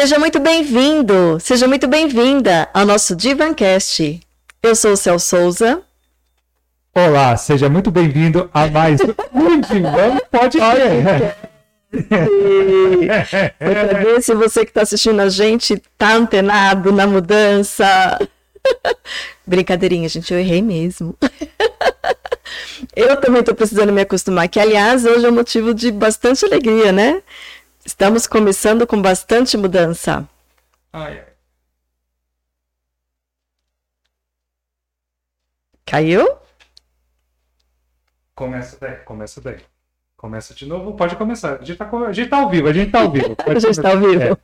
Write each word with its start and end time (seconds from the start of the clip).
Seja 0.00 0.16
muito 0.16 0.38
bem-vindo, 0.38 1.40
seja 1.40 1.66
muito 1.66 1.88
bem-vinda 1.88 2.68
ao 2.72 2.86
nosso 2.86 3.16
Divancast. 3.16 4.20
Eu 4.62 4.76
sou 4.76 4.92
o 4.92 4.96
Cel 4.96 5.18
Souza. 5.18 5.82
Olá, 6.94 7.36
seja 7.36 7.68
muito 7.68 7.90
bem-vindo 7.90 8.48
a 8.54 8.68
mais 8.68 9.00
um 9.34 9.58
Divan 9.68 10.18
Podcast. 10.30 11.34
Para 13.58 13.98
ver 13.98 14.22
se 14.22 14.32
você 14.36 14.64
que 14.64 14.70
está 14.70 14.82
assistindo 14.82 15.18
a 15.18 15.28
gente 15.28 15.74
está 15.74 16.14
antenado 16.14 16.92
na 16.92 17.04
mudança. 17.04 18.20
Brincadeirinha, 19.44 20.08
gente, 20.08 20.32
eu 20.32 20.38
errei 20.38 20.62
mesmo. 20.62 21.16
eu 22.94 23.16
também 23.16 23.40
estou 23.40 23.52
precisando 23.52 23.92
me 23.92 24.02
acostumar, 24.02 24.48
que 24.48 24.60
aliás 24.60 25.04
hoje 25.04 25.26
é 25.26 25.28
um 25.28 25.34
motivo 25.34 25.74
de 25.74 25.90
bastante 25.90 26.44
alegria, 26.44 26.92
né? 26.92 27.20
Estamos 27.88 28.26
começando 28.26 28.86
com 28.86 29.00
bastante 29.00 29.56
mudança. 29.56 30.28
Ai, 30.92 31.20
ai. 31.20 31.26
Caiu? 35.86 36.36
Começa 38.34 38.76
daí, 38.78 38.96
começa 38.96 39.40
daí. 39.40 39.56
Começa 40.18 40.52
de 40.54 40.66
novo, 40.66 40.96
pode 40.96 41.16
começar. 41.16 41.60
A 41.62 41.64
gente 41.64 41.78
tá, 41.78 41.90
a 41.90 42.12
gente 42.12 42.28
tá 42.28 42.36
ao 42.36 42.50
vivo, 42.50 42.68
a 42.68 42.72
gente 42.74 42.90
tá 42.90 43.00
ao 43.00 43.10
vivo. 43.10 43.34
a 43.40 43.54
gente 43.54 43.70
está 43.70 43.88
ao 43.88 43.98
vivo. 43.98 44.22
É. 44.22 44.36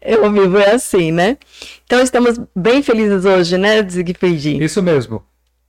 é. 0.00 0.14
Ao 0.16 0.32
vivo 0.32 0.58
é 0.58 0.72
assim, 0.72 1.12
né? 1.12 1.38
Então 1.84 2.00
estamos 2.00 2.36
bem 2.52 2.82
felizes 2.82 3.24
hoje, 3.24 3.56
né, 3.56 3.80
Zigfried? 3.88 4.60
Isso 4.60 4.82
mesmo. 4.82 5.24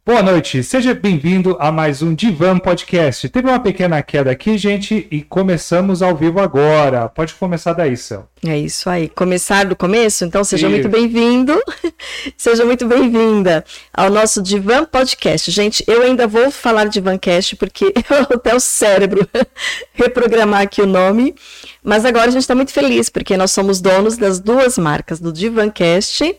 Boa 0.09 0.23
noite, 0.23 0.63
seja 0.63 0.95
bem-vindo 0.95 1.55
a 1.59 1.71
mais 1.71 2.01
um 2.01 2.15
Divan 2.15 2.57
Podcast. 2.57 3.29
Teve 3.29 3.47
uma 3.47 3.59
pequena 3.59 4.01
queda 4.01 4.31
aqui, 4.31 4.57
gente, 4.57 5.07
e 5.11 5.21
começamos 5.21 6.01
ao 6.01 6.15
vivo 6.15 6.39
agora. 6.39 7.07
Pode 7.07 7.35
começar 7.35 7.73
daí, 7.73 7.95
Céu. 7.95 8.27
É 8.43 8.57
isso 8.57 8.89
aí. 8.89 9.07
Começar 9.07 9.67
do 9.67 9.75
começo? 9.75 10.25
Então, 10.25 10.43
seja 10.43 10.65
isso. 10.65 10.75
muito 10.75 10.89
bem-vindo, 10.89 11.53
seja 12.35 12.65
muito 12.65 12.87
bem-vinda 12.87 13.63
ao 13.93 14.09
nosso 14.09 14.41
Divan 14.41 14.83
Podcast. 14.85 15.51
Gente, 15.51 15.83
eu 15.85 16.01
ainda 16.01 16.25
vou 16.25 16.49
falar 16.49 16.85
Divancast 16.85 17.55
porque 17.57 17.93
eu 18.09 18.35
até 18.35 18.55
o 18.55 18.59
cérebro 18.59 19.29
reprogramar 19.93 20.61
aqui 20.61 20.81
o 20.81 20.87
nome. 20.87 21.35
Mas 21.83 22.03
agora 22.03 22.29
a 22.29 22.31
gente 22.31 22.41
está 22.41 22.55
muito 22.55 22.73
feliz 22.73 23.11
porque 23.11 23.37
nós 23.37 23.51
somos 23.51 23.79
donos 23.79 24.17
das 24.17 24.39
duas 24.39 24.75
marcas, 24.75 25.19
do 25.19 25.31
Divancast 25.31 26.35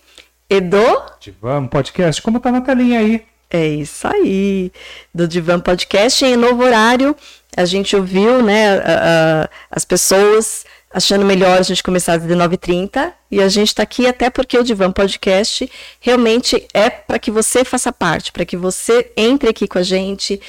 e 0.50 0.60
do... 0.60 1.02
Divan 1.20 1.68
Podcast, 1.68 2.20
como 2.20 2.40
tá 2.40 2.50
na 2.50 2.62
telinha 2.62 2.98
aí. 2.98 3.30
É 3.50 3.66
isso 3.66 4.06
aí, 4.06 4.70
do 5.12 5.26
Divan 5.26 5.58
Podcast. 5.58 6.24
Em 6.24 6.36
novo 6.36 6.62
horário, 6.62 7.16
a 7.56 7.64
gente 7.64 7.96
ouviu 7.96 8.40
né, 8.42 8.78
a, 8.78 8.82
a, 8.84 9.50
as 9.70 9.84
pessoas 9.84 10.64
achando 10.92 11.24
melhor 11.24 11.58
a 11.58 11.62
gente 11.62 11.82
começar 11.82 12.14
às 12.14 12.22
19h30 12.22 13.12
e 13.30 13.40
a 13.40 13.48
gente 13.48 13.68
está 13.68 13.82
aqui 13.82 14.06
até 14.06 14.30
porque 14.30 14.56
o 14.56 14.62
Divan 14.62 14.92
Podcast 14.92 15.70
realmente 16.00 16.66
é 16.72 16.88
para 16.90 17.18
que 17.18 17.30
você 17.30 17.64
faça 17.64 17.92
parte, 17.92 18.30
para 18.30 18.44
que 18.44 18.56
você 18.56 19.10
entre 19.16 19.48
aqui 19.48 19.66
com 19.66 19.78
a 19.78 19.82
gente, 19.82 20.40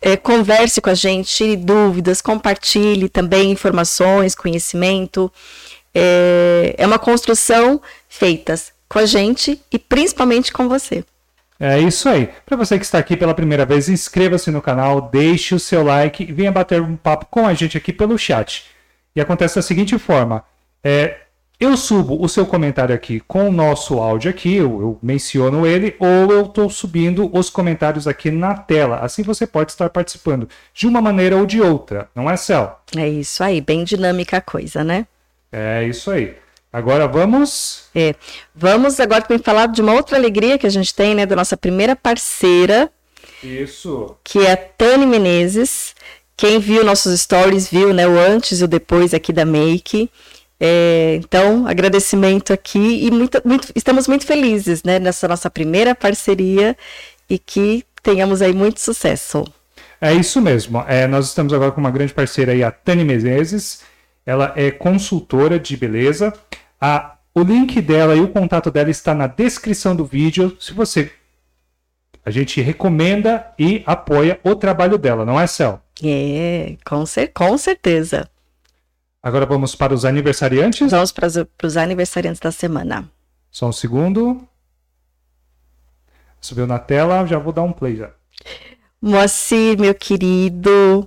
é, 0.00 0.16
converse 0.16 0.80
com 0.80 0.90
a 0.90 0.94
gente, 0.94 1.30
tire 1.30 1.56
dúvidas, 1.56 2.20
compartilhe 2.20 3.08
também 3.08 3.50
informações, 3.50 4.34
conhecimento. 4.34 5.32
É, 5.94 6.74
é 6.78 6.86
uma 6.86 6.98
construção 6.98 7.80
feita 8.08 8.54
com 8.88 8.98
a 8.98 9.06
gente 9.06 9.60
e 9.72 9.78
principalmente 9.78 10.52
com 10.52 10.68
você. 10.68 11.04
É 11.60 11.78
isso 11.78 12.08
aí. 12.08 12.30
Para 12.46 12.56
você 12.56 12.78
que 12.78 12.84
está 12.86 12.98
aqui 12.98 13.14
pela 13.14 13.34
primeira 13.34 13.66
vez, 13.66 13.90
inscreva-se 13.90 14.50
no 14.50 14.62
canal, 14.62 15.02
deixe 15.02 15.54
o 15.54 15.60
seu 15.60 15.84
like 15.84 16.22
e 16.22 16.32
venha 16.32 16.50
bater 16.50 16.80
um 16.80 16.96
papo 16.96 17.26
com 17.26 17.46
a 17.46 17.52
gente 17.52 17.76
aqui 17.76 17.92
pelo 17.92 18.16
chat. 18.16 18.64
E 19.14 19.20
acontece 19.20 19.56
da 19.56 19.62
seguinte 19.62 19.98
forma: 19.98 20.42
é, 20.82 21.18
eu 21.60 21.76
subo 21.76 22.24
o 22.24 22.26
seu 22.26 22.46
comentário 22.46 22.94
aqui 22.94 23.20
com 23.20 23.50
o 23.50 23.52
nosso 23.52 23.98
áudio 23.98 24.30
aqui, 24.30 24.54
eu, 24.54 24.80
eu 24.80 24.98
menciono 25.02 25.66
ele, 25.66 25.94
ou 25.98 26.32
eu 26.32 26.46
estou 26.46 26.70
subindo 26.70 27.30
os 27.36 27.50
comentários 27.50 28.08
aqui 28.08 28.30
na 28.30 28.54
tela. 28.54 29.00
Assim 29.00 29.22
você 29.22 29.46
pode 29.46 29.72
estar 29.72 29.90
participando 29.90 30.48
de 30.72 30.86
uma 30.86 31.02
maneira 31.02 31.36
ou 31.36 31.44
de 31.44 31.60
outra, 31.60 32.08
não 32.14 32.30
é, 32.30 32.36
Cel? 32.38 32.80
É 32.96 33.06
isso 33.06 33.44
aí, 33.44 33.60
bem 33.60 33.84
dinâmica 33.84 34.38
a 34.38 34.40
coisa, 34.40 34.82
né? 34.82 35.06
É 35.52 35.84
isso 35.84 36.10
aí. 36.10 36.34
Agora 36.72 37.08
vamos. 37.08 37.84
É, 37.94 38.14
vamos 38.54 39.00
agora 39.00 39.22
também 39.22 39.42
falar 39.42 39.66
de 39.66 39.82
uma 39.82 39.92
outra 39.92 40.16
alegria 40.16 40.58
que 40.58 40.66
a 40.66 40.70
gente 40.70 40.94
tem, 40.94 41.14
né, 41.14 41.26
da 41.26 41.34
nossa 41.34 41.56
primeira 41.56 41.96
parceira. 41.96 42.90
Isso. 43.42 44.16
Que 44.22 44.46
é 44.46 44.52
a 44.52 44.56
Tani 44.56 45.06
Menezes. 45.06 45.94
Quem 46.36 46.58
viu 46.58 46.84
nossos 46.84 47.20
stories 47.20 47.68
viu, 47.68 47.92
né, 47.92 48.06
o 48.06 48.18
antes 48.18 48.60
e 48.60 48.64
o 48.64 48.68
depois 48.68 49.12
aqui 49.12 49.32
da 49.32 49.44
Make. 49.44 50.10
É, 50.60 51.18
então, 51.22 51.66
agradecimento 51.66 52.52
aqui 52.52 53.06
e 53.06 53.10
muito, 53.10 53.40
muito, 53.44 53.72
estamos 53.74 54.06
muito 54.06 54.26
felizes, 54.26 54.82
né, 54.82 54.98
nessa 54.98 55.26
nossa 55.26 55.50
primeira 55.50 55.94
parceria 55.94 56.76
e 57.28 57.38
que 57.38 57.84
tenhamos 58.02 58.42
aí 58.42 58.52
muito 58.52 58.80
sucesso. 58.80 59.44
É 60.00 60.12
isso 60.12 60.40
mesmo. 60.40 60.84
É, 60.86 61.06
nós 61.06 61.26
estamos 61.26 61.52
agora 61.52 61.72
com 61.72 61.80
uma 61.80 61.90
grande 61.90 62.14
parceira 62.14 62.52
aí, 62.52 62.62
a 62.62 62.70
Tani 62.70 63.04
Menezes. 63.04 63.82
Ela 64.24 64.52
é 64.56 64.70
consultora 64.70 65.58
de 65.58 65.76
beleza. 65.76 66.32
A, 66.80 67.16
o 67.34 67.42
link 67.42 67.80
dela 67.80 68.14
e 68.14 68.20
o 68.20 68.28
contato 68.28 68.70
dela 68.70 68.90
está 68.90 69.14
na 69.14 69.26
descrição 69.26 69.94
do 69.94 70.04
vídeo. 70.04 70.56
Se 70.58 70.72
você. 70.72 71.12
A 72.24 72.30
gente 72.30 72.60
recomenda 72.60 73.52
e 73.58 73.82
apoia 73.86 74.38
o 74.44 74.54
trabalho 74.54 74.98
dela, 74.98 75.24
não 75.24 75.40
é, 75.40 75.46
Cel? 75.46 75.80
É, 76.02 76.76
com, 76.84 77.04
cer 77.06 77.32
com 77.32 77.56
certeza. 77.56 78.28
Agora 79.22 79.44
vamos 79.46 79.74
para 79.74 79.92
os 79.92 80.04
aniversariantes? 80.04 80.90
Vamos 80.90 81.12
para 81.12 81.28
os 81.62 81.76
aniversariantes 81.76 82.40
da 82.40 82.50
semana. 82.50 83.10
Só 83.50 83.68
um 83.68 83.72
segundo. 83.72 84.46
Subiu 86.40 86.66
na 86.66 86.78
tela, 86.78 87.26
já 87.26 87.38
vou 87.38 87.52
dar 87.52 87.62
um 87.62 87.72
play 87.72 87.96
já. 87.96 88.10
Moacir, 89.00 89.78
meu 89.78 89.94
querido, 89.94 91.06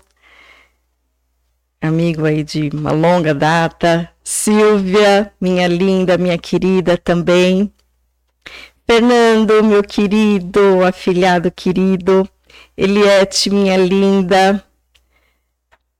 amigo 1.83 2.25
aí 2.25 2.44
de 2.44 2.69
uma 2.73 2.91
longa 2.91 3.33
data, 3.33 4.09
Silvia, 4.23 5.31
minha 5.39 5.67
linda, 5.67 6.17
minha 6.17 6.38
querida 6.38 6.97
também, 6.97 7.71
Fernando, 8.88 9.61
meu 9.63 9.83
querido, 9.83 10.83
afilhado 10.83 11.51
querido, 11.51 12.27
Eliette, 12.77 13.49
minha 13.49 13.75
linda, 13.75 14.63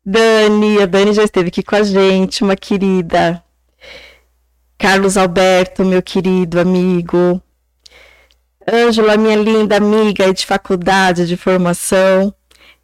Dani, 0.06 0.82
a 0.82 0.86
Dani 0.86 1.14
já 1.14 1.24
esteve 1.24 1.50
aqui 1.50 1.62
com 1.62 1.76
a 1.76 1.84
gente, 1.84 2.44
uma 2.44 2.56
querida, 2.56 3.44
Carlos 4.78 5.18
Alberto, 5.18 5.84
meu 5.84 6.02
querido 6.02 6.62
amigo, 6.62 7.42
Ângela, 8.66 9.18
minha 9.18 9.36
linda 9.36 9.76
amiga 9.76 10.34
de 10.34 10.46
faculdade, 10.46 11.28
de 11.28 11.36
formação, 11.36 12.34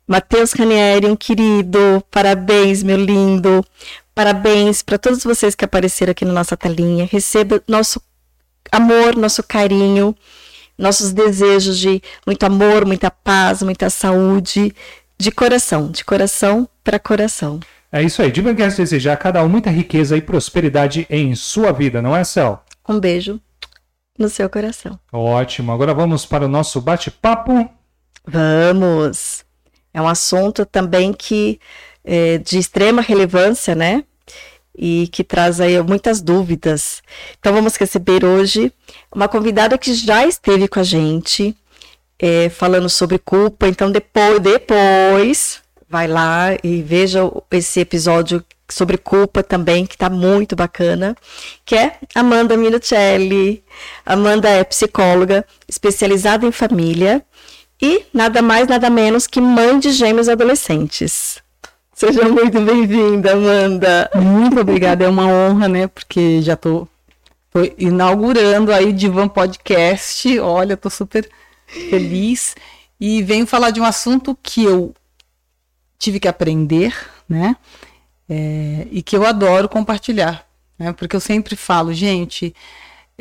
Matheus 0.09 0.53
Ranieri, 0.53 1.05
um 1.05 1.15
querido, 1.15 2.03
parabéns, 2.09 2.81
meu 2.81 2.97
lindo. 2.97 3.63
Parabéns 4.15 4.81
para 4.81 4.97
todos 4.97 5.23
vocês 5.23 5.53
que 5.53 5.63
apareceram 5.63 6.09
aqui 6.09 6.25
na 6.25 6.33
nossa 6.33 6.57
telinha. 6.57 7.07
Receba 7.09 7.61
nosso 7.67 8.01
amor, 8.71 9.15
nosso 9.15 9.43
carinho, 9.43 10.15
nossos 10.75 11.13
desejos 11.13 11.77
de 11.77 12.01
muito 12.25 12.43
amor, 12.43 12.87
muita 12.87 13.11
paz, 13.11 13.61
muita 13.61 13.87
saúde, 13.91 14.73
de 15.15 15.29
coração, 15.31 15.91
de 15.91 16.03
coração 16.03 16.67
para 16.83 16.97
coração. 16.97 17.59
É 17.91 18.01
isso 18.01 18.23
aí. 18.23 18.31
Diva 18.31 18.55
quer 18.55 18.73
desejar 18.73 19.13
a 19.13 19.17
cada 19.17 19.43
um 19.43 19.47
muita 19.47 19.69
riqueza 19.69 20.17
e 20.17 20.21
prosperidade 20.23 21.05
em 21.07 21.35
sua 21.35 21.71
vida, 21.71 22.01
não 22.01 22.15
é, 22.15 22.23
Cel? 22.23 22.63
Um 22.87 22.99
beijo 22.99 23.39
no 24.17 24.27
seu 24.27 24.49
coração. 24.49 24.99
Ótimo. 25.13 25.71
Agora 25.71 25.93
vamos 25.93 26.25
para 26.25 26.45
o 26.45 26.49
nosso 26.49 26.81
bate-papo. 26.81 27.69
Vamos. 28.25 29.47
É 29.93 30.01
um 30.01 30.07
assunto 30.07 30.65
também 30.65 31.13
que 31.13 31.59
é 32.03 32.37
de 32.37 32.57
extrema 32.57 33.01
relevância, 33.01 33.75
né? 33.75 34.03
E 34.75 35.09
que 35.11 35.23
traz 35.23 35.59
aí 35.59 35.81
muitas 35.81 36.21
dúvidas. 36.21 37.01
Então 37.39 37.53
vamos 37.53 37.75
receber 37.75 38.23
hoje 38.23 38.71
uma 39.13 39.27
convidada 39.27 39.77
que 39.77 39.93
já 39.93 40.25
esteve 40.25 40.67
com 40.67 40.79
a 40.79 40.83
gente 40.83 41.55
é, 42.17 42.49
falando 42.49 42.89
sobre 42.89 43.19
culpa. 43.19 43.67
Então 43.67 43.91
depois, 43.91 44.39
depois 44.39 45.61
vai 45.89 46.07
lá 46.07 46.55
e 46.63 46.81
veja 46.81 47.21
esse 47.51 47.79
episódio 47.79 48.43
sobre 48.69 48.97
culpa 48.97 49.41
também, 49.41 49.85
que 49.85 49.95
está 49.95 50.09
muito 50.09 50.55
bacana, 50.55 51.15
que 51.65 51.75
é 51.75 51.97
Amanda 52.13 52.55
Minuccelli. 52.55 53.63
Amanda 54.05 54.47
é 54.47 54.63
psicóloga 54.63 55.43
especializada 55.67 56.45
em 56.45 56.51
família 56.51 57.25
e 57.81 58.05
nada 58.13 58.41
mais, 58.41 58.67
nada 58.67 58.89
menos 58.89 59.27
que 59.27 59.39
mãe 59.39 59.79
de 59.79 59.91
gêmeos 59.91 60.27
adolescentes. 60.27 61.41
Seja 61.93 62.27
muito 62.29 62.59
bem-vinda, 62.61 63.33
Amanda. 63.33 64.09
Muito 64.15 64.59
obrigada, 64.59 65.03
é 65.03 65.07
uma 65.07 65.27
honra, 65.27 65.67
né? 65.67 65.87
Porque 65.87 66.41
já 66.41 66.55
tô, 66.55 66.87
tô 67.51 67.59
inaugurando 67.77 68.71
aí 68.71 68.93
Divan 68.93 69.27
Podcast. 69.27 70.39
Olha, 70.39 70.77
tô 70.77 70.89
super 70.89 71.29
feliz 71.67 72.55
e 72.99 73.21
venho 73.21 73.45
falar 73.45 73.71
de 73.71 73.79
um 73.79 73.85
assunto 73.85 74.37
que 74.41 74.63
eu 74.63 74.93
tive 75.97 76.19
que 76.19 76.27
aprender, 76.27 76.95
né? 77.27 77.55
É, 78.29 78.87
e 78.91 79.01
que 79.01 79.15
eu 79.15 79.25
adoro 79.25 79.67
compartilhar. 79.67 80.45
Né? 80.77 80.93
Porque 80.93 81.15
eu 81.15 81.19
sempre 81.19 81.55
falo, 81.55 81.93
gente, 81.93 82.55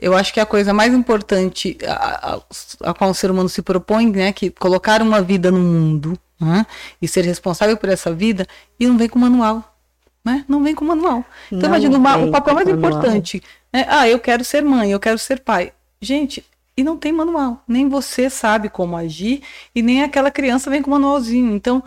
eu 0.01 0.17
acho 0.17 0.33
que 0.33 0.41
a 0.41 0.47
coisa 0.47 0.73
mais 0.73 0.95
importante 0.95 1.77
a, 1.87 2.35
a, 2.35 2.91
a 2.91 2.95
qual 2.95 3.11
o 3.11 3.15
ser 3.15 3.31
humano 3.31 3.49
se 3.49 3.63
propõe, 3.63 4.11
né, 4.11 4.33
que 4.33 4.51
colocar 4.51 5.03
uma 5.03 5.21
vida 5.21 5.51
no 5.51 5.59
mundo 5.59 6.19
né, 6.41 6.67
e 7.03 7.09
ser 7.09 7.25
responsável 7.25 7.77
por 7.77 7.89
essa 7.89 8.13
vida, 8.13 8.47
e 8.79 8.87
não 8.87 8.97
vem 8.97 9.09
com 9.09 9.19
manual. 9.19 9.77
Né? 10.25 10.45
Não 10.49 10.63
vem 10.63 10.75
com 10.75 10.85
manual. 10.85 11.25
Então, 11.47 11.69
não 11.69 11.77
imagina, 11.77 11.99
o 11.99 12.31
papel 12.31 12.55
mais 12.55 12.67
manual. 12.69 12.91
importante. 12.93 13.43
Né? 13.73 13.87
Ah, 13.89 14.09
eu 14.09 14.19
quero 14.19 14.45
ser 14.45 14.63
mãe, 14.63 14.91
eu 14.93 15.01
quero 15.01 15.19
ser 15.19 15.41
pai. 15.41 15.73
Gente, 16.01 16.45
e 16.77 16.85
não 16.85 16.97
tem 16.97 17.13
manual. 17.13 17.63
Nem 17.67 17.89
você 17.89 18.31
sabe 18.31 18.69
como 18.69 18.97
agir, 18.97 19.43
e 19.75 19.83
nem 19.83 20.03
aquela 20.03 20.31
criança 20.31 20.71
vem 20.71 20.83
com 20.83 20.91
manualzinho. 20.91 21.55
Então, 21.55 21.83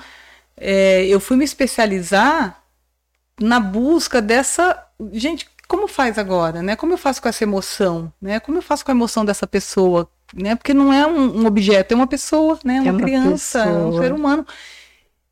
é, 0.57 1.05
eu 1.05 1.19
fui 1.19 1.37
me 1.37 1.45
especializar 1.45 2.61
na 3.39 3.59
busca 3.59 4.21
dessa. 4.21 4.85
Gente, 5.11 5.49
como 5.71 5.87
faz 5.87 6.17
agora, 6.17 6.61
né? 6.61 6.75
Como 6.75 6.91
eu 6.91 6.97
faço 6.97 7.21
com 7.21 7.29
essa 7.29 7.45
emoção, 7.45 8.11
né? 8.21 8.41
Como 8.41 8.57
eu 8.57 8.61
faço 8.61 8.83
com 8.83 8.91
a 8.91 8.93
emoção 8.93 9.23
dessa 9.23 9.47
pessoa, 9.47 10.05
né? 10.35 10.53
Porque 10.53 10.73
não 10.73 10.91
é 10.91 11.07
um, 11.07 11.43
um 11.43 11.45
objeto, 11.45 11.93
é 11.93 11.95
uma 11.95 12.07
pessoa, 12.07 12.59
né? 12.61 12.81
Uma, 12.81 12.89
é 12.89 12.91
uma 12.91 12.99
criança, 12.99 13.63
pessoa. 13.63 13.87
um 13.87 14.01
ser 14.01 14.11
humano. 14.11 14.45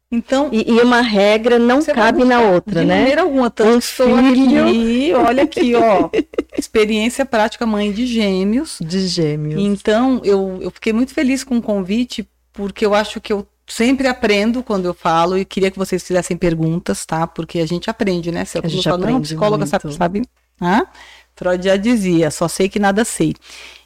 Então, 0.10 0.48
e, 0.50 0.72
e, 0.72 0.80
uma 0.80 1.02
regra 1.02 1.60
não 1.60 1.84
cabe 1.84 2.24
na 2.24 2.40
outra, 2.40 2.80
de 2.80 2.88
né? 2.88 2.94
De 2.96 3.00
maneira 3.02 3.22
alguma. 3.24 3.50
Tanto 3.50 3.76
um 3.76 3.82
filho... 3.82 4.66
aqui, 4.66 5.12
olha 5.28 5.44
aqui, 5.44 5.76
ó. 5.76 6.10
experiência 6.58 7.26
prática 7.26 7.66
mãe 7.66 7.92
de 7.92 8.08
gêmeos. 8.08 8.78
De 8.80 9.10
gêmeos. 9.10 9.62
Então, 9.62 10.22
eu, 10.24 10.58
eu 10.62 10.72
fiquei 10.72 10.94
muito 10.94 11.14
feliz 11.14 11.44
com 11.44 11.58
o 11.58 11.62
convite, 11.62 12.26
porque 12.54 12.86
eu 12.86 12.94
acho 12.94 13.20
que 13.20 13.34
eu 13.34 13.46
sempre 13.70 14.08
aprendo 14.08 14.64
quando 14.64 14.86
eu 14.86 14.94
falo 14.94 15.38
e 15.38 15.46
queria 15.46 15.70
que 15.72 15.78
vocês 15.78 16.04
fizessem 16.04 16.36
perguntas, 16.36 17.06
tá? 17.06 17.28
Porque 17.28 17.60
a 17.60 17.66
gente 17.66 17.90
aprende, 17.90 18.32
né? 18.32 18.44
Se 18.44 18.58
a, 18.58 18.62
a 18.64 18.68
gente 18.68 18.84
fala, 18.84 19.10
não, 19.10 19.22
psicóloga 19.22 19.66
muito. 19.66 19.70
sabe, 19.70 19.94
sabe 19.94 20.22
ah? 20.60 20.88
Freud 21.36 21.64
já 21.64 21.78
dizia, 21.78 22.32
só 22.32 22.48
sei 22.48 22.68
que 22.68 22.80
nada 22.80 23.06
sei. 23.06 23.34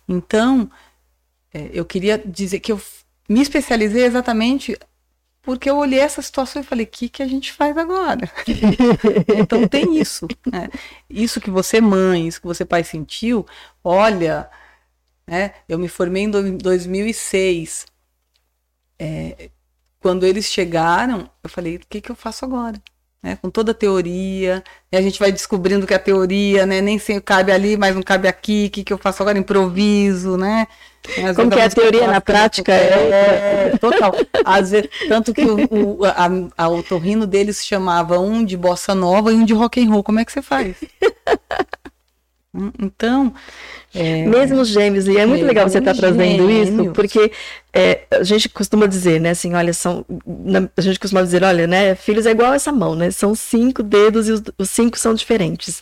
Então, 0.07 0.71
é, 1.53 1.69
eu 1.71 1.85
queria 1.85 2.17
dizer 2.17 2.59
que 2.59 2.71
eu 2.71 2.81
me 3.29 3.41
especializei 3.41 4.03
exatamente 4.05 4.77
porque 5.43 5.69
eu 5.69 5.77
olhei 5.77 5.99
essa 5.99 6.21
situação 6.21 6.61
e 6.61 6.65
falei, 6.65 6.85
o 6.85 6.89
que, 6.89 7.09
que 7.09 7.21
a 7.21 7.27
gente 7.27 7.51
faz 7.51 7.77
agora? 7.77 8.31
então 9.37 9.67
tem 9.67 9.99
isso. 9.99 10.25
Né? 10.49 10.69
Isso 11.09 11.41
que 11.41 11.51
você 11.51 11.81
mãe, 11.81 12.27
isso 12.27 12.39
que 12.39 12.47
você 12.47 12.63
pai 12.63 12.83
sentiu, 12.83 13.45
olha, 13.83 14.49
né? 15.27 15.53
eu 15.67 15.77
me 15.77 15.89
formei 15.89 16.23
em 16.23 16.31
2006. 16.57 17.85
É, 18.97 19.49
quando 20.03 20.25
eles 20.25 20.45
chegaram, 20.45 21.29
eu 21.41 21.49
falei, 21.49 21.77
o 21.77 21.81
que, 21.89 22.01
que 22.01 22.11
eu 22.11 22.15
faço 22.15 22.43
agora? 22.43 22.75
Né, 23.23 23.37
com 23.41 23.49
toda 23.49 23.71
a 23.71 23.73
teoria, 23.73 24.61
e 24.91 24.97
a 24.97 25.01
gente 25.01 25.17
vai 25.17 25.31
descobrindo 25.31 25.87
que 25.87 25.93
a 25.93 25.99
teoria, 25.99 26.65
né, 26.65 26.81
nem 26.81 26.99
sempre 26.99 27.23
cabe 27.23 27.53
ali, 27.53 27.77
mas 27.77 27.95
não 27.95 28.03
cabe 28.03 28.27
aqui, 28.27 28.65
o 28.67 28.69
que, 28.69 28.83
que 28.83 28.91
eu 28.91 28.97
faço 28.97 29.23
agora? 29.23 29.37
Improviso, 29.39 30.35
né? 30.35 30.67
Às 31.25 31.37
Como 31.37 31.49
que 31.49 31.57
é 31.57 31.63
a 31.63 31.69
teoria 31.69 32.05
na 32.05 32.19
prática 32.19 32.73
é, 32.73 33.71
é 33.71 33.77
total. 33.77 34.13
Às 34.43 34.71
vezes, 34.71 34.89
tanto 35.07 35.33
que 35.33 35.45
o, 35.45 35.99
o, 36.01 36.05
a, 36.05 36.27
a, 36.57 36.69
o 36.69 36.83
torrino 36.83 37.25
deles 37.25 37.65
chamava 37.65 38.19
um 38.19 38.43
de 38.43 38.57
bossa 38.57 38.93
nova 38.93 39.31
e 39.31 39.35
um 39.35 39.45
de 39.45 39.53
rock 39.53 39.81
and 39.81 39.89
roll. 39.89 40.03
Como 40.03 40.19
é 40.19 40.25
que 40.25 40.31
você 40.31 40.41
faz? 40.41 40.75
Então, 42.79 43.33
é... 43.95 44.27
mesmo 44.27 44.61
os 44.61 44.67
gêmeos, 44.67 45.07
e 45.07 45.17
é 45.17 45.25
muito 45.25 45.43
legal 45.43 45.67
você 45.67 45.79
estar 45.79 45.93
tá 45.93 45.99
trazendo 45.99 46.49
isso, 46.51 46.91
porque 46.93 47.31
é, 47.73 48.01
a 48.11 48.23
gente 48.23 48.47
costuma 48.47 48.85
dizer, 48.85 49.19
né, 49.19 49.31
assim, 49.31 49.55
olha, 49.55 49.73
são, 49.73 50.05
a 50.77 50.81
gente 50.81 50.99
costuma 50.99 51.23
dizer, 51.23 51.43
olha, 51.43 51.65
né, 51.65 51.95
filhos 51.95 52.27
é 52.27 52.31
igual 52.31 52.53
essa 52.53 52.71
mão, 52.71 52.93
né, 52.93 53.09
são 53.09 53.33
cinco 53.33 53.81
dedos 53.81 54.27
e 54.27 54.33
os, 54.33 54.43
os 54.57 54.69
cinco 54.69 54.99
são 54.99 55.15
diferentes. 55.15 55.81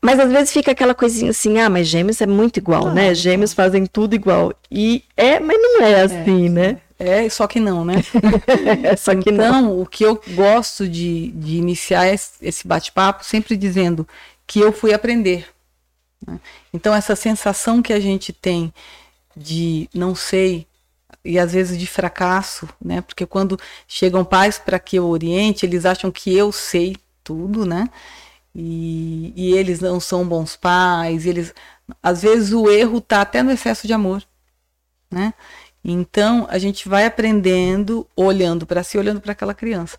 Mas 0.00 0.20
às 0.20 0.30
vezes 0.30 0.52
fica 0.52 0.70
aquela 0.70 0.94
coisinha 0.94 1.30
assim, 1.30 1.58
ah, 1.58 1.68
mas 1.68 1.86
gêmeos 1.88 2.20
é 2.20 2.26
muito 2.26 2.58
igual, 2.58 2.88
ah, 2.88 2.94
né? 2.94 3.14
Gêmeos 3.14 3.52
fazem 3.52 3.86
tudo 3.86 4.14
igual. 4.14 4.52
E 4.70 5.02
é, 5.16 5.40
mas 5.40 5.56
não 5.60 5.82
é 5.82 6.02
assim, 6.02 6.46
é, 6.46 6.48
né? 6.48 6.76
É, 6.98 7.28
só 7.28 7.46
que 7.46 7.58
não, 7.58 7.84
né? 7.84 7.96
só 8.96 9.14
que 9.14 9.30
então, 9.30 9.62
não. 9.62 9.80
o 9.80 9.86
que 9.86 10.04
eu 10.04 10.20
gosto 10.34 10.86
de, 10.86 11.32
de 11.32 11.56
iniciar 11.56 12.06
esse 12.06 12.66
bate-papo 12.66 13.24
sempre 13.24 13.56
dizendo 13.56 14.06
que 14.46 14.60
eu 14.60 14.70
fui 14.70 14.94
aprender. 14.94 15.46
Né? 16.26 16.40
Então, 16.72 16.94
essa 16.94 17.14
sensação 17.14 17.82
que 17.82 17.92
a 17.92 18.00
gente 18.00 18.32
tem 18.32 18.72
de 19.36 19.88
não 19.94 20.14
sei, 20.14 20.66
e 21.24 21.38
às 21.38 21.52
vezes 21.52 21.78
de 21.78 21.86
fracasso, 21.86 22.68
né? 22.82 23.00
Porque 23.00 23.26
quando 23.26 23.58
chegam 23.86 24.24
pais 24.24 24.58
para 24.58 24.78
que 24.78 24.96
eu 24.96 25.06
oriente, 25.06 25.66
eles 25.66 25.84
acham 25.84 26.10
que 26.10 26.34
eu 26.34 26.50
sei 26.52 26.96
tudo, 27.22 27.66
né? 27.66 27.88
E, 28.54 29.32
e 29.36 29.52
eles 29.52 29.80
não 29.80 30.00
são 30.00 30.26
bons 30.26 30.56
pais, 30.56 31.26
eles 31.26 31.52
às 32.02 32.22
vezes 32.22 32.52
o 32.52 32.70
erro 32.70 32.98
está 32.98 33.20
até 33.20 33.42
no 33.42 33.52
excesso 33.52 33.86
de 33.86 33.92
amor, 33.92 34.22
né? 35.10 35.34
Então 35.84 36.46
a 36.50 36.58
gente 36.58 36.88
vai 36.88 37.04
aprendendo, 37.06 38.06
olhando 38.16 38.66
para 38.66 38.82
si, 38.82 38.98
olhando 38.98 39.20
para 39.20 39.32
aquela 39.32 39.54
criança. 39.54 39.98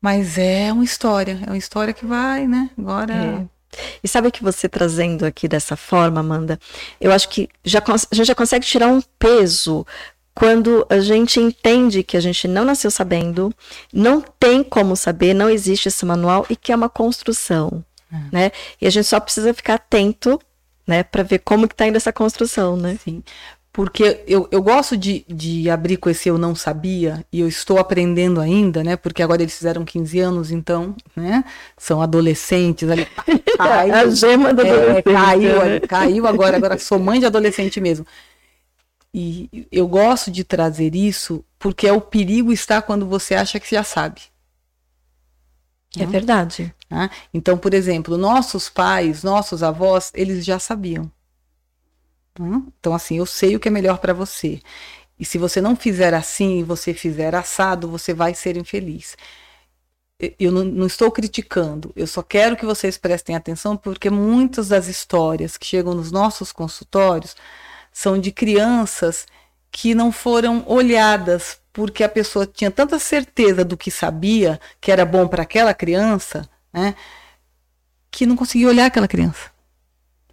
Mas 0.00 0.38
é 0.38 0.72
uma 0.72 0.84
história, 0.84 1.38
é 1.46 1.50
uma 1.50 1.58
história 1.58 1.92
que 1.92 2.06
vai, 2.06 2.46
né? 2.46 2.70
Agora. 2.78 3.14
É. 3.14 3.59
E 4.02 4.08
sabe 4.08 4.30
que 4.30 4.42
você 4.42 4.68
trazendo 4.68 5.24
aqui 5.24 5.46
dessa 5.46 5.76
forma, 5.76 6.20
Amanda, 6.20 6.58
eu 7.00 7.12
acho 7.12 7.28
que 7.28 7.48
já, 7.64 7.82
a 7.86 8.14
gente 8.14 8.26
já 8.26 8.34
consegue 8.34 8.66
tirar 8.66 8.88
um 8.88 9.00
peso 9.18 9.86
quando 10.34 10.86
a 10.88 11.00
gente 11.00 11.40
entende 11.40 12.02
que 12.02 12.16
a 12.16 12.20
gente 12.20 12.48
não 12.48 12.64
nasceu 12.64 12.90
sabendo, 12.90 13.52
não 13.92 14.20
tem 14.20 14.62
como 14.62 14.96
saber, 14.96 15.34
não 15.34 15.50
existe 15.50 15.88
esse 15.88 16.04
manual 16.06 16.46
e 16.48 16.56
que 16.56 16.72
é 16.72 16.76
uma 16.76 16.88
construção, 16.88 17.84
é. 18.10 18.16
né? 18.32 18.52
E 18.80 18.86
a 18.86 18.90
gente 18.90 19.06
só 19.06 19.20
precisa 19.20 19.52
ficar 19.52 19.74
atento, 19.74 20.40
né, 20.86 21.02
para 21.02 21.22
ver 21.22 21.40
como 21.40 21.68
que 21.68 21.74
tá 21.74 21.86
indo 21.86 21.96
essa 21.96 22.12
construção, 22.12 22.76
né? 22.76 22.98
Sim. 23.04 23.22
Porque 23.72 24.24
eu, 24.26 24.48
eu 24.50 24.60
gosto 24.60 24.96
de, 24.96 25.24
de 25.28 25.70
abrir 25.70 25.96
com 25.96 26.10
esse 26.10 26.28
eu 26.28 26.36
não 26.36 26.56
sabia, 26.56 27.24
e 27.32 27.40
eu 27.40 27.46
estou 27.46 27.78
aprendendo 27.78 28.40
ainda, 28.40 28.82
né? 28.82 28.96
Porque 28.96 29.22
agora 29.22 29.42
eles 29.42 29.56
fizeram 29.56 29.84
15 29.84 30.18
anos, 30.18 30.50
então, 30.50 30.96
né? 31.14 31.44
São 31.78 32.02
adolescentes 32.02 32.88
ali. 32.90 33.06
Caiu, 33.56 33.94
a 33.94 34.10
gema 34.10 34.52
do 34.52 34.62
é, 34.62 35.02
caiu, 35.02 35.52
caiu 35.86 36.26
agora, 36.26 36.56
agora 36.56 36.78
sou 36.78 36.98
mãe 36.98 37.20
de 37.20 37.26
adolescente 37.26 37.80
mesmo. 37.80 38.06
E 39.12 39.66
eu 39.70 39.86
gosto 39.86 40.30
de 40.30 40.44
trazer 40.44 40.94
isso 40.94 41.44
porque 41.58 41.86
é 41.86 41.92
o 41.92 42.00
perigo 42.00 42.52
está 42.52 42.80
quando 42.80 43.06
você 43.06 43.34
acha 43.34 43.60
que 43.60 43.70
já 43.70 43.84
sabe. 43.84 44.22
É 45.96 46.04
hum? 46.04 46.10
verdade. 46.10 46.74
Ah, 46.90 47.10
então, 47.32 47.58
por 47.58 47.74
exemplo, 47.74 48.16
nossos 48.16 48.68
pais, 48.68 49.22
nossos 49.22 49.62
avós, 49.62 50.10
eles 50.14 50.44
já 50.44 50.58
sabiam. 50.58 51.10
Então, 52.38 52.94
assim, 52.94 53.18
eu 53.18 53.26
sei 53.26 53.56
o 53.56 53.60
que 53.60 53.68
é 53.68 53.70
melhor 53.70 53.98
para 53.98 54.12
você. 54.12 54.60
E 55.18 55.24
se 55.24 55.36
você 55.36 55.60
não 55.60 55.76
fizer 55.76 56.14
assim, 56.14 56.64
você 56.64 56.94
fizer 56.94 57.34
assado, 57.34 57.88
você 57.88 58.14
vai 58.14 58.34
ser 58.34 58.56
infeliz. 58.56 59.16
Eu 60.38 60.52
não, 60.52 60.64
não, 60.64 60.86
estou 60.86 61.10
criticando, 61.10 61.92
eu 61.96 62.06
só 62.06 62.22
quero 62.22 62.54
que 62.54 62.66
vocês 62.66 62.98
prestem 62.98 63.34
atenção, 63.34 63.74
porque 63.74 64.10
muitas 64.10 64.68
das 64.68 64.86
histórias 64.86 65.56
que 65.56 65.66
chegam 65.66 65.94
nos 65.94 66.12
nossos 66.12 66.52
consultórios 66.52 67.34
são 67.90 68.18
de 68.18 68.30
crianças 68.30 69.26
que 69.70 69.94
não 69.94 70.12
foram 70.12 70.62
olhadas 70.66 71.58
porque 71.72 72.04
a 72.04 72.08
pessoa 72.08 72.46
tinha 72.46 72.70
tanta 72.70 72.98
certeza 72.98 73.64
do 73.64 73.78
que 73.78 73.90
sabia, 73.90 74.60
que 74.80 74.92
era 74.92 75.06
bom 75.06 75.26
para 75.26 75.42
aquela 75.42 75.72
criança, 75.72 76.48
né, 76.72 76.94
que 78.10 78.26
não 78.26 78.36
conseguia 78.36 78.68
olhar 78.68 78.86
aquela 78.86 79.08
criança. 79.08 79.50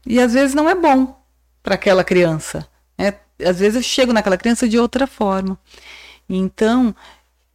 E 0.06 0.20
às 0.20 0.34
vezes 0.34 0.54
não 0.54 0.70
é 0.70 0.76
bom 0.76 1.18
para 1.68 1.76
aquela 1.76 2.02
criança. 2.02 2.66
Né? 2.98 3.14
Às 3.46 3.60
vezes 3.60 3.76
eu 3.76 3.84
chego 3.84 4.14
naquela 4.14 4.38
criança 4.38 4.70
de 4.70 4.80
outra 4.80 5.06
forma. 5.06 5.60
Então, 6.30 6.96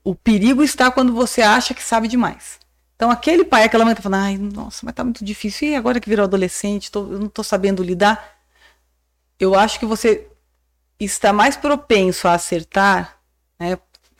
o 0.05 0.15
perigo 0.15 0.63
está 0.63 0.91
quando 0.91 1.15
você 1.15 1.41
acha 1.41 1.73
que 1.73 1.83
sabe 1.83 2.09
demais. 2.09 2.61
Então, 2.95 3.11
aquele 3.11 3.43
pai, 3.43 3.65
aquela 3.65 3.85
mãe 3.87 3.93
está 3.93 4.03
falando, 4.03 4.23
ai, 4.23 4.37
nossa, 4.37 4.81
mas 4.85 4.95
tá 4.95 5.03
muito 5.03 5.25
difícil. 5.25 5.69
E 5.69 5.75
agora 5.75 5.99
que 5.99 6.11
virou 6.11 6.25
adolescente, 6.25 6.91
tô, 6.91 7.01
eu 7.01 7.19
não 7.19 7.27
estou 7.27 7.43
sabendo 7.43 7.83
lidar 7.83 8.43
eu 9.43 9.57
acho 9.57 9.81
que 9.81 9.87
você 9.87 10.29
está 11.01 11.33
mais 11.33 11.57
propenso 11.57 12.29
a 12.29 12.35
acertar, 12.35 13.19
né, 13.59 13.77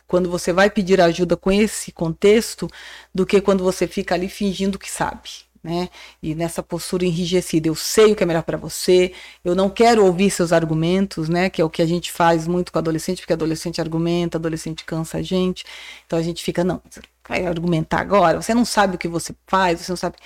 quando 0.07 0.29
você 0.29 0.53
vai 0.53 0.69
pedir 0.69 1.01
ajuda 1.01 1.37
com 1.37 1.53
esse 1.53 1.93
contexto, 1.93 2.69
do 3.15 3.25
que 3.25 3.41
quando 3.41 3.63
você 3.63 3.87
fica 3.87 4.15
ali 4.17 4.29
fingindo 4.29 4.79
que 4.79 4.91
sabe. 4.91 5.31
Né? 5.63 5.89
E 6.21 6.35
nessa 6.35 6.63
postura 6.63 7.05
enrijecida, 7.05 7.69
eu 7.69 7.75
sei 7.77 8.13
o 8.13 8.17
que 8.17 8.23
é 8.25 8.27
melhor 8.27 8.43
para 8.43 8.57
você, 8.57 9.13
eu 9.45 9.55
não 9.55 9.71
quero 9.71 10.05
ouvir 10.05 10.29
seus 10.31 10.53
argumentos, 10.53 11.29
né? 11.29 11.49
Que 11.49 11.63
é 11.63 11.65
o 11.65 11.71
que 11.71 11.81
a 11.81 11.87
gente 11.87 12.11
faz 12.11 12.49
muito 12.49 12.73
com 12.73 12.79
adolescente, 12.79 13.21
porque 13.21 13.33
adolescente 13.33 13.81
argumenta, 13.81 14.39
adolescente 14.39 14.85
cansa 14.85 15.19
a 15.19 15.23
gente. 15.23 15.65
Então 16.05 16.19
a 16.19 16.23
gente 16.23 16.43
fica, 16.43 16.65
não, 16.65 16.83
vai 17.29 17.47
argumentar 17.47 18.01
agora, 18.01 18.43
você 18.43 18.53
não 18.55 18.65
sabe 18.65 18.97
o 18.97 18.99
que 18.99 19.07
você 19.09 19.35
faz, 19.47 19.81
você 19.81 19.93
não 19.93 19.97
sabe. 19.97 20.17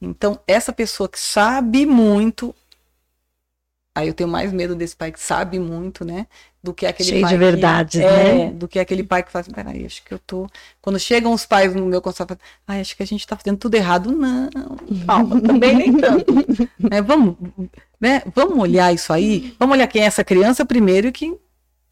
Então, 0.00 0.38
essa 0.46 0.72
pessoa 0.72 1.08
que 1.08 1.18
sabe 1.20 1.86
muito, 1.86 2.54
Aí 3.96 4.08
eu 4.08 4.14
tenho 4.14 4.28
mais 4.28 4.52
medo 4.52 4.74
desse 4.74 4.94
pai 4.94 5.10
que 5.10 5.18
sabe 5.18 5.58
muito, 5.58 6.04
né? 6.04 6.26
Do 6.66 6.74
que 6.74 6.84
aquele 6.84 7.08
Cheio 7.08 7.22
pai 7.22 7.30
de 7.32 7.38
verdades, 7.38 8.00
que, 8.00 8.04
é, 8.06 8.34
né? 8.46 8.50
do 8.50 8.66
que 8.66 8.78
aquele 8.80 9.04
pai 9.04 9.22
que 9.22 9.30
fala 9.30 9.42
assim, 9.42 9.52
peraí, 9.52 9.86
acho 9.86 10.02
que 10.02 10.12
eu 10.12 10.18
tô... 10.18 10.48
Quando 10.82 10.98
chegam 10.98 11.32
os 11.32 11.46
pais 11.46 11.72
no 11.74 11.86
meu 11.86 12.02
consultório, 12.02 12.42
ai, 12.66 12.80
acho 12.80 12.96
que 12.96 13.02
a 13.02 13.06
gente 13.06 13.24
tá 13.24 13.36
fazendo 13.36 13.56
tudo 13.56 13.76
errado. 13.76 14.10
Não, 14.10 14.48
calma, 15.06 15.40
também 15.46 15.76
nem 15.76 15.92
tanto. 15.96 16.34
né? 16.78 17.00
Vamos, 17.00 17.36
né? 18.00 18.22
Vamos 18.34 18.58
olhar 18.58 18.92
isso 18.92 19.12
aí, 19.12 19.54
vamos 19.60 19.74
olhar 19.76 19.86
quem 19.86 20.02
é 20.02 20.06
essa 20.06 20.24
criança 20.24 20.66
primeiro 20.66 21.06
e 21.06 21.12
quem, 21.12 21.38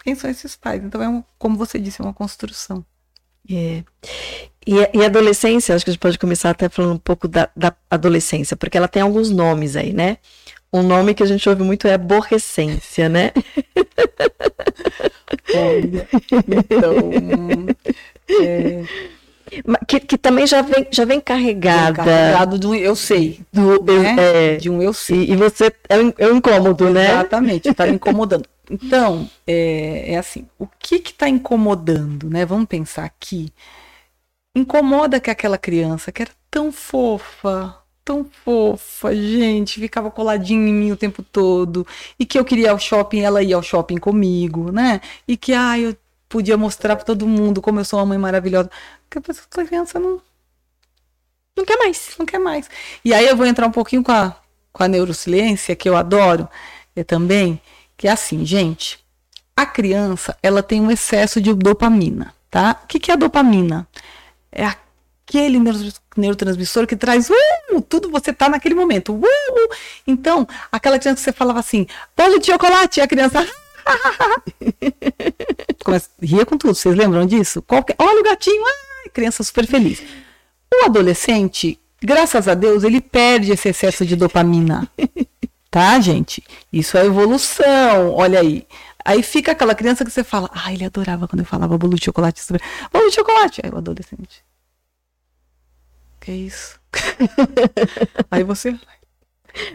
quem 0.03 0.15
são 0.17 0.29
esses 0.29 0.57
pais. 0.57 0.83
Então, 0.83 1.01
é 1.01 1.09
um, 1.09 1.23
como 1.39 1.57
você 1.57 1.79
disse, 1.79 2.01
é 2.01 2.05
uma 2.05 2.13
construção. 2.13 2.85
É. 3.49 3.85
E, 4.67 4.83
a- 4.83 4.91
e 4.95 5.05
adolescência, 5.05 5.75
acho 5.75 5.85
que 5.85 5.91
a 5.91 5.93
gente 5.93 6.01
pode 6.01 6.19
começar 6.19 6.51
até 6.51 6.69
falando 6.69 6.95
um 6.95 6.99
pouco 6.99 7.29
da, 7.29 7.49
da 7.55 7.75
adolescência, 7.91 8.57
porque 8.57 8.77
ela 8.79 8.89
tem 8.89 9.03
alguns 9.03 9.31
nomes 9.31 9.77
aí, 9.77 9.93
né? 9.93 10.17
Um 10.75 10.83
nome 10.83 11.15
que 11.15 11.23
a 11.23 11.27
gente 11.27 11.49
ouve 11.49 11.63
muito 11.63 11.87
é 11.87 11.95
aborrecência, 11.95 13.09
né? 13.09 13.31
Olha, 15.55 16.09
então... 16.33 17.67
é, 18.41 18.83
Que, 19.87 20.01
que 20.01 20.19
também 20.19 20.47
já 20.47 20.63
vem, 20.63 20.89
já 20.91 21.05
vem 21.05 21.21
carregada. 21.21 22.03
encarregado 22.03 22.59
de 22.59 22.67
um 22.67 22.75
eu 22.75 22.97
sei, 22.97 23.41
do, 23.53 23.85
né? 23.85 24.17
é, 24.19 24.57
de 24.57 24.69
um 24.69 24.83
eu 24.83 24.93
sei. 24.93 25.25
e, 25.27 25.33
e 25.33 25.37
você 25.37 25.73
é 25.89 25.99
um, 25.99 26.13
é 26.19 26.27
um 26.27 26.37
incômodo, 26.39 26.91
né? 26.91 27.11
Exatamente, 27.11 27.69
está 27.69 27.87
incomodando. 27.89 28.49
Então, 28.69 29.29
é, 29.47 30.15
é 30.15 30.17
assim, 30.17 30.49
o 30.59 30.67
que 30.67 30.97
está 30.97 31.29
incomodando, 31.29 32.29
né? 32.29 32.45
Vamos 32.45 32.67
pensar 32.67 33.05
aqui. 33.05 33.53
Incomoda 34.57 35.21
que 35.21 35.31
aquela 35.31 35.59
criança 35.59 36.11
que 36.11 36.23
era 36.23 36.31
tão 36.51 36.73
fofa, 36.73 37.77
tão 38.05 38.25
fofa, 38.45 39.15
gente, 39.15 39.81
ficava 39.81 40.11
coladinha 40.11 40.69
em 40.69 40.73
mim 40.75 40.93
o 40.93 40.97
tempo 40.97 41.23
todo, 41.23 41.87
e 42.19 42.27
que 42.27 42.39
eu 42.39 42.45
queria 42.45 42.67
ir 42.67 42.69
ao 42.69 42.79
shopping, 42.79 43.21
ela 43.21 43.43
ia 43.43 43.57
ao 43.57 43.63
shopping 43.63 43.97
comigo, 43.97 44.71
né? 44.71 45.01
E 45.27 45.37
que, 45.37 45.53
ah, 45.55 45.79
eu 45.79 45.97
podia 46.29 46.57
mostrar 46.57 46.97
para 46.97 47.05
todo 47.05 47.27
mundo 47.27 47.63
como 47.63 47.81
eu 47.81 47.85
sou 47.85 47.99
uma 48.01 48.07
mãe 48.07 48.19
maravilhosa. 48.19 48.71
Que 49.11 49.19
essa 49.31 49.47
criança 49.65 49.99
não, 50.01 50.21
Não 51.57 51.65
quer 51.65 51.77
mais. 51.79 52.15
não 52.19 52.27
quer 52.27 52.39
mais. 52.39 52.69
E 53.05 53.15
aí 53.15 53.27
eu 53.27 53.37
vou 53.37 53.47
entrar 53.47 53.67
um 53.67 53.71
pouquinho 53.71 54.03
com 54.03 54.13
a, 54.13 54.37
com 54.73 54.83
a 54.83 54.89
neurociência, 54.89 55.77
que 55.77 55.89
eu 55.89 55.97
adoro 55.97 56.49
é, 56.97 57.05
também, 57.05 57.61
que 57.97 58.09
é 58.09 58.11
assim, 58.11 58.45
gente, 58.45 58.99
a 59.57 59.65
criança, 59.65 60.37
ela 60.43 60.63
tem 60.63 60.81
um 60.81 60.91
excesso 60.91 61.41
de 61.41 61.55
dopamina, 61.55 62.35
tá? 62.51 62.81
O 62.83 62.87
que, 62.89 62.99
que 62.99 63.11
é 63.11 63.15
a 63.15 63.17
dopamina? 63.17 63.87
É 64.51 64.65
aquele 64.67 65.59
neuro- 65.61 65.79
neurotransmissor 66.17 66.87
que 66.87 66.97
traz, 66.97 67.31
uh, 67.31 67.81
tudo 67.89 68.11
você 68.11 68.33
tá 68.33 68.49
naquele 68.49 68.75
momento, 68.75 69.13
uh, 69.13 69.19
uh. 69.19 69.75
Então, 70.07 70.47
aquela 70.71 70.99
criança 70.99 71.17
que 71.17 71.25
você 71.25 71.33
falava 71.33 71.61
assim, 71.61 71.87
bolo 72.17 72.39
de 72.39 72.47
chocolate, 72.47 73.01
a 73.01 73.07
criança... 73.07 73.47
Começa, 75.85 76.09
ria 76.23 76.47
com 76.47 76.57
tudo, 76.57 76.75
vocês 76.75 76.95
lembram 76.95 77.27
disso? 77.27 77.61
Qualquer, 77.63 77.95
olha 77.99 78.21
o 78.21 78.25
gatinho, 78.25 78.63
ai, 78.65 79.11
criança 79.11 79.43
super 79.43 79.67
feliz. 79.67 80.03
O 80.73 80.87
adolescente, 80.87 81.79
graças 82.03 82.49
a 82.49 82.55
Deus, 82.55 82.83
ele 82.83 83.01
perde 83.01 83.53
esse 83.53 83.69
excesso 83.69 84.07
de 84.07 84.17
dopamina. 84.17 84.89
Tá, 85.75 85.99
gente? 85.99 86.41
Isso 86.73 86.97
é 86.97 87.05
evolução. 87.05 88.13
Olha 88.13 88.39
aí. 88.39 88.65
Aí 89.05 89.25
fica 89.25 89.51
aquela 89.51 89.75
criança 89.75 90.05
que 90.05 90.11
você 90.13 90.23
fala, 90.23 90.49
ah, 90.55 90.73
ele 90.73 90.85
adorava 90.85 91.27
quando 91.27 91.41
eu 91.41 91.45
falava 91.45 91.77
bolo 91.77 91.97
de 91.97 92.05
chocolate. 92.05 92.41
Bolo 92.93 93.09
de 93.09 93.15
chocolate. 93.17 93.61
Aí 93.61 93.73
o 93.73 93.79
adolescente. 93.79 94.45
Que 96.25 96.33
isso? 96.33 96.81
aí 98.31 98.43
você. 98.43 98.75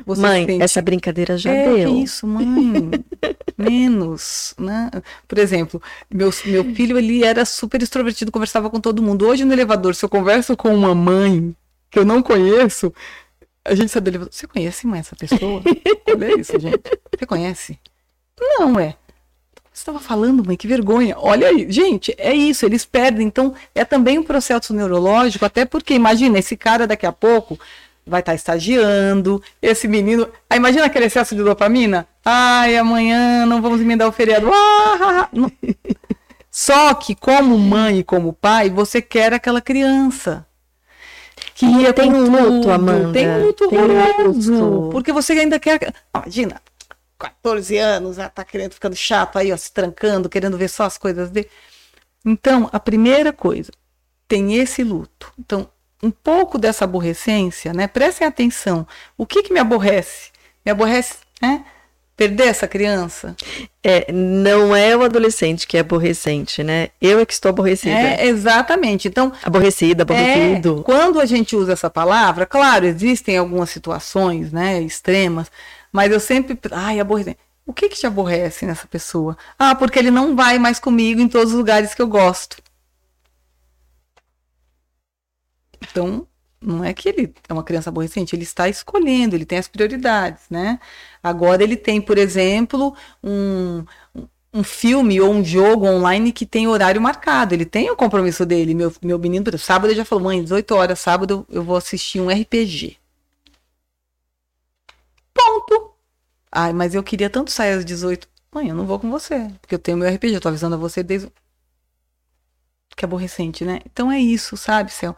você 0.03 0.21
Mãe, 0.21 0.45
sente, 0.47 0.63
essa 0.63 0.81
brincadeira 0.81 1.37
já 1.37 1.51
é, 1.51 1.75
deu. 1.75 1.93
Que 1.93 2.01
isso, 2.01 2.25
mãe? 2.25 2.89
Menos, 3.55 4.55
né? 4.57 4.89
Por 5.27 5.37
exemplo, 5.37 5.79
meu, 6.11 6.31
meu 6.45 6.73
filho, 6.73 6.97
ele 6.97 7.23
era 7.23 7.45
super 7.45 7.83
extrovertido, 7.83 8.31
conversava 8.31 8.67
com 8.67 8.79
todo 8.79 9.03
mundo. 9.03 9.27
Hoje 9.27 9.45
no 9.45 9.53
elevador, 9.53 9.93
se 9.93 10.03
eu 10.03 10.09
converso 10.09 10.57
com 10.57 10.73
uma 10.73 10.95
mãe 10.95 11.55
que 11.91 11.99
eu 11.99 12.05
não 12.05 12.23
conheço, 12.23 12.91
a 13.63 13.75
gente 13.75 13.91
sabe 13.91 14.05
do 14.05 14.15
elevador. 14.15 14.33
Você 14.33 14.47
conhece, 14.47 14.87
mãe, 14.87 15.01
essa 15.01 15.15
pessoa? 15.15 15.61
Olha 16.09 16.39
isso, 16.39 16.59
gente. 16.59 16.81
Você 17.15 17.25
conhece? 17.27 17.79
Não, 18.39 18.79
é. 18.79 18.95
Você 19.79 19.83
estava 19.83 19.99
falando, 20.01 20.45
mãe, 20.45 20.57
que 20.57 20.67
vergonha. 20.67 21.15
Olha 21.17 21.47
aí, 21.47 21.65
gente, 21.71 22.13
é 22.17 22.33
isso, 22.33 22.65
eles 22.65 22.83
perdem. 22.83 23.25
Então, 23.25 23.53
é 23.73 23.85
também 23.85 24.19
um 24.19 24.23
processo 24.23 24.73
neurológico, 24.73 25.45
até 25.45 25.63
porque, 25.63 25.93
imagina, 25.93 26.37
esse 26.37 26.57
cara 26.57 26.85
daqui 26.85 27.05
a 27.05 27.13
pouco 27.13 27.57
vai 28.05 28.19
estar 28.19 28.35
estagiando, 28.35 29.41
esse 29.61 29.87
menino. 29.87 30.27
Aí 30.49 30.57
imagina 30.57 30.83
aquele 30.83 31.05
excesso 31.05 31.33
de 31.33 31.41
dopamina? 31.41 32.05
Ai, 32.25 32.75
amanhã 32.75 33.45
não 33.45 33.61
vamos 33.61 33.79
emendar 33.79 34.09
o 34.09 34.11
feriado. 34.11 34.51
Ah, 34.53 35.29
não. 35.31 35.49
Só 36.51 36.93
que, 36.93 37.15
como 37.15 37.57
mãe 37.57 37.99
e 37.99 38.03
como 38.03 38.33
pai, 38.33 38.69
você 38.69 39.01
quer 39.01 39.31
aquela 39.31 39.61
criança. 39.61 40.45
Que 41.55 41.65
ia 41.65 41.93
tem 41.93 42.11
com 42.11 42.17
um 42.17 42.29
luto, 42.29 42.61
tudo, 42.63 42.71
Amanda, 42.71 43.13
Tem 43.13 43.29
um 43.29 43.45
luto 43.45 43.63
horroroso. 43.63 44.89
Porque 44.91 45.13
você 45.13 45.31
ainda 45.31 45.57
quer. 45.57 45.93
Imagina, 46.13 46.61
14 47.19 47.77
anos, 47.77 48.15
já 48.15 48.29
tá 48.29 48.45
querendo, 48.45 48.73
ficando 48.73 48.95
chato 48.95 49.37
aí, 49.37 49.51
ó, 49.51 49.57
se 49.57 49.71
trancando, 49.73 50.29
querendo 50.29 50.57
ver 50.57 50.69
só 50.69 50.83
as 50.83 50.97
coisas 50.97 51.29
dele. 51.29 51.49
Então, 52.25 52.69
a 52.71 52.79
primeira 52.79 53.33
coisa, 53.33 53.71
tem 54.27 54.55
esse 54.55 54.83
luto. 54.83 55.31
Então, 55.37 55.69
um 56.01 56.11
pouco 56.11 56.57
dessa 56.57 56.85
aborrecência, 56.85 57.73
né? 57.73 57.87
Prestem 57.87 58.25
atenção. 58.27 58.87
O 59.17 59.25
que 59.25 59.43
que 59.43 59.53
me 59.53 59.59
aborrece? 59.59 60.29
Me 60.65 60.71
aborrece, 60.71 61.17
né? 61.41 61.65
Perder 62.15 62.47
essa 62.47 62.67
criança? 62.67 63.35
É, 63.81 64.11
não 64.11 64.75
é 64.75 64.95
o 64.95 65.03
adolescente 65.03 65.65
que 65.65 65.77
é 65.77 65.79
aborrecente, 65.79 66.61
né? 66.61 66.89
Eu 67.01 67.19
é 67.19 67.25
que 67.25 67.31
estou 67.31 67.49
aborrecida. 67.49 67.95
É, 67.95 68.27
exatamente. 68.27 69.07
Então, 69.07 69.31
Aborrecida, 69.41 70.03
aborrecido. 70.03 70.79
É, 70.79 70.83
quando 70.83 71.19
a 71.21 71.25
gente 71.25 71.55
usa 71.55 71.73
essa 71.73 71.89
palavra, 71.89 72.45
claro, 72.45 72.85
existem 72.85 73.37
algumas 73.37 73.69
situações, 73.69 74.51
né, 74.51 74.81
extremas, 74.81 75.49
mas 75.91 76.11
eu 76.11 76.19
sempre, 76.19 76.57
ai, 76.71 76.99
aborrecente. 76.99 77.39
O 77.65 77.73
que 77.73 77.89
que 77.89 77.97
te 77.97 78.07
aborrece 78.07 78.65
nessa 78.65 78.87
pessoa? 78.87 79.37
Ah, 79.57 79.75
porque 79.75 79.99
ele 79.99 80.11
não 80.11 80.35
vai 80.35 80.57
mais 80.57 80.79
comigo 80.79 81.21
em 81.21 81.27
todos 81.27 81.53
os 81.53 81.57
lugares 81.57 81.93
que 81.93 82.01
eu 82.01 82.07
gosto. 82.07 82.57
Então, 85.81 86.27
não 86.61 86.83
é 86.83 86.93
que 86.93 87.07
ele 87.07 87.33
é 87.47 87.53
uma 87.53 87.63
criança 87.63 87.89
aborrecente, 87.89 88.35
ele 88.35 88.43
está 88.43 88.67
escolhendo, 88.67 89.35
ele 89.35 89.45
tem 89.45 89.57
as 89.57 89.67
prioridades, 89.67 90.43
né? 90.49 90.79
Agora 91.23 91.63
ele 91.63 91.77
tem, 91.77 92.01
por 92.01 92.17
exemplo, 92.17 92.95
um, 93.23 93.85
um 94.53 94.63
filme 94.63 95.21
ou 95.21 95.31
um 95.31 95.43
jogo 95.43 95.85
online 95.87 96.31
que 96.31 96.45
tem 96.45 96.67
horário 96.67 97.01
marcado. 97.01 97.53
Ele 97.53 97.65
tem 97.65 97.89
o 97.91 97.95
compromisso 97.95 98.45
dele. 98.45 98.73
Meu, 98.73 98.93
meu 99.01 99.19
menino, 99.19 99.57
sábado 99.57 99.89
ele 99.91 99.97
já 99.97 100.05
falou, 100.05 100.25
mãe, 100.25 100.43
18 100.43 100.75
horas, 100.75 100.99
sábado 100.99 101.45
eu 101.49 101.63
vou 101.63 101.75
assistir 101.77 102.19
um 102.19 102.29
RPG. 102.29 102.98
Ponto. 105.33 105.93
Ai, 106.51 106.73
mas 106.73 106.95
eu 106.95 107.03
queria 107.03 107.29
tanto 107.29 107.51
sair 107.51 107.73
às 107.73 107.85
18. 107.85 108.27
Mãe, 108.51 108.69
eu 108.69 108.75
não 108.75 108.85
vou 108.85 108.99
com 108.99 109.09
você, 109.09 109.51
porque 109.61 109.75
eu 109.75 109.79
tenho 109.79 109.97
meu 109.97 110.11
RPG, 110.11 110.33
eu 110.33 110.41
tô 110.41 110.47
avisando 110.49 110.75
a 110.75 110.79
você 110.79 111.03
desde. 111.03 111.31
Que 112.95 113.05
aborrecente, 113.05 113.63
né? 113.63 113.79
Então 113.85 114.11
é 114.11 114.19
isso, 114.19 114.57
sabe, 114.57 114.91
Céu? 114.91 115.15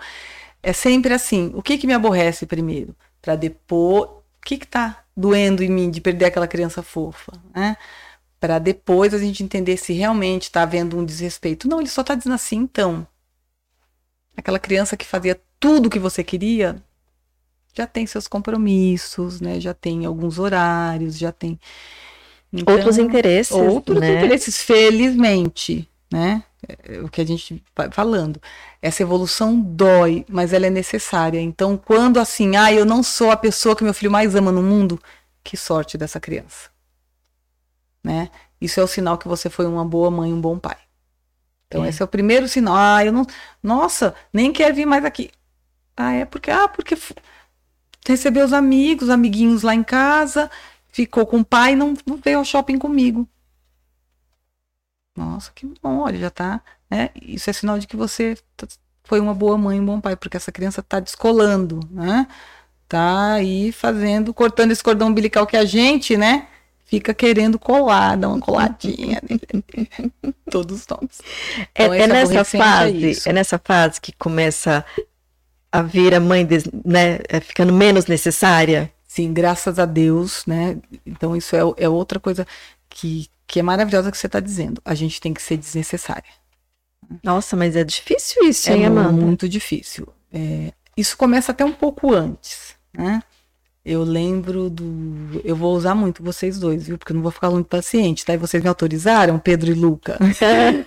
É 0.61 0.73
sempre 0.73 1.13
assim. 1.13 1.51
O 1.55 1.61
que 1.61 1.77
que 1.77 1.87
me 1.87 1.93
aborrece 1.93 2.45
primeiro? 2.45 2.95
Pra 3.21 3.35
depois. 3.35 4.09
O 4.09 4.43
que 4.43 4.57
que 4.57 4.67
tá 4.67 5.05
doendo 5.15 5.63
em 5.63 5.69
mim 5.69 5.89
de 5.91 6.01
perder 6.01 6.25
aquela 6.25 6.47
criança 6.47 6.81
fofa, 6.81 7.31
né? 7.55 7.77
Para 8.39 8.59
depois 8.59 9.13
a 9.13 9.19
gente 9.19 9.43
entender 9.43 9.77
se 9.77 9.93
realmente 9.93 10.43
está 10.43 10.63
havendo 10.63 10.97
um 10.97 11.05
desrespeito. 11.05 11.67
Não, 11.67 11.79
ele 11.79 11.89
só 11.89 12.01
está 12.01 12.15
dizendo 12.15 12.33
assim, 12.33 12.57
então. 12.57 13.07
Aquela 14.35 14.59
criança 14.59 14.97
que 14.97 15.05
fazia 15.05 15.39
tudo 15.59 15.85
o 15.87 15.89
que 15.89 15.99
você 15.99 16.23
queria 16.23 16.83
já 17.73 17.87
tem 17.87 18.05
seus 18.05 18.27
compromissos, 18.27 19.41
né? 19.41 19.59
Já 19.59 19.73
tem 19.73 20.05
alguns 20.05 20.39
horários, 20.39 21.17
já 21.17 21.31
tem 21.31 21.59
Então, 22.53 22.75
Outros 22.75 22.97
interesses. 22.97 23.51
outros 23.55 23.99
né? 23.99 24.17
interesses, 24.17 24.61
felizmente, 24.61 25.87
né? 26.11 26.43
É 26.67 26.99
o 26.99 27.09
que 27.09 27.21
a 27.21 27.25
gente 27.25 27.63
vai 27.75 27.89
falando. 27.91 28.39
Essa 28.81 29.01
evolução 29.03 29.59
dói, 29.59 30.25
mas 30.29 30.53
ela 30.53 30.67
é 30.67 30.69
necessária. 30.69 31.39
Então, 31.41 31.75
quando 31.77 32.19
assim, 32.19 32.55
ah, 32.55 32.71
eu 32.71 32.85
não 32.85 33.01
sou 33.01 33.31
a 33.31 33.37
pessoa 33.37 33.75
que 33.75 33.83
meu 33.83 33.93
filho 33.93 34.11
mais 34.11 34.35
ama 34.35 34.51
no 34.51 34.61
mundo, 34.61 34.99
que 35.43 35.57
sorte 35.57 35.97
dessa 35.97 36.19
criança 36.19 36.69
né? 38.03 38.29
Isso 38.59 38.79
é 38.79 38.83
o 38.83 38.87
sinal 38.87 39.17
que 39.17 39.27
você 39.27 39.49
foi 39.49 39.65
uma 39.65 39.85
boa 39.85 40.09
mãe, 40.11 40.33
um 40.33 40.41
bom 40.41 40.57
pai. 40.57 40.77
Então, 41.67 41.85
É. 41.85 41.89
esse 41.89 42.01
é 42.01 42.05
o 42.05 42.07
primeiro 42.07 42.47
sinal. 42.47 42.75
Ah, 42.75 43.05
eu 43.05 43.11
não. 43.11 43.25
Nossa, 43.61 44.13
nem 44.33 44.51
quero 44.51 44.75
vir 44.75 44.85
mais 44.85 45.05
aqui. 45.05 45.29
Ah, 45.95 46.13
é 46.13 46.25
porque. 46.25 46.51
Ah, 46.51 46.67
porque 46.67 46.97
recebeu 48.07 48.45
os 48.45 48.53
amigos, 48.53 49.09
amiguinhos 49.09 49.63
lá 49.63 49.75
em 49.75 49.83
casa, 49.83 50.49
ficou 50.89 51.25
com 51.25 51.39
o 51.39 51.45
pai, 51.45 51.75
não, 51.75 51.93
não 52.05 52.17
veio 52.17 52.39
ao 52.39 52.45
shopping 52.45 52.77
comigo. 52.77 53.27
Nossa, 55.15 55.51
que 55.53 55.65
bom, 55.81 55.99
olha, 55.99 56.17
já 56.17 56.29
tá. 56.29 56.61
Né? 56.89 57.09
Isso 57.21 57.49
é 57.49 57.53
sinal 57.53 57.77
de 57.77 57.87
que 57.87 57.95
você 57.95 58.37
foi 59.03 59.19
uma 59.19 59.33
boa 59.33 59.57
mãe, 59.57 59.79
um 59.79 59.85
bom 59.85 59.99
pai, 60.01 60.15
porque 60.15 60.37
essa 60.37 60.51
criança 60.51 60.81
tá 60.81 60.99
descolando, 60.99 61.79
né? 61.91 62.27
Tá 62.87 63.33
aí 63.33 63.71
fazendo, 63.71 64.33
cortando 64.33 64.71
esse 64.71 64.83
cordão 64.83 65.09
umbilical 65.09 65.47
que 65.47 65.57
a 65.57 65.65
gente, 65.65 66.17
né? 66.17 66.47
fica 66.91 67.13
querendo 67.13 67.57
colar, 67.57 68.17
dar 68.17 68.27
uma 68.27 68.39
coladinha. 68.41 69.21
Todos 70.51 70.85
nós. 70.87 71.21
É, 71.73 71.85
Então, 71.85 71.93
é 71.93 71.99
esse 71.99 72.33
nessa 72.33 72.57
é 72.57 72.59
fase, 72.59 73.09
isso. 73.09 73.29
é 73.29 73.33
nessa 73.33 73.57
fase 73.57 74.01
que 74.01 74.11
começa 74.11 74.83
a 75.71 75.81
vir 75.81 76.13
a 76.13 76.19
mãe, 76.19 76.47
né, 76.83 77.19
é 77.29 77.39
ficando 77.39 77.73
menos 77.73 78.05
necessária. 78.05 78.91
Sim, 79.07 79.33
graças 79.33 79.77
a 79.77 79.85
Deus, 79.85 80.43
né? 80.45 80.77
Então 81.05 81.35
isso 81.35 81.55
é, 81.55 81.59
é 81.77 81.89
outra 81.89 82.19
coisa 82.19 82.45
que, 82.89 83.27
que 83.45 83.59
é 83.59 83.63
maravilhosa 83.63 84.11
que 84.11 84.17
você 84.17 84.27
está 84.27 84.39
dizendo. 84.39 84.81
A 84.85 84.93
gente 84.95 85.19
tem 85.19 85.33
que 85.33 85.41
ser 85.41 85.57
desnecessária. 85.57 86.31
Nossa, 87.23 87.55
mas 87.57 87.75
é 87.75 87.83
difícil 87.83 88.43
isso, 88.47 88.69
É 88.69 88.73
hein, 88.73 88.85
Amanda? 88.85 89.11
muito 89.11 89.49
difícil. 89.49 90.07
É, 90.31 90.71
isso 90.95 91.17
começa 91.17 91.51
até 91.51 91.65
um 91.65 91.73
pouco 91.73 92.13
antes, 92.13 92.75
né? 92.93 93.21
Eu 93.83 94.03
lembro 94.03 94.69
do. 94.69 95.41
Eu 95.43 95.55
vou 95.55 95.75
usar 95.75 95.95
muito 95.95 96.21
vocês 96.23 96.59
dois, 96.59 96.85
viu? 96.85 96.99
Porque 96.99 97.11
eu 97.11 97.15
não 97.15 97.23
vou 97.23 97.31
ficar 97.31 97.49
muito 97.49 97.65
paciente, 97.65 98.23
tá? 98.23 98.33
E 98.35 98.37
vocês 98.37 98.61
me 98.61 98.69
autorizaram, 98.69 99.39
Pedro 99.39 99.71
e 99.71 99.73
Luca? 99.73 100.19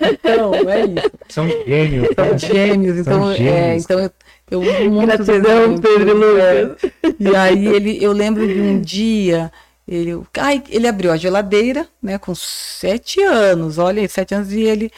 então, 0.00 0.54
é 0.70 0.84
isso. 0.84 1.10
São 1.28 1.48
gênios. 1.48 2.08
São 2.14 2.38
gêmeos, 2.38 2.98
então, 2.98 3.20
São 3.20 3.30
é, 3.32 3.36
gêmeos. 3.36 3.84
então 3.84 3.98
eu, 3.98 4.10
eu 4.50 4.60
uso 4.60 4.90
muito. 4.90 5.06
Gratidão, 5.06 5.78
Pedro 5.78 6.08
e 6.08 6.12
Lucas. 6.12 6.92
é. 6.92 7.14
E 7.18 7.34
aí 7.36 7.66
ele, 7.66 8.02
eu 8.02 8.12
lembro 8.12 8.46
de 8.46 8.60
um 8.60 8.80
dia, 8.80 9.52
ele, 9.86 10.20
ai, 10.38 10.62
ele 10.68 10.86
abriu 10.86 11.12
a 11.12 11.16
geladeira, 11.16 11.88
né, 12.02 12.18
com 12.18 12.34
sete 12.34 13.22
anos, 13.22 13.78
olha 13.78 14.00
aí, 14.02 14.08
sete 14.08 14.34
anos, 14.34 14.52
e 14.52 14.60
ele, 14.60 14.90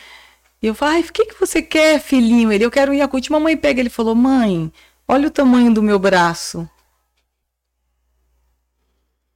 e 0.63 0.67
eu 0.67 0.75
falei, 0.75 0.97
ai, 0.97 1.01
o 1.03 1.13
que, 1.13 1.27
que 1.27 1.39
você 1.39 1.63
quer, 1.63 2.01
filhinho? 2.01 2.51
Ele, 2.51 2.65
eu 2.65 2.71
quero 2.71 2.93
um 2.93 2.95
Yakult. 2.95 3.31
Mamãe 3.31 3.57
pega, 3.57 3.81
ele 3.81 3.91
falou, 3.91 4.15
mãe, 4.15 4.73
olha 5.07 5.29
o 5.29 5.31
tamanho 5.31 5.73
do 5.73 5.83
meu 5.83 5.99
braço. 5.99 6.69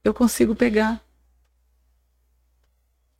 Eu 0.03 0.13
consigo 0.13 0.55
pegar. 0.55 1.01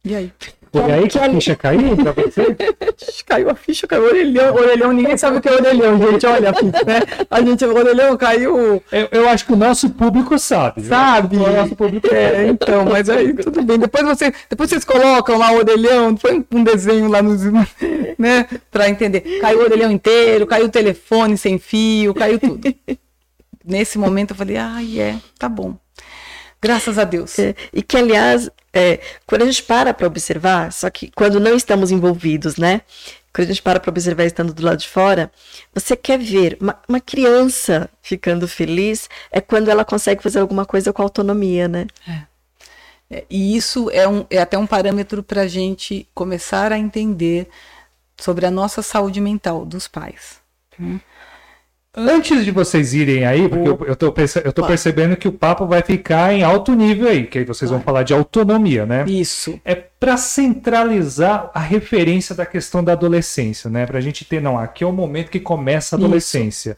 E 0.04 0.16
aí? 0.16 0.34
Foi 0.72 0.90
aí 0.90 1.08
que 1.08 1.20
a 1.20 1.30
ficha 1.30 1.56
caiu 1.56 1.98
pra 1.98 2.14
você? 2.14 2.56
Caiu 3.28 3.50
a 3.50 3.56
ficha, 3.56 3.88
caiu 3.88 4.04
o 4.04 4.06
orelhão. 4.08 4.56
Orelhão, 4.56 4.94
ninguém 4.94 5.18
sabe 5.18 5.38
o 5.38 5.42
que 5.42 5.50
é 5.50 5.54
orelhão, 5.54 5.98
gente. 5.98 6.26
Olha, 6.26 6.52
né? 6.52 7.26
A 7.30 7.42
gente, 7.42 7.66
o 7.66 7.76
orelhão 7.76 8.18
caiu. 8.18 8.82
Eu, 8.92 9.08
eu 9.12 9.30
acho 9.30 9.46
que 9.46 9.54
o 9.54 9.56
nosso 9.56 9.90
público 9.90 10.38
sabe. 10.40 10.82
Sabe? 10.84 11.38
O 11.38 11.40
nosso 11.40 11.76
público 11.76 12.08
É, 12.14 12.48
então, 12.48 12.86
mas 12.86 13.10
aí 13.10 13.34
tudo 13.34 13.62
bem. 13.62 13.80
Depois, 13.80 14.04
você, 14.06 14.34
depois 14.50 14.70
vocês 14.70 14.86
colocam 14.86 15.38
lá 15.38 15.52
o 15.52 15.58
orelhão, 15.58 16.16
põe 16.16 16.46
um 16.54 16.64
desenho 16.64 17.10
lá 17.10 17.22
nos. 17.22 17.42
né? 18.18 18.48
Pra 18.70 18.90
entender. 18.90 19.40
Caiu 19.42 19.60
o 19.60 19.64
orelhão 19.64 19.92
inteiro, 19.92 20.48
caiu 20.48 20.66
o 20.66 20.70
telefone 20.70 21.38
sem 21.38 21.60
fio, 21.60 22.14
caiu 22.14 22.40
tudo. 22.40 22.74
Nesse 23.64 23.98
momento 23.98 24.32
eu 24.32 24.38
falei, 24.38 24.58
ai, 24.58 25.00
é, 25.00 25.16
tá 25.38 25.48
bom. 25.50 25.76
Graças 26.62 26.98
a 26.98 27.04
Deus. 27.04 27.38
É, 27.40 27.56
e 27.74 27.82
que, 27.82 27.98
aliás, 27.98 28.50
é, 28.74 29.00
quando 29.26 29.42
a 29.42 29.46
gente 29.46 29.64
para 29.64 29.94
para 29.94 30.08
observar, 30.08 30.72
só 30.72 30.90
que 30.90 31.12
quando 31.12 31.40
não 31.40 31.56
estamos 31.56 31.92
envolvidos, 31.92 32.56
né? 32.58 32.82
Quando 33.34 33.46
a 33.46 33.52
gente 33.52 33.62
para 33.62 33.80
para 33.80 33.90
observar 33.90 34.26
estando 34.26 34.54
do 34.54 34.64
lado 34.64 34.78
de 34.78 34.88
fora, 34.88 35.32
você 35.74 35.96
quer 35.96 36.20
ver 36.20 36.58
uma, 36.60 36.78
uma 36.88 37.00
criança 37.00 37.90
ficando 38.02 38.48
feliz 38.48 39.10
é 39.32 39.40
quando 39.40 39.70
ela 39.70 39.86
consegue 39.86 40.22
fazer 40.22 40.40
alguma 40.40 40.66
coisa 40.66 40.92
com 40.92 41.02
autonomia, 41.02 41.68
né? 41.68 41.88
É, 43.10 43.26
E 43.30 43.56
isso 43.56 43.90
é, 43.92 44.08
um, 44.08 44.26
é 44.30 44.38
até 44.38 44.58
um 44.58 44.68
parâmetro 44.68 45.22
para 45.22 45.42
a 45.42 45.48
gente 45.48 46.08
começar 46.14 46.72
a 46.72 46.78
entender 46.78 47.50
sobre 48.18 48.46
a 48.46 48.52
nossa 48.52 48.82
saúde 48.82 49.20
mental 49.20 49.66
dos 49.66 49.88
pais. 49.88 50.40
Antes 51.94 52.46
de 52.46 52.52
vocês 52.52 52.94
irem 52.94 53.26
aí, 53.26 53.50
porque 53.50 53.68
eu, 53.68 53.86
eu, 53.86 53.96
tô, 53.98 54.14
eu 54.46 54.54
tô 54.54 54.66
percebendo 54.66 55.18
que 55.18 55.28
o 55.28 55.32
papo 55.32 55.66
vai 55.66 55.82
ficar 55.82 56.34
em 56.34 56.42
alto 56.42 56.74
nível 56.74 57.10
aí, 57.10 57.28
que 57.28 57.40
aí 57.40 57.44
vocês 57.44 57.70
vão 57.70 57.82
falar 57.82 58.04
de 58.04 58.14
autonomia, 58.14 58.86
né? 58.86 59.04
Isso. 59.08 59.60
É 59.66 59.76
para 59.76 60.16
centralizar 60.16 61.52
a 61.54 61.60
referência 61.60 62.34
da 62.34 62.46
questão 62.46 62.82
da 62.82 62.94
adolescência, 62.94 63.70
né? 63.70 63.86
Pra 63.86 64.00
gente 64.00 64.24
ter, 64.24 64.42
não, 64.42 64.58
aqui 64.58 64.86
é 64.86 64.88
o 64.88 64.94
momento 64.94 65.30
que 65.30 65.40
começa 65.40 65.96
a 65.96 65.98
Isso. 65.98 66.06
adolescência. 66.06 66.78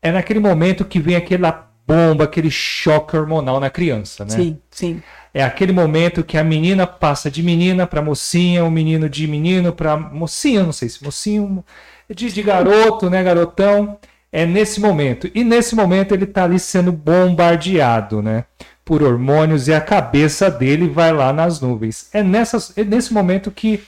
É 0.00 0.10
naquele 0.10 0.40
momento 0.40 0.82
que 0.82 0.98
vem 0.98 1.14
aquela 1.14 1.70
bomba, 1.86 2.24
aquele 2.24 2.50
choque 2.50 3.16
hormonal 3.16 3.60
na 3.60 3.68
criança, 3.68 4.24
né? 4.24 4.30
Sim, 4.30 4.58
sim. 4.70 5.02
É 5.34 5.42
aquele 5.44 5.72
momento 5.72 6.24
que 6.24 6.38
a 6.38 6.44
menina 6.44 6.86
passa 6.86 7.30
de 7.30 7.42
menina 7.42 7.86
para 7.86 8.00
mocinha, 8.00 8.64
o 8.64 8.70
menino 8.70 9.10
de 9.10 9.26
menino 9.26 9.74
para 9.74 9.94
mocinha, 9.94 10.62
não 10.62 10.72
sei 10.72 10.88
se 10.88 11.04
mocinho, 11.04 11.62
de, 12.08 12.32
de 12.32 12.42
garoto, 12.42 13.10
né, 13.10 13.22
garotão. 13.22 13.98
É 14.30 14.44
nesse 14.44 14.80
momento. 14.80 15.30
E 15.34 15.42
nesse 15.42 15.74
momento 15.74 16.12
ele 16.12 16.26
tá 16.26 16.44
ali 16.44 16.58
sendo 16.58 16.92
bombardeado, 16.92 18.20
né, 18.22 18.44
por 18.84 19.02
hormônios 19.02 19.68
e 19.68 19.74
a 19.74 19.80
cabeça 19.80 20.50
dele 20.50 20.88
vai 20.88 21.12
lá 21.12 21.32
nas 21.32 21.60
nuvens. 21.60 22.08
É, 22.12 22.22
nessas, 22.22 22.76
é 22.76 22.84
nesse 22.84 23.12
momento 23.12 23.50
que, 23.50 23.82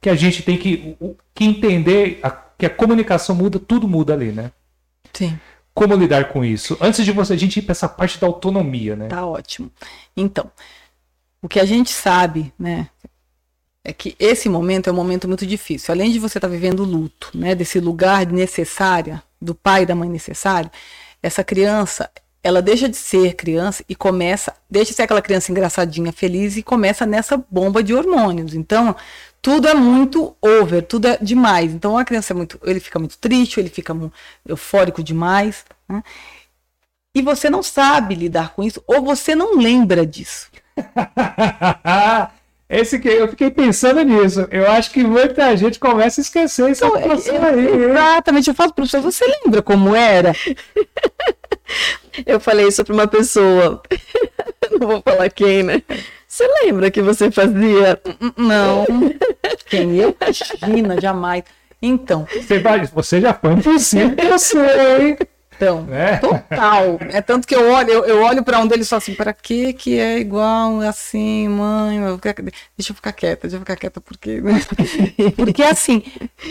que 0.00 0.08
a 0.10 0.14
gente 0.14 0.42
tem 0.42 0.56
que, 0.56 0.96
que 1.34 1.44
entender 1.44 2.18
a- 2.22 2.30
que 2.30 2.64
a 2.66 2.70
comunicação 2.70 3.34
muda, 3.34 3.58
tudo 3.58 3.86
muda 3.86 4.14
ali, 4.14 4.32
né? 4.32 4.50
Sim. 5.12 5.38
Como 5.74 5.94
lidar 5.94 6.28
com 6.28 6.42
isso? 6.42 6.76
Antes 6.80 7.04
de 7.04 7.12
você 7.12 7.34
a 7.34 7.36
gente 7.36 7.58
ir 7.58 7.62
para 7.62 7.72
essa 7.72 7.88
parte 7.88 8.18
da 8.18 8.26
autonomia, 8.26 8.96
né? 8.96 9.08
Tá 9.08 9.26
ótimo. 9.26 9.70
Então, 10.16 10.50
o 11.42 11.48
que 11.48 11.60
a 11.60 11.66
gente 11.66 11.92
sabe, 11.92 12.50
né, 12.58 12.88
é 13.88 13.92
que 13.92 14.16
esse 14.18 14.48
momento 14.48 14.90
é 14.90 14.92
um 14.92 14.96
momento 14.96 15.28
muito 15.28 15.46
difícil. 15.46 15.94
Além 15.94 16.10
de 16.10 16.18
você 16.18 16.38
estar 16.38 16.48
vivendo 16.48 16.80
o 16.80 16.84
luto, 16.84 17.30
né, 17.32 17.54
desse 17.54 17.78
lugar 17.78 18.26
de 18.26 18.34
necessária, 18.34 19.22
do 19.40 19.54
pai 19.54 19.84
e 19.84 19.86
da 19.86 19.94
mãe 19.94 20.08
necessário, 20.08 20.68
essa 21.22 21.44
criança, 21.44 22.10
ela 22.42 22.60
deixa 22.60 22.88
de 22.88 22.96
ser 22.96 23.34
criança 23.34 23.84
e 23.88 23.94
começa, 23.94 24.52
deixa 24.68 24.90
de 24.90 24.96
ser 24.96 25.02
aquela 25.04 25.22
criança 25.22 25.52
engraçadinha, 25.52 26.12
feliz 26.12 26.56
e 26.56 26.64
começa 26.64 27.06
nessa 27.06 27.36
bomba 27.48 27.80
de 27.80 27.94
hormônios. 27.94 28.54
Então, 28.54 28.96
tudo 29.40 29.68
é 29.68 29.74
muito 29.74 30.34
over, 30.42 30.82
tudo 30.82 31.06
é 31.06 31.18
demais. 31.22 31.72
Então, 31.72 31.96
a 31.96 32.04
criança 32.04 32.32
é 32.32 32.36
muito, 32.36 32.58
ele 32.64 32.80
fica 32.80 32.98
muito 32.98 33.16
triste, 33.18 33.60
ele 33.60 33.70
fica 33.70 33.96
eufórico 34.44 35.00
demais, 35.00 35.64
né? 35.88 36.02
E 37.14 37.22
você 37.22 37.48
não 37.48 37.62
sabe 37.62 38.16
lidar 38.16 38.52
com 38.52 38.64
isso, 38.64 38.82
ou 38.84 39.00
você 39.00 39.32
não 39.36 39.56
lembra 39.56 40.04
disso. 40.04 40.50
Esse 42.68 42.98
que 42.98 43.08
eu 43.08 43.28
fiquei 43.28 43.50
pensando 43.50 44.02
nisso. 44.02 44.46
Eu 44.50 44.68
acho 44.70 44.90
que 44.90 45.04
muita 45.04 45.56
gente 45.56 45.78
começa 45.78 46.20
a 46.20 46.22
esquecer 46.22 46.70
essa 46.70 46.86
Então, 46.86 46.96
é- 46.98 47.48
aí. 47.48 47.90
Exatamente, 47.90 48.48
eu 48.48 48.54
falo 48.54 48.72
para 48.74 48.84
você, 48.84 48.98
você 49.00 49.24
lembra 49.44 49.62
como 49.62 49.94
era? 49.94 50.32
Eu 52.24 52.40
falei 52.40 52.66
isso 52.68 52.82
para 52.84 52.94
uma 52.94 53.06
pessoa, 53.06 53.82
não 54.80 54.86
vou 54.88 55.02
falar 55.02 55.28
quem, 55.30 55.62
né? 55.62 55.82
Você 56.26 56.48
lembra 56.62 56.90
que 56.90 57.02
você 57.02 57.30
fazia? 57.30 58.00
Não. 58.36 58.86
Quem 59.66 59.96
eu? 59.96 60.16
Imagina, 60.62 61.00
jamais. 61.00 61.44
Então, 61.82 62.26
Você, 62.32 62.58
vai, 62.58 62.86
você 62.86 63.20
já 63.20 63.34
foi 63.34 63.52
impossível, 63.52 64.14
eu 64.18 64.38
sei, 64.38 64.60
hein? 65.10 65.18
Então, 65.56 65.82
Né? 65.82 66.18
total. 66.18 66.98
É 67.10 67.20
tanto 67.20 67.46
que 67.46 67.54
eu 67.54 67.70
olho, 67.70 67.90
eu, 67.90 68.04
eu 68.04 68.22
olho 68.22 68.42
para 68.44 68.58
um 68.60 68.66
deles 68.66 68.86
e 68.86 68.90
falo 68.90 68.98
assim, 68.98 69.14
para 69.14 69.32
que 69.32 69.72
que 69.72 69.98
é 69.98 70.18
igual 70.18 70.80
assim, 70.80 71.48
mãe? 71.48 71.98
Eu 71.98 72.18
quero- 72.18 72.44
Deixa 72.76 72.92
eu 72.92 72.96
ficar 72.96 73.12
quieta, 73.12 73.42
deixa 73.42 73.56
eu 73.56 73.60
ficar 73.60 73.76
quieta, 73.76 74.00
porque... 74.00 74.42
Porque 75.36 75.62
assim, 75.62 76.02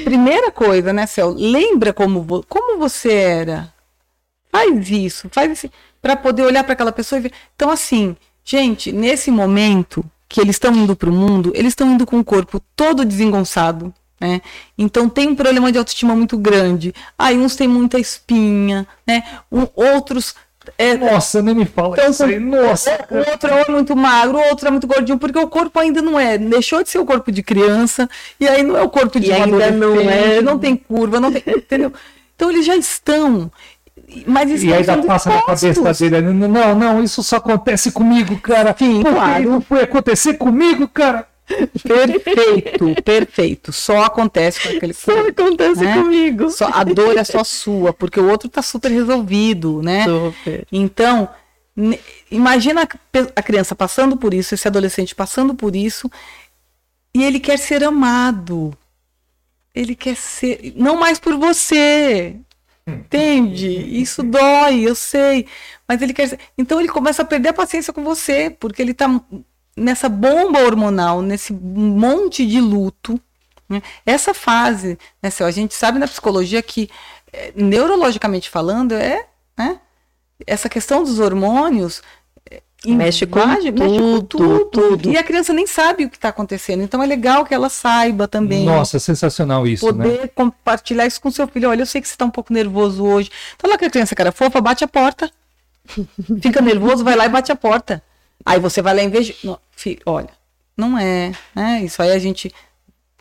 primeira 0.04 0.52
coisa, 0.52 0.92
né, 0.94 1.06
Céu? 1.06 1.30
Lembra 1.38 1.94
como, 1.94 2.44
como 2.48 2.78
você 2.80 3.14
era. 3.14 3.74
Faz 4.52 4.90
isso, 4.90 5.28
faz 5.32 5.52
assim, 5.52 5.70
para 6.02 6.16
poder 6.16 6.44
olhar 6.44 6.64
para 6.64 6.74
aquela 6.74 6.92
pessoa 6.92 7.20
e 7.20 7.24
ver. 7.24 7.32
Então, 7.56 7.70
assim, 7.70 8.16
gente, 8.44 8.92
nesse 8.92 9.30
momento 9.30 10.04
que 10.30 10.40
eles 10.40 10.56
estão 10.56 10.74
indo 10.74 10.96
para 10.96 11.10
o 11.10 11.14
mundo, 11.14 11.52
eles 11.56 11.72
estão 11.72 11.92
indo 11.92 12.06
com 12.06 12.18
o 12.20 12.24
corpo 12.24 12.62
todo 12.76 13.04
desengonçado, 13.06 13.94
né? 14.28 14.42
Então 14.78 15.08
tem 15.10 15.28
um 15.28 15.36
problema 15.36 15.72
de 15.72 15.78
autoestima 15.78 16.16
muito 16.16 16.38
grande. 16.38 16.94
Aí 17.18 17.38
uns 17.38 17.56
têm 17.56 17.68
muita 17.68 18.00
espinha, 18.00 18.88
né? 19.08 19.24
O- 19.52 19.68
outros 19.76 20.34
é, 20.80 20.98
Nossa, 20.98 21.44
nem 21.44 21.54
me 21.54 21.66
fala 21.66 21.96
Então, 21.96 22.10
isso 22.10 22.24
aí. 22.24 22.40
Nossa. 22.40 23.06
o 23.12 23.18
outro 23.18 23.54
é 23.54 23.72
muito 23.72 23.96
magro, 23.96 24.38
o 24.40 24.50
outro 24.50 24.68
é 24.68 24.72
muito 24.72 24.88
gordinho, 24.88 25.20
porque 25.20 25.38
o 25.38 25.48
corpo 25.48 25.80
ainda 25.80 26.02
não 26.02 26.20
é, 26.20 26.40
deixou 26.40 26.82
de 26.82 26.90
ser 26.90 26.98
o 26.98 27.06
corpo 27.06 27.32
de 27.32 27.44
criança, 27.44 28.10
e 28.40 28.48
aí 28.48 28.64
não 28.64 28.76
é 28.76 28.82
o 28.82 28.90
corpo 28.90 29.20
de 29.20 29.30
E 29.30 29.32
um 29.32 29.44
ainda 29.44 29.70
não 29.72 30.00
é- 30.10 30.42
não 30.42 30.58
tem 30.58 30.76
curva, 30.76 31.20
não 31.20 31.32
tem, 31.32 31.44
entendeu? 31.56 31.94
Então 32.36 32.50
eles 32.50 32.66
já 32.66 32.76
estão, 32.76 33.52
mas 34.26 34.64
E 34.64 34.74
ainda 34.74 34.98
passa 35.04 35.30
na 35.30 35.42
cabeça 35.44 35.94
dele. 36.10 36.22
Não, 36.34 36.48
não, 36.48 36.76
não, 36.76 37.04
isso 37.04 37.22
só 37.22 37.36
acontece 37.36 37.92
comigo, 37.92 38.36
cara. 38.40 38.76
Sim, 38.78 39.04
Por 39.04 39.10
que 39.10 39.16
claro. 39.20 39.50
Não 39.50 39.62
foi 39.62 39.84
acontecer 39.84 40.34
comigo, 40.34 40.88
cara. 40.88 41.28
Perfeito, 41.84 42.96
perfeito. 43.04 43.72
Só 43.72 44.04
acontece 44.04 44.62
com 44.62 44.76
aquele 44.76 44.94
Só 44.94 45.28
acontece 45.28 45.84
Né? 45.84 45.94
comigo. 45.96 46.50
Só, 46.50 46.70
a 46.74 46.84
dor 46.84 47.18
é 47.18 47.24
só 47.24 47.44
sua, 47.44 47.94
porque 47.94 48.20
o 48.20 48.30
outro 48.30 48.50
tá 48.50 48.62
super 48.62 48.90
resolvido, 48.92 49.82
né? 49.82 50.06
Super. 50.06 50.68
Então, 50.72 51.30
imagina 52.32 52.84
a 52.84 52.88
a 53.36 53.42
criança 53.44 53.76
passando 53.76 54.18
por 54.18 54.34
isso, 54.34 54.54
esse 54.54 54.68
adolescente 54.68 55.16
passando 55.16 55.54
por 55.56 55.76
isso, 55.76 56.10
e 57.14 57.24
ele 57.24 57.40
quer 57.40 57.58
ser 57.58 57.84
amado. 57.84 58.76
Ele 59.74 59.96
quer 59.96 60.16
ser. 60.16 60.74
Não 60.76 60.96
mais 60.98 61.20
por 61.20 61.38
você. 61.38 62.36
Entende? 62.88 63.68
Isso 64.00 64.22
dói, 64.22 64.82
eu 64.88 64.96
sei. 64.96 65.48
Mas 65.88 66.02
ele 66.02 66.14
quer 66.14 66.30
ser. 66.30 66.40
Então 66.58 66.80
ele 66.80 66.90
começa 66.90 67.22
a 67.22 67.26
perder 67.26 67.50
a 67.50 67.54
paciência 67.54 67.92
com 67.94 68.04
você, 68.04 68.50
porque 68.50 68.82
ele 68.82 68.94
tá. 68.94 69.08
Nessa 69.76 70.08
bomba 70.08 70.60
hormonal, 70.60 71.22
nesse 71.22 71.52
monte 71.54 72.46
de 72.46 72.62
luto. 72.62 73.20
Né? 73.68 73.82
Essa 74.06 74.34
fase, 74.34 74.98
né, 75.22 75.30
Céu, 75.30 75.48
a 75.48 75.52
gente 75.52 75.74
sabe 75.74 76.00
na 76.00 76.08
psicologia 76.08 76.62
que, 76.62 76.90
é, 77.34 77.52
neurologicamente 77.56 78.50
falando, 78.50 78.94
é 78.94 79.28
né, 79.58 79.80
essa 80.46 80.70
questão 80.70 81.04
dos 81.04 81.20
hormônios 81.20 82.02
é, 82.50 82.62
mexe 82.86 83.26
com, 83.26 83.40
invade, 83.40 83.72
tudo, 83.72 83.84
mexe 83.84 84.00
com 84.00 84.22
tudo, 84.22 84.66
tudo. 84.66 85.10
E 85.10 85.18
a 85.18 85.24
criança 85.24 85.52
nem 85.52 85.66
sabe 85.66 86.06
o 86.06 86.10
que 86.10 86.18
está 86.18 86.30
acontecendo. 86.30 86.84
Então 86.84 87.02
é 87.02 87.06
legal 87.06 87.46
que 87.46 87.54
ela 87.54 87.70
saiba 87.70 88.28
também. 88.28 88.66
Nossa, 88.66 89.00
sensacional 89.00 89.68
isso, 89.68 89.92
né? 89.92 90.04
poder 90.04 90.30
compartilhar 90.30 91.06
isso 91.06 91.20
com 91.20 91.32
seu 91.32 91.48
filho. 91.48 91.70
Olha, 91.70 91.82
eu 91.82 91.86
sei 91.86 92.02
que 92.02 92.08
você 92.08 92.14
está 92.14 92.26
um 92.26 92.32
pouco 92.32 92.54
nervoso 92.54 93.04
hoje. 93.04 93.32
Então 93.56 93.70
lá 93.70 93.78
que 93.78 93.86
a 93.86 93.90
criança 93.90 94.16
cara 94.16 94.32
fofa, 94.32 94.62
bate 94.62 94.84
a 94.84 94.88
porta. 94.88 95.30
Fica 96.42 96.62
nervoso, 96.62 97.04
vai 97.04 97.16
lá 97.16 97.26
e 97.26 97.30
bate 97.30 97.52
a 97.52 97.56
porta. 97.56 98.02
Aí 98.46 98.60
você 98.60 98.82
vai 98.82 98.96
lá 98.96 99.02
em 99.02 99.10
vez 99.10 99.28
de... 99.28 99.36
Não, 99.44 99.60
filho, 99.86 100.02
olha, 100.08 100.30
não 100.76 100.98
é, 100.98 101.32
né? 101.54 101.84
Isso 101.84 102.02
aí 102.02 102.12
a 102.12 102.18
gente 102.18 102.52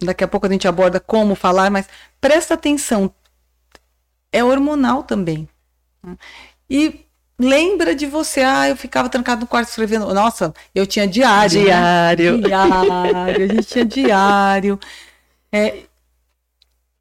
daqui 0.00 0.24
a 0.24 0.28
pouco 0.28 0.46
a 0.46 0.50
gente 0.50 0.66
aborda 0.66 0.98
como 0.98 1.34
falar, 1.34 1.70
mas 1.70 1.86
presta 2.20 2.54
atenção. 2.54 3.12
É 4.32 4.42
hormonal 4.42 5.02
também. 5.02 5.46
né? 6.02 6.16
E 6.68 7.00
lembra 7.38 7.94
de 7.94 8.06
você, 8.06 8.40
ah, 8.42 8.68
eu 8.68 8.76
ficava 8.76 9.08
trancado 9.10 9.42
no 9.42 9.46
quarto 9.46 9.68
escrevendo. 9.68 10.12
Nossa, 10.14 10.54
eu 10.74 10.86
tinha 10.86 11.06
diário. 11.06 11.58
né? 11.60 11.64
Diário. 11.66 12.40
Diário, 12.40 13.44
a 13.44 13.46
gente 13.46 13.64
tinha 13.64 13.84
diário. 13.84 14.80
É, 15.52 15.82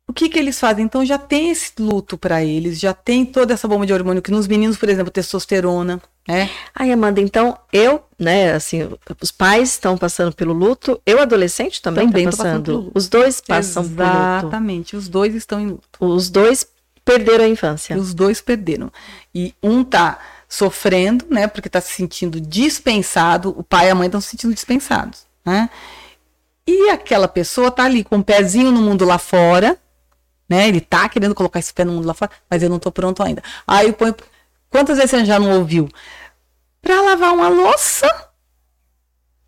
o 0.08 0.14
que 0.14 0.30
que 0.30 0.38
eles 0.38 0.60
fazem? 0.60 0.86
Então 0.86 1.06
já 1.06 1.18
tem 1.18 1.50
esse 1.50 1.72
luto 1.80 2.18
para 2.18 2.44
eles, 2.44 2.80
já 2.80 2.94
tem 2.94 3.26
toda 3.26 3.54
essa 3.54 3.68
bomba 3.68 3.86
de 3.86 3.94
hormônio 3.94 4.22
que 4.22 4.32
nos 4.32 4.48
meninos, 4.48 4.78
por 4.78 4.90
exemplo, 4.90 5.12
testosterona, 5.12 6.02
né? 6.28 6.50
Ai, 6.76 6.92
Amanda, 6.92 7.22
então 7.22 7.58
eu, 7.72 8.04
né, 8.20 8.54
assim, 8.54 8.90
os 9.22 9.32
pais 9.32 9.70
estão 9.70 9.98
passando 9.98 10.34
pelo 10.36 10.54
luto, 10.54 11.02
eu 11.06 11.20
adolescente 11.20 11.82
também, 11.82 12.08
Também 12.08 12.26
tá 12.26 12.32
passando 12.32 12.46
passando. 12.46 12.66
pelo 12.66 12.78
luto. 12.78 12.92
Os 12.96 13.08
dois 13.08 13.42
passam 13.42 13.84
pelo 13.90 14.08
luto. 14.10 14.40
Exatamente, 14.40 14.96
os 14.96 15.08
dois 15.08 15.36
estão 15.36 15.60
em 15.60 15.68
luto. 15.68 15.84
Os 16.00 16.30
dois 16.30 16.68
perderam 17.04 17.46
a 17.46 17.48
infância. 17.48 17.98
Os 17.98 18.14
dois 18.14 18.42
perderam. 18.42 18.92
E 19.34 19.54
um 19.64 19.84
tá 19.84 20.20
sofrendo, 20.48 21.26
né, 21.30 21.48
porque 21.48 21.70
tá 21.70 21.82
se 21.82 21.94
sentindo 21.94 22.40
dispensado, 22.40 23.50
o 23.58 23.64
pai 23.64 23.88
e 23.88 23.90
a 23.90 23.96
mãe 23.96 24.06
estão 24.08 24.22
se 24.22 24.30
sentindo 24.30 24.54
dispensados, 24.54 25.26
né? 25.46 25.70
E 26.68 26.90
aquela 26.90 27.28
pessoa 27.28 27.72
tá 27.72 27.84
ali 27.84 28.04
com 28.04 28.20
o 28.20 28.24
pezinho 28.24 28.72
no 28.72 28.82
mundo 28.82 29.04
lá 29.04 29.18
fora, 29.18 29.78
né? 30.50 30.68
Ele 30.68 30.82
tá 30.82 31.08
querendo 31.10 31.36
colocar 31.36 31.60
esse 31.60 31.74
pé 31.74 31.84
no 31.84 31.94
mundo 31.94 32.08
lá 32.08 32.14
fora, 32.14 32.32
mas 32.50 32.62
eu 32.62 32.70
não 32.70 32.80
tô 32.80 32.92
pronto 32.92 33.24
ainda. 33.24 33.42
Aí 33.68 33.94
Quantas 34.74 34.98
vezes 34.98 35.12
você 35.12 35.24
já 35.24 35.40
não 35.40 35.60
ouviu? 35.60 35.88
Para 36.82 37.00
lavar 37.00 37.32
uma 37.32 37.48
louça 37.48 38.08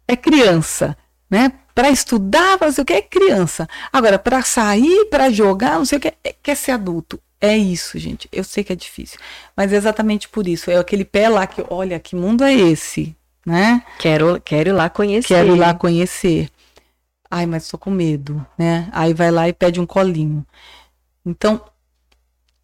é 0.07 0.15
criança, 0.15 0.95
né? 1.27 1.51
Para 1.73 1.89
estudar, 1.89 2.59
fazer 2.59 2.81
o 2.81 2.85
que 2.85 2.93
é 2.93 3.01
criança. 3.01 3.67
Agora, 3.91 4.19
para 4.19 4.43
sair, 4.43 5.05
para 5.09 5.31
jogar, 5.31 5.77
não 5.77 5.85
sei 5.85 5.97
o 5.97 6.01
que, 6.01 6.13
é, 6.23 6.35
quer 6.43 6.55
ser 6.55 6.71
adulto. 6.71 7.19
É 7.41 7.57
isso, 7.57 7.97
gente. 7.97 8.29
Eu 8.31 8.43
sei 8.43 8.63
que 8.63 8.71
é 8.71 8.75
difícil, 8.75 9.19
mas 9.57 9.73
é 9.73 9.75
exatamente 9.75 10.29
por 10.29 10.47
isso. 10.47 10.69
É 10.69 10.77
aquele 10.77 11.03
pé 11.03 11.27
lá 11.27 11.47
que, 11.47 11.65
olha, 11.69 11.99
que 11.99 12.15
mundo 12.15 12.43
é 12.43 12.53
esse, 12.53 13.15
né? 13.43 13.83
Quero, 13.97 14.39
quero 14.39 14.69
ir 14.69 14.73
lá 14.73 14.89
conhecer. 14.91 15.27
Quero 15.27 15.55
ir 15.55 15.59
lá 15.59 15.73
conhecer. 15.73 16.49
Ai, 17.31 17.47
mas 17.47 17.67
tô 17.67 17.79
com 17.79 17.89
medo, 17.89 18.45
né? 18.57 18.87
Aí 18.91 19.13
vai 19.13 19.31
lá 19.31 19.49
e 19.49 19.53
pede 19.53 19.79
um 19.79 19.85
colinho. 19.87 20.45
Então, 21.25 21.59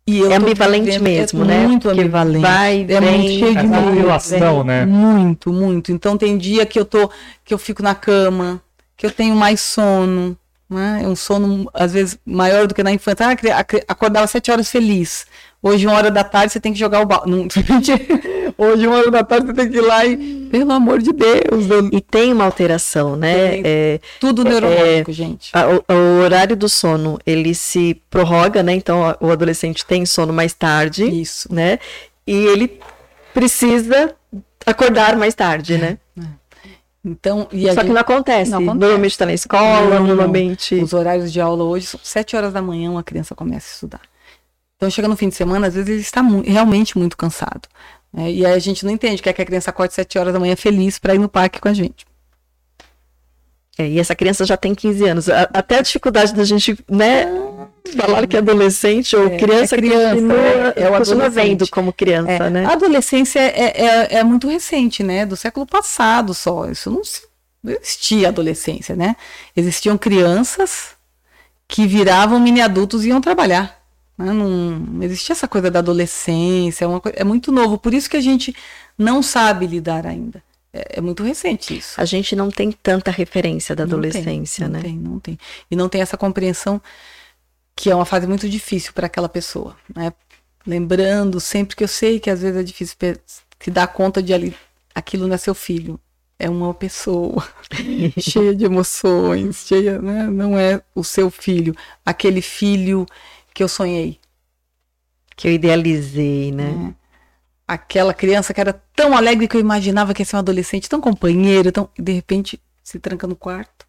e 0.05 0.19
eu 0.19 0.31
É 0.31 0.35
ambivalente 0.35 0.85
vivendo- 0.85 1.03
mesmo, 1.03 1.43
é 1.43 1.47
né? 1.47 1.67
Muito 1.67 1.83
Porque 1.87 2.01
ambivalente. 2.01 2.41
vai, 2.41 2.81
é 2.81 2.99
vem, 2.99 3.01
muito 3.19 3.39
cheio 3.39 3.55
de 3.55 3.67
medo, 3.67 3.91
vem. 4.55 4.63
né? 4.63 4.85
Muito, 4.85 5.51
muito. 5.53 5.91
Então 5.91 6.17
tem 6.17 6.37
dia 6.37 6.65
que 6.65 6.79
eu 6.79 6.85
tô, 6.85 7.09
que 7.45 7.53
eu 7.53 7.57
fico 7.57 7.81
na 7.83 7.95
cama, 7.95 8.61
que 8.97 9.05
eu 9.05 9.11
tenho 9.11 9.35
mais 9.35 9.61
sono, 9.61 10.37
né? 10.69 11.01
É 11.03 11.07
um 11.07 11.15
sono 11.15 11.69
às 11.73 11.93
vezes 11.93 12.17
maior 12.25 12.67
do 12.67 12.73
que 12.73 12.83
na 12.83 12.91
infância. 12.91 13.27
Ah, 13.27 13.65
acordava 13.87 14.25
às 14.25 14.31
sete 14.31 14.51
horas 14.51 14.69
feliz. 14.69 15.25
Hoje, 15.63 15.85
uma 15.85 15.95
hora 15.95 16.09
da 16.09 16.23
tarde, 16.23 16.51
você 16.53 16.59
tem 16.59 16.73
que 16.73 16.79
jogar 16.79 17.01
o 17.01 17.05
balde. 17.05 17.29
Não, 17.29 17.47
Hoje, 18.63 18.85
uma 18.85 18.97
hora 18.97 19.09
da 19.09 19.23
tarde, 19.23 19.47
você 19.47 19.53
tem 19.53 19.69
que 19.71 19.77
ir 19.77 19.81
lá 19.81 20.05
e. 20.05 20.47
Pelo 20.51 20.71
amor 20.71 20.99
de 21.01 21.11
Deus. 21.11 21.69
eu- 21.69 21.89
E 21.91 21.99
tem 22.01 22.31
uma 22.31 22.43
alteração, 22.45 23.15
né? 23.15 23.49
Tem. 23.51 23.61
É, 23.65 23.99
Tudo 24.19 24.43
neurológico, 24.43 25.11
gente. 25.11 25.49
a- 25.53 25.67
o, 25.67 25.83
o 25.93 26.21
horário 26.23 26.55
do 26.55 26.69
sono, 26.69 27.17
ele 27.25 27.55
se 27.55 27.99
prorroga, 28.09 28.61
né? 28.61 28.73
Então, 28.73 29.15
o 29.19 29.31
adolescente 29.31 29.83
tem 29.85 30.05
sono 30.05 30.31
mais 30.31 30.53
tarde, 30.53 31.05
Isso. 31.05 31.51
né? 31.51 31.79
E 32.27 32.33
ele 32.33 32.79
precisa 33.33 34.13
acordar 34.65 35.15
mais 35.17 35.33
tarde, 35.33 35.77
né? 35.77 35.97
Então, 37.03 37.47
e 37.51 37.67
a 37.67 37.73
Só 37.73 37.81
que 37.81 37.87
gente- 37.87 37.93
não 37.95 38.01
acontece. 38.01 38.51
Não 38.51 38.59
acontece. 38.59 38.79
Normalmente 38.79 39.11
está 39.11 39.25
na 39.25 39.33
escola, 39.33 39.89
Não, 39.89 39.99
não. 40.01 40.07
normalmente... 40.07 40.75
Os 40.75 40.93
horários 40.93 41.31
de 41.33 41.41
aula 41.41 41.63
hoje 41.63 41.87
são 41.87 41.99
7 42.03 42.35
horas 42.35 42.53
da 42.53 42.61
manhã, 42.61 42.91
uma 42.91 43.01
criança 43.01 43.33
começa 43.33 43.67
a 43.67 43.73
estudar. 43.73 44.01
Então 44.75 44.87
chega 44.89 45.07
no 45.07 45.15
fim 45.15 45.29
de 45.29 45.35
semana, 45.35 45.65
às 45.67 45.73
vezes 45.73 45.89
ele 45.89 46.01
está 46.01 46.21
mu- 46.21 46.43
realmente 46.45 46.95
muito 46.99 47.17
cansado. 47.17 47.61
Né? 48.13 48.31
E 48.31 48.45
aí 48.45 48.53
a 48.53 48.59
gente 48.59 48.85
não 48.85 48.91
entende, 48.91 49.21
quer 49.21 49.33
que 49.33 49.41
a 49.41 49.45
criança 49.45 49.69
acorde 49.69 49.93
7 49.93 50.17
horas 50.19 50.33
da 50.33 50.39
manhã 50.39 50.55
feliz 50.55 50.99
para 50.99 51.15
ir 51.15 51.19
no 51.19 51.29
parque 51.29 51.59
com 51.59 51.67
a 51.69 51.73
gente. 51.73 52.05
É, 53.77 53.87
e 53.87 53.99
essa 53.99 54.13
criança 54.13 54.45
já 54.45 54.57
tem 54.57 54.75
15 54.75 55.05
anos. 55.07 55.29
A- 55.29 55.49
Até 55.53 55.77
a 55.79 55.81
dificuldade 55.81 56.33
da 56.33 56.43
gente, 56.43 56.77
né, 56.89 57.25
falar 57.95 58.27
que 58.27 58.35
é 58.35 58.39
adolescente 58.39 59.15
ou 59.15 59.27
É, 59.27 59.37
criança, 59.37 59.75
é 59.75 59.77
criança, 59.77 60.15
continua, 60.15 60.73
é, 60.75 60.83
é 60.83 60.89
o 60.89 60.97
continua 60.97 61.29
vendo 61.29 61.69
como 61.69 61.93
criança, 61.93 62.31
É, 62.31 62.49
né? 62.49 62.65
A 62.65 62.73
adolescência 62.73 63.39
é, 63.39 63.81
é, 63.85 64.15
é 64.17 64.23
muito 64.23 64.47
recente, 64.49 65.01
né? 65.03 65.25
Do 65.25 65.37
século 65.37 65.65
passado 65.65 66.33
só. 66.33 66.69
Isso 66.69 66.91
não, 66.91 67.03
se- 67.03 67.21
não 67.63 67.71
existia 67.73 68.27
adolescência, 68.27 68.93
né? 68.95 69.15
Existiam 69.55 69.97
crianças 69.97 70.89
que 71.67 71.87
viravam 71.87 72.39
mini 72.41 72.59
adultos 72.61 73.05
e 73.05 73.07
iam 73.07 73.21
trabalhar. 73.21 73.80
Né? 74.21 74.31
Não, 74.31 74.49
não 74.49 75.03
existia 75.03 75.33
essa 75.33 75.47
coisa 75.47 75.69
da 75.69 75.79
adolescência, 75.79 76.85
é, 76.85 76.87
uma 76.87 77.01
é 77.13 77.23
muito 77.23 77.51
novo. 77.51 77.77
Por 77.77 77.93
isso 77.93 78.09
que 78.09 78.17
a 78.17 78.21
gente 78.21 78.55
não 78.97 79.21
sabe 79.21 79.67
lidar 79.67 80.05
ainda. 80.05 80.43
É, 80.73 80.99
é 80.99 81.01
muito 81.01 81.23
recente 81.23 81.77
isso. 81.77 81.99
A 81.99 82.05
gente 82.05 82.35
não 82.35 82.49
tem 82.49 82.71
tanta 82.71 83.11
referência 83.11 83.75
da 83.75 83.85
Não 83.85 83.99
tem, 83.99 84.09
adolescência, 84.09 84.67
não 84.67 84.75
né? 84.75 84.81
tem, 84.81 84.95
não 84.95 85.19
tem. 85.19 85.37
E 85.69 85.75
não 85.75 85.89
tem 85.89 86.01
essa 86.01 86.17
compreensão 86.17 86.81
que 87.75 87.89
é 87.89 87.95
uma 87.95 88.05
fase 88.05 88.27
muito 88.27 88.47
difícil 88.47 88.93
para 88.93 89.07
aquela 89.07 89.29
pessoa, 89.29 89.75
né? 89.93 90.13
Lembrando 90.65 91.39
sempre 91.39 91.75
que 91.75 91.83
eu 91.83 91.87
sei 91.87 92.19
que 92.19 92.29
às 92.29 92.41
vezes 92.41 92.59
é 92.59 92.63
difícil 92.63 92.95
se 93.59 93.71
dar 93.71 93.87
conta 93.87 94.21
de 94.21 94.33
ali, 94.33 94.55
aquilo 94.93 95.27
não 95.27 95.33
é 95.33 95.37
seu 95.37 95.55
filho, 95.55 95.99
é 96.37 96.49
uma 96.49 96.73
pessoa 96.73 97.47
cheia 98.19 98.53
de 98.55 98.65
emoções, 98.65 99.65
cheia, 99.67 99.99
né? 100.01 100.27
Não 100.27 100.57
é 100.57 100.81
o 100.93 101.03
seu 101.03 101.31
filho, 101.31 101.75
aquele 102.05 102.41
filho 102.41 103.05
que 103.53 103.63
eu 103.63 103.67
sonhei, 103.67 104.19
Que 105.35 105.47
eu 105.47 105.53
idealizei, 105.53 106.51
né? 106.51 106.71
né? 106.71 106.95
Aquela 107.67 108.13
criança 108.13 108.53
que 108.53 108.61
era 108.61 108.73
tão 108.95 109.15
alegre 109.15 109.47
que 109.47 109.55
eu 109.55 109.61
imaginava 109.61 110.13
que 110.13 110.21
ia 110.21 110.25
ser 110.25 110.35
um 110.35 110.39
adolescente, 110.39 110.89
tão 110.89 111.01
companheiro, 111.01 111.71
tão... 111.71 111.89
de 111.97 112.11
repente 112.11 112.61
se 112.83 112.99
tranca 112.99 113.27
no 113.27 113.35
quarto. 113.35 113.87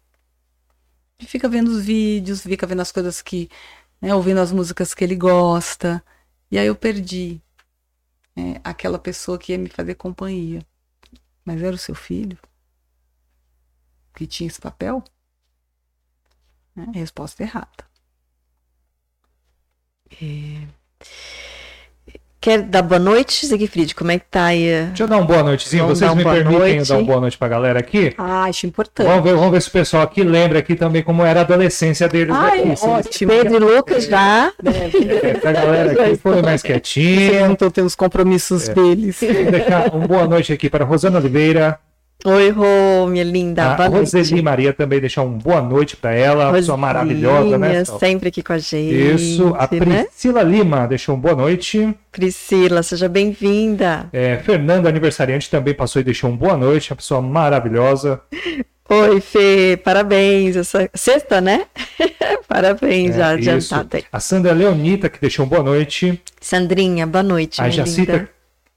E 1.19 1.25
fica 1.25 1.47
vendo 1.49 1.69
os 1.69 1.85
vídeos, 1.85 2.41
fica 2.41 2.67
vendo 2.67 2.81
as 2.81 2.91
coisas 2.91 3.21
que. 3.21 3.49
Né, 4.01 4.13
ouvindo 4.13 4.39
as 4.41 4.51
músicas 4.51 4.93
que 4.93 5.03
ele 5.03 5.15
gosta. 5.15 6.03
E 6.51 6.57
aí 6.57 6.67
eu 6.67 6.75
perdi 6.75 7.41
né, 8.35 8.59
aquela 8.63 8.99
pessoa 8.99 9.37
que 9.37 9.53
ia 9.53 9.57
me 9.57 9.69
fazer 9.69 9.95
companhia. 9.95 10.65
Mas 11.45 11.61
era 11.61 11.75
o 11.75 11.79
seu 11.79 11.95
filho? 11.95 12.37
Que 14.15 14.27
tinha 14.27 14.47
esse 14.47 14.59
papel? 14.61 15.03
Né, 16.75 16.85
Resposta 16.93 17.43
errada. 17.43 17.92
Quer 22.39 22.61
dar 22.61 22.81
boa 22.81 22.99
noite, 22.99 23.45
Siegfried? 23.45 23.95
Como 23.95 24.11
é 24.11 24.19
que 24.19 24.25
tá 24.29 24.47
aí? 24.47 24.65
Deixa 24.87 25.03
eu 25.03 25.07
dar 25.07 25.15
uma 25.15 25.25
boa 25.25 25.41
noitezinha. 25.43 25.81
Vamos 25.83 25.99
Vocês 25.99 26.13
me 26.13 26.23
permitem 26.25 26.51
eu 26.53 26.59
noite. 26.59 26.89
dar 26.89 26.97
uma 26.97 27.03
boa 27.05 27.21
noite 27.21 27.37
pra 27.37 27.47
galera 27.47 27.79
aqui? 27.79 28.13
Ah, 28.17 28.43
acho 28.43 28.67
importante. 28.67 29.07
Vamos 29.07 29.23
ver, 29.23 29.33
vamos 29.35 29.51
ver 29.51 29.61
se 29.61 29.69
o 29.69 29.71
pessoal 29.71 30.03
aqui 30.03 30.23
lembra 30.23 30.59
aqui 30.59 30.75
também 30.75 31.01
como 31.01 31.23
era 31.23 31.39
a 31.39 31.43
adolescência 31.43 32.05
deles. 32.09 32.35
Ai, 32.35 32.63
aqui. 32.63 32.75
Se- 32.75 32.85
ótimo. 32.85 33.31
Pedro 33.31 33.55
e 33.55 33.59
Lucas 33.59 34.03
já. 34.07 34.51
É, 34.65 35.33
pra 35.35 35.53
galera 35.53 35.91
aqui 35.93 36.17
foi 36.17 36.41
mais 36.41 36.59
Vocês 36.59 36.73
quietinha. 36.73 37.45
não 37.45 37.53
estão 37.53 37.69
tendo 37.71 37.85
os 37.87 37.95
compromissos 37.95 38.67
É. 38.67 38.73
deles. 38.73 39.17
Vou 39.21 39.51
deixar 39.51 39.93
uma 39.95 40.05
boa 40.05 40.27
noite 40.27 40.51
aqui 40.51 40.69
para 40.69 40.83
Rosana 40.83 41.19
Oliveira, 41.19 41.79
Oi, 42.25 42.49
Rô, 42.51 43.05
minha 43.07 43.23
linda. 43.23 43.73
a 43.73 43.75
boa 43.75 43.89
noite. 43.89 44.15
Roseli 44.15 44.41
Maria 44.41 44.71
também 44.71 45.01
deixar 45.01 45.23
uma 45.23 45.37
boa 45.37 45.61
noite 45.61 45.97
para 45.97 46.13
ela, 46.13 46.45
uma 46.45 46.53
pessoa 46.53 46.77
maravilhosa, 46.77 47.57
né? 47.57 47.79
Rosinha, 47.79 47.99
sempre 47.99 48.29
aqui 48.29 48.41
com 48.41 48.53
a 48.53 48.57
gente. 48.57 49.13
Isso, 49.13 49.53
a 49.55 49.67
né? 49.85 50.03
Priscila 50.05 50.41
Lima 50.41 50.87
deixou 50.87 51.15
uma 51.15 51.21
boa 51.21 51.35
noite. 51.35 51.93
Priscila, 52.11 52.81
seja 52.81 53.09
bem-vinda. 53.09 54.07
É, 54.13 54.37
Fernanda 54.37 54.87
Aniversariante 54.87 55.49
também 55.49 55.73
passou 55.73 56.01
e 56.01 56.05
deixou 56.05 56.29
uma 56.29 56.37
boa 56.37 56.55
noite, 56.55 56.91
uma 56.91 56.95
pessoa 56.97 57.21
maravilhosa. 57.21 58.21
Oi, 58.89 59.19
Fê, 59.19 59.79
parabéns. 59.83 60.55
Essa... 60.55 60.89
Sexta, 60.93 61.41
né? 61.41 61.65
parabéns, 62.47 63.15
É, 63.15 63.41
já 63.41 63.55
aí. 63.55 64.03
A 64.11 64.19
Sandra 64.19 64.53
Leonita 64.53 65.09
que 65.09 65.19
deixou 65.19 65.45
uma 65.45 65.49
boa 65.49 65.63
noite. 65.63 66.21
Sandrinha, 66.39 67.07
boa 67.07 67.23
noite. 67.23 67.61
A 67.61 67.69
Jacita, 67.69 68.13
linda. 68.13 68.29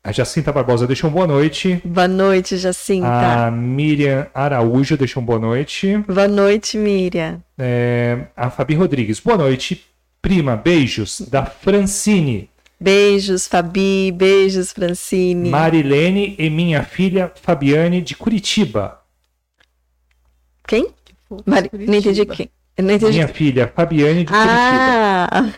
A 0.07 0.13
Jacinta 0.13 0.53
Barbosa 0.53 0.87
deixou 0.87 1.11
um 1.11 1.13
boa 1.13 1.27
noite. 1.27 1.83
Boa 1.85 2.07
noite, 2.07 2.57
Jacinta. 2.57 3.09
A 3.09 3.51
Miriam 3.51 4.29
Araújo 4.33 4.97
deixou 4.97 5.21
um 5.21 5.27
boa 5.27 5.41
noite. 5.41 5.97
Boa 6.07 6.29
noite, 6.29 6.79
Miriam. 6.79 7.43
É, 7.59 8.27
a 8.37 8.49
Fabi 8.49 8.77
Rodrigues, 8.77 9.19
boa 9.19 9.37
noite. 9.37 9.85
Prima, 10.23 10.55
beijos. 10.55 11.23
Da 11.23 11.45
Francine. 11.45 12.49
Beijos, 12.79 13.49
Fabi. 13.49 14.13
Beijos, 14.13 14.71
Francine. 14.71 15.51
Marilene 15.51 16.37
e 16.39 16.49
minha 16.49 16.85
filha 16.85 17.33
Fabiane 17.43 18.01
de 18.01 18.15
Curitiba. 18.15 19.01
Quem? 20.69 20.87
Mari... 21.45 21.69
Não 21.73 21.95
entendi 21.95 22.25
quem. 22.27 22.49
Entendi. 22.79 23.07
Minha 23.07 23.29
filha 23.29 23.73
Fabiane 23.75 24.25
de 24.25 24.33
ah, 24.35 25.51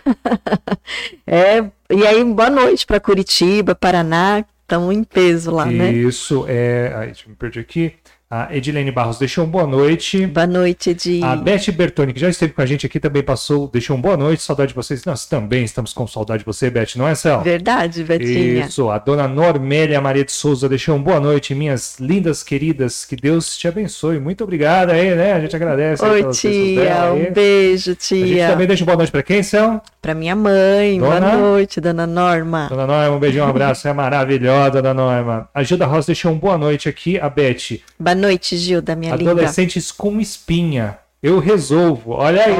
é. 1.26 1.64
E 1.90 2.06
aí, 2.06 2.22
boa 2.24 2.48
noite 2.48 2.86
para 2.86 3.00
Curitiba, 3.00 3.74
Paraná. 3.74 4.44
Estamos 4.62 4.94
em 4.94 5.02
peso 5.02 5.50
lá, 5.50 5.66
Isso, 5.66 5.76
né? 5.76 5.92
Isso, 5.92 6.44
é. 6.46 6.92
Ai, 6.94 7.06
deixa 7.06 7.24
eu 7.24 7.30
me 7.30 7.36
perder 7.36 7.60
aqui. 7.60 7.94
A 8.30 8.54
Edilene 8.54 8.90
Barros 8.90 9.18
deixou 9.18 9.46
um 9.46 9.48
boa 9.48 9.66
noite. 9.66 10.26
Boa 10.26 10.46
noite, 10.46 10.90
Edi. 10.90 11.22
A 11.24 11.34
Beth 11.34 11.72
Bertoni, 11.74 12.12
que 12.12 12.20
já 12.20 12.28
esteve 12.28 12.52
com 12.52 12.60
a 12.60 12.66
gente 12.66 12.84
aqui, 12.84 13.00
também 13.00 13.22
passou, 13.22 13.66
deixou 13.68 13.96
um 13.96 14.00
boa 14.02 14.18
noite. 14.18 14.42
Saudade 14.42 14.68
de 14.68 14.74
vocês. 14.74 15.02
Nós 15.06 15.24
também 15.24 15.64
estamos 15.64 15.94
com 15.94 16.06
saudade 16.06 16.40
de 16.40 16.44
você, 16.44 16.68
Beth, 16.68 16.88
não 16.96 17.08
é, 17.08 17.14
Céu? 17.14 17.40
Verdade, 17.40 18.04
Betinha. 18.04 18.66
Isso. 18.66 18.90
A 18.90 18.98
dona 18.98 19.26
Normélia 19.26 19.98
Maria 19.98 20.26
de 20.26 20.32
Souza 20.32 20.68
deixou 20.68 20.94
um 20.94 21.02
boa 21.02 21.18
noite, 21.18 21.54
minhas 21.54 21.98
lindas 21.98 22.42
queridas. 22.42 23.06
Que 23.06 23.16
Deus 23.16 23.56
te 23.56 23.66
abençoe. 23.66 24.20
Muito 24.20 24.44
obrigada 24.44 24.92
aí, 24.92 25.14
né? 25.14 25.32
A 25.32 25.40
gente 25.40 25.56
agradece. 25.56 26.04
Oi, 26.04 26.30
tia. 26.30 27.10
Um 27.14 27.32
beijo, 27.32 27.94
tia. 27.94 28.22
A 28.22 28.26
gente 28.26 28.46
também 28.52 28.66
deixa 28.66 28.82
um 28.82 28.86
boa 28.86 28.98
noite 28.98 29.10
para 29.10 29.22
quem, 29.22 29.42
Céu? 29.42 29.80
Para 30.08 30.14
minha 30.14 30.34
mãe. 30.34 30.98
Dona... 30.98 31.20
Boa 31.20 31.36
noite, 31.36 31.82
dona 31.82 32.06
Norma. 32.06 32.66
Dona 32.70 32.86
Norma, 32.86 33.14
um 33.14 33.18
beijão, 33.18 33.46
um 33.46 33.50
abraço. 33.50 33.86
É 33.86 33.92
maravilhosa, 33.92 34.80
dona 34.80 34.94
Norma. 34.94 35.50
A 35.52 35.62
Gilda 35.62 35.84
Rosa 35.84 36.06
deixou 36.06 36.32
um 36.32 36.38
boa 36.38 36.56
noite 36.56 36.88
aqui. 36.88 37.20
A 37.20 37.28
Beth. 37.28 37.82
Boa 38.00 38.14
noite, 38.14 38.56
Gilda 38.56 38.96
minha 38.96 39.12
Adolescentes 39.12 39.90
linda. 39.90 39.96
com 39.98 40.18
espinha. 40.18 40.98
Eu 41.22 41.38
resolvo. 41.40 42.12
Olha 42.12 42.44
aí. 42.44 42.56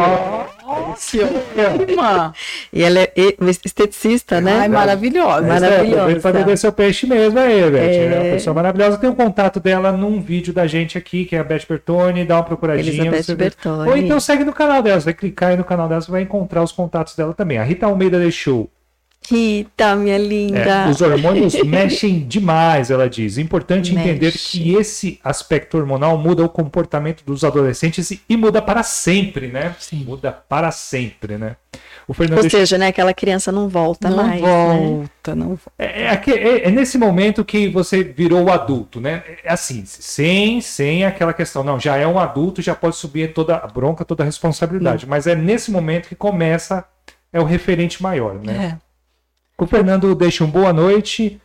Nossa, 1.97 2.35
e 2.73 2.83
ela 2.83 3.01
é 3.01 3.12
esteticista, 3.64 4.40
né? 4.40 4.61
Ai, 4.61 4.68
maravilhosa. 4.68 5.47
Maravilhosa. 5.47 6.12
É, 6.12 6.14
pra 6.16 6.33
vender 6.33 6.57
seu 6.57 6.73
peixe 6.73 7.07
mesmo 7.07 7.38
aí, 7.38 7.71
Beth. 7.71 7.79
É... 7.79 8.05
é 8.05 8.21
uma 8.21 8.33
pessoa 8.33 8.55
maravilhosa. 8.55 8.99
Tem 8.99 9.09
o 9.09 9.12
um 9.12 9.16
contato 9.16 9.61
dela 9.61 9.92
num 9.92 10.21
vídeo 10.21 10.53
da 10.53 10.66
gente 10.66 10.99
aqui, 10.99 11.25
que 11.25 11.37
é 11.37 11.38
a 11.38 11.44
Beth 11.44 11.62
Bertoni. 11.68 12.25
Dá 12.25 12.37
uma 12.37 12.42
procuradinha. 12.42 13.07
Elizabeth 13.07 13.37
Bertoni. 13.37 13.90
Ou 13.90 13.97
então 13.97 14.18
segue 14.18 14.44
no 14.44 14.53
canal 14.53 14.83
dela. 14.83 15.01
Você 15.01 15.07
vai 15.07 15.14
clicar 15.14 15.51
aí 15.51 15.57
no 15.57 15.64
canal 15.64 15.88
dela, 15.88 16.01
você 16.01 16.11
vai 16.11 16.23
encontrar 16.23 16.62
os 16.62 16.73
contatos 16.73 17.14
dela 17.14 17.33
também. 17.33 17.59
A 17.59 17.64
Rita 17.64 17.87
Almeida 17.87 18.18
deixou 18.18 18.68
Rita, 19.31 19.95
minha 19.97 20.17
linda. 20.17 20.59
É, 20.59 20.88
os 20.88 21.01
hormônios 21.01 21.55
mexem 21.64 22.21
demais, 22.21 22.91
ela 22.91 23.09
diz. 23.09 23.37
Importante 23.37 23.93
Mexe. 23.93 24.09
entender 24.09 24.33
que 24.33 24.75
esse 24.75 25.21
aspecto 25.23 25.77
hormonal 25.77 26.17
muda 26.17 26.45
o 26.45 26.49
comportamento 26.49 27.23
dos 27.25 27.45
adolescentes 27.45 28.11
e 28.29 28.37
muda 28.37 28.62
para 28.62 28.83
sempre, 28.83 29.49
né? 29.49 29.77
Sim. 29.79 30.05
Muda 30.05 30.33
para 30.33 30.71
sempre, 30.71 31.37
né? 31.37 31.57
O 32.07 32.14
Fernando 32.14 32.43
Ou 32.43 32.49
seja, 32.49 32.79
né, 32.79 32.87
aquela 32.87 33.12
criança 33.12 33.53
não 33.53 33.69
volta 33.69 34.09
não 34.09 34.17
mais. 34.17 34.41
Volta, 34.41 35.35
né? 35.35 35.45
não 35.45 35.49
volta, 35.49 35.73
é, 35.79 36.05
é, 36.05 36.23
é, 36.27 36.69
é, 36.69 36.71
nesse 36.71 36.97
momento 36.97 37.45
que 37.45 37.69
você 37.69 38.03
virou 38.03 38.45
o 38.45 38.51
adulto, 38.51 38.99
né? 38.99 39.23
É 39.45 39.53
assim, 39.53 39.85
sem, 39.85 40.62
sem 40.62 41.05
aquela 41.05 41.35
questão, 41.35 41.62
não, 41.62 41.79
já 41.79 41.99
é 41.99 42.07
um 42.07 42.19
adulto, 42.19 42.62
já 42.62 42.75
pode 42.75 42.97
subir 42.97 43.35
toda 43.35 43.57
a 43.57 43.67
bronca, 43.67 44.07
toda 44.07 44.23
a 44.23 44.27
responsabilidade. 44.27 45.05
Não. 45.05 45.11
Mas 45.11 45.27
é 45.27 45.35
nesse 45.35 45.71
momento 45.71 46.09
que 46.09 46.14
começa, 46.14 46.83
é 47.31 47.38
o 47.38 47.45
referente 47.45 48.03
maior, 48.03 48.41
né? 48.43 48.79
É. 48.83 48.88
O 49.61 49.66
Fernando 49.66 50.14
deixa 50.14 50.44
um 50.44 50.51
boa 50.51 50.73
noite. 50.73 51.40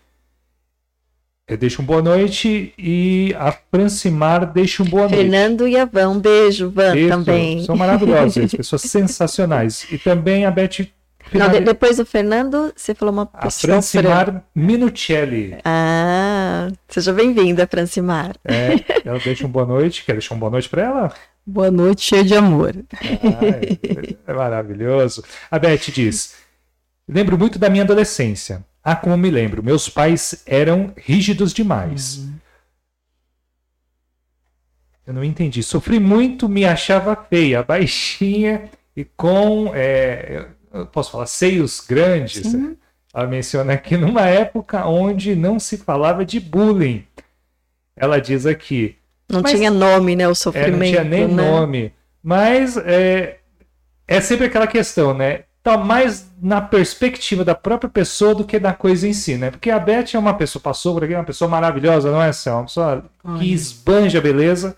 Eu 1.47 1.58
deixo 1.58 1.82
um 1.82 1.86
boa 1.86 2.02
noite 2.02 2.71
e 2.78 3.36
a 3.38 3.52
Francimar 3.52 4.45
deixa 4.45 4.84
um 4.84 4.86
boa 4.86 5.10
noite. 5.10 5.15
Fernando 5.15 5.67
e 5.67 5.76
a 5.76 5.84
Van, 5.84 6.10
um 6.10 6.19
beijo, 6.19 6.69
Van, 6.69 6.95
Isso, 6.95 7.10
também. 7.10 7.63
São 7.65 7.76
maravilhosos, 7.76 8.54
pessoas 8.54 8.84
sensacionais. 8.84 9.88
E 9.91 9.97
também 9.97 10.45
a 10.45 10.52
Beth. 10.52 10.88
Não, 11.34 11.49
de, 11.49 11.62
depois 11.62 11.97
do 11.97 12.06
Fernando, 12.06 12.71
você 12.76 12.93
falou 12.93 13.12
uma 13.12 13.26
pessoa. 13.26 13.47
A 13.47 13.82
Francimar 13.82 14.26
Fran... 14.26 14.41
Minuccelli. 14.54 15.58
Ah, 15.65 16.69
seja 16.88 17.12
bem-vinda, 17.12 17.65
Francimar. 17.65 18.36
É, 18.45 18.76
ela 19.04 19.17
deixa 19.17 19.47
um 19.47 19.49
boa 19.49 19.65
noite. 19.65 20.06
Quer 20.06 20.13
deixar 20.13 20.36
uma 20.36 20.41
boa 20.41 20.52
noite 20.52 20.69
para 20.69 20.84
ela? 20.84 21.13
Boa 21.45 21.71
noite, 21.71 22.04
cheia 22.04 22.23
de 22.23 22.36
amor. 22.36 22.76
Ai, 22.93 23.80
é 24.28 24.34
maravilhoso. 24.34 25.23
A 25.49 25.58
Beth 25.58 25.91
diz. 25.91 26.42
Lembro 27.08 27.38
muito 27.38 27.60
da 27.60 27.70
minha 27.70 27.84
adolescência. 27.84 28.63
Ah, 28.84 28.96
como 28.96 29.18
me 29.18 29.30
lembro. 29.30 29.63
Meus 29.63 29.88
pais 29.88 30.44
eram 30.46 30.94
rígidos 30.98 31.54
demais. 31.54 32.18
Uhum. 32.18 32.34
Eu 35.08 35.13
não 35.13 35.24
entendi. 35.24 35.62
Sofri 35.62 36.00
muito, 36.00 36.48
me 36.48 36.66
achava 36.66 37.16
feia, 37.16 37.63
baixinha 37.63 38.70
e 38.96 39.04
com. 39.04 39.72
É, 39.74 40.48
posso 40.92 41.12
falar, 41.12 41.26
seios 41.26 41.80
grandes. 41.82 42.48
Sim. 42.48 42.78
Ela 43.13 43.28
menciona 43.28 43.74
aqui 43.74 43.96
numa 43.96 44.28
época 44.28 44.86
onde 44.88 45.36
não 45.36 45.60
se 45.60 45.78
falava 45.78 46.26
de 46.26 46.39
bullying. 46.39 47.06
Ela 47.96 48.20
diz 48.20 48.46
aqui. 48.46 48.98
Não 49.30 49.44
tinha 49.44 49.70
nome, 49.70 50.16
né? 50.16 50.28
O 50.28 50.36
sofrimento. 50.36 50.74
É, 50.74 50.78
não 50.78 50.86
tinha 50.86 51.04
nem 51.04 51.28
né? 51.28 51.44
nome. 51.44 51.94
Mas 52.22 52.78
é, 52.78 53.39
é 54.08 54.22
sempre 54.22 54.48
aquela 54.48 54.68
questão, 54.68 55.13
né? 55.13 55.44
Tá 55.63 55.78
mais 55.78 56.30
na 56.41 56.60
perspectiva 56.62 57.45
da 57.45 57.56
própria 57.56 57.89
pessoa 57.89 58.36
do 58.36 58.43
que 58.43 58.60
da 58.60 58.73
coisa 58.73 59.08
em 59.08 59.13
si, 59.13 59.38
né? 59.38 59.49
Porque 59.49 59.71
a 59.71 59.80
Beth 59.80 60.13
é 60.13 60.19
uma 60.19 60.34
pessoa, 60.34 60.62
passou 60.62 60.93
por 60.93 61.06
aqui, 61.06 61.13
é 61.13 61.17
uma 61.17 61.23
pessoa 61.23 61.49
maravilhosa, 61.49 62.12
não 62.12 62.21
é, 62.21 62.34
Céu? 62.34 62.56
Uma 62.56 62.63
pessoa 62.65 63.06
que 63.39 63.54
esbanja 63.54 64.19
a 64.19 64.21
beleza. 64.21 64.76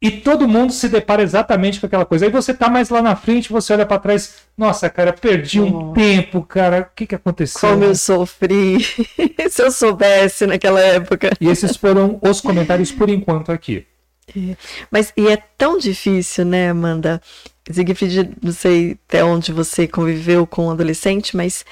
E 0.00 0.12
todo 0.12 0.48
mundo 0.48 0.72
se 0.72 0.88
depara 0.88 1.22
exatamente 1.22 1.80
com 1.80 1.86
aquela 1.86 2.06
coisa. 2.06 2.24
Aí 2.24 2.30
você 2.30 2.54
tá 2.54 2.70
mais 2.70 2.88
lá 2.88 3.02
na 3.02 3.16
frente, 3.16 3.52
você 3.52 3.72
olha 3.72 3.84
para 3.84 3.98
trás, 3.98 4.36
nossa, 4.56 4.88
cara, 4.88 5.12
perdi 5.12 5.60
um 5.60 5.90
oh. 5.90 5.92
tempo, 5.92 6.40
cara. 6.42 6.88
O 6.90 6.96
que 6.96 7.04
que 7.04 7.16
aconteceu? 7.16 7.68
Como 7.68 7.84
eu 7.84 7.94
sofri. 7.96 8.78
se 9.50 9.60
eu 9.60 9.72
soubesse 9.72 10.46
naquela 10.46 10.80
época. 10.80 11.32
E 11.40 11.48
esses 11.48 11.76
foram 11.76 12.18
os 12.22 12.40
comentários 12.40 12.92
por 12.92 13.10
enquanto 13.10 13.50
aqui. 13.50 13.84
É. 14.36 14.56
Mas 14.90 15.12
e 15.16 15.26
é 15.26 15.36
tão 15.36 15.78
difícil, 15.78 16.44
né, 16.44 16.70
Amanda? 16.70 17.20
Siegfried, 17.70 18.30
não 18.42 18.52
sei 18.52 18.98
até 19.08 19.24
onde 19.24 19.52
você 19.52 19.86
conviveu 19.86 20.46
com 20.46 20.66
um 20.66 20.70
adolescente, 20.70 21.36
mas 21.36 21.64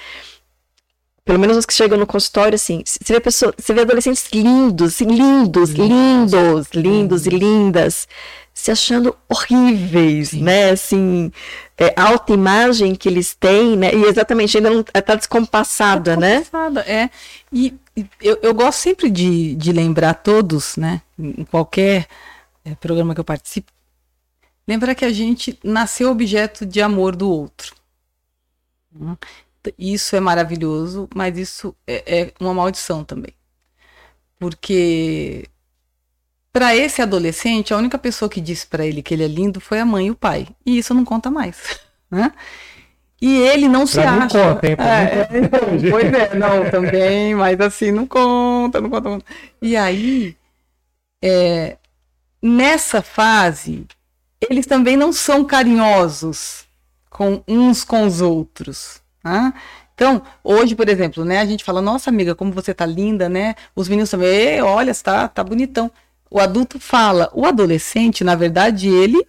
pelo 1.26 1.40
menos 1.40 1.56
os 1.56 1.66
que 1.66 1.74
chegam 1.74 1.98
no 1.98 2.06
consultório, 2.06 2.54
assim, 2.54 2.84
você 2.86 3.12
vê, 3.12 3.18
pessoa, 3.18 3.52
você 3.58 3.74
vê 3.74 3.80
adolescentes 3.80 4.28
lindos, 4.32 4.94
assim, 4.94 5.06
lindos, 5.06 5.70
lindos, 5.70 6.68
lindos 6.72 7.26
e 7.26 7.30
lindas, 7.30 8.06
se 8.54 8.70
achando 8.70 9.16
horríveis, 9.28 10.28
Sim. 10.28 10.44
né? 10.44 10.70
Assim, 10.70 11.32
é, 11.76 11.92
a 11.96 12.10
autoimagem 12.10 12.94
que 12.94 13.08
eles 13.08 13.34
têm, 13.34 13.76
né? 13.76 13.92
E 13.92 14.04
exatamente, 14.04 14.56
ainda 14.56 14.70
não 14.70 14.84
está 14.94 15.16
descompassada, 15.16 16.14
tá 16.14 16.20
né? 16.20 16.38
Descompassada, 16.38 16.80
é. 16.82 17.10
E 17.52 17.74
eu, 18.22 18.38
eu 18.40 18.54
gosto 18.54 18.78
sempre 18.78 19.10
de, 19.10 19.56
de 19.56 19.72
lembrar 19.72 20.14
todos, 20.14 20.76
né? 20.76 21.02
Em 21.18 21.44
qualquer 21.44 22.06
é, 22.64 22.74
programa 22.76 23.14
que 23.14 23.20
eu 23.20 23.24
participo, 23.24 23.72
lembra 24.66 24.94
que 24.94 25.04
a 25.04 25.12
gente 25.12 25.58
nasceu 25.62 26.10
objeto 26.10 26.64
de 26.66 26.80
amor 26.82 27.14
do 27.14 27.30
outro. 27.30 27.74
Isso 29.78 30.16
é 30.16 30.20
maravilhoso, 30.20 31.08
mas 31.14 31.36
isso 31.36 31.74
é, 31.86 32.20
é 32.20 32.32
uma 32.40 32.54
maldição 32.54 33.04
também. 33.04 33.32
Porque 34.38 35.48
para 36.52 36.74
esse 36.74 37.02
adolescente, 37.02 37.74
a 37.74 37.76
única 37.76 37.98
pessoa 37.98 38.30
que 38.30 38.40
disse 38.40 38.66
para 38.66 38.86
ele 38.86 39.02
que 39.02 39.12
ele 39.12 39.24
é 39.24 39.28
lindo 39.28 39.60
foi 39.60 39.78
a 39.78 39.84
mãe 39.84 40.06
e 40.06 40.10
o 40.10 40.14
pai. 40.16 40.48
E 40.64 40.78
isso 40.78 40.94
não 40.94 41.04
conta 41.04 41.30
mais. 41.30 41.80
Né? 42.08 42.32
E 43.20 43.36
ele 43.38 43.68
não 43.68 43.80
pra 43.80 43.86
se 43.88 44.00
acha. 44.00 44.54
Conta, 44.54 44.66
hein? 44.68 44.76
É, 44.78 45.90
pois 45.90 46.12
é, 46.12 46.34
não, 46.36 46.70
também, 46.70 47.34
mas 47.34 47.60
assim, 47.60 47.90
não 47.90 48.06
conta, 48.06 48.80
não 48.80 48.88
conta. 48.88 49.24
E 49.60 49.76
aí, 49.76 50.36
é, 51.20 51.78
nessa 52.40 53.02
fase, 53.02 53.86
eles 54.40 54.66
também 54.66 54.96
não 54.96 55.12
são 55.12 55.44
carinhosos 55.44 56.64
com 57.10 57.42
uns 57.48 57.84
com 57.84 58.06
os 58.06 58.20
outros. 58.20 59.00
Tá? 59.22 59.54
Então, 59.94 60.22
hoje, 60.44 60.74
por 60.74 60.88
exemplo, 60.88 61.24
né, 61.24 61.38
a 61.38 61.46
gente 61.46 61.64
fala, 61.64 61.80
nossa 61.80 62.10
amiga, 62.10 62.34
como 62.34 62.52
você 62.52 62.74
tá 62.74 62.84
linda, 62.84 63.28
né? 63.28 63.54
Os 63.74 63.88
meninos 63.88 64.10
também, 64.10 64.60
olha, 64.60 64.94
tá, 64.94 65.26
tá 65.26 65.42
bonitão. 65.42 65.90
O 66.30 66.38
adulto 66.38 66.78
fala, 66.78 67.30
o 67.32 67.46
adolescente, 67.46 68.22
na 68.22 68.34
verdade, 68.34 68.88
ele, 68.88 69.26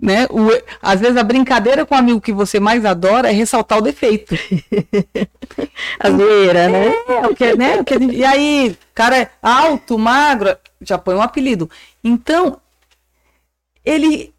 né? 0.00 0.26
O, 0.28 0.48
às 0.82 1.00
vezes 1.00 1.16
a 1.16 1.22
brincadeira 1.22 1.86
com 1.86 1.94
o 1.94 1.98
amigo 1.98 2.20
que 2.20 2.32
você 2.32 2.58
mais 2.58 2.84
adora 2.84 3.28
é 3.28 3.32
ressaltar 3.32 3.78
o 3.78 3.82
defeito. 3.82 4.34
a 6.00 6.10
zoeira, 6.10 6.68
né? 6.68 6.86
É, 7.08 7.26
o 7.28 7.34
que, 7.34 7.56
né? 7.56 7.76
O 7.76 7.84
que 7.84 7.94
e 7.94 8.24
aí, 8.24 8.76
cara 8.92 9.16
é 9.16 9.30
alto, 9.40 9.96
magro, 9.96 10.56
já 10.80 10.98
põe 10.98 11.14
um 11.14 11.22
apelido. 11.22 11.70
Então, 12.02 12.60
ele 13.86 14.34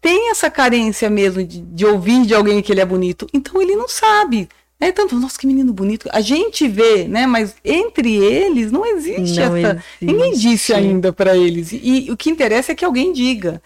tem 0.00 0.30
essa 0.30 0.50
carência 0.50 1.10
mesmo 1.10 1.44
de, 1.44 1.60
de, 1.60 1.84
ouvir 1.84 2.24
de 2.24 2.34
alguém 2.34 2.62
que 2.62 2.72
ele 2.72 2.80
é 2.80 2.86
bonito. 2.86 3.26
Então 3.34 3.60
ele 3.60 3.76
não 3.76 3.88
sabe 3.88 4.48
É 4.80 4.90
tanto, 4.92 5.14
nossa, 5.16 5.38
que 5.38 5.46
menino 5.46 5.72
bonito. 5.74 6.08
A 6.12 6.22
gente 6.22 6.66
vê, 6.68 7.06
né? 7.06 7.26
Mas 7.26 7.54
entre 7.62 8.16
eles 8.16 8.72
não 8.72 8.86
existe 8.86 9.38
Não 9.40 9.56
essa. 9.56 9.70
existe. 9.72 9.84
Ninguém 10.00 10.32
disse 10.32 10.72
ainda 10.72 11.12
para 11.12 11.36
eles. 11.36 11.72
E, 11.72 12.06
e 12.06 12.10
o 12.10 12.16
que 12.16 12.30
interessa 12.30 12.72
é 12.72 12.74
que 12.74 12.84
alguém 12.84 13.12
diga. 13.12 13.62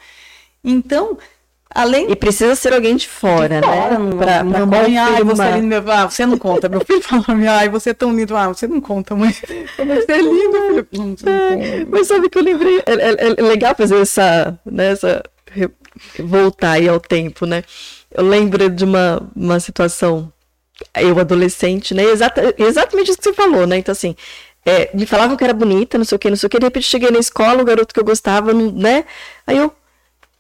Então, 0.64 1.16
além 1.74 2.10
E 2.10 2.16
precisa 2.16 2.54
ser 2.54 2.72
alguém 2.72 2.96
de 2.96 3.08
fora, 3.08 3.60
fora, 3.60 3.98
né? 3.98 3.98
não- 3.98 4.16
Pra, 4.18 4.44
pra 4.44 4.44
mamãe, 4.44 4.96
ai, 4.96 5.22
você 5.24 5.42
é 5.42 5.58
lindo, 5.58 5.90
ah, 5.90 6.08
você 6.08 6.24
não 6.26 6.38
conta. 6.38 6.68
Meu 6.68 6.80
filho 6.84 7.02
fala 7.02 7.22
pra 7.22 7.34
mim, 7.34 7.46
ai, 7.46 7.68
você 7.68 7.90
é 7.90 7.94
tão 7.94 8.14
lindo. 8.14 8.36
Ah, 8.36 8.48
você 8.48 8.66
não 8.68 8.80
conta, 8.80 9.14
mãe. 9.16 9.32
Você 9.32 10.12
é 10.12 10.18
lindo, 10.18 10.62
filho. 10.68 10.88
Conta. 10.96 11.26
Mas 11.90 12.06
sabe 12.06 12.28
que 12.28 12.38
eu 12.38 12.42
lembrei, 12.42 12.78
é, 12.86 12.92
é- 12.92 13.34
é 13.38 13.42
legal 13.42 13.74
fazer 13.74 13.96
essa, 14.00 14.58
né, 14.64 14.92
essa 14.92 15.22
voltar 16.18 16.72
aí 16.72 16.88
ao 16.88 17.00
tempo, 17.00 17.46
né? 17.46 17.62
Eu 18.10 18.24
lembro 18.24 18.68
de 18.70 18.84
uma, 18.84 19.22
uma 19.34 19.58
situação, 19.60 20.32
eu 20.96 21.18
adolescente, 21.18 21.94
né? 21.94 22.04
Exata, 22.04 22.54
exatamente 22.58 23.10
isso 23.10 23.18
que 23.18 23.24
você 23.24 23.32
falou, 23.32 23.66
né? 23.66 23.76
Então 23.78 23.92
assim, 23.92 24.14
é, 24.66 24.90
me 24.94 25.06
falavam 25.06 25.36
que 25.36 25.44
era 25.44 25.52
bonita, 25.52 25.98
não 25.98 26.04
sei 26.04 26.16
o 26.16 26.18
que, 26.18 26.30
não 26.30 26.36
sei 26.36 26.46
o 26.46 26.50
que, 26.50 26.58
de 26.58 26.66
repente 26.66 26.86
cheguei 26.86 27.10
na 27.10 27.18
escola, 27.18 27.62
o 27.62 27.64
garoto 27.64 27.92
que 27.94 28.00
eu 28.00 28.04
gostava, 28.04 28.52
né? 28.52 29.04
Aí 29.46 29.56
eu, 29.58 29.72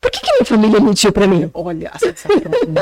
por 0.04 0.10
que, 0.10 0.20
que 0.20 0.32
minha 0.32 0.44
família 0.44 0.80
mentiu 0.80 1.10
pra 1.10 1.26
mim? 1.26 1.50
Olha 1.54 1.90
a 1.94 1.98
sensação, 1.98 2.30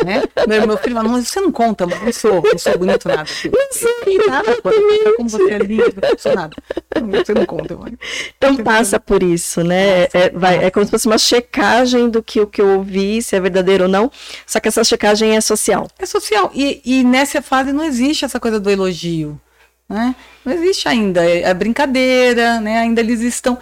né? 0.04 0.24
Meu, 0.48 0.66
meu 0.66 0.76
filho 0.76 0.96
fala, 0.96 1.08
não, 1.08 1.22
você 1.22 1.40
não 1.40 1.52
conta, 1.52 1.86
mãe, 1.86 1.96
não 2.04 2.12
sou, 2.12 2.42
não 2.42 2.58
sou 2.58 2.76
bonito 2.76 3.06
nada. 3.06 3.24
Filho. 3.26 3.54
Não 3.56 3.72
sou, 3.72 4.26
nada, 4.28 4.60
pô, 4.60 4.70
como 5.16 5.28
você 5.28 5.50
é 5.52 5.58
lindo, 5.58 5.94
não 6.02 6.18
sou 6.18 6.34
nada. 6.34 6.56
Você 7.24 7.32
não 7.32 7.46
conta, 7.46 7.76
mãe. 7.76 7.96
Então 8.36 8.56
passa 8.56 8.98
por 8.98 9.22
isso, 9.22 9.62
né? 9.62 10.08
É, 10.12 10.30
vai- 10.34 10.64
é 10.64 10.70
como 10.70 10.84
se 10.84 10.90
fosse 10.90 11.06
uma 11.06 11.16
checagem 11.16 12.10
do 12.10 12.20
que 12.24 12.40
o 12.40 12.46
que 12.48 12.60
eu 12.60 12.78
ouvi, 12.78 13.22
se 13.22 13.36
é 13.36 13.40
verdadeiro 13.40 13.84
ou 13.84 13.88
não. 13.90 14.10
Só 14.44 14.58
que 14.58 14.66
essa 14.66 14.82
checagem 14.82 15.36
é 15.36 15.40
social. 15.40 15.86
É 16.00 16.04
social. 16.06 16.50
E, 16.52 16.82
e 16.84 17.04
nessa 17.04 17.40
fase 17.40 17.72
não 17.72 17.84
existe 17.84 18.24
essa 18.24 18.40
coisa 18.40 18.58
do 18.58 18.68
elogio. 18.68 19.40
Né? 19.88 20.16
Não 20.44 20.52
existe 20.52 20.88
ainda. 20.88 21.24
É, 21.24 21.42
é 21.42 21.54
brincadeira, 21.54 22.60
né? 22.60 22.78
ainda 22.80 23.00
eles 23.00 23.20
estão. 23.20 23.56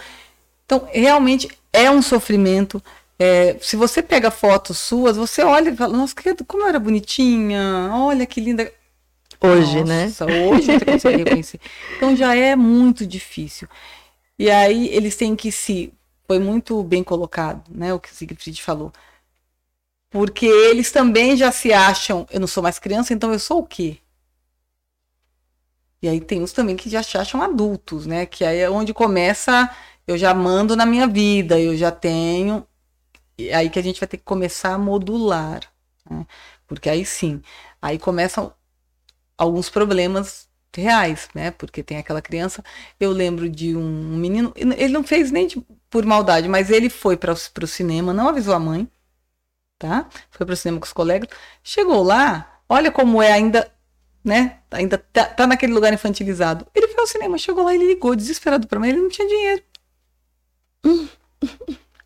Então, 0.65 0.87
realmente 0.91 1.47
é 1.71 1.91
um 1.91 2.01
sofrimento. 2.01 2.81
É, 3.23 3.55
se 3.59 3.75
você 3.75 4.01
pega 4.01 4.31
fotos 4.31 4.79
suas, 4.79 5.15
você 5.15 5.43
olha 5.43 5.69
e 5.69 5.75
fala, 5.77 5.95
nossa, 5.95 6.15
que- 6.15 6.43
como 6.43 6.63
eu 6.63 6.69
era 6.69 6.79
bonitinha, 6.79 7.91
olha 7.93 8.25
que 8.25 8.41
linda. 8.41 8.73
Hoje, 9.39 9.83
né? 9.83 10.05
Nossa, 10.05 10.25
hoje 10.25 10.65
você 10.65 10.85
consegue 10.85 11.17
reconhecer. 11.17 11.59
Então 11.95 12.15
já 12.15 12.35
é 12.35 12.55
muito 12.55 13.05
difícil. 13.05 13.67
E 14.39 14.49
aí 14.49 14.87
eles 14.89 15.15
têm 15.15 15.35
que 15.35 15.51
se. 15.51 15.93
Foi 16.27 16.39
muito 16.39 16.81
bem 16.83 17.03
colocado, 17.03 17.63
né? 17.69 17.93
O 17.93 17.99
que 17.99 18.09
o 18.09 18.13
Siegfried 18.15 18.61
falou. 18.61 18.91
Porque 20.09 20.45
eles 20.47 20.91
também 20.91 21.37
já 21.37 21.51
se 21.51 21.71
acham, 21.71 22.25
eu 22.31 22.39
não 22.39 22.47
sou 22.47 22.63
mais 22.63 22.79
criança, 22.79 23.13
então 23.13 23.31
eu 23.31 23.39
sou 23.39 23.59
o 23.59 23.65
quê? 23.67 23.97
E 26.01 26.07
aí 26.07 26.19
tem 26.19 26.41
uns 26.41 26.51
também 26.51 26.75
que 26.75 26.89
já 26.89 27.03
se 27.03 27.17
acham 27.17 27.41
adultos, 27.41 28.05
né? 28.07 28.25
Que 28.25 28.43
aí 28.43 28.57
é 28.59 28.69
onde 28.69 28.93
começa, 28.93 29.69
eu 30.07 30.17
já 30.17 30.33
mando 30.33 30.75
na 30.75 30.85
minha 30.85 31.07
vida, 31.07 31.59
eu 31.59 31.77
já 31.77 31.91
tenho. 31.91 32.65
E 33.47 33.53
aí 33.53 33.69
que 33.69 33.79
a 33.79 33.83
gente 33.83 33.99
vai 33.99 34.07
ter 34.07 34.17
que 34.17 34.23
começar 34.23 34.73
a 34.73 34.77
modular. 34.77 35.61
né? 36.09 36.25
Porque 36.67 36.89
aí 36.89 37.05
sim, 37.05 37.41
aí 37.81 37.99
começam 37.99 38.53
alguns 39.37 39.69
problemas 39.69 40.47
reais, 40.75 41.29
né? 41.35 41.51
Porque 41.51 41.83
tem 41.83 41.97
aquela 41.97 42.21
criança. 42.21 42.63
Eu 42.99 43.11
lembro 43.11 43.49
de 43.49 43.75
um 43.75 44.17
menino, 44.17 44.53
ele 44.55 44.89
não 44.93 45.03
fez 45.03 45.31
nem 45.31 45.47
de- 45.47 45.65
por 45.89 46.05
maldade, 46.05 46.47
mas 46.49 46.69
ele 46.69 46.89
foi 46.89 47.17
para 47.17 47.33
o 47.33 47.67
cinema, 47.67 48.13
não 48.13 48.29
avisou 48.29 48.53
a 48.53 48.59
mãe, 48.59 48.87
tá? 49.79 50.07
Foi 50.31 50.45
para 50.45 50.53
o 50.53 50.57
cinema 50.57 50.79
com 50.79 50.85
os 50.85 50.93
colegas. 50.93 51.29
Chegou 51.63 52.03
lá, 52.03 52.61
olha 52.69 52.91
como 52.91 53.21
é 53.21 53.31
ainda, 53.33 53.71
né? 54.23 54.59
Ainda 54.71 54.97
tá, 54.97 55.25
tá 55.25 55.47
naquele 55.47 55.73
lugar 55.73 55.93
infantilizado. 55.93 56.67
Ele 56.75 56.87
foi 56.89 57.01
ao 57.01 57.07
cinema, 57.07 57.37
chegou 57.37 57.63
lá, 57.65 57.73
ele 57.75 57.87
ligou 57.87 58.15
desesperado 58.15 58.67
para 58.67 58.79
mãe, 58.79 58.89
ele 58.91 59.01
não 59.01 59.09
tinha 59.09 59.27
dinheiro. 59.27 59.63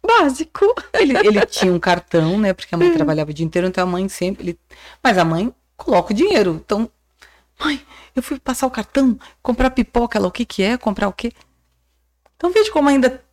Básico. 0.05 0.73
Ele, 0.93 1.17
ele 1.17 1.45
tinha 1.45 1.71
um 1.71 1.79
cartão, 1.79 2.37
né? 2.39 2.53
Porque 2.53 2.73
a 2.73 2.77
mãe 2.77 2.91
trabalhava 2.91 3.31
o 3.31 3.33
dia 3.33 3.45
inteiro, 3.45 3.67
então 3.67 3.83
a 3.83 3.87
mãe 3.87 4.07
sempre. 4.07 4.43
Ele... 4.43 4.59
Mas 5.03 5.17
a 5.17 5.25
mãe 5.25 5.53
coloca 5.75 6.13
o 6.13 6.15
dinheiro. 6.15 6.61
Então, 6.63 6.89
mãe, 7.59 7.85
eu 8.15 8.23
fui 8.23 8.39
passar 8.39 8.67
o 8.67 8.71
cartão, 8.71 9.17
comprar 9.41 9.69
pipoca, 9.71 10.17
ela, 10.17 10.27
o 10.27 10.31
que 10.31 10.45
que 10.45 10.63
é? 10.63 10.77
Comprar 10.77 11.07
o 11.07 11.13
quê? 11.13 11.31
Então 12.35 12.51
veja 12.51 12.71
como 12.71 12.89
ainda 12.89 13.23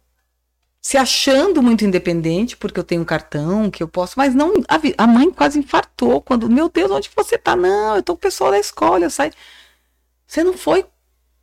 se 0.81 0.97
achando 0.97 1.63
muito 1.63 1.85
independente, 1.85 2.57
porque 2.57 2.81
eu 2.81 2.85
tenho 2.85 3.03
um 3.03 3.05
cartão, 3.05 3.71
que 3.71 3.83
eu 3.83 3.89
posso, 3.89 4.15
mas 4.17 4.35
não. 4.35 4.53
A, 4.69 5.05
a 5.05 5.07
mãe 5.07 5.31
quase 5.31 5.59
infartou 5.59 6.21
quando, 6.21 6.51
meu 6.51 6.69
Deus, 6.69 6.91
onde 6.91 7.11
você 7.15 7.39
tá? 7.39 7.55
Não, 7.55 7.97
eu 7.97 8.03
tô 8.03 8.15
com 8.15 8.19
o 8.19 8.21
pessoal 8.21 8.51
da 8.51 8.59
escola, 8.59 9.05
eu 9.05 9.11
saio. 9.11 9.33
Você 10.27 10.43
não 10.43 10.55
foi 10.55 10.85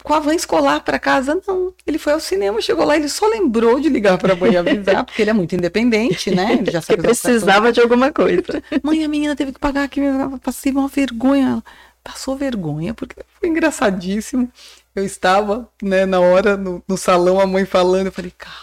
com 0.03 0.13
a 0.13 0.19
van 0.19 0.33
escolar 0.33 0.81
para 0.81 0.97
casa, 0.97 1.41
não. 1.47 1.73
Ele 1.85 1.97
foi 1.97 2.13
ao 2.13 2.19
cinema, 2.19 2.62
chegou 2.62 2.85
lá, 2.85 2.95
ele 2.95 3.09
só 3.09 3.27
lembrou 3.27 3.79
de 3.79 3.89
ligar 3.89 4.17
para 4.17 4.33
a 4.33 4.35
mãe 4.35 4.53
e 4.53 4.57
avisar, 4.57 5.03
porque 5.03 5.21
ele 5.21 5.31
é 5.31 5.33
muito 5.33 5.55
independente, 5.55 6.31
né? 6.31 6.53
Ele 6.53 6.71
já 6.71 6.81
sabe 6.81 7.01
precisava 7.01 7.71
de 7.71 7.81
alguma 7.81 8.12
coisa. 8.12 8.63
Mãe, 8.81 9.03
a 9.03 9.07
menina 9.07 9.35
teve 9.35 9.51
que 9.51 9.59
pagar 9.59 9.83
aqui, 9.83 10.01
passei 10.43 10.71
uma 10.71 10.88
vergonha. 10.88 11.63
Passou 12.03 12.35
vergonha, 12.35 12.93
porque 12.93 13.15
foi 13.39 13.49
engraçadíssimo. 13.49 14.49
Eu 14.95 15.03
estava, 15.03 15.69
né, 15.83 16.05
na 16.05 16.19
hora, 16.19 16.55
no, 16.55 16.81
no 16.88 16.97
salão, 16.97 17.39
a 17.39 17.45
mãe 17.45 17.65
falando, 17.65 18.07
eu 18.07 18.12
falei, 18.12 18.31
calma. 18.38 18.57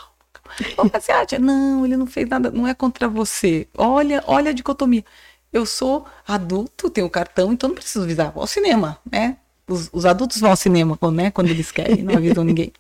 calma. 0.75 0.91
Não, 1.39 1.85
ele 1.85 1.97
não 1.97 2.07
fez 2.07 2.29
nada, 2.29 2.51
não 2.51 2.67
é 2.67 2.75
contra 2.75 3.09
você. 3.09 3.69
Olha, 3.77 4.25
olha 4.27 4.51
a 4.51 4.55
dicotomia. 4.55 5.05
Eu 5.53 5.65
sou 5.67 6.07
adulto, 6.27 6.91
tenho 6.91 7.09
cartão, 7.11 7.53
então 7.53 7.69
não 7.69 7.75
preciso 7.75 8.05
avisar. 8.05 8.33
Vou 8.33 8.41
ao 8.41 8.47
cinema, 8.47 8.99
né? 9.11 9.37
Os, 9.69 9.89
os 9.93 10.07
adultos 10.07 10.41
vão 10.41 10.51
ao 10.51 10.57
cinema 10.57 10.97
quando, 10.97 11.17
né, 11.17 11.31
quando 11.31 11.49
eles 11.49 11.73
querem, 11.73 12.03
não 12.03 12.15
avisam 12.15 12.45
ninguém. 12.45 12.73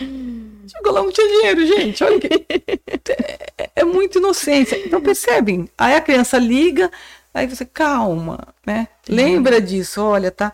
Chegou 0.68 0.92
lá, 0.92 1.02
não 1.02 1.10
tinha 1.10 1.26
dinheiro, 1.26 1.66
gente. 1.66 2.04
Olha 2.04 2.20
que. 2.20 2.28
É, 3.56 3.70
é 3.76 3.84
muita 3.84 4.18
inocência. 4.18 4.76
Então, 4.84 5.00
percebem? 5.00 5.68
Aí 5.78 5.94
a 5.94 6.00
criança 6.00 6.36
liga, 6.38 6.90
aí 7.32 7.46
você, 7.46 7.64
calma, 7.64 8.48
né? 8.66 8.88
Lembra 9.08 9.60
disso, 9.60 10.02
olha, 10.02 10.30
tá? 10.30 10.52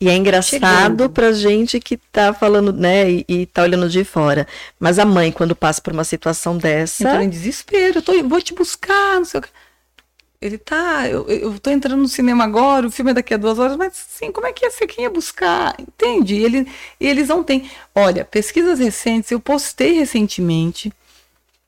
E 0.00 0.08
é 0.08 0.16
engraçado 0.16 1.10
pra 1.10 1.32
gente 1.32 1.78
que 1.78 1.96
tá 1.96 2.32
falando, 2.32 2.72
né, 2.72 3.10
e, 3.10 3.24
e 3.28 3.46
tá 3.46 3.62
olhando 3.62 3.88
de 3.88 4.02
fora. 4.02 4.46
Mas 4.78 4.98
a 4.98 5.04
mãe, 5.04 5.30
quando 5.30 5.54
passa 5.54 5.80
por 5.80 5.92
uma 5.92 6.04
situação 6.04 6.56
dessa, 6.56 7.04
Entrou 7.04 7.22
em 7.22 7.28
desespero, 7.28 8.00
tô, 8.00 8.12
vou 8.24 8.40
te 8.40 8.54
buscar, 8.54 9.16
não 9.16 9.24
sei 9.24 9.40
o 9.40 9.42
que. 9.42 9.50
Ele 10.40 10.56
tá, 10.56 11.08
eu, 11.08 11.26
eu 11.28 11.58
tô 11.58 11.68
entrando 11.70 12.00
no 12.00 12.08
cinema 12.08 12.44
agora, 12.44 12.86
o 12.86 12.90
filme 12.90 13.10
é 13.10 13.14
daqui 13.14 13.34
a 13.34 13.36
duas 13.36 13.58
horas, 13.58 13.76
mas 13.76 13.94
sim, 13.96 14.30
como 14.30 14.46
é 14.46 14.52
que 14.52 14.64
ia 14.64 14.70
ser 14.70 14.86
quem 14.86 15.02
ia 15.02 15.10
buscar? 15.10 15.74
Entende? 15.80 16.36
E, 16.36 16.44
ele, 16.44 16.72
eles 17.00 17.28
não 17.28 17.42
têm. 17.42 17.68
Olha, 17.92 18.24
pesquisas 18.24 18.78
recentes, 18.78 19.32
eu 19.32 19.40
postei 19.40 19.92
recentemente, 19.94 20.92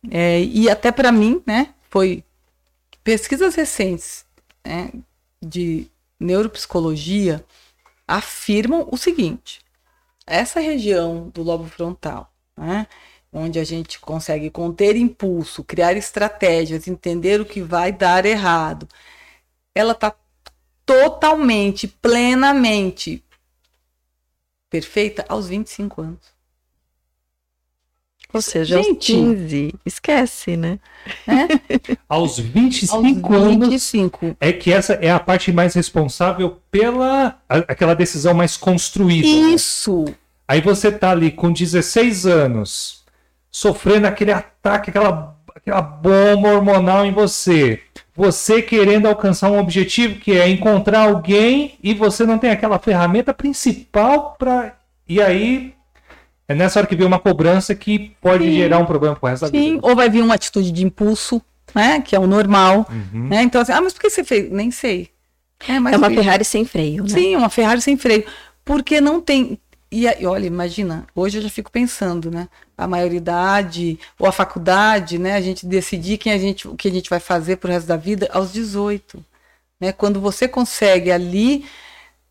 é, 0.09 0.41
e 0.41 0.71
até 0.71 0.93
para 0.93 1.11
mim, 1.11 1.43
né, 1.45 1.75
foi 1.91 2.23
pesquisas 3.03 3.57
recentes 3.57 4.25
né, 4.65 4.93
de 5.43 5.87
neuropsicologia 6.19 7.45
afirmam 8.07 8.89
o 8.91 8.97
seguinte: 8.97 9.61
essa 10.27 10.61
região 10.61 11.29
do 11.35 11.43
lobo 11.43 11.65
frontal, 11.69 12.33
né, 12.57 12.87
onde 13.33 13.59
a 13.59 13.65
gente 13.65 13.99
consegue 14.01 14.51
conter 14.51 14.97
impulso, 14.97 15.63
criar 15.65 15.97
estratégias, 15.97 16.89
entender 16.89 17.41
o 17.41 17.45
que 17.45 17.61
vai 17.63 17.93
dar 17.93 18.25
errado, 18.27 18.89
ela 19.75 19.93
está 19.93 20.15
totalmente, 20.85 21.87
plenamente 21.87 23.23
perfeita 24.69 25.25
aos 25.29 25.49
25 25.49 26.03
anos. 26.03 26.41
ou 28.33 28.41
seja, 28.41 28.77
aos 28.79 28.87
Gente. 28.87 29.13
15, 29.13 29.75
esquece, 29.85 30.57
né? 30.57 30.79
Né? 31.27 31.49
Aos 32.09 32.39
25 32.39 33.35
aos 33.35 33.43
anos 33.45 33.69
25. 33.69 34.37
é 34.41 34.53
que 34.53 34.73
essa 34.73 34.93
é 34.95 35.11
a 35.11 35.19
parte 35.19 35.51
mais 35.53 35.75
responsável 35.75 36.61
pela 36.71 37.41
a- 37.49 37.59
aquela 37.69 37.95
decisão 37.95 38.33
mais 38.35 38.57
construída. 38.57 39.27
né? 39.27 39.55
Isso. 39.55 40.05
Aí 40.47 40.61
você 40.61 40.93
tá 40.93 41.11
ali 41.11 41.33
com 41.33 41.53
16 41.53 42.25
anos, 42.27 43.00
sofrendo 43.51 44.07
aquele 44.07 44.33
ataque, 44.33 44.91
aquela, 44.91 45.37
aquela 45.55 45.83
bomba 45.83 46.49
hormonal 46.55 47.05
em 47.05 47.13
você. 47.13 47.81
Você 48.15 48.61
querendo 48.61 49.07
alcançar 49.07 49.51
um 49.51 49.59
objetivo 49.59 50.17
que 50.17 50.33
é 50.33 50.49
encontrar 50.49 51.09
alguém 51.09 51.79
e 51.83 51.95
você 51.95 52.25
não 52.27 52.39
tem 52.39 52.51
aquela 52.51 52.79
ferramenta 52.79 53.33
principal 53.33 54.37
para. 54.39 54.77
E 55.09 55.21
aí 55.21 55.75
é 56.47 56.55
nessa 56.55 56.81
hora 56.81 56.87
que 56.87 56.97
vem 56.97 57.07
uma 57.07 57.19
cobrança 57.19 57.75
que 57.75 58.13
pode 58.21 58.45
Sim. 58.45 58.53
gerar 58.53 58.79
um 58.79 58.85
problema 58.85 59.15
pro 59.15 59.29
resto 59.29 59.43
da 59.43 59.49
Sim, 59.49 59.75
vida. 59.75 59.87
ou 59.87 59.95
vai 59.95 60.11
vir 60.11 60.23
uma 60.23 60.35
atitude 60.35 60.73
de 60.73 60.85
impulso, 60.85 61.41
né? 61.75 62.01
Que 62.01 62.15
é 62.15 62.19
o 62.19 62.27
normal. 62.27 62.87
Uhum. 62.91 63.29
Né? 63.29 63.43
Então, 63.43 63.61
assim, 63.61 63.73
ah, 63.73 63.81
mas 63.81 63.93
por 63.93 64.01
que 64.01 64.11
você 64.11 64.25
fez? 64.25 64.51
Nem 64.51 64.71
sei. 64.71 65.11
É, 65.69 65.79
mas 65.79 65.95
É 65.95 65.97
uma 65.97 66.11
Ferrari 66.11 66.45
sem 66.45 66.65
freio, 66.65 67.05
né? 67.05 67.09
Sim, 67.09 67.37
uma 67.37 67.49
Ferrari 67.49 67.81
sem 67.81 67.97
freio. 67.97 68.25
Porque 68.65 69.01
não 69.01 69.21
tem. 69.21 69.59
E, 69.93 70.07
aí, 70.07 70.25
olha, 70.25 70.47
imagina, 70.47 71.07
hoje 71.15 71.39
eu 71.39 71.43
já 71.43 71.51
fico 71.51 71.71
pensando, 71.71 72.31
né? 72.31 72.49
A 72.79 72.87
maioridade 72.87 73.99
ou 74.19 74.27
a 74.27 74.33
faculdade, 74.33 75.19
né? 75.19 75.35
A 75.35 75.41
gente 75.41 75.67
decidir 75.67 76.17
quem 76.19 76.33
a 76.33 76.39
gente, 76.39 76.69
o 76.69 76.77
que 76.77 76.89
a 76.89 76.93
gente 76.93 77.11
vai 77.11 77.19
fazer 77.19 77.57
pro 77.57 77.71
resto 77.71 77.87
da 77.89 77.97
vida 77.97 78.29
aos 78.33 78.53
18. 78.53 79.25
Né? 79.81 79.93
Quando 79.93 80.21
você 80.21 80.47
consegue 80.47 81.11
ali 81.11 81.65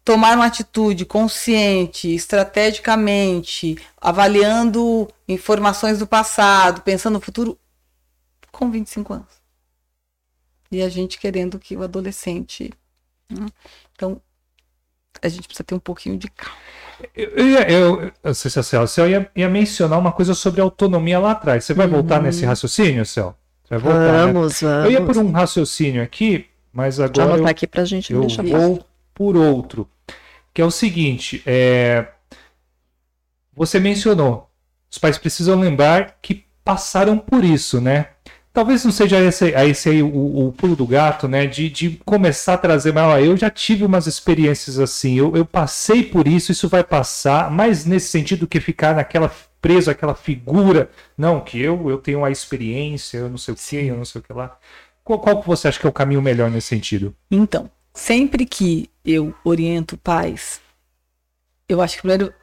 tomar 0.05 0.35
uma 0.35 0.45
atitude 0.45 1.05
consciente, 1.05 2.13
estrategicamente, 2.13 3.77
avaliando 3.99 5.07
informações 5.27 5.99
do 5.99 6.07
passado, 6.07 6.81
pensando 6.81 7.15
no 7.15 7.21
futuro, 7.21 7.59
com 8.51 8.71
25 8.71 9.13
anos. 9.13 9.39
E 10.71 10.81
a 10.81 10.89
gente 10.89 11.19
querendo 11.19 11.59
que 11.59 11.75
o 11.75 11.83
adolescente. 11.83 12.71
Né? 13.29 13.47
Então, 13.93 14.21
a 15.21 15.27
gente 15.27 15.47
precisa 15.47 15.63
ter 15.63 15.75
um 15.75 15.79
pouquinho 15.79 16.17
de 16.17 16.29
calma. 16.29 16.68
Eu, 17.15 17.29
eu, 17.29 17.47
eu, 17.59 18.11
eu, 18.23 18.33
Céu, 18.33 18.87
você 18.87 19.09
ia, 19.09 19.31
ia 19.35 19.49
mencionar 19.49 19.99
uma 19.99 20.11
coisa 20.11 20.33
sobre 20.33 20.61
autonomia 20.61 21.19
lá 21.19 21.31
atrás. 21.31 21.63
Você 21.63 21.73
vai 21.73 21.85
uhum. 21.85 21.93
voltar 21.93 22.21
nesse 22.21 22.45
raciocínio, 22.45 23.05
Céu? 23.05 23.35
Você 23.63 23.77
vai 23.77 23.79
voltar, 23.79 24.25
vamos, 24.25 24.61
né? 24.61 24.69
vamos. 24.69 24.85
Eu 24.85 24.91
ia 24.91 25.01
por 25.01 25.17
um 25.17 25.31
raciocínio 25.31 26.03
aqui, 26.03 26.47
mas 26.73 26.99
agora. 26.99 27.31
Já 27.31 27.37
eu, 27.37 27.47
aqui 27.47 27.67
pra 27.67 27.85
gente 27.85 28.11
eu 28.13 28.27
vou 28.27 28.85
por 29.13 29.35
outro. 29.35 29.87
Que 30.53 30.61
é 30.61 30.65
o 30.65 30.71
seguinte: 30.71 31.41
é... 31.45 32.07
você 33.53 33.79
mencionou, 33.79 34.49
os 34.91 34.97
pais 34.97 35.17
precisam 35.17 35.59
lembrar 35.59 36.17
que 36.21 36.45
passaram 36.63 37.17
por 37.17 37.43
isso, 37.43 37.79
né? 37.79 38.07
Talvez 38.51 38.83
não 38.83 38.91
seja 38.91 39.19
esse, 39.19 39.49
esse 39.51 39.89
aí 39.89 40.01
o, 40.01 40.47
o, 40.47 40.51
pulo 40.51 40.75
do 40.75 40.85
gato, 40.85 41.27
né? 41.27 41.45
De, 41.45 41.69
de 41.69 42.01
começar 42.03 42.55
a 42.55 42.57
trazer, 42.57 42.91
mas 42.91 43.03
ó, 43.03 43.17
eu 43.19 43.37
já 43.37 43.49
tive 43.49 43.85
umas 43.85 44.07
experiências 44.07 44.79
assim, 44.79 45.17
eu, 45.17 45.35
eu 45.35 45.45
passei 45.45 46.03
por 46.03 46.27
isso, 46.27 46.51
isso 46.51 46.67
vai 46.67 46.83
passar, 46.83 47.51
mais 47.51 47.85
nesse 47.85 48.07
sentido 48.07 48.47
que 48.47 48.59
ficar 48.59 48.95
naquela 48.95 49.31
preso 49.61 49.91
àquela 49.91 50.15
figura, 50.15 50.89
não, 51.17 51.41
que 51.41 51.61
eu, 51.61 51.89
eu 51.89 51.97
tenho 51.97 52.23
a 52.23 52.31
experiência, 52.31 53.17
eu 53.17 53.29
não 53.29 53.37
sei 53.37 53.53
o 53.53 53.57
que, 53.57 53.75
eu 53.75 53.97
não 53.97 54.05
sei 54.05 54.21
o 54.21 54.23
que 54.23 54.33
lá. 54.33 54.57
Qual, 55.03 55.19
qual 55.19 55.41
que 55.41 55.47
você 55.47 55.67
acha 55.67 55.79
que 55.79 55.85
é 55.85 55.89
o 55.89 55.93
caminho 55.93 56.21
melhor 56.21 56.49
nesse 56.49 56.67
sentido? 56.67 57.15
Então, 57.29 57.69
sempre 57.93 58.45
que 58.45 58.89
eu 59.03 59.33
oriento 59.43 59.97
pais, 59.97 60.61
eu 61.67 61.81
acho 61.81 61.95
que 61.95 62.01
primeiro 62.01 62.33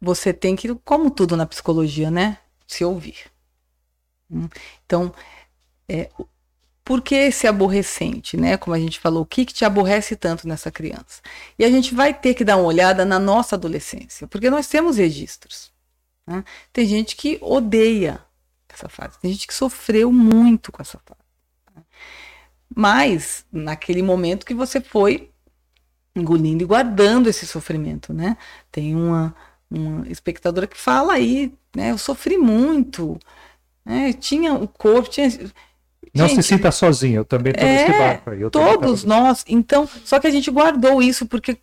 você 0.00 0.32
tem 0.32 0.56
que, 0.56 0.74
como 0.84 1.10
tudo 1.10 1.36
na 1.36 1.46
psicologia, 1.46 2.10
né? 2.10 2.38
Se 2.66 2.84
ouvir. 2.84 3.16
Então, 4.84 5.12
é, 5.92 6.10
por 6.84 7.00
que 7.00 7.14
esse 7.14 7.46
aborrecente, 7.46 8.36
né? 8.36 8.56
Como 8.56 8.74
a 8.74 8.78
gente 8.78 8.98
falou, 8.98 9.22
o 9.22 9.26
que, 9.26 9.44
que 9.44 9.54
te 9.54 9.64
aborrece 9.64 10.16
tanto 10.16 10.48
nessa 10.48 10.70
criança? 10.70 11.20
E 11.58 11.64
a 11.64 11.70
gente 11.70 11.94
vai 11.94 12.12
ter 12.12 12.34
que 12.34 12.44
dar 12.44 12.56
uma 12.56 12.66
olhada 12.66 13.04
na 13.04 13.18
nossa 13.18 13.56
adolescência, 13.56 14.26
porque 14.26 14.50
nós 14.50 14.66
temos 14.66 14.96
registros. 14.96 15.70
Né? 16.26 16.44
Tem 16.72 16.86
gente 16.86 17.14
que 17.14 17.38
odeia 17.40 18.24
essa 18.68 18.88
fase, 18.88 19.18
tem 19.20 19.32
gente 19.32 19.46
que 19.46 19.54
sofreu 19.54 20.10
muito 20.10 20.72
com 20.72 20.80
essa 20.80 20.98
fase. 21.04 21.20
Né? 21.76 21.82
Mas, 22.74 23.44
naquele 23.52 24.02
momento 24.02 24.46
que 24.46 24.54
você 24.54 24.80
foi 24.80 25.30
engolindo 26.16 26.62
e 26.62 26.66
guardando 26.66 27.28
esse 27.28 27.46
sofrimento, 27.46 28.12
né? 28.12 28.36
Tem 28.70 28.94
uma, 28.94 29.34
uma 29.70 30.06
espectadora 30.08 30.66
que 30.66 30.76
fala 30.76 31.14
aí, 31.14 31.54
né? 31.74 31.90
Eu 31.90 31.98
sofri 31.98 32.36
muito, 32.36 33.18
né? 33.84 34.12
Tinha 34.12 34.54
o 34.54 34.68
corpo, 34.68 35.08
tinha 35.08 35.28
não 36.14 36.28
gente, 36.28 36.42
se 36.42 36.48
sinta 36.48 36.70
sozinho, 36.70 37.20
eu 37.20 37.24
também 37.24 37.52
estou 37.52 37.66
é, 37.66 37.86
nesse 37.86 37.98
barco 37.98 38.30
aí. 38.30 38.50
todos 38.50 39.04
nós. 39.04 39.44
Então, 39.48 39.88
só 40.04 40.20
que 40.20 40.26
a 40.26 40.30
gente 40.30 40.50
guardou 40.50 41.02
isso 41.02 41.26
porque. 41.26 41.56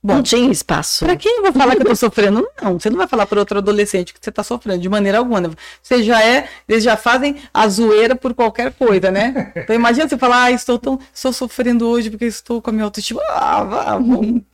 Bom, 0.00 0.14
não 0.14 0.22
tinha 0.22 0.50
espaço. 0.50 1.04
Para 1.04 1.16
quem 1.16 1.38
eu 1.38 1.42
vou 1.42 1.52
falar 1.52 1.74
que 1.74 1.82
eu 1.82 1.86
tô 1.86 1.96
sofrendo? 1.96 2.46
Não, 2.62 2.78
você 2.78 2.88
não 2.88 2.96
vai 2.96 3.08
falar 3.08 3.26
para 3.26 3.40
outro 3.40 3.58
adolescente 3.58 4.14
que 4.14 4.20
você 4.22 4.30
tá 4.30 4.44
sofrendo, 4.44 4.80
de 4.80 4.88
maneira 4.88 5.18
alguma. 5.18 5.50
Você 5.82 6.04
já 6.04 6.22
é, 6.24 6.48
eles 6.68 6.84
já 6.84 6.96
fazem 6.96 7.36
a 7.52 7.68
zoeira 7.68 8.14
por 8.14 8.32
qualquer 8.32 8.72
coisa, 8.72 9.10
né? 9.10 9.52
Então 9.56 9.74
imagina 9.74 10.08
você 10.08 10.16
falar, 10.16 10.44
ah, 10.44 10.50
estou 10.52 10.78
tão, 10.78 11.00
estou 11.12 11.32
sofrendo 11.32 11.86
hoje 11.86 12.10
porque 12.10 12.26
estou 12.26 12.62
com 12.62 12.70
a 12.70 12.72
minha 12.72 12.84
autoestima. 12.84 13.20
Ah, 13.28 13.98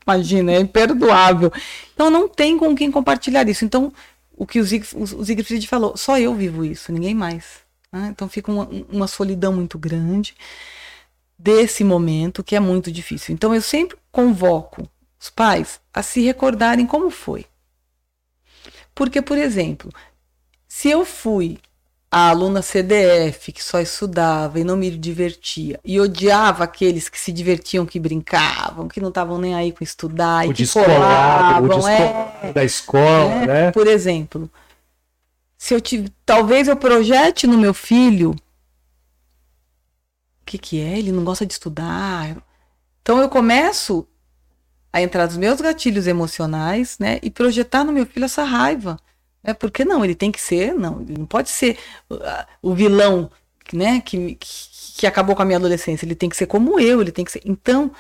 imagina, 0.07 0.53
é 0.53 0.61
imperdoável. 0.61 1.53
Então 1.93 2.09
não 2.09 2.27
tem 2.27 2.57
com 2.57 2.75
quem 2.75 2.91
compartilhar 2.91 3.47
isso. 3.47 3.67
Então, 3.67 3.93
o 4.35 4.47
que 4.47 4.59
o 4.59 4.65
Siegfried 4.65 5.69
falou, 5.69 5.95
só 5.95 6.19
eu 6.19 6.35
vivo 6.35 6.65
isso, 6.65 6.91
ninguém 6.91 7.15
mais. 7.15 7.64
Né? 7.95 8.09
Então 8.11 8.29
fica 8.29 8.51
uma, 8.51 8.69
uma 8.91 9.07
solidão 9.07 9.53
muito 9.53 9.79
grande 9.79 10.35
desse 11.39 11.85
momento 11.85 12.43
que 12.43 12.57
é 12.57 12.61
muito 12.61 12.91
difícil. 12.91 13.33
Então 13.33 13.55
eu 13.55 13.63
sempre 13.63 13.97
convoco 14.11 14.89
os 15.19 15.31
pais 15.31 15.81
a 15.93 16.03
se 16.03 16.21
recordarem 16.23 16.87
como 16.87 17.09
foi. 17.09 17.47
Porque, 18.97 19.23
por 19.23 19.39
exemplo, 19.39 19.93
se 20.67 20.91
eu 20.91 21.05
fui 21.05 21.59
a 22.11 22.31
aluna 22.31 22.63
CDF 22.63 23.53
que 23.53 23.63
só 23.63 23.81
estudava 23.81 24.59
e 24.59 24.65
não 24.65 24.77
me 24.77 24.91
divertia 24.91 25.79
e 25.85 26.01
odiava 26.01 26.65
aqueles 26.65 27.09
que 27.09 27.19
se 27.19 27.33
divertiam, 27.33 27.87
que 27.87 28.01
brincavam, 28.01 28.89
que 28.89 29.01
não 29.01 29.09
estavam 29.09 29.39
nem 29.39 29.55
aí 29.55 29.71
com 29.71 29.85
estudar 29.85 30.47
o 30.47 30.51
e 30.51 30.55
que 30.55 30.67
colavam, 30.67 31.81
o 31.81 31.89
é, 31.89 32.53
da 32.53 32.65
escola, 32.65 33.33
é, 33.33 33.47
né? 33.47 33.73
Por 33.73 33.87
exemplo, 33.87 34.51
se 35.65 35.73
eu 35.73 35.81
tive, 35.81 36.11
talvez 36.27 36.69
eu 36.69 36.77
projete 36.77 37.47
no 37.47 37.57
meu 37.57 37.73
filho 37.73 38.33
o 38.33 38.37
que 40.45 40.59
que 40.59 40.79
é? 40.79 40.99
Ele 40.99 41.11
não 41.11 41.25
gosta 41.25 41.47
de 41.47 41.55
estudar. 41.55 42.37
Então 43.01 43.19
eu 43.19 43.31
começo 43.31 44.07
a 44.93 45.01
entrar 45.01 45.25
nos 45.25 45.39
meus 45.39 45.63
gatilhos 45.63 46.07
emocionais, 46.07 46.99
né, 46.99 47.19
e 47.23 47.31
projetar 47.31 47.83
no 47.83 47.95
meu 47.95 48.05
filho 48.05 48.27
essa 48.27 48.45
raiva. 48.45 49.01
Né? 49.43 49.55
Porque 49.55 49.87
não, 49.87 50.05
ele 50.05 50.15
tem 50.15 50.31
que 50.31 50.39
ser, 50.39 50.75
não, 50.75 51.01
ele 51.01 51.17
não 51.17 51.25
pode 51.25 51.49
ser 51.49 51.79
uh, 52.11 52.19
o 52.61 52.75
vilão, 52.75 53.31
né, 53.73 54.03
que, 54.03 54.37
que 54.39 55.07
acabou 55.07 55.35
com 55.35 55.41
a 55.41 55.47
minha 55.47 55.57
adolescência. 55.57 56.05
Ele 56.05 56.15
tem 56.15 56.29
que 56.29 56.37
ser 56.37 56.45
como 56.47 56.79
eu, 56.79 57.01
ele 57.01 57.11
tem 57.11 57.25
que 57.25 57.33
ser. 57.33 57.41
Então, 57.43 57.91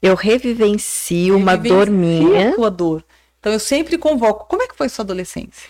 eu 0.00 0.14
revivencio 0.14 1.36
uma 1.36 1.54
dor 1.54 1.90
minha. 1.90 2.54
A 2.66 2.70
dor. 2.70 3.04
Então, 3.38 3.52
eu 3.52 3.60
sempre 3.60 3.98
convoco. 3.98 4.46
Como 4.46 4.62
é 4.62 4.66
que 4.66 4.74
foi 4.74 4.88
sua 4.88 5.02
adolescência? 5.02 5.68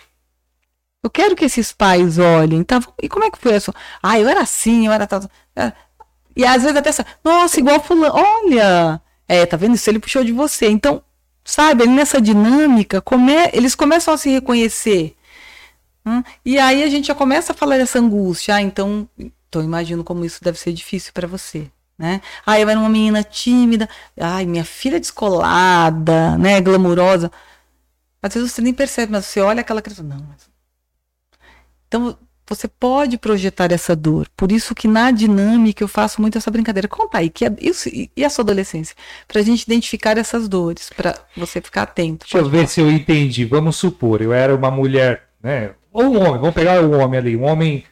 Eu 1.02 1.10
quero 1.10 1.34
que 1.34 1.44
esses 1.44 1.72
pais 1.72 2.18
olhem, 2.18 2.62
tá? 2.62 2.80
E 3.02 3.08
como 3.08 3.24
é 3.24 3.30
que 3.30 3.38
foi 3.38 3.56
isso? 3.56 3.72
Ah, 4.02 4.18
eu 4.18 4.28
era 4.28 4.42
assim, 4.42 4.86
eu 4.86 4.92
era 4.92 5.06
tal. 5.06 5.22
E 6.36 6.44
às 6.44 6.62
vezes 6.62 6.76
até 6.76 6.90
essa, 6.90 7.06
nossa, 7.24 7.58
igual 7.58 7.80
fulano, 7.80 8.14
olha, 8.14 9.00
é, 9.26 9.46
tá 9.46 9.56
vendo? 9.56 9.74
Isso 9.74 9.88
ele 9.90 9.98
puxou 9.98 10.22
de 10.24 10.32
você. 10.32 10.68
Então, 10.68 11.02
sabe, 11.44 11.86
nessa 11.86 12.20
dinâmica, 12.20 13.00
come, 13.00 13.32
eles 13.52 13.74
começam 13.74 14.12
a 14.14 14.18
se 14.18 14.30
reconhecer. 14.30 15.16
Hum? 16.04 16.22
E 16.44 16.58
aí 16.58 16.82
a 16.82 16.88
gente 16.88 17.08
já 17.08 17.14
começa 17.14 17.52
a 17.52 17.56
falar 17.56 17.78
dessa 17.78 17.98
angústia. 17.98 18.56
Ah, 18.56 18.62
então, 18.62 19.08
então 19.48 19.62
imagino 19.62 20.04
como 20.04 20.24
isso 20.24 20.42
deve 20.42 20.58
ser 20.58 20.72
difícil 20.72 21.12
para 21.12 21.26
você. 21.26 21.70
Né? 21.98 22.20
Ah, 22.46 22.58
eu 22.58 22.68
era 22.68 22.78
uma 22.80 22.88
menina 22.88 23.22
tímida, 23.22 23.88
ai, 24.18 24.46
minha 24.46 24.64
filha 24.64 24.98
descolada, 25.00 26.36
né, 26.38 26.60
glamurosa. 26.60 27.30
Às 28.22 28.34
vezes 28.34 28.52
você 28.52 28.62
nem 28.62 28.72
percebe, 28.74 29.12
mas 29.12 29.26
você 29.26 29.40
olha 29.40 29.60
aquela 29.60 29.82
criança, 29.82 30.02
não, 30.02 30.16
mas 30.28 30.49
então, 31.90 32.16
você 32.48 32.68
pode 32.68 33.18
projetar 33.18 33.72
essa 33.72 33.96
dor. 33.96 34.28
Por 34.36 34.52
isso 34.52 34.76
que 34.76 34.86
na 34.86 35.10
dinâmica 35.10 35.82
eu 35.82 35.88
faço 35.88 36.20
muito 36.20 36.38
essa 36.38 36.50
brincadeira. 36.50 36.86
Conta 36.86 37.18
aí, 37.18 37.28
que 37.28 37.44
é 37.44 37.52
isso, 37.60 37.88
e 37.88 38.24
a 38.24 38.30
sua 38.30 38.42
adolescência? 38.42 38.94
Para 39.26 39.40
a 39.40 39.44
gente 39.44 39.62
identificar 39.62 40.16
essas 40.16 40.48
dores, 40.48 40.88
para 40.96 41.16
você 41.36 41.60
ficar 41.60 41.82
atento. 41.82 42.26
Deixa 42.26 42.38
eu 42.38 42.48
ver 42.48 42.68
se 42.68 42.80
eu 42.80 42.90
entendi. 42.90 43.44
Vamos 43.44 43.74
supor, 43.76 44.22
eu 44.22 44.32
era 44.32 44.54
uma 44.54 44.70
mulher, 44.70 45.24
né? 45.42 45.70
Ou 45.92 46.04
um 46.04 46.20
homem, 46.20 46.40
vamos 46.40 46.54
pegar 46.54 46.80
o 46.80 46.92
homem 46.92 47.18
ali, 47.18 47.36
um 47.36 47.44
homem 47.44 47.82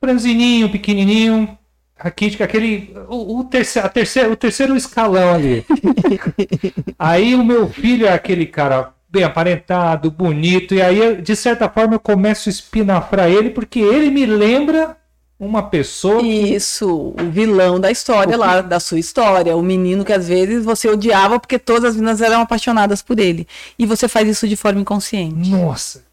franzininho, 0.00 0.68
pequenininho, 0.68 1.56
aqui, 1.96 2.36
aquele, 2.42 2.92
o, 3.08 3.38
o, 3.38 3.44
terceiro, 3.44 3.86
a 3.86 3.90
terceiro, 3.90 4.32
o 4.32 4.36
terceiro 4.36 4.76
escalão 4.76 5.34
ali. 5.34 5.64
aí 6.98 7.36
o 7.36 7.44
meu 7.44 7.68
filho 7.68 8.06
é 8.06 8.12
aquele 8.12 8.46
cara 8.46 8.92
bem 9.16 9.24
aparentado, 9.24 10.10
bonito, 10.10 10.74
e 10.74 10.82
aí, 10.82 11.20
de 11.20 11.34
certa 11.34 11.68
forma, 11.68 11.94
eu 11.94 12.00
começo 12.00 12.48
a 12.48 12.52
espinafrar 12.52 13.30
ele, 13.30 13.50
porque 13.50 13.80
ele 13.80 14.10
me 14.10 14.26
lembra 14.26 14.94
uma 15.40 15.62
pessoa. 15.62 16.22
Isso, 16.22 17.14
o 17.18 17.30
vilão 17.30 17.80
da 17.80 17.90
história 17.90 18.36
lá, 18.36 18.60
da 18.60 18.78
sua 18.78 18.98
história. 18.98 19.56
O 19.56 19.62
menino 19.62 20.04
que 20.04 20.12
às 20.12 20.28
vezes 20.28 20.64
você 20.64 20.88
odiava 20.88 21.40
porque 21.40 21.58
todas 21.58 21.84
as 21.84 21.96
meninas 21.96 22.20
eram 22.20 22.42
apaixonadas 22.42 23.02
por 23.02 23.18
ele. 23.18 23.46
E 23.78 23.86
você 23.86 24.06
faz 24.08 24.28
isso 24.28 24.46
de 24.46 24.56
forma 24.56 24.80
inconsciente. 24.80 25.50
Nossa. 25.50 26.04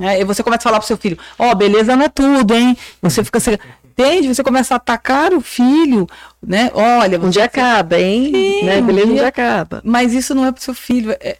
É, 0.00 0.20
e 0.20 0.24
você 0.24 0.42
começa 0.42 0.62
a 0.62 0.64
falar 0.64 0.78
pro 0.78 0.86
seu 0.86 0.96
filho: 0.96 1.18
Ó, 1.38 1.50
oh, 1.50 1.54
beleza 1.54 1.94
não 1.96 2.04
é 2.04 2.08
tudo, 2.08 2.54
hein? 2.54 2.76
Você 3.00 3.22
fica. 3.22 3.38
Entende? 3.84 4.34
Você 4.34 4.42
começa 4.42 4.74
a 4.74 4.78
atacar 4.78 5.34
o 5.34 5.40
filho, 5.42 6.06
né? 6.42 6.70
Olha. 6.72 7.20
Um 7.20 7.28
dia 7.28 7.44
acaba, 7.44 8.00
hein? 8.00 8.30
Sim, 8.32 8.64
né? 8.64 8.80
Beleza, 8.80 9.08
um 9.08 9.14
dia 9.14 9.28
acaba. 9.28 9.82
Mas 9.84 10.14
isso 10.14 10.34
não 10.34 10.46
é 10.46 10.52
pro 10.52 10.62
seu 10.62 10.72
filho. 10.72 11.12
É, 11.20 11.36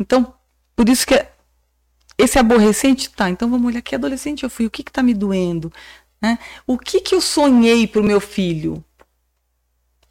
então, 0.00 0.34
por 0.74 0.88
isso 0.88 1.06
que 1.06 1.14
é, 1.14 1.30
esse 2.16 2.38
aborrecente, 2.38 3.10
tá, 3.10 3.28
então 3.28 3.50
vamos 3.50 3.66
olhar 3.66 3.82
que 3.82 3.94
adolescente 3.94 4.42
eu 4.42 4.50
fui, 4.50 4.66
o 4.66 4.70
que 4.70 4.82
que 4.82 4.90
tá 4.92 5.02
me 5.02 5.14
doendo, 5.14 5.72
né? 6.20 6.38
O 6.66 6.78
que 6.78 7.00
que 7.00 7.14
eu 7.14 7.20
sonhei 7.20 7.86
pro 7.86 8.02
meu 8.02 8.20
filho, 8.20 8.82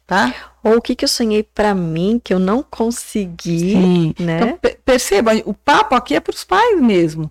tá? 0.06 0.52
Ou 0.62 0.76
o 0.76 0.82
que 0.82 0.94
que 0.94 1.04
eu 1.04 1.08
sonhei 1.08 1.42
para 1.42 1.74
mim 1.74 2.20
que 2.22 2.32
eu 2.32 2.38
não 2.38 2.62
consegui, 2.62 3.72
Sim. 3.72 4.14
né? 4.18 4.40
Então, 4.40 4.74
perceba, 4.84 5.32
o 5.44 5.54
papo 5.54 5.94
aqui 5.94 6.14
é 6.14 6.20
para 6.20 6.34
os 6.34 6.44
pais 6.44 6.80
mesmo, 6.80 7.30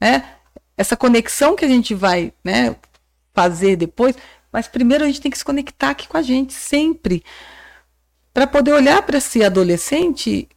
né? 0.00 0.28
Essa 0.76 0.96
conexão 0.96 1.56
que 1.56 1.64
a 1.64 1.68
gente 1.68 1.94
vai, 1.94 2.32
né, 2.44 2.76
fazer 3.34 3.76
depois, 3.76 4.14
mas 4.52 4.68
primeiro 4.68 5.04
a 5.04 5.06
gente 5.06 5.20
tem 5.20 5.30
que 5.30 5.38
se 5.38 5.44
conectar 5.44 5.90
aqui 5.90 6.06
com 6.06 6.16
a 6.16 6.22
gente 6.22 6.52
sempre 6.52 7.22
para 8.34 8.46
poder 8.46 8.72
olhar 8.72 9.02
para 9.02 9.18
esse 9.18 9.42
adolescente 9.42 10.48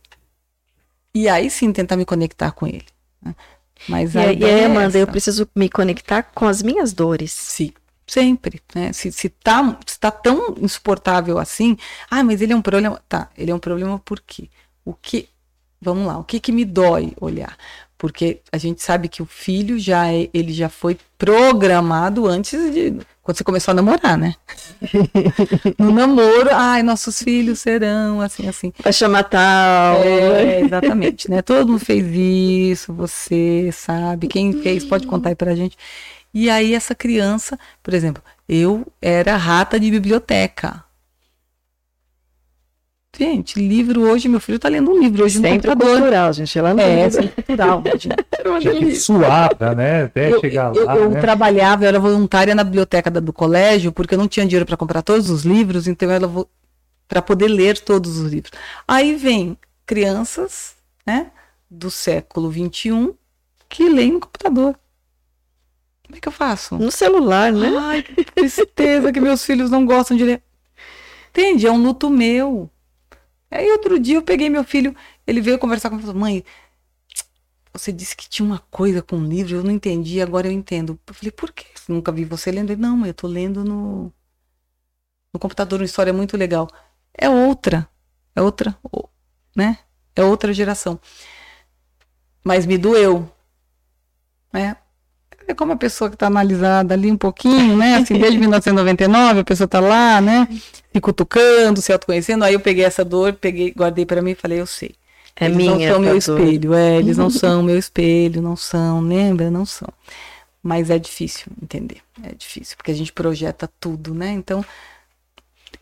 E 1.14 1.28
aí 1.28 1.50
sim 1.50 1.72
tentar 1.74 1.96
me 1.98 2.06
conectar 2.06 2.52
com 2.52 2.68
ele. 2.68 2.86
né? 3.22 3.36
Mas 3.88 4.14
E, 4.16 4.20
aí, 4.20 4.44
é 4.44 4.66
Amanda, 4.66 4.98
eu 4.98 5.08
preciso 5.08 5.50
me 5.56 5.70
conectar 5.70 6.24
com 6.24 6.46
as 6.46 6.62
minhas 6.62 6.94
dores. 6.94 7.32
Sim, 7.32 7.72
sempre. 8.06 8.62
Né? 8.76 8.94
Se, 8.94 9.12
se, 9.12 9.30
tá, 9.30 9.80
se 9.86 10.00
tá 10.00 10.12
tão 10.12 10.56
insuportável 10.62 11.38
assim, 11.40 11.78
ah, 12.10 12.24
mas 12.24 12.42
ele 12.42 12.54
é 12.54 12.56
um 12.56 12.62
problema. 12.62 13.02
Tá, 13.08 13.30
ele 13.38 13.52
é 13.52 13.56
um 13.56 13.60
problema 13.60 13.98
por 14.00 14.20
quê? 14.22 14.50
O 14.86 14.94
que. 14.94 15.30
Vamos 15.82 16.06
lá, 16.06 16.18
o 16.18 16.26
que 16.26 16.40
que 16.42 16.52
me 16.52 16.66
dói 16.66 17.14
olhar? 17.22 17.58
Porque 18.00 18.40
a 18.50 18.58
gente 18.58 18.82
sabe 18.82 19.10
que 19.10 19.22
o 19.22 19.26
filho 19.26 19.78
já 19.78 20.08
é, 20.12 20.30
ele 20.34 20.54
já 20.54 20.70
foi 20.70 20.98
programado 21.18 22.26
antes 22.26 22.74
de 22.74 22.98
quando 23.22 23.38
você 23.38 23.44
começou 23.44 23.74
a 23.74 23.76
namorar, 23.76 24.18
né? 24.18 24.36
no 25.78 25.92
namoro, 25.92 26.50
ai, 26.54 26.82
nossos 26.82 27.22
filhos 27.22 27.60
serão 27.60 28.22
assim, 28.22 28.48
assim. 28.48 28.74
Vai 28.82 28.94
chamar 28.94 29.24
tal. 29.26 30.02
É, 30.02 30.62
exatamente, 30.62 31.30
né? 31.30 31.42
Todo 31.42 31.68
mundo 31.68 31.84
fez 31.84 32.06
isso, 32.08 32.94
você 32.94 33.70
sabe. 33.74 34.30
Quem 34.30 34.54
fez 34.64 34.86
pode 34.86 35.06
contar 35.06 35.30
aí 35.30 35.36
pra 35.36 35.54
gente. 35.54 35.78
E 36.34 36.50
aí 36.50 36.74
essa 36.74 36.96
criança, 36.96 37.60
por 37.84 37.94
exemplo, 37.94 38.24
eu 38.48 38.88
era 39.02 39.36
rata 39.36 39.78
de 39.78 39.92
biblioteca. 39.92 40.86
Gente, 43.18 43.60
livro 43.60 44.02
hoje, 44.04 44.30
meu 44.30 44.40
filho 44.40 44.60
tá 44.60 44.70
lendo 44.70 44.92
um 44.92 45.00
livro 45.00 45.26
hoje 45.26 45.40
no 45.40 45.48
Sempre 45.48 45.68
computador. 45.68 45.98
cultural, 45.98 46.32
gente. 46.34 46.58
Ela 46.60 46.74
não 46.74 46.84
É, 46.84 47.02
tem 47.02 47.12
sempre 47.12 47.44
cultural. 47.44 47.84
gente. 47.98 48.10
Tinha 48.62 48.80
que 48.80 48.96
suar 48.96 49.56
pra, 49.56 49.76
né? 49.76 50.04
Até 50.04 50.32
Eu, 50.32 50.40
chegar 50.40 50.74
eu- 50.76 50.86
lá. 50.86 50.96
eu 50.96 51.10
né? 51.10 51.20
trabalhava, 51.20 51.84
eu 51.84 51.88
era 51.90 52.00
voluntária 52.00 52.54
na 52.56 52.64
biblioteca 52.64 53.10
do 53.10 53.34
colégio, 53.34 53.92
porque 53.92 54.14
eu 54.14 54.18
não 54.18 54.28
tinha 54.28 54.46
dinheiro 54.46 54.66
para 54.66 54.78
comprar 54.78 55.02
todos 55.02 55.30
os 55.30 55.44
livros, 55.44 55.88
então 55.88 56.10
ela 56.10 56.32
para 57.08 57.22
poder 57.22 57.48
ler 57.48 57.80
todos 57.80 58.20
os 58.20 58.32
livros. 58.32 58.52
Aí 58.88 59.16
vem 59.16 59.58
crianças, 59.86 60.76
né, 61.06 61.32
do 61.70 61.90
século 61.90 62.52
XXI 62.52 63.14
que 63.68 63.90
leem 63.90 64.14
no 64.14 64.20
computador. 64.20 64.76
Como 66.06 66.16
é 66.18 66.22
que 66.22 66.28
eu 66.28 66.32
faço? 66.32 66.78
No 66.78 66.92
celular, 66.92 67.52
né? 67.52 67.70
Ai, 67.80 68.04
que 68.04 68.24
tristeza 68.24 69.12
que 69.12 69.20
meus 69.20 69.44
filhos 69.44 69.70
não 69.72 69.86
gostam 69.86 70.16
de 70.16 70.24
ler. 70.24 70.42
Entende? 71.32 71.66
É 71.68 71.72
um 71.72 71.82
luto 71.82 72.10
meu. 72.10 72.70
Aí 73.52 73.70
outro 73.72 74.00
dia 74.00 74.16
eu 74.16 74.22
peguei 74.24 74.50
meu 74.50 74.64
filho, 74.64 74.96
ele 75.26 75.42
veio 75.42 75.60
conversar 75.60 75.90
comigo 75.90 76.08
e 76.08 76.08
falou, 76.08 76.22
mãe, 76.22 76.44
você 77.74 77.92
disse 77.92 78.16
que 78.16 78.30
tinha 78.30 78.46
uma 78.46 78.60
coisa 78.72 79.02
com 79.02 79.16
um 79.18 79.26
livro, 79.26 79.56
eu 79.56 79.64
não 79.64 79.72
entendi, 79.72 80.22
agora 80.22 80.48
eu 80.48 80.52
entendo. 80.52 81.00
Eu 81.08 81.14
falei, 81.14 81.32
por 81.32 81.52
quê? 81.52 81.66
Nunca 81.88 82.12
vi 82.12 82.26
você 82.26 82.52
lendo. 82.52 82.72
Ele, 82.72 82.82
não, 82.82 82.98
mãe, 82.98 83.10
eu 83.10 83.14
tô 83.14 83.28
lendo 83.28 83.64
no, 83.64 84.14
no 85.34 85.40
computador 85.40 85.80
uma 85.80 85.86
história 85.86 86.14
muito 86.14 86.38
legal. 86.38 86.68
É 87.14 87.30
outra, 87.30 87.90
é 88.36 88.42
outra, 88.42 88.78
né? 89.56 89.80
É 90.16 90.24
outra 90.24 90.54
geração. 90.54 91.00
Mas 92.44 92.66
me 92.66 92.78
doeu, 92.78 93.32
né? 94.54 94.78
É 95.50 95.54
como 95.56 95.72
a 95.74 95.76
pessoa 95.76 96.12
que 96.12 96.16
está 96.16 96.28
analisada 96.28 96.94
ali 96.94 97.12
um 97.12 97.18
pouquinho, 97.18 97.76
né? 97.76 97.96
Assim, 97.96 98.14
desde 98.20 98.38
1999, 98.40 99.40
a 99.40 99.44
pessoa 99.44 99.66
está 99.66 99.80
lá, 99.80 100.22
né? 100.22 100.48
Se 100.94 101.02
cutucando, 101.02 101.82
se 101.82 101.92
autoconhecendo. 101.92 102.44
Aí 102.44 102.54
eu 102.54 102.60
peguei 102.60 102.86
essa 102.86 103.04
dor, 103.04 103.34
peguei, 103.34 103.72
guardei 103.72 104.06
para 104.06 104.22
mim 104.22 104.32
e 104.32 104.36
falei, 104.36 104.62
eu 104.62 104.68
sei. 104.68 104.92
É 105.36 105.46
eles 105.46 105.58
minha. 105.58 105.72
não 105.72 105.80
são 105.80 106.00
meu 106.00 106.10
dor. 106.12 106.18
espelho, 106.18 106.74
é, 106.76 106.98
eles 106.98 107.18
não 107.18 107.30
são 107.32 107.64
meu 107.64 107.80
espelho, 107.80 108.44
não 108.44 108.56
são, 108.56 109.02
lembra? 109.02 109.50
Não 109.50 109.66
são. 109.66 109.90
Mas 110.62 110.92
é 110.92 111.00
difícil 111.00 111.52
entender, 111.64 112.02
é 112.22 112.36
difícil, 112.36 112.78
porque 112.78 112.92
a 112.92 112.96
gente 112.96 113.12
projeta 113.12 113.68
tudo, 113.80 114.14
né? 114.14 114.32
Então, 114.32 114.64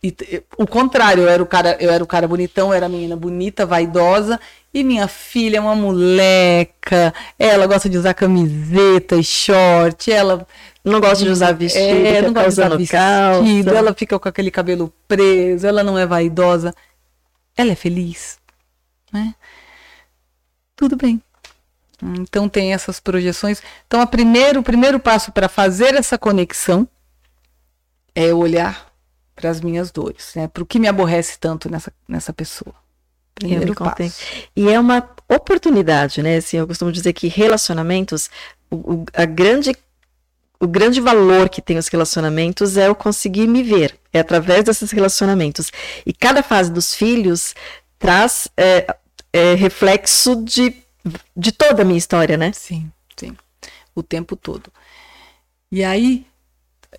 e 0.04 0.16
o 0.58 0.68
contrário, 0.68 1.24
eu 1.24 1.30
era 1.30 1.42
o 1.42 1.46
cara, 1.46 1.76
eu 1.80 1.92
era 1.92 2.04
o 2.04 2.08
cara 2.08 2.28
bonitão, 2.28 2.68
eu 2.68 2.74
era 2.74 2.86
a 2.86 2.90
menina 2.90 3.16
bonita, 3.16 3.66
vaidosa, 3.66 4.40
e 4.74 4.84
minha 4.84 5.08
filha 5.08 5.58
é 5.58 5.62
uma 5.62 5.76
moleca, 5.76 7.14
ela 7.40 7.66
gosta 7.66 7.90
de 7.90 7.98
usar 7.98 8.14
camiseta 8.14 9.16
e 9.16 9.24
short, 9.24 10.12
ela 10.12 10.46
Não 10.84 11.00
gosta 11.02 11.24
de 11.24 11.30
usar 11.32 11.52
vestido, 11.54 11.84
é, 11.84 12.22
não 12.22 12.32
gosta 12.32 12.50
de 12.50 12.54
usar 12.54 12.78
vestido, 12.78 13.66
calça. 13.66 13.78
ela 13.80 13.94
fica 13.94 14.20
com 14.20 14.30
aquele 14.30 14.52
cabelo 14.52 14.94
preso, 15.08 15.66
ela 15.66 15.84
não 15.84 15.98
é 15.98 16.06
vaidosa. 16.06 16.76
Ela 17.56 17.72
é 17.72 17.76
feliz, 17.76 18.38
né? 19.12 19.34
Tudo 20.76 20.96
bem. 20.96 21.20
Então 22.20 22.48
tem 22.48 22.72
essas 22.72 23.00
projeções. 23.00 23.64
Então 23.88 24.00
a 24.00 24.06
primeiro, 24.06 24.60
o 24.60 24.64
primeiro 24.64 25.00
passo 25.00 25.32
para 25.32 25.50
fazer 25.50 25.96
essa 25.96 26.20
conexão 26.20 26.88
é 28.14 28.32
olhar 28.32 28.87
para 29.38 29.52
as 29.52 29.62
minhas 29.62 29.92
dores, 29.92 30.34
né? 30.36 30.48
Para 30.50 30.64
o 30.64 30.66
que 30.66 30.80
me 30.80 30.88
aborrece 30.88 31.38
tanto 31.40 31.70
nessa, 31.72 31.94
nessa 32.10 32.34
pessoa. 32.34 32.74
Eu 32.76 33.48
Primeiro 33.50 33.76
passo. 33.76 33.96
E 34.56 34.68
é 34.68 34.80
uma 34.80 35.08
oportunidade, 35.30 36.24
né? 36.24 36.38
Assim, 36.38 36.58
eu 36.58 36.68
costumo 36.68 36.92
dizer 36.92 37.14
que 37.14 37.28
relacionamentos, 37.28 38.32
o, 38.72 38.76
o- 38.96 39.06
a 39.14 39.26
grande, 39.26 39.74
o 40.60 40.68
grande 40.68 41.00
valor 41.00 41.50
que 41.50 41.62
tem 41.62 41.78
os 41.78 41.88
relacionamentos 41.88 42.78
é 42.78 42.88
eu 42.88 42.96
conseguir 42.96 43.48
me 43.48 43.62
ver, 43.62 43.96
é 44.12 44.20
através 44.20 44.64
desses 44.64 44.90
relacionamentos. 44.90 45.72
E 46.04 46.12
cada 46.12 46.42
fase 46.42 46.72
dos 46.72 46.96
filhos 46.96 47.54
traz 48.00 48.48
é, 48.58 48.96
é, 49.32 49.54
reflexo 49.54 50.44
de, 50.44 50.74
de 51.36 51.52
toda 51.52 51.84
a 51.84 51.86
minha 51.86 52.00
história, 52.00 52.38
né? 52.38 52.52
Sim, 52.54 52.92
sim. 53.16 53.38
O 53.94 54.02
tempo 54.02 54.36
todo. 54.36 54.72
E 55.72 55.84
aí, 55.84 56.26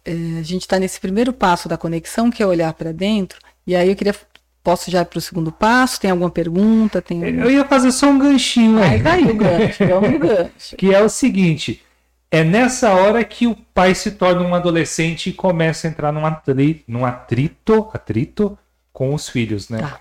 a 0.05 0.43
gente 0.43 0.63
está 0.63 0.79
nesse 0.79 1.01
primeiro 1.01 1.33
passo 1.33 1.69
da 1.69 1.77
conexão, 1.77 2.31
que 2.31 2.43
é 2.43 2.47
olhar 2.47 2.73
para 2.73 2.93
dentro. 2.93 3.39
E 3.67 3.75
aí 3.75 3.89
eu 3.89 3.97
queria. 3.97 4.15
Posso 4.63 4.91
já 4.91 5.01
ir 5.01 5.07
para 5.07 5.19
o 5.19 5.23
segundo 5.23 5.51
passo? 5.51 6.01
Tem 6.01 6.11
alguma 6.11 6.31
pergunta? 6.31 7.01
Tem 7.01 7.25
alguma... 7.25 7.45
Eu 7.47 7.51
ia 7.51 7.65
fazer 7.65 7.91
só 7.91 8.09
um 8.09 8.19
ganchinho 8.19 8.79
Aí 8.79 8.91
aí. 8.91 8.99
vai 8.99 9.23
o 9.23 9.35
gancho, 9.35 9.87
vamos 9.87 10.11
no 10.13 10.19
gancho. 10.19 10.77
Que 10.77 10.95
é 10.95 11.01
o 11.01 11.09
seguinte: 11.09 11.83
é 12.31 12.45
nessa 12.45 12.93
hora 12.93 13.25
que 13.25 13.47
o 13.47 13.57
pai 13.73 13.95
se 13.95 14.11
torna 14.11 14.43
um 14.43 14.55
adolescente 14.55 15.31
e 15.31 15.33
começa 15.33 15.87
a 15.87 15.91
entrar 15.91 16.13
num, 16.13 16.27
atri, 16.27 16.85
num 16.87 17.07
atrito, 17.07 17.89
atrito 17.95 18.59
com 18.93 19.15
os 19.15 19.29
filhos, 19.29 19.71
né? 19.71 19.79
Tá. 19.79 20.01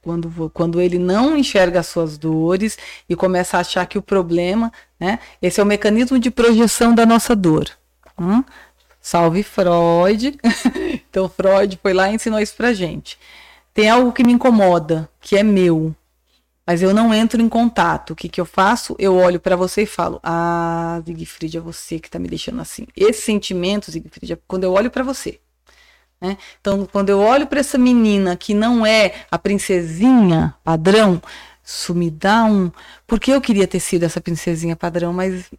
Quando, 0.00 0.50
quando 0.54 0.80
ele 0.80 0.98
não 0.98 1.36
enxerga 1.36 1.80
as 1.80 1.86
suas 1.86 2.16
dores 2.16 2.78
e 3.08 3.16
começa 3.16 3.56
a 3.56 3.60
achar 3.60 3.84
que 3.86 3.98
o 3.98 4.02
problema, 4.02 4.72
né? 4.98 5.18
Esse 5.42 5.60
é 5.60 5.62
o 5.62 5.66
mecanismo 5.66 6.18
de 6.18 6.30
projeção 6.30 6.94
da 6.94 7.04
nossa 7.04 7.34
dor. 7.34 7.68
Hum? 8.18 8.44
Salve 9.08 9.42
Freud. 9.42 10.38
então 11.08 11.30
Freud 11.30 11.78
foi 11.82 11.94
lá 11.94 12.10
e 12.10 12.16
ensinou 12.16 12.38
isso 12.38 12.54
pra 12.54 12.74
gente. 12.74 13.18
Tem 13.72 13.88
algo 13.88 14.12
que 14.12 14.22
me 14.22 14.34
incomoda, 14.34 15.08
que 15.18 15.34
é 15.34 15.42
meu, 15.42 15.94
mas 16.66 16.82
eu 16.82 16.92
não 16.92 17.14
entro 17.14 17.40
em 17.40 17.48
contato. 17.48 18.10
O 18.10 18.14
que, 18.14 18.28
que 18.28 18.38
eu 18.38 18.44
faço? 18.44 18.94
Eu 18.98 19.16
olho 19.16 19.40
pra 19.40 19.56
você 19.56 19.84
e 19.84 19.86
falo: 19.86 20.20
Ah, 20.22 21.00
Siegfried, 21.06 21.56
é 21.56 21.60
você 21.60 21.98
que 21.98 22.10
tá 22.10 22.18
me 22.18 22.28
deixando 22.28 22.60
assim. 22.60 22.86
Esse 22.94 23.22
sentimento, 23.22 23.90
Siegfried, 23.90 24.34
é 24.34 24.38
quando 24.46 24.64
eu 24.64 24.74
olho 24.74 24.90
pra 24.90 25.02
você. 25.02 25.40
né? 26.20 26.36
Então, 26.60 26.84
quando 26.84 27.08
eu 27.08 27.18
olho 27.18 27.46
pra 27.46 27.60
essa 27.60 27.78
menina 27.78 28.36
que 28.36 28.52
não 28.52 28.84
é 28.84 29.24
a 29.30 29.38
princesinha 29.38 30.54
padrão, 30.62 31.22
isso 31.64 31.94
me 31.94 32.10
dá 32.10 32.44
um. 32.44 32.70
Porque 33.06 33.32
eu 33.32 33.40
queria 33.40 33.66
ter 33.66 33.80
sido 33.80 34.02
essa 34.02 34.20
princesinha 34.20 34.76
padrão, 34.76 35.14
mas. 35.14 35.50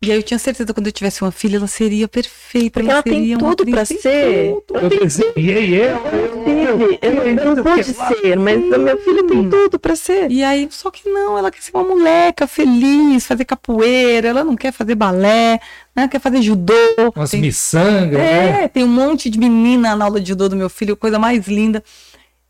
E 0.00 0.12
aí 0.12 0.18
eu 0.18 0.22
tinha 0.22 0.38
certeza 0.38 0.68
que 0.68 0.74
quando 0.74 0.86
eu 0.86 0.92
tivesse 0.92 1.22
uma 1.22 1.32
filha, 1.32 1.56
ela 1.56 1.66
seria 1.66 2.06
perfeita. 2.06 2.78
Porque 2.78 2.88
ela 2.90 3.02
tem 3.02 3.14
seria 3.14 3.36
uma 3.36 3.56
tudo 3.56 3.68
pra 3.68 3.84
princesa, 3.84 4.00
ser. 4.00 4.56
tudo. 4.64 4.78
Eu 4.78 4.88
desenhei 4.90 5.74
eu. 5.74 5.98
Teve, 6.44 6.98
eu, 7.02 7.12
eu 7.26 7.56
não 7.56 7.64
pude 7.64 7.84
ser, 7.84 8.38
mas 8.38 8.72
a 8.72 8.78
minha 8.78 8.96
filha 8.96 9.26
tem 9.26 9.50
tudo 9.50 9.76
para 9.76 9.96
ser. 9.96 10.30
E 10.30 10.44
aí, 10.44 10.68
só 10.70 10.88
que 10.92 11.08
não, 11.08 11.36
ela 11.36 11.50
quer 11.50 11.60
ser 11.60 11.72
uma 11.74 11.82
moleca 11.82 12.46
feliz, 12.46 13.26
fazer 13.26 13.44
capoeira, 13.44 14.28
ela 14.28 14.44
não 14.44 14.54
quer 14.54 14.72
fazer 14.72 14.94
balé, 14.94 15.60
né? 15.96 16.06
quer 16.06 16.20
fazer 16.20 16.42
judô. 16.42 16.72
Umas 17.16 17.32
Tem- 17.32 17.40
miçangas, 17.40 18.12
né? 18.18 18.64
É, 18.64 18.68
tem 18.68 18.84
um 18.84 18.88
monte 18.88 19.28
de 19.28 19.36
menina 19.36 19.96
na 19.96 20.04
aula 20.04 20.20
de 20.20 20.28
judô 20.28 20.48
do 20.48 20.54
meu 20.54 20.70
filho, 20.70 20.96
coisa 20.96 21.18
mais 21.18 21.48
linda. 21.48 21.82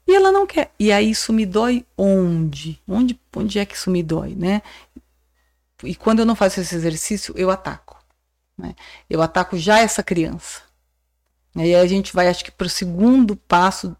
E 0.07 0.15
ela 0.15 0.33
não 0.33 0.47
quer. 0.47 0.71
E 0.81 0.91
aí 0.91 1.11
isso 1.11 1.35
me 1.35 1.45
dói 1.45 1.85
onde? 1.97 2.79
Onde, 2.89 3.19
onde 3.37 3.59
é 3.59 3.67
que 3.67 3.75
isso 3.77 3.91
me 3.91 4.03
dói, 4.03 4.35
né? 4.35 4.63
E 5.85 5.95
quando 5.95 6.21
eu 6.21 6.27
não 6.27 6.35
faço 6.35 6.61
esse 6.61 6.75
exercício, 6.75 7.35
eu 7.37 7.51
ataco. 7.51 7.97
Né? 8.57 8.75
Eu 9.09 9.23
ataco 9.23 9.57
já 9.57 9.79
essa 9.79 10.03
criança. 10.03 10.63
E 11.55 11.61
aí 11.61 11.75
a 11.75 11.87
gente 11.87 12.13
vai, 12.13 12.29
acho 12.29 12.45
que, 12.45 12.51
para 12.51 12.67
o 12.67 12.71
segundo 12.71 13.37
passo, 13.37 13.97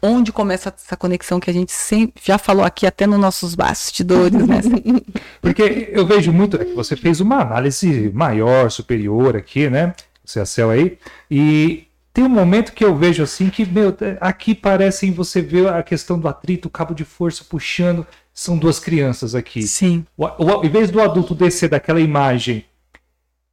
onde 0.00 0.32
começa 0.32 0.68
essa 0.76 0.96
conexão 0.96 1.38
que 1.38 1.50
a 1.50 1.52
gente 1.52 1.72
sempre 1.72 2.22
já 2.24 2.38
falou 2.38 2.64
aqui, 2.64 2.86
até 2.86 3.06
nos 3.06 3.20
nossos 3.20 3.54
bastidores, 3.54 4.46
né? 4.46 4.60
Porque 5.40 5.90
eu 5.92 6.06
vejo 6.06 6.32
muito 6.32 6.56
é 6.56 6.64
que 6.64 6.74
você 6.74 6.96
fez 6.96 7.20
uma 7.20 7.40
análise 7.40 8.10
maior, 8.12 8.70
superior 8.70 9.36
aqui, 9.36 9.68
né? 9.68 9.94
Você 10.24 10.40
é 10.40 10.62
a 10.64 10.70
aí. 10.70 10.98
E 11.30 11.86
tem 12.12 12.24
um 12.24 12.28
momento 12.28 12.72
que 12.72 12.84
eu 12.84 12.94
vejo 12.94 13.22
assim 13.22 13.48
que, 13.48 13.64
meu, 13.64 13.96
aqui 14.20 14.54
parece 14.54 15.10
você 15.10 15.40
ver 15.40 15.68
a 15.68 15.82
questão 15.82 16.18
do 16.18 16.28
atrito, 16.28 16.68
o 16.68 16.70
cabo 16.70 16.94
de 16.94 17.04
força 17.04 17.44
puxando. 17.44 18.06
São 18.32 18.56
duas 18.56 18.78
crianças 18.78 19.34
aqui. 19.34 19.62
Sim. 19.62 20.06
O, 20.16 20.24
o, 20.24 20.64
em 20.64 20.68
vez 20.68 20.90
do 20.90 21.00
adulto 21.00 21.34
descer 21.34 21.68
daquela 21.68 22.00
imagem 22.00 22.64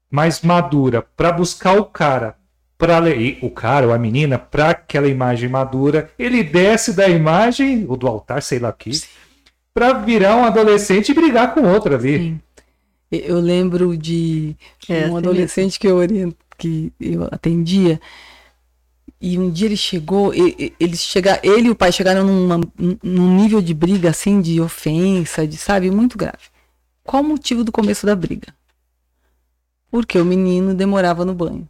mais 0.10 0.42
madura 0.42 1.02
para 1.02 1.32
buscar 1.32 1.78
o 1.78 1.86
cara, 1.86 2.36
para 2.78 3.02
o 3.42 3.52
cara 3.52 3.88
ou 3.88 3.94
a 3.94 4.00
menina 4.00 4.40
para 4.40 4.70
aquela 4.70 5.08
imagem 5.08 5.50
madura, 5.50 6.10
ele 6.18 6.42
desce 6.44 6.94
da 6.94 7.08
imagem 7.08 7.86
ou 7.88 7.98
do 7.98 8.08
altar, 8.08 8.42
sei 8.42 8.58
lá 8.58 8.70
o 8.70 8.74
que, 8.74 8.92
para 9.74 9.94
virar 9.94 10.38
um 10.38 10.46
adolescente 10.46 11.10
e 11.10 11.14
brigar 11.14 11.54
com 11.54 11.62
outro 11.62 11.94
ali. 11.94 12.18
Sim. 12.18 12.40
Eu 13.12 13.40
lembro 13.40 13.98
de 13.98 14.56
é, 14.88 15.08
um 15.08 15.18
adolescente 15.18 15.80
que 15.80 15.88
eu, 15.88 15.96
oriento, 15.96 16.38
que 16.58 16.94
eu 17.00 17.28
atendia, 17.32 18.00
e 19.22 19.38
um 19.38 19.50
dia 19.52 19.68
ele 19.68 19.76
chegou, 19.78 20.34
ele, 20.34 20.74
ele, 20.80 20.96
chega, 20.96 21.40
ele 21.44 21.68
e 21.68 21.70
o 21.72 21.76
pai 21.76 21.92
chegaram 21.92 22.24
numa, 22.24 22.62
num 23.04 23.36
nível 23.36 23.62
de 23.62 23.74
briga, 23.74 24.10
assim, 24.10 24.42
de 24.42 24.62
ofensa, 24.62 25.46
de, 25.46 25.58
sabe, 25.58 25.92
muito 25.92 26.18
grave. 26.18 26.48
Qual 27.04 27.22
o 27.22 27.26
motivo 27.26 27.64
do 27.64 27.72
começo 27.72 28.06
da 28.06 28.16
briga? 28.16 28.54
Porque 29.92 30.18
o 30.18 30.26
menino 30.26 30.74
demorava 30.74 31.26
no 31.26 31.34
banho. 31.34 31.68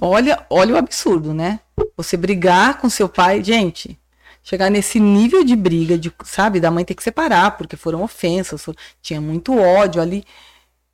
Olha, 0.00 0.46
olha 0.48 0.74
o 0.74 0.78
absurdo, 0.78 1.34
né? 1.34 1.60
Você 1.96 2.16
brigar 2.16 2.80
com 2.80 2.88
seu 2.88 3.08
pai, 3.08 3.42
gente, 3.42 3.98
chegar 4.42 4.70
nesse 4.70 5.00
nível 5.00 5.44
de 5.44 5.56
briga, 5.56 5.98
de, 5.98 6.12
sabe, 6.24 6.60
da 6.60 6.70
mãe 6.70 6.84
ter 6.84 6.94
que 6.94 7.02
separar, 7.02 7.56
porque 7.56 7.76
foram 7.76 8.02
ofensas, 8.02 8.64
tinha 9.02 9.20
muito 9.20 9.58
ódio 9.58 10.00
ali. 10.00 10.24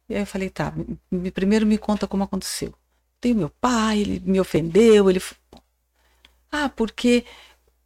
E 0.09 0.15
aí 0.15 0.23
eu 0.23 0.27
falei, 0.27 0.49
tá, 0.49 0.73
me, 1.11 1.31
primeiro 1.31 1.67
me 1.67 1.77
conta 1.77 2.07
como 2.07 2.25
aconteceu. 2.25 2.73
Tem 3.21 3.35
meu 3.35 3.51
pai, 3.61 4.01
ele 4.01 4.23
me 4.25 4.41
ofendeu, 4.41 5.09
ele. 5.11 5.21
Ah, 6.51 6.69
porque 6.69 7.25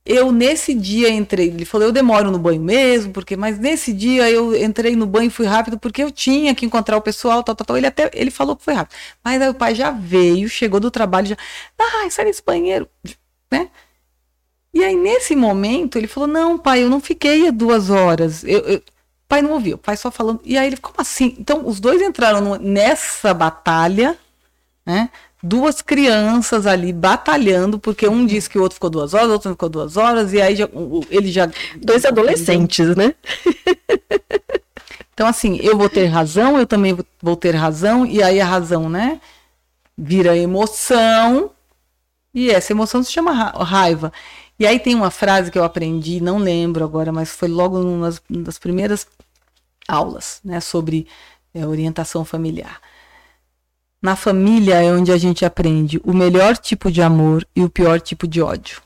eu 0.05 0.33
nesse 0.33 0.75
dia 0.75 1.11
entrei, 1.11 1.49
ele 1.49 1.65
falou, 1.65 1.89
eu 1.89 1.93
demoro 1.93 2.31
no 2.31 2.39
banho 2.39 2.61
mesmo, 2.61 3.13
porque, 3.13 3.37
mas 3.37 3.59
nesse 3.59 3.93
dia 3.93 4.31
eu 4.31 4.57
entrei 4.57 4.97
no 4.97 5.07
banho 5.07 5.29
e 5.29 5.31
fui 5.31 5.47
rápido 5.47 5.79
porque 5.79 6.03
eu 6.03 6.11
tinha 6.11 6.55
que 6.55 6.67
encontrar 6.67 6.97
o 6.97 7.03
pessoal, 7.03 7.43
tal, 7.43 7.55
tal, 7.55 7.67
tal. 7.67 7.77
Ele 7.77 7.87
até, 7.87 8.11
ele 8.15 8.31
falou 8.31 8.57
que 8.57 8.65
foi 8.65 8.75
rápido. 8.75 8.97
Mas 9.25 9.41
aí 9.41 9.49
o 9.49 9.55
pai 9.55 9.75
já 9.75 9.91
veio, 9.91 10.49
chegou 10.49 10.81
do 10.81 10.91
trabalho, 10.91 11.29
já, 11.29 11.37
ah, 11.79 12.11
sai 12.11 12.25
desse 12.27 12.43
banheiro, 12.45 12.89
né? 13.51 13.71
E 14.73 14.85
aí, 14.85 14.95
nesse 14.97 15.35
momento, 15.35 15.97
ele 15.97 16.07
falou: 16.07 16.29
Não, 16.29 16.59
pai, 16.59 16.83
eu 16.83 16.89
não 16.89 17.01
fiquei 17.01 17.51
duas 17.51 17.91
horas. 17.91 18.45
Eu, 18.45 18.61
eu... 18.61 18.79
O 18.79 19.31
pai 19.31 19.43
não 19.43 19.53
ouviu, 19.53 19.77
o 19.77 19.79
pai 19.79 19.97
só 19.97 20.11
falando. 20.11 20.41
E 20.45 20.59
aí 20.59 20.67
ele, 20.67 20.77
como 20.77 20.97
assim? 20.99 21.37
Então, 21.39 21.67
os 21.67 21.79
dois 21.79 22.03
entraram 22.03 22.57
nessa 22.59 23.33
batalha, 23.33 24.19
né? 24.85 25.11
Duas 25.43 25.81
crianças 25.81 26.67
ali 26.67 26.93
batalhando, 26.93 27.79
porque 27.79 28.07
um 28.07 28.27
disse 28.27 28.51
que 28.51 28.59
o 28.59 28.63
outro 28.63 28.75
ficou 28.75 28.91
duas 28.91 29.15
horas, 29.15 29.29
o 29.29 29.33
outro 29.33 29.51
ficou 29.53 29.69
duas 29.69 29.97
horas, 29.97 30.33
e 30.33 30.41
aí 30.41 30.55
já, 30.55 30.69
ele 31.11 31.31
já. 31.31 31.51
Dois 31.77 32.05
adolescentes, 32.05 32.95
né? 32.97 33.15
Então, 35.13 35.29
assim, 35.29 35.59
eu 35.63 35.77
vou 35.77 35.89
ter 35.89 36.07
razão, 36.07 36.59
eu 36.59 36.67
também 36.67 36.97
vou 37.21 37.37
ter 37.37 37.55
razão, 37.55 38.07
e 38.07 38.23
aí 38.23 38.41
a 38.41 38.47
razão, 38.47 38.89
né? 38.89 39.21
Vira 39.97 40.37
emoção, 40.37 41.51
e 42.33 42.51
essa 42.51 42.73
emoção 42.73 43.03
se 43.03 43.13
chama 43.13 43.33
raiva. 43.33 44.13
E 44.59 44.67
aí 44.67 44.79
tem 44.79 44.95
uma 44.95 45.11
frase 45.11 45.51
que 45.51 45.59
eu 45.59 45.65
aprendi, 45.65 46.21
não 46.21 46.39
lembro 46.39 46.85
agora, 46.85 47.13
mas 47.13 47.31
foi 47.31 47.49
logo 47.49 47.79
numa 47.79 48.15
das 48.29 48.59
primeiras 48.59 49.07
aulas, 49.89 50.41
né, 50.45 50.61
sobre 50.61 51.07
é, 51.53 51.67
orientação 51.67 52.25
familiar. 52.25 52.81
Na 54.01 54.17
família 54.17 54.83
é 54.83 54.93
onde 54.93 55.13
a 55.13 55.19
gente 55.19 55.45
aprende 55.45 56.01
o 56.05 56.13
melhor 56.13 56.57
tipo 56.57 56.91
de 56.91 57.03
amor 57.03 57.47
e 57.55 57.63
o 57.63 57.71
pior 57.71 58.01
tipo 58.01 58.27
de 58.27 58.41
ódio. 58.41 58.81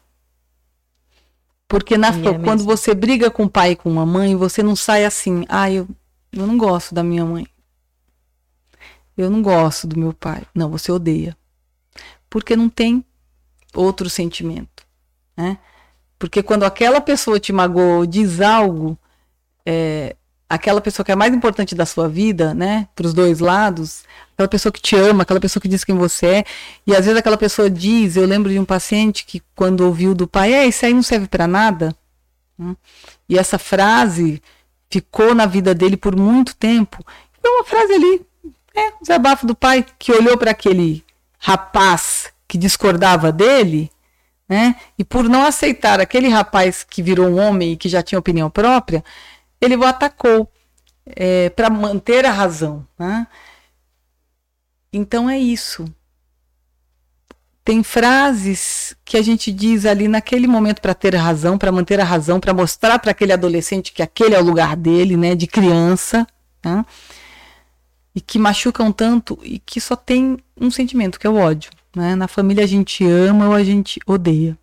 Porque 1.69 1.97
na, 1.97 2.09
é 2.09 2.39
quando 2.43 2.65
você 2.65 2.95
briga 2.95 3.31
com 3.31 3.45
o 3.45 3.51
pai 3.51 3.73
e 3.73 3.77
com 3.77 3.99
a 4.01 4.07
mãe, 4.07 4.35
você 4.37 4.63
não 4.63 4.75
sai 4.75 5.05
assim, 5.05 5.45
ah, 5.49 5.71
eu, 5.71 5.89
eu 6.33 6.47
não 6.47 6.59
gosto 6.59 6.95
da 6.95 7.03
minha 7.03 7.25
mãe. 7.25 7.47
Eu 9.17 9.31
não 9.31 9.41
gosto 9.41 9.87
do 9.87 9.99
meu 9.99 10.13
pai. 10.13 10.43
Não, 10.55 10.69
você 10.69 10.91
odeia. 10.91 11.37
Porque 12.29 12.57
não 12.57 12.69
tem 12.69 13.05
outro 13.73 14.11
sentimento 14.11 14.75
né? 15.37 15.59
Porque 16.19 16.43
quando 16.43 16.65
aquela 16.65 17.01
pessoa 17.01 17.41
te 17.41 17.53
magoou, 17.53 18.07
diz 18.07 18.41
algo, 18.41 18.99
é, 19.67 20.17
aquela 20.49 20.81
pessoa 20.81 21.05
que 21.05 21.13
é 21.13 21.17
mais 21.17 21.35
importante 21.35 21.75
da 21.75 21.87
sua 21.87 22.09
vida, 22.09 22.55
né, 22.55 22.89
para 22.95 23.07
os 23.07 23.15
dois 23.15 23.41
lados, 23.41 24.05
aquela 24.35 24.49
pessoa 24.49 24.73
que 24.73 24.81
te 24.81 24.97
ama, 24.97 25.23
aquela 25.23 25.41
pessoa 25.41 25.61
que 25.61 25.69
diz 25.69 25.85
quem 25.85 25.95
você 25.95 26.27
é, 26.27 26.45
e 26.87 26.95
às 26.95 27.05
vezes 27.05 27.19
aquela 27.19 27.37
pessoa 27.37 27.71
diz, 27.71 28.17
eu 28.17 28.27
lembro 28.27 28.51
de 28.51 28.59
um 28.59 28.65
paciente 28.65 29.25
que 29.25 29.43
quando 29.55 29.81
ouviu 29.81 30.15
do 30.15 30.27
pai, 30.27 30.53
é, 30.53 30.67
isso 30.67 30.85
aí 30.85 30.95
não 30.95 31.03
serve 31.03 31.27
para 31.27 31.47
nada, 31.47 31.95
né? 32.59 32.77
e 33.29 33.39
essa 33.39 33.59
frase 33.59 34.43
ficou 34.91 35.35
na 35.35 35.47
vida 35.47 35.75
dele 35.75 35.97
por 35.97 36.15
muito 36.15 36.55
tempo, 36.57 37.05
e 37.43 37.49
uma 37.49 37.65
frase 37.65 37.93
ali, 37.95 38.23
é, 38.75 38.89
um 38.89 39.03
desabafo 39.03 39.47
do 39.47 39.55
pai 39.55 39.85
que 39.99 40.13
olhou 40.13 40.37
para 40.37 40.51
aquele 40.51 41.05
rapaz 41.39 42.33
que 42.47 42.59
discordava 42.59 43.33
dele 43.33 43.91
né? 44.49 44.77
E 44.99 45.05
por 45.05 45.25
não 45.25 45.45
aceitar 45.45 46.01
aquele 46.01 46.29
rapaz 46.29 46.85
que 46.85 47.03
virou 47.03 47.29
um 47.29 47.41
homem 47.41 47.73
e 47.73 47.77
que 47.77 47.89
já 47.89 48.03
tinha 48.03 48.19
opinião 48.19 48.51
própria, 48.51 49.03
ele 49.65 49.77
o 49.77 49.85
atacou 49.85 50.51
é, 51.07 51.51
para 51.51 51.71
manter 51.71 52.25
a 52.25 52.31
razão. 52.31 52.87
Né? 52.99 53.27
Então 54.93 55.29
é 55.29 55.39
isso. 55.39 55.85
Tem 57.65 57.83
frases 57.83 58.95
que 59.05 59.17
a 59.17 59.23
gente 59.23 59.51
diz 59.51 59.87
ali 59.87 60.07
naquele 60.07 60.47
momento 60.47 60.83
para 60.83 60.95
ter 60.95 61.15
razão, 61.15 61.57
para 61.57 61.73
manter 61.73 61.99
a 61.99 62.05
razão, 62.05 62.39
para 62.39 62.53
mostrar 62.53 62.99
para 62.99 63.11
aquele 63.11 63.33
adolescente 63.33 63.93
que 63.93 64.03
aquele 64.03 64.35
é 64.35 64.39
o 64.39 64.45
lugar 64.45 64.77
dele, 64.77 65.17
né, 65.17 65.35
de 65.35 65.47
criança, 65.47 66.27
né? 66.63 66.85
e 68.15 68.21
que 68.21 68.39
machucam 68.39 68.93
tanto 68.93 69.39
e 69.43 69.59
que 69.59 69.81
só 69.81 69.97
tem 69.97 70.39
um 70.61 70.71
sentimento, 70.71 71.19
que 71.19 71.27
é 71.27 71.31
o 71.31 71.37
ódio. 71.37 71.71
Né? 71.97 72.15
Na 72.15 72.29
família 72.29 72.65
a 72.65 72.67
gente 72.67 73.05
ama 73.05 73.49
ou 73.49 73.55
a 73.55 73.65
gente 73.65 73.99
odeia. 74.07 74.57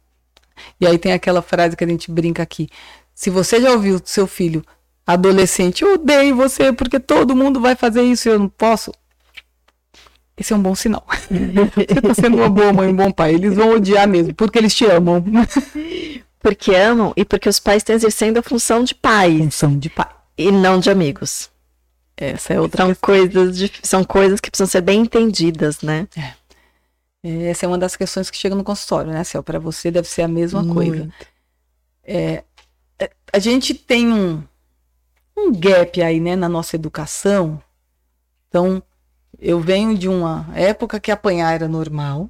E 0.80 0.86
aí 0.86 0.97
tem 0.97 1.12
aquela 1.12 1.41
frase 1.41 1.76
que 1.76 1.84
a 1.84 1.88
gente 1.88 2.12
brinca 2.12 2.43
aqui. 2.43 2.70
Se 3.14 3.30
você 3.30 3.60
já 3.60 3.72
ouviu 3.72 3.99
seu 4.04 4.28
filho 4.28 4.64
adolescente, 5.06 5.84
eu 5.84 5.93
odeio 5.93 6.36
você 6.36 6.72
porque 6.72 6.99
todo 6.99 7.36
mundo 7.36 7.60
vai 7.60 7.76
fazer 7.76 8.04
isso 8.04 8.28
e 8.28 8.32
eu 8.32 8.39
não 8.39 8.49
posso. 8.49 8.91
Esse 10.38 10.54
é 10.54 10.56
um 10.56 10.62
bom 10.62 10.74
sinal. 10.74 11.06
você 11.76 11.82
está 11.82 12.14
sendo 12.14 12.38
uma 12.38 12.49
boa 12.49 12.74
mãe, 12.74 12.88
um 12.88 12.95
bom 12.95 13.12
pai. 13.12 13.36
Eles 13.36 13.56
vão 13.56 13.76
odiar 13.76 14.08
mesmo, 14.08 14.34
porque 14.34 14.58
eles 14.58 14.74
te 14.74 14.86
amam. 14.86 15.24
porque 16.39 16.74
amam 16.74 17.14
e 17.16 17.24
porque 17.24 17.47
os 17.47 17.60
pais 17.60 17.78
estão 17.78 17.95
exercendo 17.95 18.38
a 18.38 18.41
função 18.41 18.84
de 18.84 18.95
pai. 18.95 19.38
Função 19.38 19.78
de 19.78 19.89
pai. 19.89 20.10
E 20.38 20.52
não 20.52 20.80
de 20.80 20.89
amigos. 20.89 21.49
Essa 22.18 22.54
é 22.54 22.60
outra 22.60 22.86
são 22.86 22.95
coisas 22.95 23.58
de, 23.58 23.72
são 23.82 24.04
coisas 24.04 24.39
que 24.39 24.49
precisam 24.49 24.68
ser 24.68 24.82
bem 24.82 25.02
entendidas, 25.02 25.82
né? 25.82 26.08
É. 26.16 26.41
Essa 27.49 27.66
é 27.66 27.68
uma 27.68 27.78
das 27.78 27.95
questões 27.95 28.30
que 28.30 28.38
chega 28.38 28.56
no 28.56 28.64
consultório, 28.64 29.12
né, 29.12 29.24
Céu? 29.24 29.43
Para 29.43 29.60
você 29.60 29.91
deve 29.91 30.08
ser 30.08 30.24
a 30.24 30.28
mesma 30.28 30.64
Muito. 30.64 30.74
coisa. 30.74 31.10
É, 32.04 32.43
é, 32.99 33.12
a 33.32 33.39
gente 33.39 33.74
tem 33.76 34.12
um, 34.12 34.43
um 35.38 35.51
gap 35.51 36.01
aí, 36.01 36.19
né, 36.19 36.36
na 36.36 36.49
nossa 36.49 36.75
educação. 36.75 37.61
Então, 38.47 38.82
eu 39.39 39.59
venho 39.59 39.97
de 39.97 40.07
uma 40.07 40.47
época 40.53 40.99
que 40.99 41.11
apanhar 41.11 41.53
era 41.53 41.67
normal, 41.67 42.29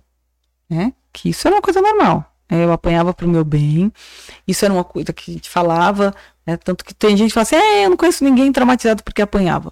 né? 0.69 0.93
Que 1.11 1.29
isso 1.29 1.47
era 1.47 1.55
uma 1.55 1.61
coisa 1.61 1.81
normal. 1.81 2.25
Eu 2.49 2.71
apanhava 2.71 3.13
para 3.13 3.25
o 3.25 3.29
meu 3.29 3.43
bem. 3.43 3.91
Isso 4.47 4.65
era 4.65 4.73
uma 4.73 4.83
coisa 4.83 5.13
que 5.13 5.31
a 5.31 5.33
gente 5.33 5.49
falava, 5.49 6.13
né? 6.45 6.57
Tanto 6.57 6.83
que 6.85 6.93
tem 6.93 7.15
gente 7.15 7.29
que 7.29 7.33
fala 7.33 7.43
assim: 7.43 7.55
é, 7.55 7.85
eu 7.85 7.89
não 7.89 7.97
conheço 7.97 8.23
ninguém 8.23 8.51
traumatizado 8.51 9.03
porque 9.03 9.21
apanhava. 9.21 9.71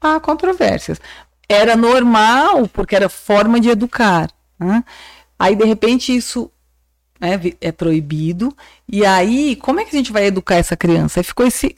Há 0.00 0.18
controvérsias 0.18 0.98
era 1.52 1.76
normal, 1.76 2.66
porque 2.68 2.96
era 2.96 3.08
forma 3.08 3.60
de 3.60 3.68
educar. 3.68 4.30
Né? 4.58 4.82
Aí, 5.38 5.54
de 5.54 5.64
repente, 5.64 6.14
isso 6.14 6.50
né, 7.20 7.40
é 7.60 7.70
proibido. 7.70 8.56
E 8.88 9.04
aí, 9.04 9.56
como 9.56 9.80
é 9.80 9.84
que 9.84 9.94
a 9.94 9.98
gente 9.98 10.12
vai 10.12 10.26
educar 10.26 10.56
essa 10.56 10.76
criança? 10.76 11.20
Aí 11.20 11.24
ficou 11.24 11.46
esse. 11.46 11.74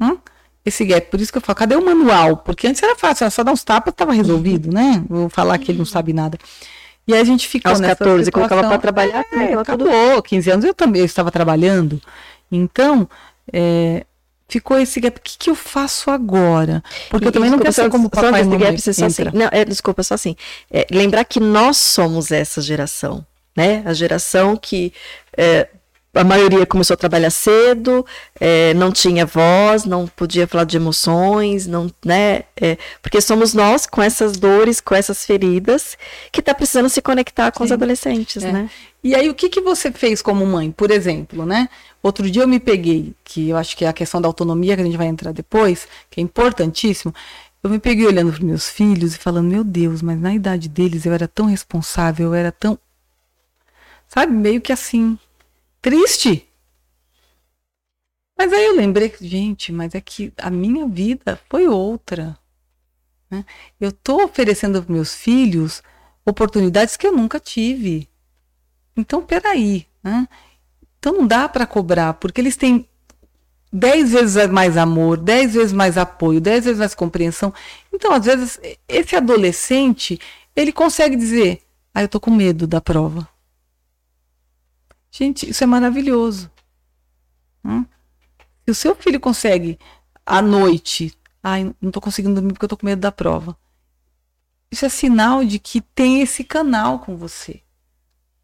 Hum, 0.00 0.16
esse 0.64 0.84
gap. 0.84 1.10
Por 1.10 1.20
isso 1.20 1.32
que 1.32 1.38
eu 1.38 1.42
falo, 1.42 1.56
cadê 1.56 1.76
o 1.76 1.84
manual? 1.84 2.38
Porque 2.38 2.66
antes 2.66 2.82
era 2.82 2.96
fácil, 2.96 3.24
era 3.24 3.30
só 3.30 3.42
dar 3.42 3.52
uns 3.52 3.64
tapas, 3.64 3.92
estava 3.92 4.12
resolvido, 4.12 4.72
né? 4.72 5.04
Vou 5.08 5.28
falar 5.28 5.58
que 5.58 5.70
ele 5.70 5.78
não 5.78 5.84
sabe 5.84 6.12
nada. 6.12 6.38
E 7.06 7.14
aí 7.14 7.20
a 7.20 7.24
gente 7.24 7.48
ficou 7.48 7.70
Aos 7.70 7.80
14, 7.80 8.24
situação. 8.24 8.48
colocava 8.48 8.68
para 8.68 8.78
trabalhar. 8.78 9.24
É, 9.32 9.54
acabou, 9.54 9.88
tudo... 9.88 10.22
15 10.22 10.50
anos 10.50 10.64
eu 10.64 10.74
também 10.74 11.00
eu 11.00 11.06
estava 11.06 11.30
trabalhando. 11.30 12.00
Então, 12.52 13.08
é, 13.52 14.04
ficou 14.48 14.78
esse 14.78 15.00
gap. 15.00 15.18
O 15.18 15.22
que, 15.22 15.38
que 15.38 15.50
eu 15.50 15.54
faço 15.54 16.10
agora? 16.10 16.82
Porque 17.08 17.26
e, 17.26 17.28
eu 17.28 17.32
também 17.32 17.50
não 17.50 17.58
quero 17.58 17.72
ser 17.72 17.88
como 17.90 18.10
papai 18.10 18.44
só 18.44 18.50
gap, 18.56 18.80
só 18.80 19.06
assim. 19.06 19.24
Não, 19.32 19.48
é, 19.50 19.64
desculpa, 19.64 20.02
só 20.02 20.14
assim. 20.14 20.36
É, 20.70 20.86
lembrar 20.90 21.24
que 21.24 21.40
nós 21.40 21.78
somos 21.78 22.30
essa 22.30 22.60
geração, 22.60 23.24
né? 23.56 23.82
A 23.86 23.92
geração 23.92 24.56
que 24.56 24.92
é, 25.36 25.68
a 26.12 26.24
maioria 26.24 26.66
começou 26.66 26.94
a 26.94 26.96
trabalhar 26.96 27.30
cedo, 27.30 28.04
é, 28.40 28.74
não 28.74 28.90
tinha 28.90 29.24
voz, 29.24 29.84
não 29.84 30.08
podia 30.08 30.46
falar 30.46 30.64
de 30.64 30.76
emoções, 30.76 31.68
não, 31.68 31.88
né? 32.04 32.42
É, 32.60 32.76
porque 33.00 33.20
somos 33.20 33.54
nós 33.54 33.86
com 33.86 34.02
essas 34.02 34.36
dores, 34.36 34.80
com 34.80 34.94
essas 34.94 35.24
feridas, 35.24 35.96
que 36.32 36.40
está 36.40 36.52
precisando 36.52 36.88
se 36.88 37.00
conectar 37.00 37.52
com 37.52 37.58
Sim. 37.58 37.66
os 37.66 37.72
adolescentes, 37.72 38.42
é. 38.42 38.50
né? 38.50 38.70
E 39.04 39.14
aí, 39.14 39.30
o 39.30 39.34
que, 39.34 39.48
que 39.48 39.60
você 39.60 39.92
fez 39.92 40.20
como 40.20 40.44
mãe, 40.44 40.70
por 40.72 40.90
exemplo, 40.90 41.46
né? 41.46 41.68
Outro 42.02 42.28
dia 42.28 42.42
eu 42.42 42.48
me 42.48 42.58
peguei, 42.58 43.14
que 43.24 43.48
eu 43.48 43.56
acho 43.56 43.76
que 43.76 43.84
é 43.84 43.88
a 43.88 43.92
questão 43.92 44.20
da 44.20 44.28
autonomia, 44.28 44.74
que 44.74 44.82
a 44.82 44.84
gente 44.84 44.96
vai 44.96 45.06
entrar 45.06 45.32
depois, 45.32 45.86
que 46.10 46.20
é 46.20 46.22
importantíssimo. 46.22 47.14
Eu 47.62 47.70
me 47.70 47.78
peguei 47.78 48.06
olhando 48.06 48.32
para 48.32 48.44
meus 48.44 48.68
filhos 48.68 49.14
e 49.14 49.18
falando, 49.18 49.48
meu 49.48 49.62
Deus, 49.62 50.02
mas 50.02 50.18
na 50.20 50.34
idade 50.34 50.68
deles 50.68 51.06
eu 51.06 51.12
era 51.12 51.28
tão 51.28 51.46
responsável, 51.46 52.28
eu 52.28 52.34
era 52.34 52.50
tão. 52.50 52.78
Sabe, 54.08 54.32
meio 54.32 54.60
que 54.60 54.72
assim, 54.72 55.18
triste. 55.80 56.46
Mas 58.36 58.52
aí 58.52 58.64
eu 58.66 58.76
lembrei 58.76 59.14
gente, 59.20 59.70
mas 59.72 59.94
é 59.94 60.00
que 60.00 60.32
a 60.38 60.50
minha 60.50 60.86
vida 60.86 61.38
foi 61.48 61.68
outra. 61.68 62.38
Né? 63.30 63.44
Eu 63.78 63.90
estou 63.90 64.24
oferecendo 64.24 64.82
para 64.82 64.92
meus 64.92 65.14
filhos 65.14 65.82
oportunidades 66.24 66.96
que 66.96 67.06
eu 67.06 67.12
nunca 67.12 67.38
tive. 67.38 68.08
Então, 68.96 69.22
peraí. 69.22 69.86
Né? 70.02 70.26
Então 70.98 71.12
não 71.14 71.26
dá 71.26 71.48
para 71.48 71.66
cobrar, 71.66 72.14
porque 72.14 72.40
eles 72.40 72.56
têm 72.56 72.88
dez 73.72 74.12
vezes 74.12 74.48
mais 74.48 74.76
amor, 74.76 75.16
dez 75.16 75.54
vezes 75.54 75.72
mais 75.72 75.96
apoio, 75.96 76.40
dez 76.40 76.64
vezes 76.64 76.78
mais 76.78 76.94
compreensão. 76.94 77.52
Então, 77.92 78.12
às 78.12 78.24
vezes, 78.24 78.60
esse 78.88 79.16
adolescente, 79.16 80.18
ele 80.56 80.72
consegue 80.72 81.16
dizer, 81.16 81.62
ah, 81.94 82.02
eu 82.02 82.08
tô 82.08 82.18
com 82.18 82.30
medo 82.30 82.66
da 82.66 82.80
prova. 82.80 83.28
Gente, 85.10 85.48
isso 85.48 85.64
é 85.64 85.66
maravilhoso. 85.66 86.50
Hum? 87.64 87.84
Se 88.64 88.70
o 88.70 88.74
seu 88.74 88.94
filho 88.94 89.18
consegue, 89.18 89.78
à 90.24 90.40
noite, 90.40 91.12
ai, 91.42 91.74
não 91.80 91.90
tô 91.90 92.00
conseguindo 92.00 92.34
dormir 92.34 92.52
porque 92.52 92.64
eu 92.64 92.68
tô 92.68 92.76
com 92.76 92.86
medo 92.86 93.00
da 93.00 93.10
prova. 93.10 93.56
Isso 94.70 94.86
é 94.86 94.88
sinal 94.88 95.44
de 95.44 95.58
que 95.58 95.80
tem 95.80 96.20
esse 96.20 96.44
canal 96.44 97.00
com 97.00 97.16
você. 97.16 97.60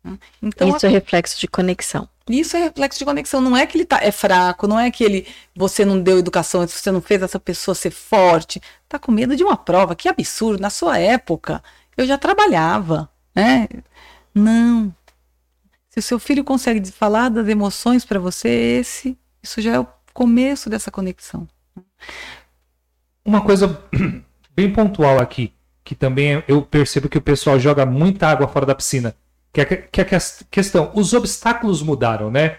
Hum? 0.04 0.18
Então, 0.42 0.68
isso 0.74 0.86
a... 0.86 0.88
é 0.88 0.92
reflexo 0.92 1.38
de 1.38 1.46
conexão. 1.46 2.08
Isso 2.28 2.56
é 2.56 2.64
reflexo 2.64 2.98
de 2.98 3.04
conexão. 3.04 3.40
Não 3.40 3.56
é 3.56 3.64
que 3.66 3.78
ele 3.78 3.84
tá, 3.84 4.00
é 4.02 4.10
fraco, 4.10 4.66
não 4.66 4.78
é 4.78 4.90
que 4.90 5.04
ele 5.04 5.26
você 5.54 5.84
não 5.84 6.00
deu 6.00 6.18
educação, 6.18 6.66
você 6.66 6.90
não 6.90 7.00
fez 7.00 7.22
essa 7.22 7.38
pessoa 7.38 7.74
ser 7.74 7.92
forte. 7.92 8.60
Tá 8.88 8.98
com 8.98 9.12
medo 9.12 9.36
de 9.36 9.44
uma 9.44 9.56
prova. 9.56 9.94
Que 9.94 10.08
absurdo. 10.08 10.60
Na 10.60 10.70
sua 10.70 10.98
época, 10.98 11.62
eu 11.96 12.04
já 12.04 12.18
trabalhava. 12.18 13.08
Né? 13.34 13.68
Não. 14.34 14.92
Se 15.96 16.00
o 16.00 16.02
seu 16.02 16.18
filho 16.18 16.44
consegue 16.44 16.90
falar 16.90 17.30
das 17.30 17.48
emoções 17.48 18.04
para 18.04 18.20
você, 18.20 18.48
esse, 18.48 19.16
isso 19.42 19.60
já 19.62 19.74
é 19.74 19.80
o 19.80 19.86
começo 20.12 20.68
dessa 20.68 20.90
conexão. 20.90 21.48
Uma 23.24 23.40
coisa 23.40 23.82
bem 24.54 24.70
pontual 24.72 25.18
aqui, 25.18 25.54
que 25.82 25.94
também 25.94 26.42
eu 26.46 26.60
percebo 26.60 27.08
que 27.08 27.18
o 27.18 27.22
pessoal 27.22 27.58
joga 27.58 27.86
muita 27.86 28.28
água 28.28 28.46
fora 28.46 28.66
da 28.66 28.74
piscina 28.74 29.16
que 29.56 29.60
é, 29.60 29.64
que 29.64 30.00
é 30.00 30.04
a 30.04 30.20
questão, 30.50 30.90
os 30.94 31.14
obstáculos 31.14 31.82
mudaram, 31.82 32.30
né? 32.30 32.58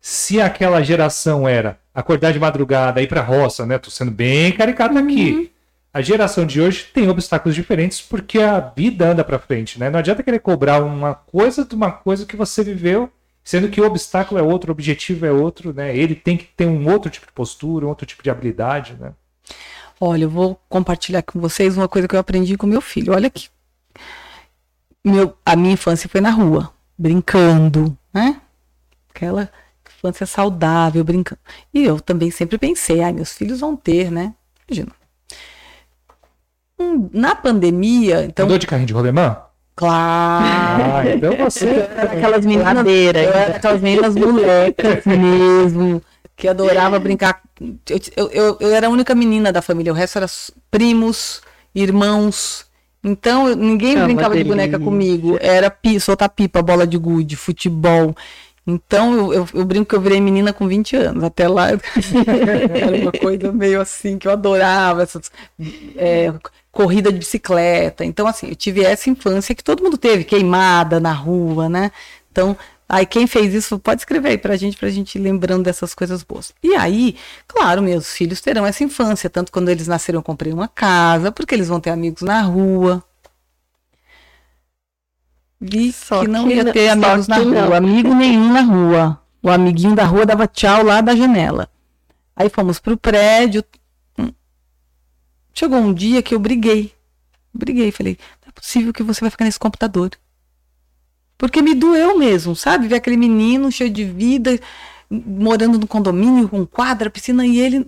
Se 0.00 0.40
aquela 0.40 0.82
geração 0.82 1.46
era 1.46 1.78
acordar 1.94 2.32
de 2.32 2.38
madrugada, 2.38 3.02
ir 3.02 3.06
para 3.06 3.20
roça, 3.20 3.66
né? 3.66 3.76
Tô 3.78 3.90
sendo 3.90 4.10
bem 4.10 4.52
caricato 4.52 4.94
uhum. 4.94 5.04
aqui. 5.04 5.52
A 5.92 6.00
geração 6.00 6.44
de 6.44 6.60
hoje 6.60 6.84
tem 6.92 7.08
obstáculos 7.08 7.54
diferentes 7.54 8.00
porque 8.00 8.40
a 8.40 8.60
vida 8.60 9.10
anda 9.10 9.24
para 9.24 9.38
frente, 9.38 9.78
né? 9.78 9.88
Não 9.88 9.98
adianta 9.98 10.22
querer 10.22 10.38
cobrar 10.38 10.82
uma 10.82 11.14
coisa 11.14 11.64
de 11.64 11.74
uma 11.74 11.90
coisa 11.90 12.26
que 12.26 12.36
você 12.36 12.62
viveu, 12.62 13.10
sendo 13.42 13.68
que 13.68 13.80
o 13.80 13.86
obstáculo 13.86 14.38
é 14.38 14.42
outro, 14.42 14.70
o 14.70 14.72
objetivo 14.72 15.24
é 15.24 15.32
outro, 15.32 15.72
né? 15.72 15.96
Ele 15.96 16.14
tem 16.14 16.36
que 16.36 16.44
ter 16.44 16.66
um 16.66 16.88
outro 16.90 17.10
tipo 17.10 17.26
de 17.26 17.32
postura, 17.32 17.86
um 17.86 17.88
outro 17.88 18.06
tipo 18.06 18.22
de 18.22 18.30
habilidade, 18.30 18.96
né? 19.00 19.12
Olha, 20.00 20.24
eu 20.24 20.30
vou 20.30 20.60
compartilhar 20.68 21.22
com 21.22 21.40
vocês 21.40 21.76
uma 21.76 21.88
coisa 21.88 22.06
que 22.06 22.14
eu 22.14 22.20
aprendi 22.20 22.56
com 22.56 22.66
meu 22.66 22.80
filho. 22.80 23.14
Olha 23.14 23.30
que 23.30 23.48
meu, 25.04 25.36
a 25.44 25.56
minha 25.56 25.72
infância 25.72 26.08
foi 26.08 26.20
na 26.20 26.30
rua, 26.30 26.72
brincando, 26.96 27.96
né? 28.12 28.40
Aquela 29.08 29.50
infância 29.86 30.26
saudável, 30.26 31.02
brincando. 31.02 31.40
E 31.72 31.84
eu 31.84 32.00
também 32.00 32.30
sempre 32.30 32.58
pensei, 32.58 33.00
ai, 33.00 33.12
meus 33.12 33.32
filhos 33.32 33.60
vão 33.60 33.74
ter, 33.76 34.10
né? 34.10 34.34
Imagina. 34.68 34.97
Hum, 36.78 37.08
na 37.12 37.34
pandemia, 37.34 38.24
então. 38.24 38.46
Andou 38.46 38.58
de 38.58 38.66
carrinho 38.66 38.86
de 38.86 38.92
rolemã? 38.92 39.36
Claro. 39.74 40.44
Ah, 40.44 41.02
então 41.06 41.36
você. 41.36 41.88
aquelas 41.96 42.44
meninas. 42.44 42.76
aquelas 43.54 43.80
meninas 43.80 44.14
molecas 44.16 45.04
mesmo, 45.04 46.02
que 46.36 46.48
adorava 46.48 46.98
brincar. 46.98 47.40
Eu, 48.16 48.30
eu, 48.32 48.56
eu, 48.60 48.74
era 48.74 48.88
a 48.88 48.90
única 48.90 49.14
menina 49.14 49.52
da 49.52 49.62
família, 49.62 49.92
o 49.92 49.94
resto 49.94 50.18
era 50.18 50.26
primos, 50.70 51.42
irmãos. 51.74 52.66
Então, 53.04 53.54
ninguém 53.54 53.96
é 53.96 54.04
brincava 54.04 54.36
de 54.36 54.44
boneca 54.44 54.78
comigo. 54.78 55.38
Era 55.40 55.70
pi, 55.70 56.00
soltar 56.00 56.28
pipa, 56.28 56.60
bola 56.60 56.86
de 56.86 56.98
gude, 56.98 57.36
futebol. 57.36 58.14
Então, 58.70 59.14
eu, 59.14 59.32
eu, 59.32 59.48
eu, 59.54 59.64
brinco 59.64 59.88
que 59.88 59.94
eu 59.96 60.00
virei 60.00 60.20
menina 60.20 60.52
com 60.52 60.68
20 60.68 60.94
anos. 60.94 61.24
Até 61.24 61.48
lá, 61.48 61.70
era 61.72 62.96
uma 62.98 63.12
coisa 63.12 63.50
meio 63.50 63.80
assim, 63.80 64.18
que 64.18 64.28
eu 64.28 64.32
adorava. 64.32 65.02
Essas, 65.02 65.30
é, 65.96 66.30
corrida 66.70 67.10
de 67.10 67.18
bicicleta. 67.18 68.04
Então, 68.04 68.26
assim, 68.26 68.48
eu 68.48 68.54
tive 68.54 68.84
essa 68.84 69.08
infância 69.08 69.54
que 69.54 69.64
todo 69.64 69.82
mundo 69.82 69.96
teve, 69.96 70.22
queimada 70.22 71.00
na 71.00 71.12
rua, 71.12 71.66
né? 71.68 71.90
Então, 72.30 72.54
Aí 72.90 73.04
quem 73.04 73.26
fez 73.26 73.52
isso 73.52 73.78
pode 73.78 74.00
escrever 74.00 74.30
aí 74.30 74.38
pra 74.38 74.56
gente, 74.56 74.78
pra 74.78 74.88
gente 74.88 75.18
ir 75.18 75.20
lembrando 75.20 75.64
dessas 75.64 75.92
coisas 75.92 76.22
boas. 76.22 76.54
E 76.62 76.74
aí, 76.74 77.16
claro, 77.46 77.82
meus 77.82 78.10
filhos 78.14 78.40
terão 78.40 78.64
essa 78.64 78.82
infância, 78.82 79.28
tanto 79.28 79.52
quando 79.52 79.68
eles 79.68 79.86
nasceram 79.86 80.20
eu 80.20 80.22
comprei 80.22 80.54
uma 80.54 80.68
casa, 80.68 81.30
porque 81.30 81.54
eles 81.54 81.68
vão 81.68 81.80
ter 81.80 81.90
amigos 81.90 82.22
na 82.22 82.40
rua. 82.40 83.04
Vi 85.60 85.92
só 85.92 86.20
que 86.20 86.28
não 86.28 86.46
que, 86.46 86.54
ia 86.54 86.72
ter 86.72 86.88
amigos 86.88 87.26
na 87.26 87.38
rua, 87.38 87.52
não. 87.52 87.74
amigo 87.74 88.14
nenhum 88.14 88.52
na 88.52 88.60
rua. 88.60 89.20
O 89.42 89.50
amiguinho 89.50 89.94
da 89.94 90.04
rua 90.04 90.24
dava 90.24 90.46
tchau 90.46 90.82
lá 90.82 91.00
da 91.00 91.14
janela. 91.14 91.68
Aí 92.34 92.48
fomos 92.48 92.78
pro 92.78 92.96
prédio. 92.96 93.64
Hum. 94.16 94.32
Chegou 95.52 95.78
um 95.78 95.92
dia 95.92 96.22
que 96.22 96.34
eu 96.34 96.38
briguei. 96.38 96.92
Briguei, 97.52 97.90
falei, 97.90 98.16
não 98.42 98.50
é 98.50 98.52
possível 98.52 98.92
que 98.92 99.02
você 99.02 99.20
vai 99.20 99.30
ficar 99.30 99.44
nesse 99.44 99.58
computador. 99.58 100.10
Porque 101.36 101.62
me 101.62 101.74
doeu 101.74 102.18
mesmo, 102.18 102.54
sabe? 102.54 102.88
Ver 102.88 102.96
aquele 102.96 103.16
menino 103.16 103.70
cheio 103.70 103.90
de 103.90 104.04
vida, 104.04 104.58
morando 105.08 105.78
no 105.78 105.86
condomínio, 105.86 106.48
com 106.48 106.66
quadra, 106.66 107.10
piscina, 107.10 107.46
e 107.46 107.60
ele. 107.60 107.86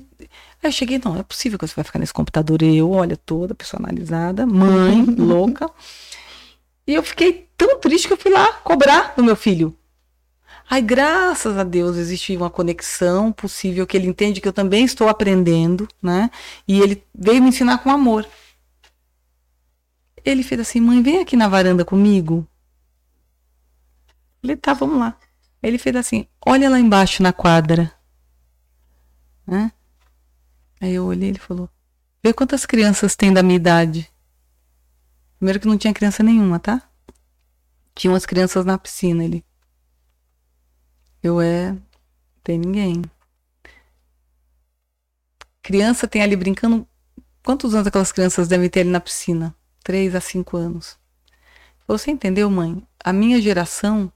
Aí 0.62 0.68
eu 0.68 0.72
cheguei, 0.72 1.00
não, 1.04 1.16
é 1.16 1.22
possível 1.22 1.58
que 1.58 1.66
você 1.66 1.74
vai 1.74 1.84
ficar 1.84 1.98
nesse 1.98 2.12
computador. 2.12 2.62
Eu, 2.62 2.90
olha, 2.90 3.16
toda 3.16 3.54
personalizada, 3.54 4.46
mãe, 4.46 5.04
louca. 5.18 5.68
E 6.90 6.94
eu 6.94 7.04
fiquei 7.04 7.48
tão 7.56 7.78
triste 7.78 8.08
que 8.08 8.14
eu 8.14 8.16
fui 8.16 8.32
lá 8.32 8.52
cobrar 8.64 9.14
do 9.14 9.22
meu 9.22 9.36
filho. 9.36 9.78
Ai, 10.68 10.82
graças 10.82 11.56
a 11.56 11.62
Deus 11.62 11.96
existe 11.96 12.36
uma 12.36 12.50
conexão 12.50 13.30
possível 13.30 13.86
que 13.86 13.96
ele 13.96 14.08
entende 14.08 14.40
que 14.40 14.48
eu 14.48 14.52
também 14.52 14.84
estou 14.84 15.08
aprendendo, 15.08 15.86
né? 16.02 16.32
E 16.66 16.80
ele 16.80 17.06
veio 17.14 17.40
me 17.40 17.50
ensinar 17.50 17.78
com 17.78 17.92
amor. 17.92 18.26
Ele 20.24 20.42
fez 20.42 20.62
assim, 20.62 20.80
mãe, 20.80 21.00
vem 21.00 21.20
aqui 21.20 21.36
na 21.36 21.46
varanda 21.46 21.84
comigo. 21.84 22.44
Falei, 24.42 24.56
tá, 24.56 24.74
vamos 24.74 24.98
lá. 24.98 25.16
Ele 25.62 25.78
fez 25.78 25.94
assim, 25.94 26.26
olha 26.44 26.68
lá 26.68 26.80
embaixo 26.80 27.22
na 27.22 27.32
quadra. 27.32 27.92
Né? 29.46 29.70
Aí 30.80 30.92
eu 30.92 31.04
olhei, 31.04 31.28
ele 31.28 31.38
falou, 31.38 31.70
vê 32.20 32.32
quantas 32.32 32.66
crianças 32.66 33.14
tem 33.14 33.32
da 33.32 33.44
minha 33.44 33.54
idade. 33.54 34.10
Primeiro 35.40 35.58
que 35.58 35.66
não 35.66 35.78
tinha 35.78 35.94
criança 35.94 36.22
nenhuma, 36.22 36.58
tá? 36.58 36.82
Tinha 37.94 38.12
umas 38.12 38.26
crianças 38.26 38.62
na 38.66 38.76
piscina, 38.76 39.24
ele. 39.24 39.42
Eu 41.22 41.40
é, 41.40 41.74
tem 42.44 42.58
ninguém. 42.58 43.02
Criança 45.62 46.06
tem 46.06 46.20
ali 46.20 46.36
brincando. 46.36 46.86
Quantos 47.42 47.74
anos 47.74 47.86
aquelas 47.86 48.12
crianças 48.12 48.48
devem 48.48 48.68
ter 48.68 48.80
ali 48.80 48.90
na 48.90 49.00
piscina? 49.00 49.56
Três 49.82 50.14
a 50.14 50.20
cinco 50.20 50.58
anos. 50.58 50.98
Você 51.88 52.10
entendeu, 52.10 52.50
mãe? 52.50 52.86
A 53.02 53.10
minha 53.10 53.40
geração 53.40 54.12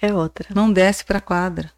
é 0.00 0.14
outra. 0.14 0.46
Não 0.54 0.72
desce 0.72 1.04
para 1.04 1.20
quadra. 1.20 1.72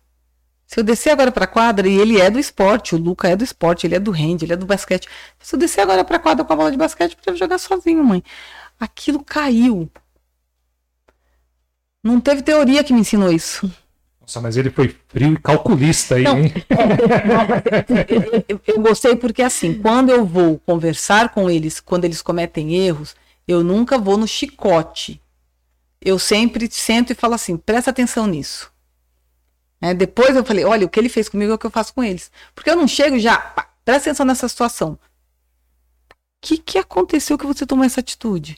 Se 0.67 0.79
eu 0.79 0.85
descer 0.85 1.09
agora 1.11 1.33
para 1.33 1.47
quadra, 1.47 1.89
e 1.89 1.99
ele 1.99 2.21
é 2.21 2.29
do 2.31 2.39
esporte, 2.39 2.95
o 2.95 2.99
Luca 2.99 3.29
é 3.29 3.35
do 3.35 3.43
esporte, 3.43 3.87
ele 3.87 3.97
é 3.97 3.99
do 3.99 4.13
hand, 4.13 4.43
ele 4.43 4.53
é 4.53 4.57
do 4.57 4.67
basquete. 4.67 5.09
Se 5.41 5.57
eu 5.57 5.59
descer 5.59 5.81
agora 5.81 6.05
para 6.05 6.19
quadra 6.19 6.45
com 6.45 6.53
a 6.53 6.57
bola 6.57 6.71
de 6.71 6.77
basquete, 6.77 7.17
eu 7.27 7.35
jogar 7.35 7.59
sozinho, 7.59 8.05
mãe. 8.05 8.23
Aquilo 8.81 9.23
caiu. 9.23 9.89
Não 12.03 12.21
teve 12.21 12.43
teoria 12.43 12.83
que 12.83 12.93
me 12.93 13.01
ensinou 13.01 13.31
isso. 13.31 13.71
Nossa, 14.21 14.41
mas 14.41 14.57
ele 14.57 14.71
foi 14.71 14.97
frio 15.09 15.35
e 15.35 15.39
calculista 15.39 16.15
aí, 16.15 16.25
não, 16.25 16.39
hein? 16.39 16.53
É, 16.71 18.45
eu, 18.49 18.61
eu 18.67 18.81
gostei 18.81 19.15
porque 19.15 19.43
assim, 19.43 19.81
quando 19.81 20.09
eu 20.09 20.25
vou 20.25 20.59
conversar 20.59 21.29
com 21.29 21.51
eles, 21.51 21.79
quando 21.79 22.07
eles 22.07 22.23
cometem 22.23 22.75
erros, 22.75 23.15
eu 23.47 23.63
nunca 23.63 23.99
vou 23.99 24.17
no 24.17 24.27
chicote 24.27 25.21
eu 26.01 26.19
sempre 26.19 26.69
sento 26.71 27.13
e 27.13 27.15
falo 27.15 27.35
assim: 27.35 27.57
presta 27.57 27.91
atenção 27.91 28.27
nisso. 28.27 28.73
É, 29.81 29.93
depois 29.93 30.35
eu 30.35 30.45
falei: 30.45 30.65
olha, 30.65 30.87
o 30.87 30.89
que 30.89 30.99
ele 30.99 31.09
fez 31.09 31.29
comigo 31.29 31.53
é 31.53 31.55
o 31.55 31.59
que 31.59 31.67
eu 31.67 31.71
faço 31.71 31.93
com 31.93 32.03
eles. 32.03 32.31
Porque 32.55 32.71
eu 32.71 32.77
não 32.77 32.89
chego 32.89 33.19
já, 33.19 33.37
pá, 33.37 33.71
presta 33.85 34.11
atenção 34.11 34.27
nessa 34.27 34.49
situação. 34.49 34.99
O 36.13 36.17
que, 36.41 36.57
que 36.57 36.79
aconteceu 36.79 37.37
que 37.37 37.47
você 37.47 37.67
tomou 37.67 37.85
essa 37.85 38.01
atitude? 38.01 38.57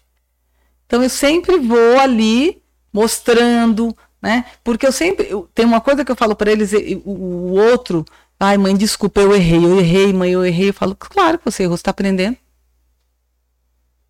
Então 0.93 1.03
eu 1.03 1.09
sempre 1.09 1.57
vou 1.57 1.99
ali 1.99 2.61
mostrando, 2.93 3.97
né? 4.21 4.45
Porque 4.63 4.87
eu 4.87 4.93
sempre. 4.93 5.27
Eu, 5.27 5.49
tem 5.55 5.65
uma 5.65 5.81
coisa 5.81 6.05
que 6.05 6.13
eu 6.13 6.17
falo 6.17 6.37
para 6.37 6.53
eles, 6.53 6.71
o, 7.03 7.11
o 7.11 7.53
outro. 7.53 8.05
Ai, 8.39 8.59
mãe, 8.59 8.77
desculpa, 8.77 9.23
eu 9.23 9.35
errei, 9.35 9.65
eu 9.65 9.79
errei, 9.81 10.13
mãe, 10.13 10.33
eu 10.33 10.45
errei. 10.45 10.69
Eu 10.69 10.75
falo, 10.75 10.95
claro 10.95 11.39
que 11.39 11.47
você 11.47 11.63
errou, 11.63 11.79
você 11.79 11.81
está 11.81 11.93
aprendendo. 11.93 12.37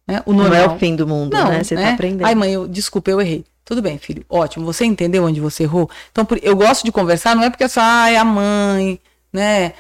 Né? 0.09 0.25
O 0.27 0.33
normal. 0.33 0.51
Não 0.51 0.73
é 0.73 0.75
o 0.75 0.79
fim 0.81 0.97
do 0.97 1.07
mundo, 1.07 1.33
não, 1.33 1.51
né? 1.51 1.63
Você 1.63 1.77
né? 1.77 1.83
tá 1.85 1.95
aprendendo. 1.95 2.27
Ai, 2.27 2.35
mãe, 2.35 2.53
eu, 2.53 2.67
desculpa, 2.67 3.13
eu 3.13 3.21
errei. 3.21 3.45
Tudo 3.65 3.81
bem, 3.81 3.97
filho. 3.97 4.27
Ótimo. 4.29 4.67
Você 4.67 4.85
entendeu 4.85 5.23
onde 5.23 5.41
você 5.41 5.63
errou? 5.63 5.89
Então, 6.11 6.25
por, 6.25 6.41
eu 6.43 6.57
gosto 6.57 6.85
de 6.85 6.91
conversar, 6.91 7.37
não 7.37 7.45
é 7.45 7.51
porque 7.51 7.69
só, 7.69 7.81
ai, 7.81 8.17
a 8.17 8.25
mãe. 8.25 8.99
né? 9.33 9.73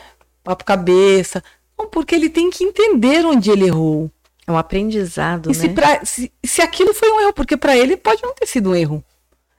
Papo 0.44 0.64
cabeça. 0.64 1.42
Não, 1.76 1.88
porque 1.88 2.14
ele 2.14 2.30
tem 2.30 2.48
que 2.48 2.62
entender 2.62 3.26
onde 3.26 3.50
ele 3.50 3.66
errou. 3.66 4.08
É 4.52 4.54
um 4.54 4.58
aprendizado, 4.58 5.46
E 5.50 5.54
né? 5.54 5.54
se, 5.60 5.68
pra- 5.70 6.04
se, 6.04 6.32
se 6.44 6.60
aquilo 6.62 6.92
foi 6.94 7.10
um 7.10 7.20
erro, 7.20 7.32
porque 7.32 7.56
para 7.56 7.76
ele 7.76 7.96
pode 7.96 8.22
não 8.22 8.34
ter 8.34 8.46
sido 8.46 8.70
um 8.70 8.74
erro. 8.74 9.02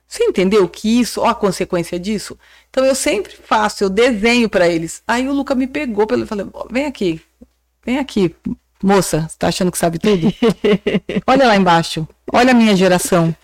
Você 0.06 0.22
entendeu 0.24 0.68
que 0.68 1.00
isso, 1.00 1.20
ó, 1.22 1.26
a 1.28 1.34
consequência 1.34 1.98
disso? 1.98 2.38
Então 2.70 2.84
eu 2.84 2.94
sempre 2.94 3.32
faço, 3.34 3.82
eu 3.82 3.90
desenho 3.90 4.48
para 4.48 4.68
eles. 4.68 5.02
Aí 5.08 5.28
o 5.28 5.32
Luca 5.32 5.54
me 5.54 5.66
pegou 5.66 6.06
pelo, 6.06 6.26
falei, 6.26 6.46
"Ó, 6.52 6.66
vem 6.70 6.86
aqui, 6.86 7.20
vem 7.84 7.98
aqui, 7.98 8.34
moça, 8.82 9.26
você 9.28 9.36
tá 9.38 9.48
achando 9.48 9.72
que 9.72 9.78
sabe 9.78 9.98
tudo? 9.98 10.32
Olha 11.26 11.46
lá 11.48 11.56
embaixo, 11.56 12.06
olha 12.32 12.52
a 12.52 12.54
minha 12.54 12.76
geração. 12.76 13.34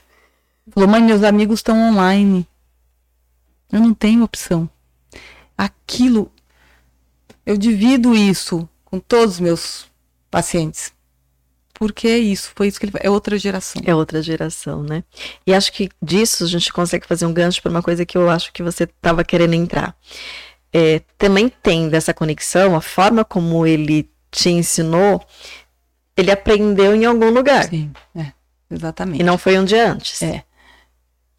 Falou, 0.72 0.88
mãe, 0.88 1.02
meus 1.02 1.24
amigos 1.24 1.58
estão 1.58 1.76
online. 1.90 2.46
Eu 3.72 3.80
não 3.80 3.92
tenho 3.94 4.22
opção. 4.22 4.68
Aquilo, 5.58 6.30
eu 7.44 7.56
divido 7.56 8.14
isso 8.14 8.68
com 8.84 9.00
todos 9.00 9.34
os 9.34 9.40
meus 9.40 9.86
pacientes. 10.30 10.92
Porque 11.80 12.08
é 12.08 12.18
isso, 12.18 12.52
foi 12.54 12.68
isso 12.68 12.78
que 12.78 12.84
ele 12.84 12.92
é 13.00 13.08
outra 13.08 13.38
geração. 13.38 13.80
É 13.86 13.94
outra 13.94 14.20
geração, 14.20 14.82
né? 14.82 15.02
E 15.46 15.54
acho 15.54 15.72
que 15.72 15.88
disso 16.02 16.44
a 16.44 16.46
gente 16.46 16.70
consegue 16.70 17.06
fazer 17.06 17.24
um 17.24 17.32
gancho 17.32 17.62
para 17.62 17.70
uma 17.70 17.82
coisa 17.82 18.04
que 18.04 18.18
eu 18.18 18.28
acho 18.28 18.52
que 18.52 18.62
você 18.62 18.84
estava 18.84 19.24
querendo 19.24 19.54
entrar. 19.54 19.96
É, 20.70 21.00
também 21.16 21.48
tem 21.48 21.88
dessa 21.88 22.12
conexão, 22.12 22.76
a 22.76 22.82
forma 22.82 23.24
como 23.24 23.66
ele 23.66 24.10
te 24.30 24.50
ensinou, 24.50 25.24
ele 26.14 26.30
aprendeu 26.30 26.94
em 26.94 27.06
algum 27.06 27.30
lugar. 27.30 27.70
Sim, 27.70 27.90
é, 28.14 28.26
exatamente. 28.70 29.22
E 29.22 29.24
não 29.24 29.38
foi 29.38 29.58
um 29.58 29.64
dia 29.64 29.90
antes. 29.90 30.20
É. 30.20 30.44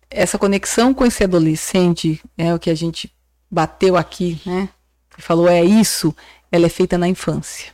Essa 0.09 0.39
conexão 0.39 0.91
com 0.91 1.05
esse 1.05 1.23
adolescente 1.23 2.19
é 2.35 2.51
o 2.51 2.57
que 2.57 2.71
a 2.71 2.75
gente 2.75 3.13
bateu 3.49 3.95
aqui, 3.95 4.41
né? 4.43 4.69
E 5.15 5.21
falou, 5.21 5.47
é 5.47 5.63
isso, 5.63 6.15
ela 6.51 6.65
é 6.65 6.69
feita 6.69 6.97
na 6.97 7.07
infância. 7.07 7.71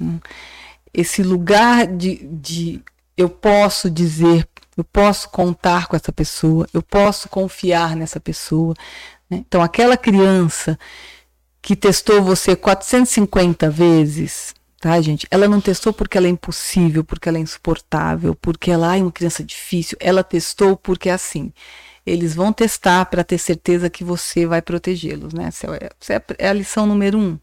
Hum. 0.00 0.20
Esse 0.92 1.22
lugar 1.22 1.86
de, 1.86 2.16
de 2.26 2.82
eu 3.16 3.28
posso 3.28 3.90
dizer, 3.90 4.48
eu 4.76 4.84
posso 4.84 5.28
contar 5.30 5.86
com 5.88 5.96
essa 5.96 6.12
pessoa, 6.12 6.66
eu 6.72 6.82
posso 6.82 7.28
confiar 7.28 7.96
nessa 7.96 8.20
pessoa. 8.20 8.74
né? 9.30 9.38
Então, 9.46 9.62
aquela 9.62 9.96
criança 9.96 10.78
que 11.60 11.76
testou 11.76 12.22
você 12.22 12.56
450 12.56 13.68
vezes, 13.70 14.54
tá, 14.80 15.00
gente? 15.00 15.26
Ela 15.30 15.48
não 15.48 15.60
testou 15.60 15.92
porque 15.92 16.16
ela 16.16 16.26
é 16.26 16.30
impossível, 16.30 17.04
porque 17.04 17.28
ela 17.28 17.38
é 17.38 17.40
insuportável, 17.40 18.34
porque 18.34 18.70
ela 18.70 18.96
é 18.96 19.02
uma 19.02 19.12
criança 19.12 19.42
difícil. 19.44 19.96
Ela 20.00 20.22
testou 20.24 20.76
porque 20.76 21.08
é 21.08 21.12
assim. 21.12 21.52
Eles 22.06 22.34
vão 22.34 22.52
testar 22.52 23.04
para 23.06 23.22
ter 23.24 23.36
certeza 23.38 23.90
que 23.90 24.02
você 24.04 24.46
vai 24.46 24.62
protegê-los, 24.62 25.34
né? 25.34 25.46
Essa 25.48 25.66
é, 25.76 26.14
é- 26.16 26.46
é 26.46 26.48
a 26.48 26.52
lição 26.52 26.86
número 26.86 27.18
um. 27.18 27.38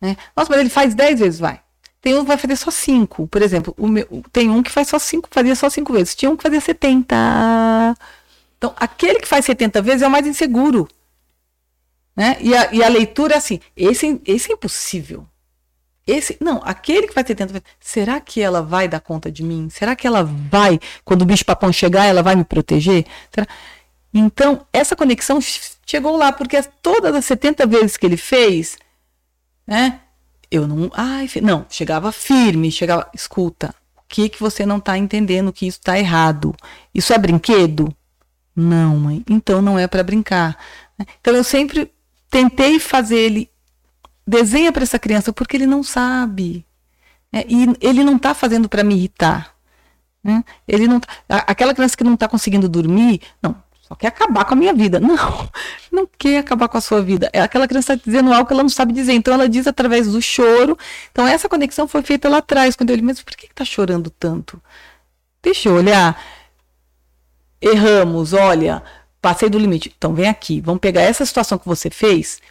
Né? 0.00 0.16
Nossa, 0.36 0.50
mas 0.50 0.60
ele 0.60 0.70
faz 0.70 0.94
10 0.94 1.18
vezes, 1.20 1.40
vai. 1.40 1.60
Tem 2.00 2.14
um 2.14 2.20
que 2.22 2.28
vai 2.28 2.38
fazer 2.38 2.56
só 2.56 2.70
5. 2.70 3.26
Por 3.26 3.42
exemplo, 3.42 3.74
meu- 3.78 4.22
tem 4.32 4.48
um 4.50 4.62
que 4.62 4.70
faz 4.70 4.88
só 4.88 4.98
5, 4.98 5.28
fazia 5.30 5.54
só 5.56 5.68
5 5.68 5.92
vezes. 5.92 6.14
Tinha 6.14 6.30
um 6.30 6.36
que 6.36 6.42
fazia 6.42 6.60
70. 6.60 7.16
Então, 8.56 8.72
aquele 8.76 9.20
que 9.20 9.28
faz 9.28 9.44
70 9.44 9.82
vezes 9.82 10.02
é 10.02 10.06
o 10.08 10.10
mais 10.10 10.26
inseguro. 10.26 10.88
Né? 12.16 12.36
E, 12.40 12.54
a, 12.56 12.72
e 12.72 12.82
a 12.82 12.88
leitura 12.88 13.34
é 13.34 13.38
assim: 13.38 13.60
esse, 13.76 14.20
esse 14.26 14.50
é 14.50 14.54
impossível. 14.54 15.26
Esse, 16.06 16.38
não, 16.40 16.60
aquele 16.64 17.06
que 17.06 17.14
vai 17.14 17.24
70 17.24 17.52
vezes. 17.52 17.66
Será 17.78 18.18
que 18.20 18.40
ela 18.40 18.62
vai 18.62 18.88
dar 18.88 19.00
conta 19.00 19.30
de 19.30 19.42
mim? 19.42 19.68
Será 19.70 19.94
que 19.94 20.06
ela 20.06 20.24
vai, 20.24 20.80
quando 21.04 21.22
o 21.22 21.26
bicho 21.26 21.44
papão 21.44 21.72
chegar, 21.72 22.06
ela 22.06 22.22
vai 22.22 22.34
me 22.34 22.44
proteger? 22.44 23.04
Será? 23.32 23.46
Então, 24.12 24.66
essa 24.72 24.96
conexão 24.96 25.38
ch- 25.40 25.76
chegou 25.86 26.16
lá, 26.16 26.32
porque 26.32 26.60
todas 26.82 27.14
as 27.14 27.24
70 27.26 27.66
vezes 27.66 27.96
que 27.98 28.06
ele 28.06 28.16
fez, 28.16 28.78
né? 29.66 30.00
Eu 30.50 30.66
não. 30.66 30.90
Ai, 30.94 31.28
não, 31.42 31.66
chegava 31.68 32.10
firme, 32.12 32.70
chegava. 32.70 33.08
Escuta, 33.14 33.74
o 33.96 34.02
que, 34.08 34.28
que 34.28 34.40
você 34.40 34.64
não 34.64 34.78
está 34.78 34.96
entendendo 34.96 35.52
que 35.52 35.66
isso 35.66 35.78
está 35.78 35.98
errado? 35.98 36.54
Isso 36.94 37.12
é 37.12 37.18
brinquedo? 37.18 37.94
Não, 38.56 38.96
mãe. 38.98 39.24
Então 39.28 39.60
não 39.62 39.78
é 39.78 39.86
para 39.86 40.02
brincar. 40.02 40.56
Então 41.20 41.34
eu 41.34 41.44
sempre 41.44 41.92
tentei 42.30 42.78
fazer 42.80 43.16
ele 43.18 43.50
desenha 44.26 44.72
para 44.72 44.82
essa 44.82 44.98
criança 44.98 45.32
porque 45.32 45.56
ele 45.56 45.66
não 45.66 45.82
sabe. 45.82 46.64
né? 47.32 47.44
E 47.48 47.66
ele 47.80 48.02
não 48.04 48.16
está 48.16 48.34
fazendo 48.34 48.68
para 48.68 48.82
me 48.84 48.94
irritar. 48.94 49.54
né? 50.24 50.44
Ele 50.66 50.86
não 50.88 51.00
tá- 51.00 51.08
aquela 51.46 51.74
criança 51.74 51.96
que 51.96 52.04
não 52.04 52.14
está 52.14 52.28
conseguindo 52.28 52.68
dormir, 52.68 53.20
não, 53.42 53.54
só 53.88 53.94
quer 53.94 54.08
acabar 54.08 54.44
com 54.44 54.52
a 54.52 54.56
minha 54.56 54.74
vida. 54.74 55.00
Não, 55.00 55.16
não 55.90 56.06
quer 56.18 56.38
acabar 56.38 56.68
com 56.68 56.76
a 56.76 56.80
sua 56.80 57.00
vida. 57.00 57.30
É 57.32 57.40
aquela 57.40 57.66
criança 57.66 57.94
está 57.94 58.04
dizendo 58.04 58.30
algo 58.32 58.46
que 58.46 58.52
ela 58.52 58.62
não 58.62 58.68
sabe 58.68 58.92
dizer. 58.92 59.14
Então 59.14 59.32
ela 59.32 59.48
diz 59.48 59.66
através 59.66 60.06
do 60.06 60.20
choro. 60.20 60.76
Então 61.10 61.26
essa 61.26 61.48
conexão 61.48 61.88
foi 61.88 62.02
feita 62.02 62.28
lá 62.28 62.38
atrás, 62.38 62.76
quando 62.76 62.90
eu 62.90 62.94
olhei, 62.94 63.04
mas 63.04 63.22
por 63.22 63.34
que 63.34 63.46
está 63.46 63.64
chorando 63.64 64.10
tanto? 64.10 64.62
Deixa 65.42 65.70
eu 65.70 65.76
olhar. 65.76 66.22
Erramos, 67.62 68.34
olha, 68.34 68.82
passei 69.22 69.48
do 69.48 69.58
limite. 69.58 69.94
Então 69.96 70.14
vem 70.14 70.28
aqui, 70.28 70.60
vamos 70.60 70.80
pegar 70.80 71.00
essa 71.00 71.24
situação 71.24 71.56
que 71.58 71.66
você 71.66 71.88
fez. 71.88 72.42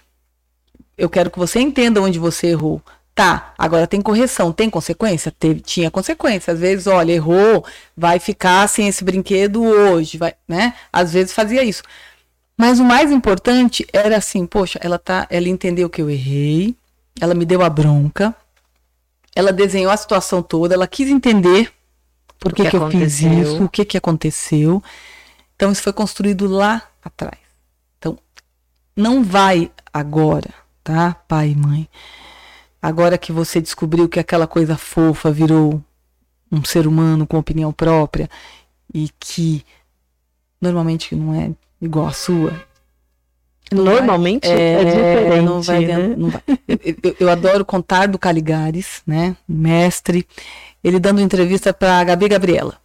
Eu 0.97 1.09
quero 1.09 1.29
que 1.29 1.37
você 1.37 1.59
entenda 1.59 2.01
onde 2.01 2.17
você 2.17 2.47
errou. 2.47 2.81
Tá, 3.17 3.51
agora 3.57 3.87
tem 3.87 3.99
correção, 3.99 4.53
tem 4.53 4.69
consequência? 4.69 5.31
Teve, 5.31 5.59
tinha 5.59 5.89
consequência. 5.89 6.53
Às 6.53 6.59
vezes, 6.59 6.85
olha, 6.85 7.11
errou, 7.13 7.65
vai 7.97 8.19
ficar 8.19 8.69
sem 8.69 8.87
esse 8.87 9.03
brinquedo 9.03 9.63
hoje, 9.63 10.19
vai, 10.19 10.35
né? 10.47 10.75
Às 10.93 11.13
vezes 11.13 11.33
fazia 11.33 11.63
isso. 11.63 11.81
Mas 12.55 12.79
o 12.79 12.85
mais 12.85 13.11
importante 13.11 13.87
era 13.91 14.17
assim, 14.17 14.45
poxa, 14.45 14.77
ela 14.83 14.99
tá, 14.99 15.25
ela 15.31 15.49
entendeu 15.49 15.89
que 15.89 15.99
eu 15.99 16.11
errei, 16.11 16.75
ela 17.19 17.33
me 17.33 17.43
deu 17.43 17.63
a 17.63 17.69
bronca, 17.71 18.35
ela 19.35 19.51
desenhou 19.51 19.91
a 19.91 19.97
situação 19.97 20.43
toda, 20.43 20.75
ela 20.75 20.87
quis 20.87 21.09
entender 21.09 21.73
por 22.37 22.53
que, 22.53 22.65
que 22.65 22.69
que 22.69 22.75
eu 22.75 22.91
fiz 22.91 23.21
isso, 23.21 23.63
o 23.63 23.67
que 23.67 23.83
que 23.83 23.97
aconteceu. 23.97 24.83
Então 25.55 25.71
isso 25.71 25.81
foi 25.81 25.91
construído 25.91 26.47
lá 26.47 26.83
atrás. 27.03 27.39
Então 27.97 28.15
não 28.95 29.23
vai 29.23 29.71
agora, 29.91 30.53
tá, 30.83 31.15
pai 31.27 31.49
e 31.49 31.55
mãe? 31.55 31.89
Agora 32.81 33.17
que 33.17 33.31
você 33.31 33.59
descobriu 33.59 34.07
que 34.07 34.19
aquela 34.19 34.47
coisa 34.47 34.77
fofa 34.77 35.31
virou 35.31 35.83
um 36.51 36.63
ser 36.63 36.87
humano 36.87 37.25
com 37.27 37.37
opinião 37.37 37.71
própria 37.73 38.29
e 38.93 39.09
que 39.19 39.65
normalmente 40.61 41.15
não 41.15 41.33
é 41.33 41.51
igual 41.81 42.07
à 42.07 42.13
sua. 42.13 42.51
Não 43.71 43.83
vai- 43.83 43.95
Normalmente 43.95 44.47
é, 44.47 44.83
diferente. 44.85 45.41
não 45.45 45.61
vai 45.61 45.85
né? 45.85 46.07
não 46.15 46.29
vai. 46.29 46.41
Eu, 47.03 47.15
eu- 47.19 47.29
adoro 47.29 47.65
contar 47.65 48.07
do 48.07 48.17
Caligares, 48.17 49.01
né? 49.05 49.35
Mestre. 49.47 50.25
Ele 50.83 50.99
dando 50.99 51.19
entrevista 51.19 51.73
para 51.73 52.01
Gabi 52.05 52.29
Gabriela. 52.29 52.79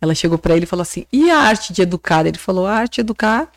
Ela 0.00 0.14
chegou 0.14 0.38
para 0.38 0.54
ele 0.56 0.64
e 0.64 0.66
falou 0.66 0.82
assim: 0.82 1.04
e 1.12 1.30
a 1.30 1.38
arte 1.40 1.72
de 1.74 1.82
educar? 1.82 2.24
Ele 2.24 2.38
falou: 2.38 2.66
a 2.66 2.72
arte 2.74 2.94
de 2.96 3.00
educar 3.02 3.50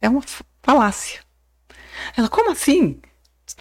é 0.00 0.08
uma 0.08 0.22
falácia. 0.62 1.20
Ela, 2.16 2.28
como 2.28 2.50
assim? 2.50 2.98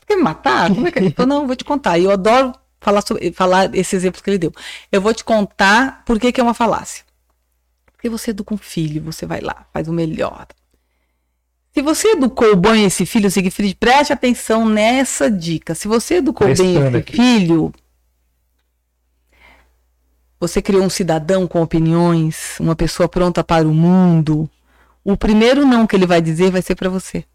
Você 0.10 0.14
quer 0.14 0.16
me 0.16 0.24
matar? 0.24 0.74
Como 0.74 0.88
é 0.88 0.91
que... 0.91 0.99
Ele 0.99 1.12
falou, 1.12 1.30
não, 1.30 1.41
eu 1.41 1.47
vou 1.47 1.55
te 1.55 1.64
contar. 1.64 1.99
E 1.99 2.05
eu 2.05 2.12
adoro 2.12 2.53
falar, 2.82 3.01
sobre, 3.01 3.32
falar 3.32 3.74
esse 3.76 3.95
exemplo 3.95 4.22
que 4.24 4.30
ele 4.30 4.39
deu. 4.39 4.51
Eu 4.91 5.01
vou 5.01 5.14
te 5.14 5.24
contar 5.24 6.03
por 6.05 6.20
que, 6.20 6.32
que 6.32 6.41
é 6.41 6.43
uma 6.43 6.53
falácia. 6.53 7.05
Porque 7.91 8.10
você 8.10 8.32
educa 8.32 8.53
um 8.53 8.57
filho, 8.57 9.03
você 9.03 9.26
vai 9.26 9.41
lá, 9.41 9.68
faz 9.74 9.88
o 9.88 9.93
melhor. 9.93 10.47
Se 11.74 11.82
você 11.82 12.14
educou 12.14 12.55
bem 12.55 12.86
esse 12.86 13.05
filho, 13.05 13.30
Siegfried, 13.30 13.76
preste 13.76 14.12
atenção 14.12 14.68
nessa 14.68 15.30
dica. 15.30 15.76
Se 15.76 15.88
você 15.88 16.16
educou 16.16 16.47
bem 16.47 16.55
Prestando 16.55 16.88
esse 16.88 16.97
aqui. 16.97 17.16
filho, 17.16 17.72
você 20.39 20.62
criou 20.62 20.84
um 20.84 20.89
cidadão 20.89 21.45
com 21.45 21.62
opiniões, 21.62 22.57
uma 22.60 22.76
pessoa 22.76 23.07
pronta 23.07 23.43
para 23.43 23.68
o 23.68 23.74
mundo. 23.74 24.49
O 25.03 25.16
primeiro 25.16 25.66
não 25.66 25.86
que 25.86 25.95
ele 25.95 26.07
vai 26.07 26.22
dizer 26.22 26.49
vai 26.49 26.62
ser 26.62 26.76
para 26.76 26.89
você. 26.89 27.26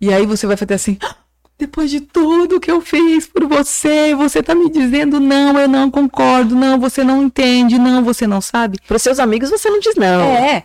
E 0.00 0.12
aí 0.12 0.24
você 0.26 0.46
vai 0.46 0.56
fazer 0.56 0.74
assim: 0.74 0.98
"Ah, 1.02 1.16
depois 1.58 1.90
de 1.90 2.00
tudo 2.00 2.58
que 2.58 2.70
eu 2.70 2.80
fiz 2.80 3.26
por 3.26 3.46
você, 3.46 4.14
você 4.14 4.42
tá 4.42 4.54
me 4.54 4.70
dizendo 4.70 5.20
não, 5.20 5.58
eu 5.58 5.68
não 5.68 5.90
concordo, 5.90 6.56
não, 6.56 6.80
você 6.80 7.04
não 7.04 7.22
entende, 7.22 7.78
não, 7.78 8.02
você 8.02 8.26
não 8.26 8.40
sabe. 8.40 8.78
Para 8.86 8.96
os 8.96 9.02
seus 9.02 9.18
amigos 9.18 9.50
você 9.50 9.68
não 9.68 9.78
diz 9.78 9.94
não. 9.94 10.22
É. 10.22 10.64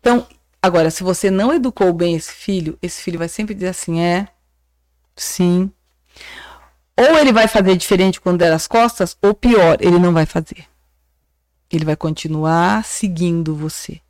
Então, 0.00 0.24
agora, 0.62 0.90
se 0.90 1.02
você 1.02 1.30
não 1.30 1.52
educou 1.52 1.92
bem 1.92 2.14
esse 2.14 2.32
filho, 2.32 2.78
esse 2.80 3.02
filho 3.02 3.18
vai 3.18 3.28
sempre 3.28 3.54
dizer 3.54 3.68
assim: 3.68 4.00
é, 4.00 4.28
sim. 5.16 5.70
Ou 6.96 7.18
ele 7.18 7.32
vai 7.32 7.46
fazer 7.48 7.76
diferente 7.76 8.20
quando 8.20 8.38
der 8.38 8.52
as 8.52 8.66
costas, 8.66 9.16
ou 9.22 9.34
pior, 9.34 9.78
ele 9.80 9.98
não 9.98 10.12
vai 10.12 10.26
fazer. 10.26 10.64
Ele 11.70 11.84
vai 11.84 11.96
continuar 11.96 12.84
seguindo 12.84 13.54
você. 13.54 14.00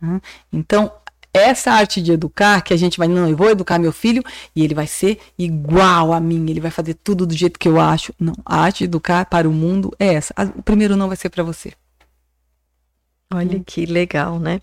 tá? 0.00 0.20
Então, 0.52 0.92
essa 1.32 1.72
arte 1.72 2.02
de 2.02 2.12
educar, 2.12 2.60
que 2.60 2.74
a 2.74 2.76
gente 2.76 2.98
vai, 2.98 3.08
não, 3.08 3.28
eu 3.28 3.36
vou 3.36 3.50
educar 3.50 3.78
meu 3.78 3.92
filho 3.92 4.22
e 4.54 4.62
ele 4.62 4.74
vai 4.74 4.86
ser 4.86 5.18
igual 5.38 6.12
a 6.12 6.20
mim, 6.20 6.50
ele 6.50 6.60
vai 6.60 6.70
fazer 6.70 6.94
tudo 6.94 7.26
do 7.26 7.34
jeito 7.34 7.58
que 7.58 7.68
eu 7.68 7.80
acho. 7.80 8.12
Não, 8.20 8.34
a 8.44 8.60
arte 8.60 8.78
de 8.78 8.84
educar 8.84 9.24
para 9.26 9.48
o 9.48 9.52
mundo 9.52 9.94
é 9.98 10.14
essa. 10.14 10.34
O 10.56 10.62
primeiro 10.62 10.96
não 10.96 11.08
vai 11.08 11.16
ser 11.16 11.30
para 11.30 11.42
você. 11.42 11.72
Olha 13.32 13.60
que 13.64 13.86
legal, 13.86 14.38
né? 14.38 14.60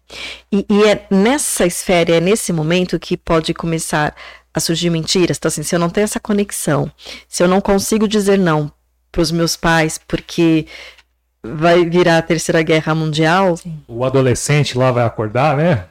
E, 0.51 0.63
e, 0.69 0.83
é 0.83 1.07
nessa 1.09 1.65
esfera, 1.65 2.15
é 2.15 2.19
nesse 2.19 2.53
momento 2.53 2.99
que 2.99 3.17
pode 3.17 3.51
começar 3.51 4.15
a 4.53 4.59
surgir 4.59 4.91
mentiras. 4.91 5.37
Então, 5.37 5.49
assim, 5.49 5.63
se 5.63 5.73
eu 5.73 5.79
não 5.79 5.89
tenho 5.89 6.05
essa 6.05 6.19
conexão, 6.19 6.91
se 7.27 7.41
eu 7.41 7.47
não 7.47 7.61
consigo 7.61 8.07
dizer 8.07 8.37
não 8.37 8.71
para 9.11 9.21
os 9.21 9.31
meus 9.31 9.55
pais, 9.55 9.99
porque 10.07 10.67
vai 11.43 11.83
virar 11.83 12.19
a 12.19 12.21
terceira 12.21 12.61
guerra 12.61 12.93
mundial. 12.93 13.57
Sim. 13.57 13.79
O 13.87 14.05
adolescente 14.05 14.77
lá 14.77 14.91
vai 14.91 15.03
acordar, 15.03 15.57
né? 15.57 15.85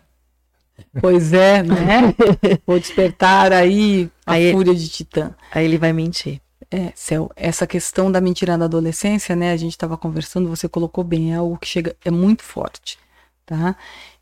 Pois 1.01 1.33
é, 1.33 1.63
né? 1.63 2.15
Vou 2.67 2.79
despertar 2.79 3.53
aí 3.53 4.11
a 4.25 4.33
aí, 4.35 4.53
fúria 4.53 4.75
de 4.75 4.89
Titã. 4.89 5.35
Aí 5.53 5.65
ele 5.65 5.79
vai 5.79 5.93
mentir. 5.93 6.41
É, 6.71 6.93
Céu, 6.95 7.31
essa 7.35 7.67
questão 7.67 8.13
da 8.13 8.21
mentira 8.21 8.57
na 8.57 8.67
adolescência, 8.67 9.35
né? 9.35 9.53
A 9.53 9.57
gente 9.57 9.73
estava 9.73 9.97
conversando, 9.97 10.49
você 10.49 10.69
colocou 10.69 11.03
bem, 11.03 11.33
é 11.33 11.37
algo 11.37 11.57
que 11.57 11.67
chega, 11.67 11.97
é 12.05 12.11
muito 12.11 12.43
forte, 12.43 12.99
tá? 13.47 13.75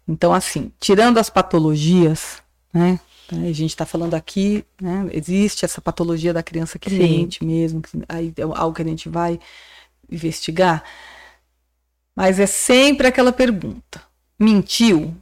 Então, 0.06 0.32
assim, 0.32 0.70
tirando 0.78 1.18
as 1.18 1.28
patologias, 1.28 2.40
né? 2.72 3.00
A 3.32 3.52
gente 3.52 3.70
está 3.70 3.84
falando 3.84 4.14
aqui, 4.14 4.64
né? 4.80 5.08
Existe 5.10 5.64
essa 5.64 5.80
patologia 5.80 6.32
da 6.32 6.44
criança 6.44 6.78
que 6.78 6.88
Sim. 6.88 6.98
mente 6.98 7.44
mesmo, 7.44 7.82
que, 7.82 7.90
aí 8.08 8.32
é 8.36 8.42
algo 8.42 8.72
que 8.72 8.82
a 8.82 8.84
gente 8.84 9.08
vai 9.08 9.40
investigar. 10.08 10.84
Mas 12.14 12.38
é 12.38 12.46
sempre 12.46 13.08
aquela 13.08 13.32
pergunta: 13.32 14.00
mentiu? 14.38 15.16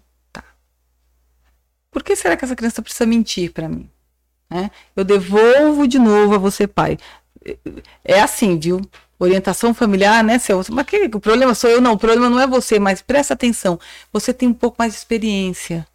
Por 1.94 2.02
que 2.02 2.16
será 2.16 2.36
que 2.36 2.44
essa 2.44 2.56
criança 2.56 2.82
precisa 2.82 3.06
mentir 3.06 3.52
para 3.52 3.68
mim? 3.68 3.88
Né? 4.50 4.68
Eu 4.96 5.04
devolvo 5.04 5.86
de 5.86 5.96
novo 5.96 6.34
a 6.34 6.38
você, 6.38 6.66
pai. 6.66 6.98
É 8.04 8.20
assim, 8.20 8.58
viu? 8.58 8.80
Orientação 9.16 9.72
familiar, 9.72 10.24
né? 10.24 10.40
Mas 10.72 10.86
que, 10.86 11.08
o 11.14 11.20
problema 11.20 11.54
sou 11.54 11.70
eu, 11.70 11.80
não. 11.80 11.92
O 11.92 11.96
problema 11.96 12.28
não 12.28 12.40
é 12.40 12.48
você, 12.48 12.80
mas 12.80 13.00
presta 13.00 13.34
atenção. 13.34 13.78
Você 14.12 14.34
tem 14.34 14.48
um 14.48 14.52
pouco 14.52 14.74
mais 14.76 14.92
de 14.92 14.98
experiência. 14.98 15.86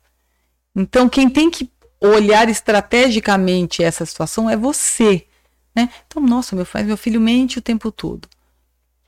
Então, 0.74 1.10
quem 1.10 1.30
tem 1.30 1.52
que 1.52 1.70
olhar 2.00 2.47
estrategicamente 2.47 3.84
essa 3.84 4.06
situação 4.06 4.50
é 4.50 4.56
você. 4.56 5.28
Né? 5.76 5.89
Então, 6.08 6.24
nossa, 6.24 6.56
meu, 6.56 6.66
meu 6.86 6.95
filho 6.95 7.20
mente 7.20 7.60
o 7.60 7.62
tempo 7.62 7.91
todo. 7.91 8.26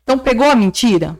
Então, 0.03 0.19
pegou 0.19 0.49
a 0.49 0.55
mentira? 0.57 1.17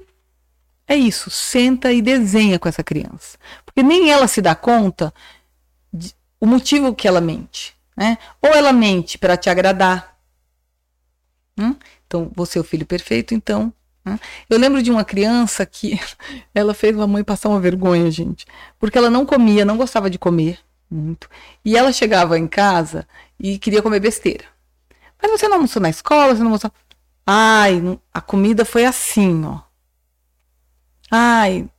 É 0.86 0.98
isso, 0.98 1.30
senta 1.30 1.94
e 1.94 2.02
desenha 2.02 2.60
com 2.60 2.68
essa 2.68 2.84
criança. 2.84 3.38
Porque 3.66 3.82
nem 3.82 4.12
ela 4.12 4.28
se 4.28 4.42
dá 4.42 4.54
conta 4.54 5.14
o 6.42 6.46
motivo 6.46 6.94
que 6.94 7.08
ela 7.08 7.22
mente. 7.22 7.74
Né? 7.96 8.18
Ou 8.42 8.50
ela 8.50 8.74
mente 8.74 9.18
para 9.18 9.38
te 9.38 9.50
agradar. 9.50 10.18
Hum? 11.58 11.76
Então, 12.08 12.32
você 12.36 12.58
é 12.58 12.62
o 12.62 12.66
filho 12.66 12.86
perfeito, 12.86 13.34
então. 13.34 13.72
Hum? 14.06 14.18
Eu 14.50 14.58
lembro 14.58 14.82
de 14.82 14.92
uma 14.92 15.06
criança 15.06 15.66
que 15.66 16.00
ela 16.54 16.74
fez 16.74 17.00
a 17.00 17.08
mãe 17.08 17.24
passar 17.24 17.50
uma 17.50 17.60
vergonha, 17.60 18.10
gente. 18.10 18.46
Porque 18.80 18.98
ela 18.98 19.10
não 19.10 19.26
comia, 19.26 19.64
não 19.64 19.78
gostava 19.78 20.10
de 20.10 20.18
comer 20.18 20.60
muito. 20.92 21.30
E 21.64 21.78
ela 21.78 21.94
chegava 21.94 22.38
em 22.38 22.48
casa 22.48 23.08
e 23.40 23.58
queria 23.58 23.82
comer 23.82 24.00
besteira. 24.00 24.46
Mas 25.22 25.32
você 25.32 25.48
não 25.48 25.56
almoçou 25.56 25.82
na 25.82 25.90
escola, 25.90 26.36
você 26.36 26.40
não 26.40 26.48
almoçou. 26.48 26.72
Ai, 27.26 27.82
a 28.14 28.20
comida 28.20 28.66
foi 28.66 28.84
assim, 28.84 29.46
ó. 29.46 29.62
Ai, 31.10 31.70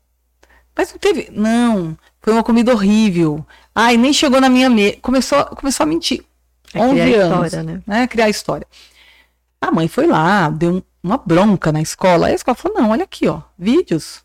mas 0.77 0.93
não 0.93 0.99
teve. 0.99 1.31
Não, 1.31 1.97
foi 2.21 2.33
uma 2.33 2.43
comida 2.43 2.73
horrível. 2.73 3.47
Ai, 3.75 3.97
nem 3.97 4.13
chegou 4.13 4.41
na 4.41 4.49
minha 4.49 4.69
mesa. 4.69 4.97
Começou, 5.01 5.45
começou 5.47 5.85
a 5.85 5.87
mentir. 5.87 6.25
É 6.75 6.81
11 6.81 7.15
anos. 7.15 7.47
História, 7.47 7.63
né? 7.63 7.83
né? 7.87 8.07
Criar 8.07 8.29
história. 8.29 8.67
A 9.61 9.71
mãe 9.71 9.89
foi 9.89 10.07
lá, 10.07 10.51
deu 10.51 10.85
uma 11.03 11.17
bronca 11.17 11.71
na 11.73 11.81
escola. 11.81 12.27
Aí 12.27 12.33
a 12.33 12.37
escola 12.37 12.55
falou: 12.55 12.79
não, 12.79 12.91
olha 12.91 13.05
aqui, 13.05 13.29
ó, 13.29 13.41
vídeos. 13.59 14.23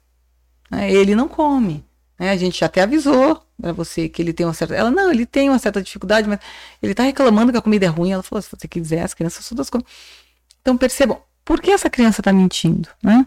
É, 0.71 0.91
ele 0.91 1.15
não 1.15 1.27
come. 1.27 1.85
É, 2.19 2.31
a 2.31 2.37
gente 2.37 2.63
até 2.65 2.81
avisou 2.81 3.41
para 3.61 3.71
você 3.71 4.09
que 4.09 4.21
ele 4.21 4.33
tem 4.33 4.45
uma 4.45 4.53
certa. 4.53 4.75
Ela, 4.75 4.91
não, 4.91 5.11
ele 5.11 5.25
tem 5.25 5.49
uma 5.49 5.59
certa 5.59 5.81
dificuldade, 5.81 6.27
mas 6.27 6.39
ele 6.81 6.93
tá 6.93 7.03
reclamando 7.03 7.51
que 7.51 7.57
a 7.57 7.61
comida 7.61 7.85
é 7.85 7.89
ruim. 7.89 8.11
Ela 8.11 8.23
falou: 8.23 8.41
se 8.41 8.49
você 8.49 8.67
quiser, 8.67 9.03
as 9.03 9.13
crianças 9.13 9.45
são 9.45 9.55
das 9.55 9.69
coisas. 9.69 9.87
Então 10.61 10.75
percebam, 10.75 11.21
por 11.45 11.61
que 11.61 11.71
essa 11.71 11.89
criança 11.89 12.21
tá 12.21 12.33
mentindo? 12.33 12.89
Né? 13.01 13.25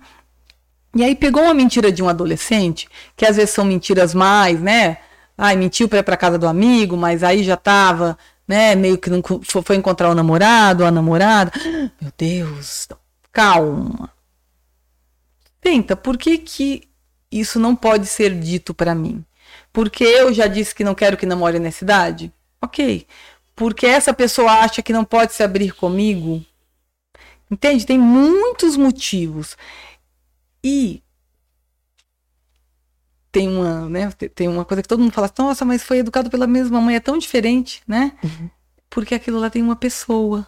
E 0.95 1.05
aí 1.05 1.15
pegou 1.15 1.43
uma 1.43 1.55
mentira 1.55 1.93
de 1.93 2.03
um 2.03 2.09
adolescente, 2.09 2.89
que 3.17 3.25
às 3.25 3.37
vezes 3.37 3.51
são 3.51 3.65
mentiras 3.65 4.13
mais, 4.13 4.61
né? 4.61 4.99
Ai, 5.43 5.57
mentiu 5.57 5.89
para 5.89 6.01
ir 6.01 6.03
para 6.03 6.19
casa 6.19 6.37
do 6.39 6.47
amigo, 6.47 6.99
mas 6.99 7.23
aí 7.23 7.43
já 7.43 7.57
tava, 7.57 8.19
né, 8.47 8.75
meio 8.75 8.99
que 8.99 9.09
não 9.09 9.23
foi 9.65 9.77
encontrar 9.77 10.11
o 10.11 10.15
namorado, 10.15 10.85
a 10.85 10.91
namorada. 10.91 11.51
Meu 11.99 12.13
Deus, 12.19 12.87
calma. 13.33 14.13
Tenta, 15.59 15.97
por 15.97 16.19
que 16.19 16.37
que 16.37 16.83
isso 17.33 17.59
não 17.59 17.75
pode 17.75 18.05
ser 18.07 18.39
dito 18.39 18.75
para 18.75 18.95
mim? 18.95 19.25
Porque 19.73 20.05
eu 20.05 20.31
já 20.31 20.47
disse 20.47 20.75
que 20.75 20.85
não 20.85 20.95
quero 20.95 21.17
que 21.17 21.25
namore 21.25 21.59
nessa 21.59 21.85
idade? 21.85 22.31
OK. 22.61 23.07
Porque 23.57 23.87
essa 23.87 24.13
pessoa 24.13 24.53
acha 24.53 24.83
que 24.83 24.93
não 24.93 25.07
pode 25.07 25.33
se 25.33 25.43
abrir 25.43 25.73
comigo? 25.73 26.45
Entende? 27.51 27.87
Tem 27.87 27.99
muitos 27.99 28.77
motivos. 28.77 29.57
E 30.63 31.03
tem 33.33 33.49
uma, 33.49 33.89
né, 33.89 34.11
tem 34.35 34.49
uma 34.49 34.65
coisa 34.65 34.83
que 34.83 34.89
todo 34.89 35.01
mundo 35.01 35.13
fala, 35.13 35.33
nossa, 35.39 35.65
mas 35.65 35.83
foi 35.83 35.99
educado 35.99 36.29
pela 36.31 36.47
mesma 36.47 36.81
mãe, 36.81 36.97
é 36.97 37.01
tão 37.01 37.17
diferente, 37.17 37.83
né? 37.87 38.13
Uhum. 38.23 38.51
Porque 38.89 39.15
aquilo 39.15 39.39
lá 39.39 39.49
tem 39.49 39.63
uma 39.63 39.77
pessoa. 39.77 40.47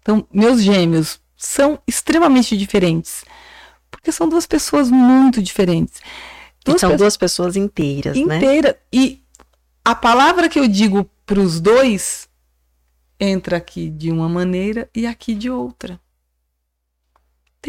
Então, 0.00 0.26
meus 0.32 0.62
gêmeos 0.62 1.20
são 1.36 1.78
extremamente 1.86 2.56
diferentes. 2.56 3.24
Porque 3.90 4.10
são 4.10 4.28
duas 4.28 4.46
pessoas 4.46 4.90
muito 4.90 5.42
diferentes. 5.42 6.00
Duas 6.64 6.80
são 6.80 6.96
duas 6.96 7.16
pessoas 7.16 7.56
inteiras, 7.56 8.16
inteira. 8.16 8.28
né? 8.28 8.36
Inteira. 8.38 8.82
E 8.92 9.22
a 9.84 9.94
palavra 9.94 10.48
que 10.48 10.58
eu 10.58 10.66
digo 10.66 11.04
para 11.24 11.40
os 11.40 11.60
dois 11.60 12.28
entra 13.20 13.56
aqui 13.56 13.90
de 13.90 14.10
uma 14.10 14.28
maneira 14.28 14.88
e 14.94 15.06
aqui 15.06 15.34
de 15.34 15.50
outra. 15.50 16.00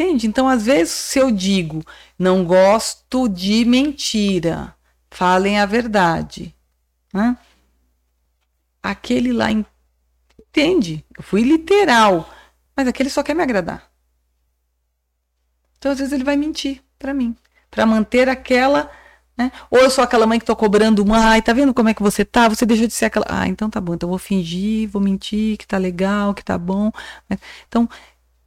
Entende? 0.00 0.26
Então, 0.26 0.48
às 0.48 0.64
vezes, 0.64 0.94
se 0.94 1.18
eu 1.18 1.30
digo, 1.30 1.84
não 2.18 2.42
gosto 2.42 3.28
de 3.28 3.66
mentira, 3.66 4.74
falem 5.10 5.60
a 5.60 5.66
verdade. 5.66 6.54
Né? 7.12 7.36
Aquele 8.82 9.30
lá 9.30 9.48
entende. 9.50 11.04
Eu 11.14 11.22
fui 11.22 11.42
literal, 11.42 12.32
mas 12.74 12.88
aquele 12.88 13.10
só 13.10 13.22
quer 13.22 13.34
me 13.34 13.42
agradar. 13.42 13.90
Então, 15.76 15.92
às 15.92 15.98
vezes, 15.98 16.14
ele 16.14 16.24
vai 16.24 16.34
mentir 16.34 16.82
para 16.98 17.12
mim, 17.12 17.36
para 17.70 17.84
manter 17.84 18.26
aquela. 18.26 18.90
Né? 19.36 19.52
Ou 19.70 19.80
eu 19.80 19.90
sou 19.90 20.02
aquela 20.02 20.26
mãe 20.26 20.38
que 20.38 20.46
tô 20.46 20.56
cobrando 20.56 21.02
uma, 21.02 21.28
ai, 21.28 21.42
tá 21.42 21.52
vendo 21.52 21.74
como 21.74 21.90
é 21.90 21.94
que 21.94 22.02
você 22.02 22.24
tá? 22.24 22.48
Você 22.48 22.64
deixou 22.64 22.86
de 22.86 22.94
ser 22.94 23.04
aquela. 23.04 23.26
Ah, 23.28 23.46
então 23.46 23.68
tá 23.68 23.82
bom, 23.82 23.92
então 23.92 24.06
eu 24.06 24.12
vou 24.12 24.18
fingir, 24.18 24.88
vou 24.88 25.02
mentir, 25.02 25.58
que 25.58 25.66
tá 25.66 25.76
legal, 25.76 26.32
que 26.32 26.42
tá 26.42 26.56
bom. 26.56 26.90
Então, 27.68 27.86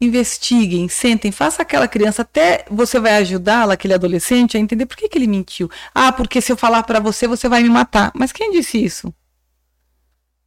investiguem, 0.06 0.88
sentem, 0.88 1.32
faça 1.32 1.62
aquela 1.62 1.88
criança, 1.88 2.22
até 2.22 2.66
você 2.70 2.99
vai 2.99 3.16
ajudá-la, 3.18 3.74
aquele 3.74 3.93
adolescente, 3.93 4.58
a 4.58 4.60
entender 4.60 4.86
por 4.86 4.97
que, 4.97 5.10
que 5.10 5.18
ele 5.18 5.28
mentiu. 5.28 5.70
Ah, 5.93 6.12
porque 6.12 6.41
se 6.41 6.51
eu 6.51 6.58
falar 6.58 6.84
para 6.84 6.99
você, 6.99 7.28
você 7.28 7.47
vai 7.49 7.64
me 7.64 7.70
matar. 7.70 8.12
Mas 8.16 8.32
quem 8.32 8.51
disse 8.51 8.84
isso? 8.84 9.14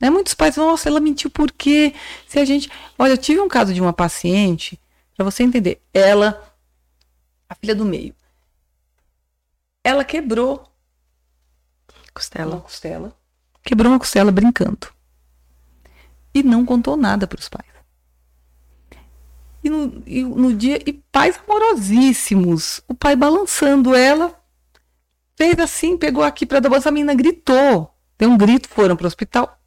Né? 0.01 0.11
Muitos 0.11 0.35
pais, 0.35 0.57
nossa, 0.57 0.89
ela 0.89 1.01
mentiu 1.01 1.31
por 1.31 1.51
quê? 1.51 1.95
Se 2.27 2.39
a 2.39 2.45
gente. 2.45 2.71
Olha, 2.99 3.13
eu 3.13 3.19
tive 3.19 3.41
um 3.41 3.49
caso 3.49 3.73
de 3.73 3.81
uma 3.81 3.93
paciente, 3.93 4.79
para 5.17 5.25
você 5.25 5.43
entender, 5.43 5.81
ela, 5.93 6.55
a 7.49 7.55
filha 7.55 7.75
do 7.75 7.85
meio, 7.85 8.15
ela 9.83 10.05
quebrou 10.05 10.71
costela. 12.13 12.57
uma 12.57 12.61
costela, 12.61 13.17
quebrou 13.63 13.93
uma 13.93 13.99
costela 13.99 14.33
brincando. 14.33 14.89
E 16.35 16.43
não 16.43 16.67
contou 16.67 16.97
nada 16.97 17.27
para 17.27 17.39
os 17.39 17.49
pais. 17.49 17.76
E 19.67 19.69
no, 19.69 20.03
e 20.07 20.23
no 20.23 20.55
dia, 20.55 20.81
e 20.87 20.93
pais 20.93 21.41
amorosíssimos. 21.45 22.81
O 22.87 22.95
pai 22.95 23.17
balançando 23.17 23.97
ela, 23.97 24.33
fez 25.35 25.59
assim, 25.59 25.99
pegou 25.99 26.23
aqui 26.23 26.47
para 26.47 26.61
dar 26.61 26.69
bolsa, 26.69 26.89
a 26.89 26.93
menina 26.93 27.17
gritou. 27.17 27.93
Deu 28.17 28.31
um 28.31 28.39
grito, 28.39 28.69
foram 28.69 28.95
para 28.95 29.07
o 29.07 29.09
hospital. 29.09 29.59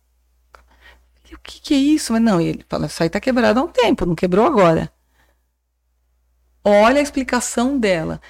o 1.34 1.38
que, 1.44 1.60
que 1.60 1.74
é 1.74 1.78
isso? 1.78 2.14
Mas 2.14 2.22
não, 2.22 2.40
ele 2.40 2.66
fala, 2.70 2.86
isso 2.86 3.04
aí 3.04 3.10
tá 3.10 3.20
quebrado 3.20 3.60
há 3.60 3.64
um 3.64 3.68
tempo, 3.68 4.06
não 4.06 4.16
quebrou 4.16 4.46
agora. 4.46 4.90
Olha 6.64 7.00
a 7.00 7.04
explicação 7.04 7.78
dela. 7.78 8.22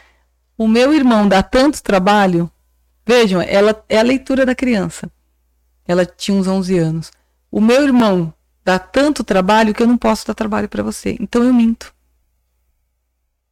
O 0.57 0.67
meu 0.67 0.91
irmão 0.91 1.27
dá 1.27 1.43
tanto 1.43 1.83
trabalho. 1.83 2.51
Vejam, 3.05 3.43
ela 3.43 3.85
é 3.87 3.99
a 3.99 4.03
leitura 4.03 4.43
da 4.43 4.55
criança. 4.55 5.07
Ela 5.87 6.03
tinha 6.03 6.35
uns 6.35 6.47
11 6.47 6.79
anos. 6.79 7.11
O 7.51 7.61
meu 7.61 7.83
irmão 7.83 8.33
dá 8.69 8.77
tanto 8.77 9.23
trabalho 9.23 9.73
que 9.73 9.81
eu 9.81 9.87
não 9.87 9.97
posso 9.97 10.27
dar 10.27 10.35
trabalho 10.35 10.69
para 10.69 10.83
você. 10.83 11.17
Então 11.19 11.43
eu 11.43 11.51
minto. 11.51 11.91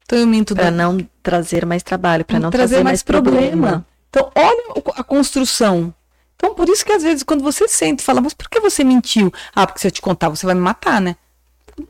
Então 0.06 0.20
eu 0.20 0.28
minto 0.28 0.56
para 0.56 0.70
não 0.70 0.98
trazer 1.24 1.66
mais 1.66 1.82
trabalho, 1.82 2.24
para 2.24 2.40
não 2.40 2.52
trazer, 2.52 2.76
trazer 2.76 2.84
mais, 2.84 3.00
mais 3.00 3.04
problema. 3.04 3.42
problema. 3.42 3.86
Então 4.10 4.32
olha 4.36 4.84
a 4.96 5.04
construção. 5.04 5.94
Então 6.36 6.54
por 6.54 6.70
isso 6.70 6.86
que 6.86 6.94
às 6.94 7.02
vezes 7.02 7.24
quando 7.24 7.42
você 7.42 7.68
sente, 7.68 8.04
fala, 8.04 8.22
mas 8.22 8.36
por 8.36 8.48
que 8.48 8.60
você 8.60 8.84
mentiu? 8.84 9.34
Ah, 9.56 9.66
porque 9.66 9.80
se 9.80 9.88
eu 9.88 9.92
te 9.92 10.02
contar 10.02 10.30
você 10.30 10.46
vai 10.46 10.54
me 10.54 10.62
matar, 10.62 11.02
né? 11.02 11.16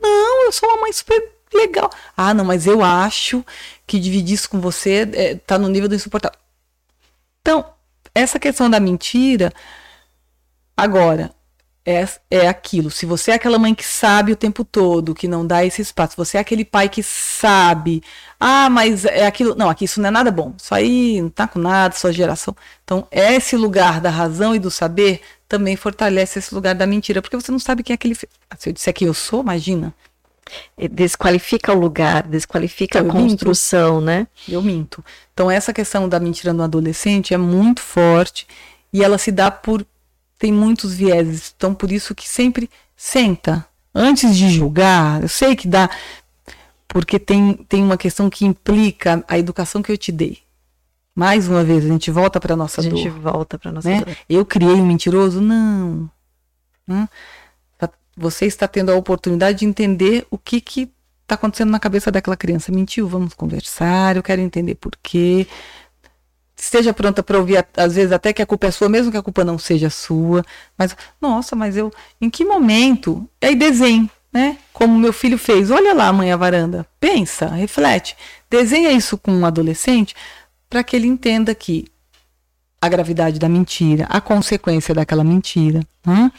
Não, 0.00 0.46
eu 0.46 0.52
sou 0.52 0.66
uma 0.70 0.80
mãe 0.80 0.92
super 0.92 1.22
legal. 1.52 1.90
Ah, 2.16 2.32
não, 2.32 2.46
mas 2.46 2.66
eu 2.66 2.82
acho 2.82 3.44
que 3.86 4.00
dividir 4.00 4.34
isso 4.34 4.48
com 4.48 4.58
você 4.58 5.08
é, 5.12 5.34
tá 5.34 5.58
no 5.58 5.68
nível 5.68 5.88
do 5.88 5.94
insuportável. 5.94 6.38
Então, 7.42 7.64
essa 8.14 8.38
questão 8.38 8.68
da 8.68 8.80
mentira, 8.80 9.52
agora, 10.76 11.30
é, 11.88 12.06
é 12.30 12.48
aquilo. 12.48 12.90
Se 12.90 13.06
você 13.06 13.30
é 13.30 13.34
aquela 13.34 13.58
mãe 13.58 13.74
que 13.74 13.84
sabe 13.84 14.30
o 14.30 14.36
tempo 14.36 14.62
todo, 14.62 15.14
que 15.14 15.26
não 15.26 15.46
dá 15.46 15.64
esse 15.64 15.80
espaço, 15.80 16.14
você 16.18 16.36
é 16.36 16.40
aquele 16.40 16.62
pai 16.62 16.86
que 16.86 17.02
sabe, 17.02 18.02
ah, 18.38 18.68
mas 18.68 19.06
é 19.06 19.26
aquilo. 19.26 19.54
Não, 19.54 19.70
aqui 19.70 19.86
isso 19.86 19.98
não 19.98 20.08
é 20.08 20.10
nada 20.10 20.30
bom. 20.30 20.52
Isso 20.58 20.74
aí 20.74 21.18
não 21.22 21.30
tá 21.30 21.48
com 21.48 21.58
nada, 21.58 21.94
sua 21.94 22.12
geração. 22.12 22.54
Então, 22.84 23.08
esse 23.10 23.56
lugar 23.56 24.02
da 24.02 24.10
razão 24.10 24.54
e 24.54 24.58
do 24.58 24.70
saber 24.70 25.22
também 25.48 25.76
fortalece 25.76 26.38
esse 26.38 26.54
lugar 26.54 26.74
da 26.74 26.86
mentira, 26.86 27.22
porque 27.22 27.36
você 27.36 27.50
não 27.50 27.58
sabe 27.58 27.82
quem 27.82 27.94
é 27.94 27.96
aquele. 27.96 28.14
Se 28.14 28.28
eu 28.66 28.72
disser 28.72 28.92
que 28.92 29.06
eu 29.06 29.14
sou, 29.14 29.40
imagina. 29.40 29.94
Desqualifica 30.90 31.72
o 31.72 31.78
lugar, 31.78 32.22
desqualifica 32.22 32.98
então, 32.98 33.10
a 33.10 33.14
construção, 33.14 33.94
minto. 33.94 34.04
né? 34.04 34.26
Eu 34.46 34.60
minto. 34.60 35.02
Então, 35.32 35.50
essa 35.50 35.72
questão 35.72 36.06
da 36.06 36.20
mentira 36.20 36.52
no 36.52 36.62
adolescente 36.62 37.32
é 37.32 37.38
muito 37.38 37.80
forte 37.80 38.46
e 38.92 39.02
ela 39.02 39.16
se 39.16 39.32
dá 39.32 39.50
por 39.50 39.86
tem 40.38 40.52
muitos 40.52 40.94
vieses. 40.94 41.52
Então, 41.56 41.74
por 41.74 41.90
isso 41.90 42.14
que 42.14 42.28
sempre 42.28 42.70
senta. 42.96 43.66
Antes 43.94 44.36
de 44.36 44.48
julgar, 44.48 45.22
eu 45.22 45.28
sei 45.28 45.56
que 45.56 45.66
dá. 45.66 45.90
Porque 46.86 47.18
tem, 47.18 47.54
tem 47.68 47.82
uma 47.82 47.98
questão 47.98 48.30
que 48.30 48.46
implica 48.46 49.24
a 49.28 49.38
educação 49.38 49.82
que 49.82 49.90
eu 49.90 49.98
te 49.98 50.12
dei. 50.12 50.38
Mais 51.14 51.48
uma 51.48 51.64
vez, 51.64 51.84
a 51.84 51.88
gente 51.88 52.10
volta 52.10 52.38
para 52.38 52.54
nossa 52.54 52.80
dor. 52.80 52.92
A 52.92 52.96
gente 52.96 53.10
dor, 53.10 53.20
volta 53.20 53.58
para 53.58 53.72
nossa 53.72 53.88
né? 53.88 54.00
dor. 54.00 54.16
Eu 54.28 54.46
criei 54.46 54.74
um 54.74 54.86
mentiroso? 54.86 55.40
Não. 55.40 56.08
Hum? 56.88 57.06
Você 58.16 58.46
está 58.46 58.66
tendo 58.66 58.90
a 58.90 58.96
oportunidade 58.96 59.60
de 59.60 59.64
entender 59.64 60.26
o 60.30 60.36
que 60.36 60.60
que 60.60 60.90
está 61.22 61.36
acontecendo 61.36 61.70
na 61.70 61.78
cabeça 61.78 62.10
daquela 62.10 62.36
criança. 62.36 62.72
Mentiu? 62.72 63.06
Vamos 63.06 63.34
conversar. 63.34 64.16
Eu 64.16 64.22
quero 64.22 64.40
entender 64.40 64.74
por 64.74 64.92
quê 65.02 65.46
esteja 66.58 66.92
pronta 66.92 67.22
para 67.22 67.38
ouvir, 67.38 67.64
às 67.76 67.94
vezes 67.94 68.12
até 68.12 68.32
que 68.32 68.42
a 68.42 68.46
culpa 68.46 68.66
é 68.66 68.70
sua, 68.70 68.88
mesmo 68.88 69.12
que 69.12 69.16
a 69.16 69.22
culpa 69.22 69.44
não 69.44 69.58
seja 69.58 69.88
sua. 69.88 70.44
Mas, 70.76 70.96
nossa, 71.20 71.54
mas 71.54 71.76
eu, 71.76 71.92
em 72.20 72.28
que 72.28 72.44
momento? 72.44 73.28
Aí 73.40 73.54
desenhe, 73.54 74.10
né? 74.32 74.58
Como 74.72 74.98
meu 74.98 75.12
filho 75.12 75.38
fez. 75.38 75.70
Olha 75.70 75.94
lá, 75.94 76.12
mãe, 76.12 76.32
a 76.32 76.36
varanda. 76.36 76.86
Pensa, 76.98 77.46
reflete. 77.46 78.16
Desenha 78.50 78.90
isso 78.90 79.16
com 79.16 79.32
um 79.32 79.46
adolescente 79.46 80.14
para 80.68 80.82
que 80.82 80.96
ele 80.96 81.06
entenda 81.06 81.54
que 81.54 81.86
a 82.80 82.88
gravidade 82.88 83.38
da 83.38 83.48
mentira, 83.48 84.06
a 84.08 84.20
consequência 84.20 84.94
daquela 84.94 85.24
mentira. 85.24 85.80
Né? 86.04 86.30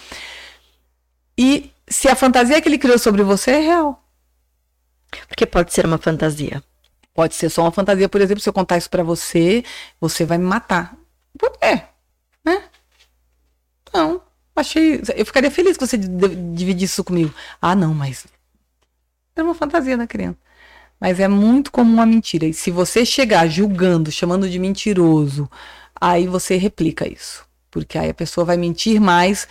E 1.38 1.72
se 1.88 2.08
a 2.08 2.16
fantasia 2.16 2.62
que 2.62 2.68
ele 2.68 2.78
criou 2.78 3.00
sobre 3.00 3.24
você 3.24 3.52
é 3.52 3.60
real. 3.60 4.04
Porque 5.28 5.46
pode 5.46 5.74
ser 5.74 5.86
uma 5.86 5.98
fantasia. 5.98 6.64
Pode 7.20 7.36
ser 7.36 7.50
só 7.50 7.64
uma 7.64 7.72
fantasia, 7.72 8.08
por 8.08 8.22
exemplo, 8.22 8.42
se 8.42 8.48
eu 8.48 8.54
contar 8.54 8.78
isso 8.78 8.90
para 8.90 9.04
você, 9.04 9.62
você 10.00 10.24
vai 10.24 10.38
me 10.38 10.46
matar. 10.46 10.96
É, 11.60 11.84
né? 12.46 12.64
Não, 13.94 14.22
achei. 14.56 15.02
Eu 15.14 15.26
ficaria 15.26 15.52
feliz 15.52 15.76
que 15.76 15.86
você 15.86 15.98
dividisse 15.98 16.94
isso 16.94 17.04
comigo. 17.04 17.34
Ah, 17.62 17.76
não, 17.76 17.94
mas. 17.94 18.26
É 19.36 19.44
uma 19.44 19.54
fantasia 19.54 19.98
da 19.98 20.08
criança. 20.08 20.38
Mas 20.98 21.20
é 21.20 21.28
muito 21.28 21.74
comum 21.74 22.00
a 22.00 22.06
mentira. 22.06 22.46
E 22.46 22.54
se 22.54 22.72
você 22.72 23.06
chegar 23.06 23.50
julgando, 23.50 24.10
chamando 24.14 24.50
de 24.50 24.58
mentiroso, 24.58 25.52
aí 26.00 26.26
você 26.26 26.56
replica 26.56 27.06
isso. 27.06 27.46
Porque 27.70 27.98
aí 27.98 28.12
a 28.12 28.14
pessoa 28.14 28.46
vai 28.46 28.56
mentir 28.56 29.02
mais 29.02 29.46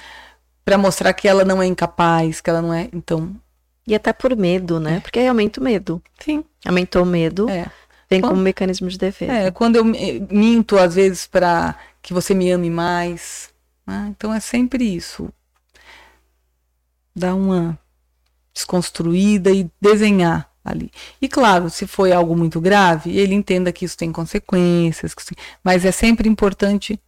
para 0.64 0.78
mostrar 0.78 1.12
que 1.12 1.28
ela 1.28 1.44
não 1.44 1.62
é 1.62 1.66
incapaz, 1.66 2.40
que 2.40 2.48
ela 2.48 2.62
não 2.62 2.72
é. 2.72 2.88
Então, 2.94 3.38
e 3.86 3.94
até 3.94 4.12
por 4.12 4.34
medo, 4.34 4.80
né? 4.80 4.96
É. 4.96 5.00
Porque 5.00 5.18
aí 5.18 5.28
aumenta 5.28 5.60
o 5.60 5.64
medo. 5.64 6.02
Sim. 6.18 6.42
Aumentou 6.68 7.02
o 7.02 7.06
medo. 7.06 7.48
É. 7.48 7.66
Vem 8.10 8.20
quando, 8.20 8.30
como 8.30 8.42
mecanismo 8.42 8.88
de 8.88 8.96
defesa. 8.96 9.32
É, 9.32 9.50
quando 9.50 9.76
eu 9.76 9.84
minto, 9.84 10.78
às 10.78 10.94
vezes, 10.94 11.26
para 11.26 11.74
que 12.00 12.14
você 12.14 12.34
me 12.34 12.50
ame 12.50 12.70
mais. 12.70 13.50
Né? 13.86 14.06
Então 14.10 14.32
é 14.32 14.38
sempre 14.38 14.84
isso. 14.84 15.28
Dar 17.14 17.34
uma 17.34 17.78
desconstruída 18.54 19.50
e 19.50 19.70
desenhar 19.80 20.50
ali. 20.64 20.90
E 21.20 21.28
claro, 21.28 21.70
se 21.70 21.86
foi 21.86 22.12
algo 22.12 22.36
muito 22.36 22.60
grave, 22.60 23.16
ele 23.16 23.34
entenda 23.34 23.72
que 23.72 23.84
isso 23.84 23.96
tem 23.96 24.12
consequências, 24.12 25.14
mas 25.64 25.84
é 25.84 25.92
sempre 25.92 26.28
importante 26.28 27.00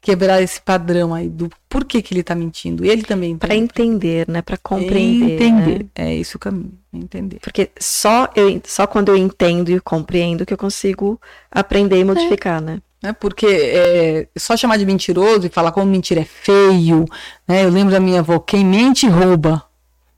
quebrar 0.00 0.40
esse 0.40 0.60
padrão 0.60 1.14
aí 1.14 1.28
do 1.28 1.50
porquê 1.68 2.00
que 2.00 2.14
ele 2.14 2.20
está 2.20 2.34
mentindo. 2.34 2.84
Ele 2.84 3.02
também 3.02 3.36
para 3.36 3.54
entender, 3.54 4.26
né, 4.28 4.40
para 4.40 4.56
compreender. 4.56 5.34
Entender, 5.34 5.78
né? 5.80 5.88
é 5.94 6.14
isso 6.14 6.36
o 6.36 6.40
caminho, 6.40 6.72
entender. 6.92 7.38
Porque 7.40 7.70
só 7.78 8.28
eu 8.34 8.60
só 8.64 8.86
quando 8.86 9.10
eu 9.10 9.16
entendo 9.16 9.70
e 9.70 9.78
compreendo 9.80 10.46
que 10.46 10.52
eu 10.52 10.58
consigo 10.58 11.20
aprender 11.50 11.98
e 11.98 12.04
modificar, 12.04 12.58
é. 12.58 12.64
né? 12.64 12.82
É 13.02 13.12
porque 13.14 13.46
é, 13.46 14.28
só 14.36 14.56
chamar 14.56 14.76
de 14.76 14.84
mentiroso 14.84 15.46
e 15.46 15.50
falar 15.50 15.72
como 15.72 15.86
mentira 15.86 16.20
é 16.20 16.24
feio, 16.24 17.06
né? 17.48 17.64
Eu 17.64 17.70
lembro 17.70 17.92
da 17.92 18.00
minha 18.00 18.20
avó, 18.20 18.38
quem 18.38 18.64
mente 18.64 19.08
rouba. 19.08 19.64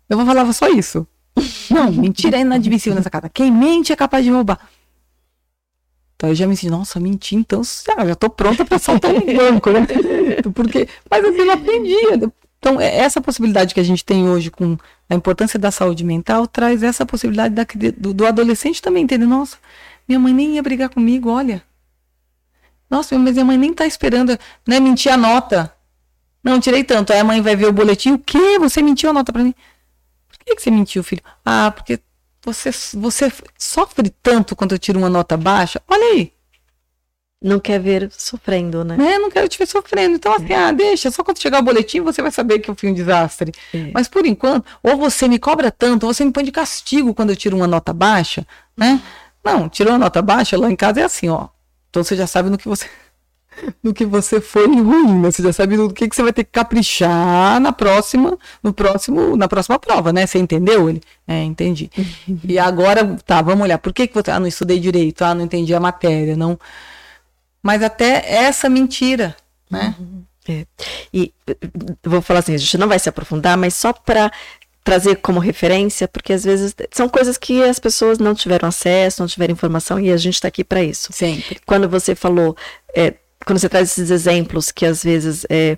Eu 0.09 0.16
vou 0.16 0.26
falar 0.26 0.53
só 0.53 0.68
isso. 0.68 1.07
Não, 1.70 1.91
mentira 1.93 2.37
é 2.37 2.41
inadmissível 2.41 2.97
nessa 2.97 3.09
casa. 3.09 3.28
Quem 3.28 3.51
mente 3.51 3.93
é 3.93 3.97
capaz 3.97 4.24
de 4.24 4.30
roubar. 4.30 4.59
Então 6.23 6.31
eu 6.31 6.37
já 6.37 6.47
me 6.47 6.57
senti, 6.57 6.70
nossa, 6.70 7.01
menti, 7.01 7.35
então 7.35 7.62
ah, 7.97 8.07
já 8.07 8.14
tô 8.14 8.31
pronta 8.31 8.64
para 8.64 8.79
saltar 8.79 9.11
um 9.11 9.37
banco, 9.37 9.70
né? 9.73 9.85
Porque, 10.55 10.89
mas 11.11 11.25
assim, 11.25 11.39
eu 11.39 11.51
aprendia. 11.51 12.33
Então, 12.61 12.81
é, 12.81 12.99
essa 12.99 13.20
possibilidade 13.20 13.75
que 13.75 13.81
a 13.81 13.83
gente 13.83 14.05
tem 14.05 14.29
hoje 14.29 14.49
com 14.49 14.79
a 15.11 15.16
importância 15.16 15.59
da 15.59 15.73
saúde 15.73 16.05
mental 16.05 16.47
traz 16.47 16.85
essa 16.85 17.05
possibilidade 17.05 17.53
da, 17.53 17.66
do, 17.99 18.14
do 18.14 18.25
adolescente 18.25 18.81
também 18.81 19.03
entender, 19.03 19.27
nossa, 19.27 19.57
minha 20.07 20.20
mãe 20.20 20.33
nem 20.33 20.55
ia 20.55 20.62
brigar 20.62 20.91
comigo, 20.91 21.29
olha. 21.29 21.61
Nossa, 22.89 23.18
mas 23.18 23.33
minha 23.33 23.45
mãe 23.45 23.59
nem 23.59 23.75
tá 23.75 23.85
esperando, 23.85 24.39
né, 24.64 24.79
mentir 24.79 25.12
a 25.12 25.16
nota. 25.16 25.75
Não, 26.41 26.61
tirei 26.61 26.85
tanto. 26.85 27.12
Aí 27.12 27.18
a 27.18 27.25
mãe 27.25 27.43
vai 27.43 27.57
ver 27.57 27.66
o 27.66 27.73
boletim, 27.73 28.12
o 28.12 28.18
quê? 28.20 28.61
Você 28.61 28.81
mentiu 28.81 29.11
a 29.11 29.12
nota 29.12 29.33
para 29.33 29.43
mim? 29.43 29.55
Por 30.29 30.39
que, 30.39 30.55
que 30.55 30.62
você 30.62 30.70
mentiu, 30.70 31.03
filho? 31.03 31.23
Ah, 31.45 31.73
porque 31.73 31.99
você, 32.45 32.70
você 32.95 33.32
sofre 33.57 34.11
tanto 34.22 34.57
quando 34.57 34.72
eu 34.72 34.78
tiro 34.78 34.99
uma 34.99 35.09
nota 35.09 35.36
baixa? 35.36 35.80
Olha 35.88 36.05
aí. 36.12 36.32
Não 37.40 37.59
quer 37.59 37.80
ver 37.80 38.09
sofrendo, 38.12 38.84
né? 38.84 38.97
É, 39.14 39.18
não 39.18 39.28
quero 39.28 39.48
te 39.48 39.59
ver 39.59 39.66
sofrendo. 39.66 40.14
Então, 40.14 40.32
assim, 40.32 40.52
é. 40.52 40.56
ah, 40.56 40.73
deixa, 40.73 41.10
só 41.10 41.24
quando 41.24 41.40
chegar 41.40 41.59
o 41.59 41.62
boletim 41.62 42.01
você 42.01 42.23
vai 42.23 42.31
saber 42.31 42.60
que 42.60 42.70
eu 42.70 42.74
fui 42.74 42.89
um 42.89 42.94
desastre. 42.94 43.52
É. 43.74 43.90
Mas 43.93 44.06
por 44.06 44.24
enquanto, 44.24 44.64
ou 44.82 44.97
você 44.97 45.27
me 45.27 45.39
cobra 45.39 45.70
tanto, 45.70 46.06
ou 46.06 46.14
você 46.14 46.24
me 46.24 46.31
põe 46.31 46.44
de 46.44 46.52
castigo 46.52 47.12
quando 47.14 47.31
eu 47.31 47.36
tiro 47.36 47.56
uma 47.56 47.66
nota 47.66 47.93
baixa, 47.93 48.47
né? 48.77 49.02
Não, 49.44 49.69
tirou 49.69 49.93
uma 49.93 49.98
nota 49.98 50.23
baixa, 50.23 50.56
lá 50.56 50.70
em 50.70 50.77
casa 50.77 51.01
é 51.01 51.05
assim, 51.05 51.28
ó. 51.28 51.48
Então 51.90 52.05
você 52.05 52.14
já 52.14 52.28
sabe 52.28 52.48
no 52.48 52.56
que 52.56 52.69
você 52.69 52.89
no 53.83 53.93
que 53.93 54.05
você 54.05 54.41
foi 54.41 54.66
ruim, 54.66 55.20
né? 55.20 55.31
Você 55.31 55.43
já 55.43 55.53
sabe 55.53 55.77
do 55.77 55.93
que, 55.93 56.09
que 56.09 56.16
você 56.16 56.23
vai 56.23 56.33
ter 56.33 56.45
que 56.45 56.51
caprichar 56.51 57.61
na 57.61 57.73
próxima, 57.73 58.39
no 58.62 58.73
próximo, 58.73 59.37
na 59.37 59.49
próxima 59.49 59.79
prova, 59.79 60.12
né? 60.12 60.27
Você 60.27 60.39
entendeu 60.39 60.89
ele? 60.89 61.03
É, 61.27 61.43
entendi. 61.43 61.91
e 62.45 62.59
agora, 62.59 63.16
tá, 63.27 63.43
vamos 63.43 63.62
olhar. 63.62 63.79
Por 63.79 63.93
que, 63.93 64.07
que 64.07 64.15
você. 64.15 64.31
Ah, 64.31 64.41
não 64.41 64.47
estudei 64.47 64.79
direito, 64.79 65.23
ah, 65.23 65.35
não 65.35 65.45
entendi 65.45 65.74
a 65.74 65.81
matéria, 65.81 66.37
não. 66.37 66.59
Mas 67.62 67.83
até 67.83 68.24
essa 68.27 68.69
mentira, 68.69 69.37
né? 69.70 69.95
É. 70.49 70.66
E 71.15 71.33
vou 72.03 72.20
falar 72.20 72.41
assim, 72.41 72.55
a 72.55 72.59
gente 72.59 72.77
não 72.77 72.89
vai 72.89 72.99
se 72.99 73.09
aprofundar, 73.09 73.57
mas 73.57 73.74
só 73.74 73.93
para 73.93 74.31
trazer 74.83 75.16
como 75.16 75.39
referência, 75.39 76.09
porque 76.09 76.33
às 76.33 76.43
vezes 76.43 76.74
são 76.91 77.09
coisas 77.09 77.39
que 77.39 77.62
as 77.62 77.79
pessoas 77.79 78.19
não 78.19 78.35
tiveram 78.35 78.69
acesso, 78.69 79.23
não 79.23 79.29
tiveram 79.29 79.53
informação 79.53 80.01
e 80.01 80.11
a 80.11 80.16
gente 80.16 80.35
está 80.35 80.49
aqui 80.49 80.65
para 80.65 80.83
isso. 80.83 81.12
Sempre. 81.12 81.61
Quando 81.65 81.89
você 81.89 82.15
falou 82.15 82.57
é, 82.95 83.15
quando 83.44 83.59
você 83.59 83.69
traz 83.69 83.90
esses 83.90 84.10
exemplos 84.10 84.70
que 84.70 84.86
às 84.86 85.02
vezes 85.02 85.44
é, 85.48 85.77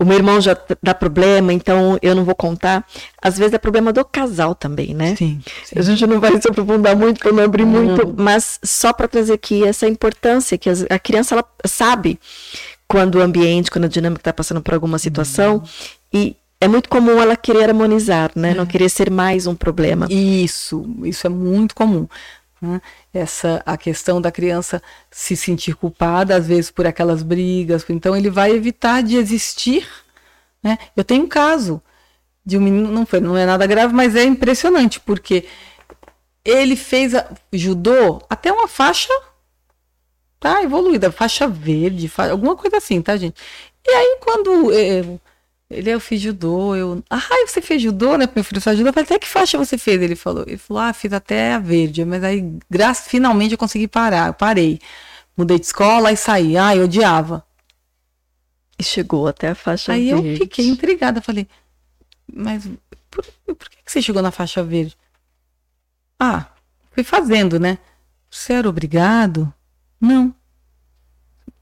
o 0.00 0.04
meu 0.04 0.16
irmão 0.16 0.40
já 0.40 0.56
dá 0.82 0.94
problema, 0.94 1.52
então 1.52 1.98
eu 2.00 2.14
não 2.14 2.24
vou 2.24 2.34
contar. 2.34 2.86
Às 3.20 3.36
vezes 3.36 3.52
é 3.52 3.58
problema 3.58 3.92
do 3.92 4.02
casal 4.02 4.54
também, 4.54 4.94
né? 4.94 5.14
Sim. 5.14 5.40
sim. 5.62 5.78
A 5.78 5.82
gente 5.82 6.06
não 6.06 6.18
vai 6.18 6.40
se 6.40 6.48
aprofundar 6.48 6.96
muito, 6.96 7.26
eu 7.28 7.34
não 7.34 7.44
abri 7.44 7.66
muito, 7.66 8.14
mas 8.16 8.58
só 8.64 8.94
para 8.94 9.06
trazer 9.06 9.34
aqui 9.34 9.62
essa 9.62 9.86
importância 9.86 10.56
que 10.56 10.70
a 10.88 10.98
criança 10.98 11.34
ela 11.34 11.44
sabe 11.66 12.18
quando 12.88 13.16
o 13.16 13.20
ambiente, 13.20 13.70
quando 13.70 13.84
a 13.84 13.88
dinâmica 13.88 14.22
está 14.22 14.32
passando 14.32 14.62
por 14.62 14.72
alguma 14.72 14.98
situação 14.98 15.56
uhum. 15.56 15.62
e 16.12 16.36
é 16.60 16.66
muito 16.66 16.88
comum 16.88 17.20
ela 17.20 17.36
querer 17.36 17.64
harmonizar, 17.64 18.30
né? 18.34 18.50
É. 18.50 18.54
Não 18.54 18.66
querer 18.66 18.88
ser 18.88 19.10
mais 19.10 19.46
um 19.46 19.54
problema. 19.54 20.06
Isso, 20.10 20.84
isso 21.04 21.26
é 21.26 21.30
muito 21.30 21.74
comum. 21.74 22.06
Né? 22.60 22.80
Essa 23.12 23.62
a 23.64 23.76
questão 23.76 24.20
da 24.20 24.30
criança 24.30 24.82
se 25.10 25.34
sentir 25.36 25.74
culpada 25.74 26.36
às 26.36 26.46
vezes 26.46 26.70
por 26.70 26.86
aquelas 26.86 27.22
brigas, 27.22 27.84
então 27.88 28.16
ele 28.16 28.30
vai 28.30 28.50
evitar 28.52 29.02
de 29.02 29.16
existir. 29.16 29.88
Né? 30.62 30.78
Eu 30.96 31.04
tenho 31.04 31.24
um 31.24 31.28
caso 31.28 31.82
de 32.44 32.58
um 32.58 32.60
menino, 32.60 32.90
não 32.90 33.06
foi, 33.06 33.20
não 33.20 33.36
é 33.36 33.46
nada 33.46 33.66
grave, 33.66 33.94
mas 33.94 34.14
é 34.14 34.24
impressionante 34.24 35.00
porque 35.00 35.46
ele 36.44 36.76
fez 36.76 37.14
a, 37.14 37.30
judô 37.52 38.22
até 38.28 38.52
uma 38.52 38.68
faixa 38.68 39.12
tá 40.38 40.62
evoluída, 40.62 41.12
faixa 41.12 41.46
verde, 41.46 42.08
fa, 42.08 42.30
alguma 42.30 42.56
coisa 42.56 42.78
assim, 42.78 43.02
tá 43.02 43.16
gente? 43.16 43.40
E 43.86 43.90
aí 43.90 44.18
quando 44.20 44.72
é, 44.72 45.04
Ele, 45.70 45.88
eu 45.90 46.00
fiz 46.00 46.20
judô, 46.20 46.74
eu. 46.74 47.02
Ah, 47.08 47.20
você 47.46 47.62
fez 47.62 47.80
judô, 47.80 48.16
né? 48.16 48.28
Meu 48.34 48.42
filho 48.42 48.60
faz 48.60 48.76
judô. 48.76 48.88
Eu 48.88 48.92
falei, 48.92 49.04
até 49.04 49.18
que 49.20 49.28
faixa 49.28 49.56
você 49.56 49.78
fez? 49.78 50.02
Ele 50.02 50.16
falou, 50.16 50.42
ele 50.46 50.56
falou, 50.56 50.82
ah, 50.82 50.92
fiz 50.92 51.12
até 51.12 51.52
a 51.54 51.58
verde. 51.60 52.04
Mas 52.04 52.24
aí, 52.24 52.58
graças, 52.68 53.06
finalmente 53.06 53.52
eu 53.52 53.58
consegui 53.58 53.86
parar. 53.86 54.28
Eu 54.28 54.34
parei. 54.34 54.80
Mudei 55.36 55.60
de 55.60 55.66
escola 55.66 56.10
e 56.10 56.16
saí. 56.16 56.56
Ah, 56.56 56.74
eu 56.74 56.84
odiava. 56.84 57.46
E 58.76 58.82
chegou 58.82 59.28
até 59.28 59.48
a 59.50 59.54
faixa 59.54 59.92
aí 59.92 60.12
verde. 60.12 60.28
eu 60.30 60.36
fiquei 60.38 60.66
intrigada. 60.66 61.22
Falei, 61.22 61.46
mas 62.32 62.68
por, 63.08 63.24
por 63.54 63.70
que 63.70 63.78
você 63.86 64.02
chegou 64.02 64.22
na 64.22 64.32
faixa 64.32 64.64
verde? 64.64 64.96
Ah, 66.18 66.46
fui 66.90 67.04
fazendo, 67.04 67.60
né? 67.60 67.78
Você 68.28 68.54
era 68.54 68.68
obrigado? 68.68 69.52
Não. 70.00 70.34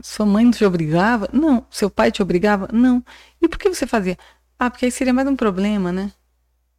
Sua 0.02 0.26
mãe 0.26 0.44
não 0.44 0.52
te 0.52 0.64
obrigava? 0.64 1.28
Não. 1.32 1.66
Seu 1.70 1.90
pai 1.90 2.10
te 2.12 2.22
obrigava? 2.22 2.68
Não. 2.72 3.04
E 3.40 3.48
por 3.48 3.58
que 3.58 3.68
você 3.68 3.86
fazia? 3.86 4.16
Ah, 4.58 4.70
porque 4.70 4.86
aí 4.86 4.90
seria 4.92 5.12
mais 5.12 5.28
um 5.28 5.36
problema, 5.36 5.92
né? 5.92 6.12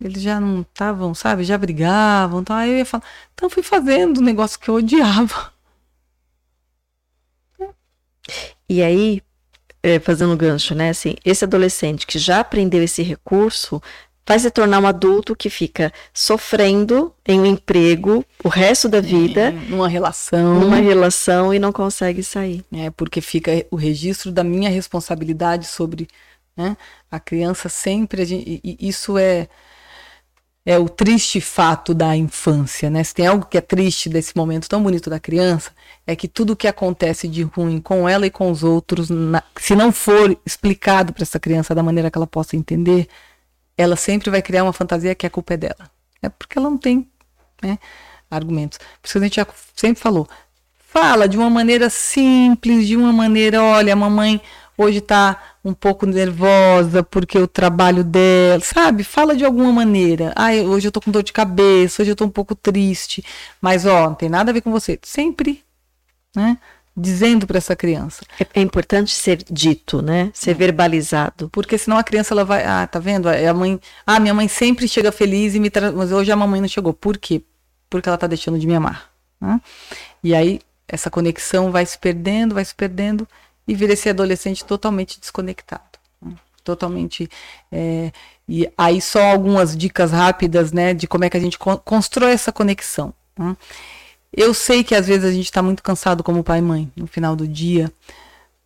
Eles 0.02 0.22
já 0.22 0.40
não 0.40 0.62
estavam, 0.62 1.14
sabe? 1.14 1.44
Já 1.44 1.58
brigavam. 1.58 2.42
Então 2.42 2.56
aí 2.56 2.72
eu 2.72 2.78
ia 2.78 2.86
falar. 2.86 3.04
Então 3.34 3.50
fui 3.50 3.64
fazendo 3.64 4.20
um 4.20 4.24
negócio 4.24 4.60
que 4.60 4.70
eu 4.70 4.76
odiava. 4.76 5.54
E 8.68 8.82
aí, 8.84 9.22
é, 9.84 10.00
fazendo 10.00 10.36
gancho, 10.38 10.76
né? 10.76 10.90
Assim, 10.90 11.16
esse 11.26 11.44
adolescente 11.44 12.06
que 12.08 12.20
já 12.20 12.40
aprendeu 12.40 12.84
esse 12.84 13.02
recurso 13.02 13.82
vai 14.30 14.38
se 14.38 14.52
tornar 14.52 14.80
um 14.80 14.86
adulto 14.86 15.36
que 15.36 15.50
fica 15.50 15.92
sofrendo 16.14 17.12
em 17.26 17.40
um 17.40 17.46
emprego 17.48 18.24
o 18.44 18.48
resto 18.48 18.88
da 18.88 19.02
vida, 19.02 19.46
É, 19.48 19.52
numa 19.52 19.88
relação. 19.88 20.60
numa 20.60 20.76
relação 20.76 21.52
e 21.52 21.58
não 21.58 21.72
consegue 21.72 22.22
sair. 22.22 22.64
É, 22.72 22.92
porque 22.92 23.22
fica 23.22 23.66
o 23.72 23.76
registro 23.76 24.32
da 24.32 24.44
minha 24.44 24.70
responsabilidade 24.70 25.66
sobre 25.66 26.08
né, 26.56 26.78
a 27.10 27.20
criança 27.20 27.70
sempre. 27.70 28.22
E- 28.64 28.78
isso 28.80 29.18
é, 29.18 29.48
é 30.64 30.78
o 30.78 30.88
triste 30.88 31.42
fato 31.42 31.96
da 31.96 32.16
infância, 32.16 32.88
né? 32.88 33.04
Se 33.04 33.16
tem 33.16 33.26
algo 33.26 33.48
que 33.48 33.58
é 33.58 33.62
triste 33.62 34.10
desse 34.10 34.38
momento 34.38 34.70
tão 34.70 34.84
bonito 34.84 35.10
da 35.10 35.20
criança, 35.20 35.72
é 36.06 36.16
que 36.16 36.28
tudo 36.28 36.56
que 36.56 36.68
acontece 36.68 37.28
de 37.28 37.42
ruim 37.42 37.82
com 37.82 38.08
ela 38.08 38.28
e 38.28 38.30
com 38.30 38.52
os 38.52 38.64
outros, 38.64 39.10
na- 39.10 39.42
se 39.60 39.76
não 39.76 39.92
for 39.92 40.38
explicado 40.46 41.14
para 41.14 41.24
essa 41.24 41.40
criança 41.40 41.74
da 41.74 41.82
maneira 41.82 42.12
que 42.12 42.18
ela 42.18 42.28
possa 42.28 42.56
entender, 42.56 43.08
ela 43.80 43.96
sempre 43.96 44.30
vai 44.30 44.42
criar 44.42 44.64
uma 44.64 44.74
fantasia 44.74 45.16
que 45.16 45.26
a 45.26 45.30
culpa 45.30 45.54
é 45.54 45.58
dela. 45.58 45.90
É 46.22 46.28
porque 46.28 46.60
ela 46.60 46.70
não 46.70 46.78
tem 46.78 47.08
né, 47.64 47.80
argumentos. 48.30 48.78
Por 48.78 49.08
isso 49.08 49.14
que 49.14 49.18
a 49.20 49.22
gente 49.22 49.36
já 49.38 49.48
sempre 49.74 50.02
falou. 50.02 50.28
Fala 50.78 51.30
de 51.30 51.38
uma 51.38 51.50
maneira 51.50 51.90
simples, 51.90 52.86
de 52.86 52.98
uma 52.98 53.14
maneira, 53.14 53.64
olha, 53.64 53.94
a 53.94 53.96
mamãe 53.96 54.42
hoje 54.78 55.00
tá 55.00 55.42
um 55.64 55.74
pouco 55.74 56.06
nervosa 56.06 57.04
porque 57.04 57.38
o 57.38 57.48
trabalho 57.48 58.04
dela, 58.04 58.60
sabe? 58.62 59.06
Fala 59.06 59.34
de 59.34 59.46
alguma 59.46 59.72
maneira. 59.72 60.34
Ai, 60.36 60.66
hoje 60.66 60.90
eu 60.90 60.92
tô 60.92 61.00
com 61.00 61.10
dor 61.10 61.24
de 61.24 61.32
cabeça, 61.32 62.02
hoje 62.02 62.12
eu 62.12 62.16
tô 62.18 62.26
um 62.26 62.30
pouco 62.30 62.56
triste, 62.56 63.24
mas 63.62 63.86
ó, 63.86 64.10
não 64.10 64.16
tem 64.16 64.28
nada 64.28 64.52
a 64.52 64.54
ver 64.54 64.62
com 64.62 64.72
você. 64.72 65.00
Sempre, 65.04 65.64
né? 66.36 66.58
Dizendo 66.96 67.48
para 67.48 67.58
essa 67.58 67.76
criança. 67.76 68.24
É, 68.40 68.60
é 68.60 68.62
importante 68.62 69.12
ser 69.12 69.44
dito, 69.50 70.02
né? 70.02 70.32
Ser 70.34 70.54
verbalizado. 70.54 71.50
Porque 71.50 71.78
senão 71.78 71.98
a 71.98 72.04
criança 72.04 72.34
ela 72.34 72.44
vai, 72.44 72.66
ah, 72.66 72.86
tá 72.88 73.00
vendo? 73.00 73.30
É 73.30 73.48
a 73.48 73.54
mãe, 73.54 73.80
ah, 74.06 74.20
minha 74.20 74.34
mãe 74.34 74.48
sempre 74.50 74.88
chega 74.88 75.12
feliz 75.12 75.56
e 75.56 75.60
me 75.60 75.70
traz, 75.70 75.94
mas 75.94 76.12
hoje 76.12 76.32
a 76.32 76.36
mamãe 76.36 76.60
não 76.60 76.68
chegou. 76.68 76.94
Por 76.94 77.18
quê? 77.18 77.42
Porque 77.90 78.10
ela 78.10 78.18
tá 78.18 78.28
deixando 78.28 78.60
de 78.60 78.68
me 78.68 78.76
amar, 78.76 79.10
né? 79.40 79.62
E 80.24 80.36
aí 80.36 80.60
essa 80.88 81.10
conexão 81.10 81.72
vai 81.72 81.86
se 81.86 81.98
perdendo, 81.98 82.56
vai 82.56 82.66
se 82.66 82.76
perdendo 82.76 83.28
e 83.68 83.76
vira 83.76 83.94
esse 83.94 84.10
adolescente 84.10 84.66
totalmente 84.66 85.20
desconectado, 85.20 86.00
né? 86.22 86.34
totalmente. 86.64 87.30
é, 87.72 88.12
e 88.48 88.68
aí 88.76 89.00
só 89.00 89.22
algumas 89.22 89.78
dicas 89.78 90.12
rápidas, 90.12 90.72
né, 90.72 90.94
de 90.96 91.08
como 91.08 91.24
é 91.24 91.30
que 91.30 91.38
a 91.38 91.40
gente 91.40 91.58
con- 91.60 91.78
constrói 91.78 92.32
essa 92.32 92.52
conexão. 92.52 93.14
né? 93.38 93.56
Eu 94.36 94.54
sei 94.54 94.84
que 94.84 94.94
às 94.94 95.08
vezes 95.08 95.26
a 95.26 95.32
gente 95.32 95.46
está 95.46 95.62
muito 95.62 95.82
cansado 95.82 96.24
como 96.24 96.44
pai 96.44 96.60
e 96.60 96.62
mãe 96.62 96.92
no 96.96 97.08
final 97.08 97.36
do 97.36 97.48
dia 97.48 97.92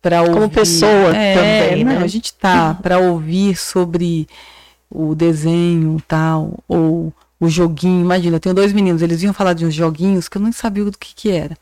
para 0.00 0.20
ouvir. 0.20 0.34
Como 0.34 0.50
pessoa 0.50 1.16
é, 1.16 1.34
também, 1.34 1.84
não, 1.84 1.92
né? 1.92 2.04
A 2.04 2.06
gente 2.06 2.34
tá 2.34 2.74
para 2.74 2.98
ouvir 2.98 3.56
sobre 3.56 4.28
o 4.90 5.14
desenho 5.14 6.00
tal 6.06 6.58
ou 6.68 7.12
o 7.40 7.48
joguinho. 7.48 8.02
Imagina, 8.02 8.36
eu 8.36 8.40
tenho 8.40 8.54
dois 8.54 8.72
meninos, 8.72 9.00
eles 9.00 9.20
vinham 9.20 9.32
falar 9.32 9.54
de 9.54 9.64
uns 9.64 9.74
joguinhos 9.74 10.28
que 10.28 10.36
eu 10.36 10.42
nem 10.42 10.52
sabia 10.52 10.84
do 10.84 10.98
que 10.98 11.14
que 11.14 11.30
era. 11.30 11.56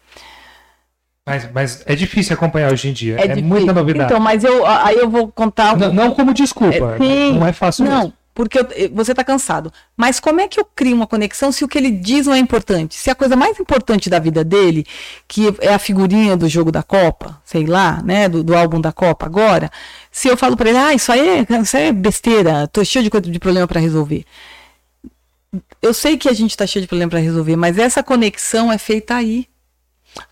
Mas, 1.25 1.49
mas 1.53 1.85
é 1.87 1.95
difícil 1.95 2.35
acompanhar 2.35 2.73
hoje 2.73 2.89
em 2.89 2.93
dia. 2.93 3.15
É, 3.15 3.29
difícil. 3.29 3.45
muita 3.45 3.73
novidade. 3.73 4.11
Então, 4.11 4.21
mas 4.21 4.43
eu 4.43 4.67
aí 4.67 4.97
eu 4.97 5.09
vou 5.09 5.29
contar. 5.29 5.77
Não, 5.77 5.93
não 5.93 6.11
como 6.11 6.35
desculpa. 6.35 6.97
É, 6.97 6.99
sim. 6.99 7.39
Não 7.39 7.47
é 7.47 7.53
fácil 7.53 7.85
Não, 7.85 7.99
mesmo. 7.99 8.13
Porque 8.35 8.59
eu- 8.59 8.67
você 8.95 9.13
está 9.13 9.23
cansado. 9.25 9.73
Mas 9.97 10.19
como 10.21 10.41
é 10.41 10.49
que 10.49 10.59
eu 10.59 10.65
crio 10.65 10.95
uma 10.97 11.07
conexão 11.07 11.53
se 11.53 11.65
o 11.65 11.69
que 11.69 11.77
ele 11.79 11.91
diz 11.91 12.27
não 12.27 12.35
é 12.35 12.39
importante? 12.39 12.95
Se 12.97 13.11
a 13.11 13.15
coisa 13.15 13.37
mais 13.37 13.59
importante 13.61 14.09
da 14.09 14.19
vida 14.19 14.43
dele, 14.45 14.87
que 15.29 15.55
é 15.61 15.75
a 15.75 15.79
figurinha 15.79 16.37
do 16.37 16.49
jogo 16.49 16.73
da 16.73 16.83
Copa, 16.83 17.41
sei 17.45 17.67
lá, 17.67 18.03
né, 18.03 18.29
do, 18.29 18.43
do 18.43 18.57
álbum 18.57 18.81
da 18.81 18.93
Copa 18.93 19.27
agora, 19.27 19.71
se 20.11 20.29
eu 20.29 20.37
falo 20.37 20.57
para 20.57 20.71
ele, 20.71 20.79
ah, 20.79 20.95
isso 20.95 21.13
aí 21.13 21.47
isso 21.63 21.77
aí 21.77 21.89
é 21.89 21.93
besteira, 21.93 22.67
tô 22.69 22.85
cheio 22.85 23.09
de, 23.09 23.31
de 23.31 23.39
problema 23.39 23.67
para 23.67 23.81
resolver. 23.81 24.25
Eu 25.83 25.93
sei 25.93 26.17
que 26.17 26.29
a 26.29 26.33
gente 26.33 26.51
está 26.53 26.67
cheio 26.67 26.83
de 26.83 26.89
problema 26.89 27.11
para 27.11 27.19
resolver, 27.21 27.57
mas 27.57 27.77
essa 27.79 28.03
conexão 28.03 28.73
é 28.73 28.79
feita 28.79 29.15
aí. 29.17 29.47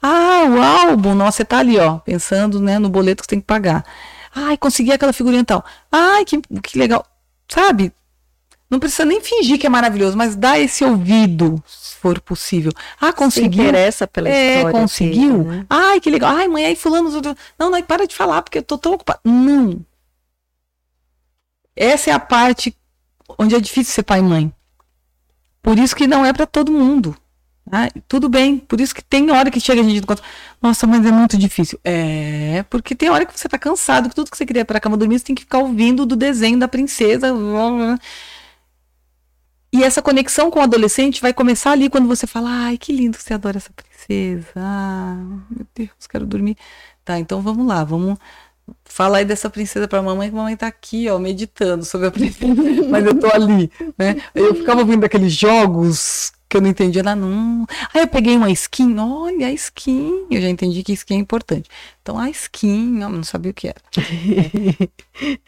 Ah, 0.02 0.44
o 0.48 0.62
álbum, 0.62 1.14
nossa, 1.14 1.38
você 1.38 1.44
tá 1.44 1.58
ali, 1.58 1.78
ó, 1.78 1.98
pensando, 1.98 2.60
né, 2.60 2.78
no 2.78 2.88
boleto 2.90 3.22
que 3.22 3.26
você 3.26 3.30
tem 3.30 3.40
que 3.40 3.46
pagar. 3.46 3.84
Ai, 4.34 4.56
consegui 4.56 4.92
aquela 4.92 5.12
figurinha 5.12 5.44
tal. 5.44 5.64
Ai, 5.90 6.24
que, 6.24 6.40
que 6.62 6.78
legal. 6.78 7.04
Sabe? 7.52 7.92
Não 8.70 8.78
precisa 8.78 9.04
nem 9.04 9.20
fingir 9.20 9.58
que 9.58 9.66
é 9.66 9.70
maravilhoso, 9.70 10.16
mas 10.16 10.36
dá 10.36 10.56
esse 10.56 10.84
ouvido, 10.84 11.60
se 11.66 11.96
for 11.96 12.20
possível. 12.20 12.70
Ah, 13.00 13.08
Se 13.08 13.12
conseguiu. 13.14 13.64
interessa 13.64 14.06
pela 14.06 14.28
É, 14.28 14.56
história. 14.58 14.78
conseguiu. 14.80 15.42
né? 15.44 15.66
Ai, 15.68 16.00
que 16.00 16.08
legal. 16.08 16.36
Ai, 16.36 16.46
mãe, 16.46 16.64
aí 16.66 16.76
fulano. 16.76 17.10
Não, 17.58 17.68
não, 17.70 17.82
para 17.82 18.06
de 18.06 18.14
falar, 18.14 18.42
porque 18.42 18.58
eu 18.58 18.62
tô 18.62 18.78
tão 18.78 18.92
ocupada. 18.92 19.18
Não. 19.24 19.84
Essa 21.74 22.10
é 22.10 22.12
a 22.12 22.20
parte 22.20 22.76
onde 23.38 23.56
é 23.56 23.60
difícil 23.60 23.92
ser 23.92 24.02
pai 24.04 24.20
e 24.20 24.22
mãe. 24.22 24.52
Por 25.62 25.76
isso 25.78 25.96
que 25.96 26.06
não 26.06 26.24
é 26.24 26.32
para 26.32 26.46
todo 26.46 26.70
mundo. 26.70 27.16
Tá? 27.70 27.88
tudo 28.08 28.28
bem. 28.28 28.58
Por 28.58 28.80
isso 28.80 28.94
que 28.94 29.02
tem 29.02 29.30
hora 29.30 29.50
que 29.50 29.60
chega 29.60 29.80
a 29.80 29.84
gente 29.84 29.98
e 29.98 30.06
conta, 30.06 30.22
nossa, 30.60 30.86
mas 30.86 31.04
é 31.04 31.12
muito 31.12 31.38
difícil. 31.38 31.78
É, 31.84 32.64
porque 32.68 32.94
tem 32.94 33.10
hora 33.10 33.24
que 33.24 33.38
você 33.38 33.48
tá 33.48 33.58
cansado, 33.58 34.08
que 34.08 34.14
tudo 34.14 34.30
que 34.30 34.36
você 34.36 34.46
queria 34.46 34.64
para 34.64 34.78
a 34.78 34.80
cama 34.80 34.96
dormir, 34.96 35.18
você 35.18 35.26
tem 35.26 35.34
que 35.34 35.42
ficar 35.42 35.58
ouvindo 35.58 36.04
do 36.04 36.16
desenho 36.16 36.58
da 36.58 36.68
princesa. 36.68 37.28
E 39.72 39.84
essa 39.84 40.02
conexão 40.02 40.50
com 40.50 40.58
o 40.58 40.62
adolescente 40.62 41.20
vai 41.20 41.32
começar 41.32 41.70
ali 41.72 41.88
quando 41.88 42.08
você 42.08 42.26
fala, 42.26 42.50
ai, 42.50 42.76
que 42.76 42.92
lindo 42.92 43.16
você 43.16 43.34
adora 43.34 43.58
essa 43.58 43.70
princesa. 43.72 44.48
Ah, 44.56 45.16
meu 45.48 45.66
Deus, 45.74 46.06
quero 46.08 46.26
dormir. 46.26 46.56
Tá, 47.04 47.18
então 47.18 47.40
vamos 47.40 47.66
lá, 47.66 47.84
vamos 47.84 48.18
falar 48.84 49.18
aí 49.18 49.24
dessa 49.24 49.48
princesa 49.48 49.86
pra 49.88 50.02
mamãe, 50.02 50.28
que 50.28 50.34
mamãe 50.34 50.56
tá 50.56 50.66
aqui, 50.66 51.08
ó, 51.08 51.18
meditando 51.18 51.84
sobre 51.84 52.08
a 52.08 52.10
princesa, 52.12 52.88
mas 52.88 53.04
eu 53.06 53.18
tô 53.18 53.28
ali, 53.28 53.70
né? 53.96 54.16
Eu 54.34 54.54
ficava 54.54 54.80
ouvindo 54.80 55.04
aqueles 55.04 55.32
jogos 55.32 56.32
que 56.50 56.56
eu 56.56 56.60
não 56.60 56.68
entendia 56.68 57.02
nada, 57.02 57.20
não. 57.20 57.64
Aí 57.94 58.02
eu 58.02 58.08
peguei 58.08 58.36
uma 58.36 58.50
skin, 58.50 58.98
olha 58.98 59.46
a 59.46 59.52
skin, 59.52 60.26
eu 60.30 60.42
já 60.42 60.48
entendi 60.48 60.82
que 60.82 60.92
skin 60.92 61.14
é 61.14 61.18
importante. 61.18 61.70
Então 62.02 62.18
a 62.18 62.28
skin, 62.28 63.00
eu 63.00 63.08
não 63.08 63.22
sabia 63.22 63.52
o 63.52 63.54
que 63.54 63.68
era. 63.68 63.80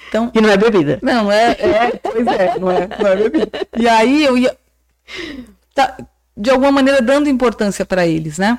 Então, 0.09 0.31
E 0.35 0.41
não 0.41 0.51
é 0.51 0.57
bebida. 0.57 0.99
não, 1.03 1.33
é, 1.33 1.53
é, 1.53 1.91
pois 2.03 2.27
é, 2.27 2.59
não 2.59 2.71
é, 2.71 2.87
não 2.87 3.07
é 3.07 3.17
bebida. 3.17 3.51
E 3.77 3.89
aí 3.89 4.23
eu 4.23 4.37
ia, 4.37 4.55
tá, 5.75 5.97
de 6.37 6.51
alguma 6.51 6.71
maneira, 6.71 7.01
dando 7.01 7.29
importância 7.29 7.85
para 7.85 8.07
eles, 8.07 8.37
né? 8.39 8.59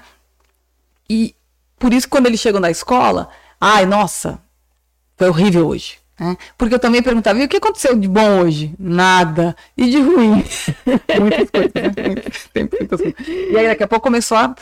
E 1.09 1.35
por 1.77 1.93
isso, 1.93 2.09
quando 2.09 2.25
eles 2.25 2.39
chegam 2.39 2.59
da 2.59 2.71
escola, 2.71 3.29
ai, 3.61 3.85
nossa, 3.85 4.39
foi 5.17 5.29
horrível 5.29 5.67
hoje. 5.67 5.97
Né? 6.19 6.37
Porque 6.57 6.75
eu 6.75 6.79
também 6.79 7.01
perguntava, 7.01 7.39
e 7.39 7.45
o 7.45 7.49
que 7.49 7.57
aconteceu 7.57 7.95
de 7.97 8.07
bom 8.07 8.41
hoje? 8.41 8.73
Nada. 8.77 9.55
E 9.75 9.89
de 9.89 9.99
ruim? 9.99 10.43
muitas 11.19 11.49
coisas, 11.49 11.71
né? 11.73 12.07
Muitas, 12.07 12.49
sempre 12.53 12.79
muitas 12.79 13.01
coisas. 13.01 13.27
E 13.27 13.57
aí, 13.57 13.67
daqui 13.67 13.83
a 13.83 13.87
pouco 13.87 14.03
começou 14.03 14.37
a 14.37 14.55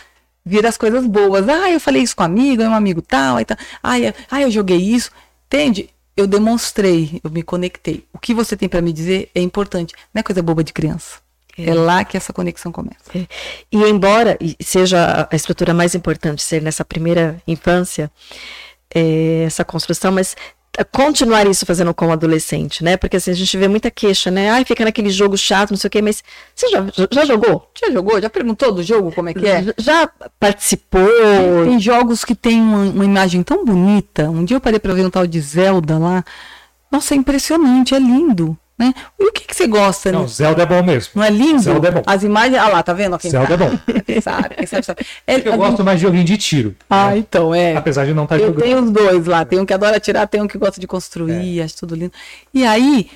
vir 0.45 0.65
as 0.65 0.77
coisas 0.77 1.05
boas. 1.05 1.47
Ah, 1.49 1.69
eu 1.69 1.79
falei 1.79 2.01
isso 2.01 2.15
com 2.15 2.23
um 2.23 2.25
amigo, 2.25 2.61
é 2.61 2.69
um 2.69 2.73
amigo 2.73 3.01
tal, 3.01 3.37
aí 3.37 3.45
tá. 3.45 3.57
Ai, 3.83 4.07
eu- 4.07 4.13
ai, 4.29 4.43
eu 4.45 4.51
joguei 4.51 4.77
isso. 4.77 5.11
Entende? 5.47 5.89
Eu 6.15 6.25
demonstrei, 6.27 7.19
eu 7.23 7.29
me 7.29 7.43
conectei. 7.43 8.05
O 8.13 8.19
que 8.19 8.33
você 8.33 8.55
tem 8.55 8.69
para 8.69 8.81
me 8.81 8.91
dizer 8.93 9.29
é 9.35 9.41
importante. 9.41 9.93
Não 10.13 10.19
é 10.19 10.23
coisa 10.23 10.41
boba 10.41 10.63
de 10.63 10.71
criança. 10.73 11.19
É, 11.57 11.73
lá 11.73 12.03
que 12.05 12.15
essa 12.15 12.31
conexão 12.31 12.71
começa. 12.71 12.97
E 13.13 13.77
embora 13.83 14.37
seja 14.61 15.27
a 15.29 15.35
estrutura 15.35 15.73
mais 15.73 15.93
importante 15.93 16.41
ser 16.41 16.61
nessa 16.61 16.83
primeira 16.85 17.41
infância, 17.45 18.09
é, 18.93 19.43
essa 19.45 19.63
construção, 19.65 20.11
mas 20.13 20.35
continuar 20.91 21.45
isso 21.48 21.65
fazendo 21.65 21.93
com 21.93 22.07
o 22.07 22.11
adolescente, 22.11 22.84
né? 22.84 22.95
Porque 22.98 23.18
assim, 23.18 23.31
a 23.31 23.34
gente 23.34 23.57
vê 23.57 23.68
muita 23.68 23.91
queixa, 23.91 24.31
né? 24.31 24.49
Ai, 24.52 24.64
fica 24.65 24.85
naquele 24.85 25.10
jogo 25.10 25.38
chato, 25.38 25.72
não 25.72 25.77
sei 25.77 25.88
o 25.88 25.91
quê, 25.91 26.02
mas 26.02 26.23
você 26.56 26.69
já, 26.69 26.85
já 27.11 27.26
jogou? 27.26 27.69
Já 27.80 27.91
jogou? 27.91 28.22
Já 28.22 28.30
perguntou 28.30 28.72
do 28.72 28.81
jogo 28.81 29.11
como 29.11 29.30
é 29.30 29.34
que 29.34 29.45
é? 29.48 29.64
Já- 29.64 29.73
Já 29.77 30.10
participou? 30.39 31.07
Tem 31.65 31.80
jogos 31.80 32.23
que 32.23 32.34
tem 32.35 32.61
uma, 32.61 32.84
uma 32.85 33.06
imagem 33.06 33.43
tão 33.43 33.65
bonita. 33.65 34.30
Um 34.30 34.45
dia 34.45 34.57
eu 34.57 34.61
parei 34.61 34.80
pra 34.80 34.93
ver 34.93 35.06
um 35.06 35.10
tal 35.10 35.27
de 35.27 35.39
Zelda 35.41 35.98
lá. 35.98 36.23
Nossa, 36.91 37.14
é 37.14 37.18
impressionante, 37.18 37.93
é 37.95 37.99
lindo. 37.99 38.57
Né? 38.81 38.95
E 39.19 39.25
o 39.25 39.31
que, 39.31 39.45
que 39.45 39.55
você 39.55 39.67
gosta? 39.67 40.11
Não, 40.11 40.21
né? 40.23 40.27
Zelda 40.27 40.63
é 40.63 40.65
bom 40.65 40.81
mesmo. 40.81 41.11
Não 41.13 41.23
é 41.23 41.29
lindo? 41.29 41.59
Zelda 41.59 41.87
é 41.87 41.91
bom. 41.91 42.01
As 42.03 42.23
imagens. 42.23 42.57
Ah 42.59 42.67
lá, 42.67 42.81
tá 42.81 42.93
vendo? 42.93 43.15
Quem 43.19 43.29
Zelda 43.29 43.53
é 43.53 43.57
bom. 43.57 43.69
sabe, 44.23 44.55
quem 44.55 44.65
sabe, 44.65 44.83
sabe. 44.83 45.05
É, 45.27 45.35
Eu 45.47 45.55
gosto 45.55 45.83
mais 45.83 45.99
de 45.99 46.07
joguinho 46.07 46.23
de 46.23 46.35
tiro. 46.35 46.75
Ah, 46.89 47.15
então, 47.15 47.53
é. 47.53 47.75
Apesar 47.75 48.05
de 48.07 48.13
não 48.15 48.23
estar 48.23 48.39
Eu 48.39 48.47
jogando. 48.47 48.63
tenho 48.63 48.79
os 48.83 48.89
dois 48.89 49.25
lá. 49.27 49.45
Tem 49.45 49.59
um 49.59 49.65
que 49.67 49.73
adora 49.73 49.97
atirar, 49.97 50.27
tem 50.27 50.41
um 50.41 50.47
que 50.47 50.57
gosta 50.57 50.81
de 50.81 50.87
construir, 50.87 51.61
acho 51.61 51.77
tudo 51.77 51.93
lindo. 51.93 52.11
E 52.51 52.65
aí, 52.65 53.07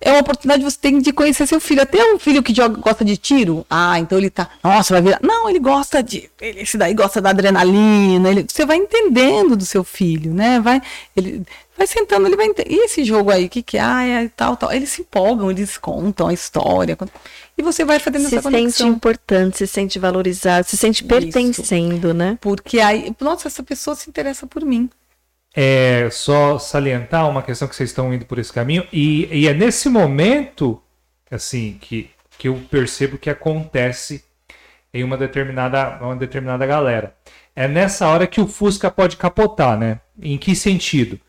é 0.00 0.10
uma 0.10 0.20
oportunidade 0.22 0.64
que 0.64 0.68
você 0.70 0.78
tem 0.80 0.98
de 0.98 1.12
conhecer 1.12 1.46
seu 1.46 1.60
filho. 1.60 1.80
Até 1.82 2.02
um 2.12 2.18
filho 2.18 2.42
que 2.42 2.52
joga, 2.52 2.76
gosta 2.80 3.04
de 3.04 3.16
tiro. 3.16 3.64
Ah, 3.70 4.00
então 4.00 4.18
ele 4.18 4.30
tá. 4.30 4.48
Nossa, 4.64 4.94
vai 4.94 5.00
virar. 5.02 5.20
Não, 5.22 5.48
ele 5.48 5.60
gosta 5.60 6.02
de. 6.02 6.28
ele- 6.40 6.62
Esse 6.62 6.76
daí 6.76 6.92
gosta 6.92 7.20
da 7.20 7.30
adrenalina. 7.30 8.28
Ele, 8.30 8.44
você 8.48 8.66
vai 8.66 8.76
entendendo 8.78 9.54
do 9.54 9.64
seu 9.64 9.84
filho, 9.84 10.34
né? 10.34 10.58
Vai. 10.58 10.82
Ele. 11.16 11.42
Vai 11.76 11.86
sentando, 11.88 12.26
ele 12.28 12.36
vai 12.36 12.46
entender. 12.46 12.72
E 12.72 12.84
esse 12.84 13.04
jogo 13.04 13.30
aí, 13.30 13.46
o 13.46 13.48
que, 13.48 13.62
que 13.62 13.76
é? 13.76 13.80
Ah, 13.80 14.04
é 14.04 14.28
tal, 14.28 14.56
tal. 14.56 14.72
Eles 14.72 14.90
se 14.90 15.02
empolgam, 15.02 15.50
eles 15.50 15.76
contam 15.76 16.28
a 16.28 16.32
história. 16.32 16.96
E 17.58 17.62
você 17.62 17.84
vai 17.84 17.98
fazendo 17.98 18.28
Se 18.28 18.36
essa 18.36 18.50
sente 18.50 18.52
conexão. 18.52 18.88
importante, 18.88 19.58
se 19.58 19.66
sente 19.66 19.98
valorizado, 19.98 20.66
se 20.68 20.76
sente 20.76 21.02
pertencendo, 21.02 22.14
né? 22.14 22.38
Porque 22.40 22.78
aí, 22.80 23.14
nossa, 23.20 23.48
essa 23.48 23.62
pessoa 23.62 23.96
se 23.96 24.08
interessa 24.08 24.46
por 24.46 24.64
mim. 24.64 24.88
É 25.56 26.08
só 26.10 26.58
salientar 26.58 27.28
uma 27.28 27.42
questão 27.42 27.68
que 27.68 27.76
vocês 27.76 27.90
estão 27.90 28.12
indo 28.12 28.24
por 28.24 28.38
esse 28.38 28.52
caminho. 28.52 28.86
E, 28.92 29.26
e 29.32 29.48
é 29.48 29.54
nesse 29.54 29.88
momento, 29.88 30.80
assim, 31.30 31.76
que, 31.80 32.10
que 32.38 32.48
eu 32.48 32.60
percebo 32.70 33.18
que 33.18 33.30
acontece 33.30 34.24
em 34.92 35.02
uma 35.02 35.16
determinada, 35.16 35.98
uma 36.00 36.16
determinada 36.16 36.64
galera. 36.66 37.14
É 37.54 37.66
nessa 37.68 38.08
hora 38.08 38.26
que 38.26 38.40
o 38.40 38.46
Fusca 38.46 38.90
pode 38.90 39.16
capotar, 39.16 39.78
né? 39.78 40.00
Em 40.20 40.38
que 40.38 40.54
sentido? 40.56 41.20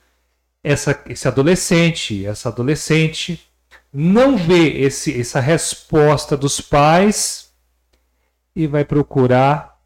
Essa, 0.68 1.00
esse 1.08 1.28
adolescente, 1.28 2.26
essa 2.26 2.50
adolescente 2.50 3.40
não 3.94 4.36
vê 4.36 4.82
esse, 4.82 5.22
essa 5.22 5.40
resposta 5.40 6.36
dos 6.36 6.60
pais 6.60 7.54
e 8.56 8.66
vai 8.66 8.84
procurar 8.84 9.80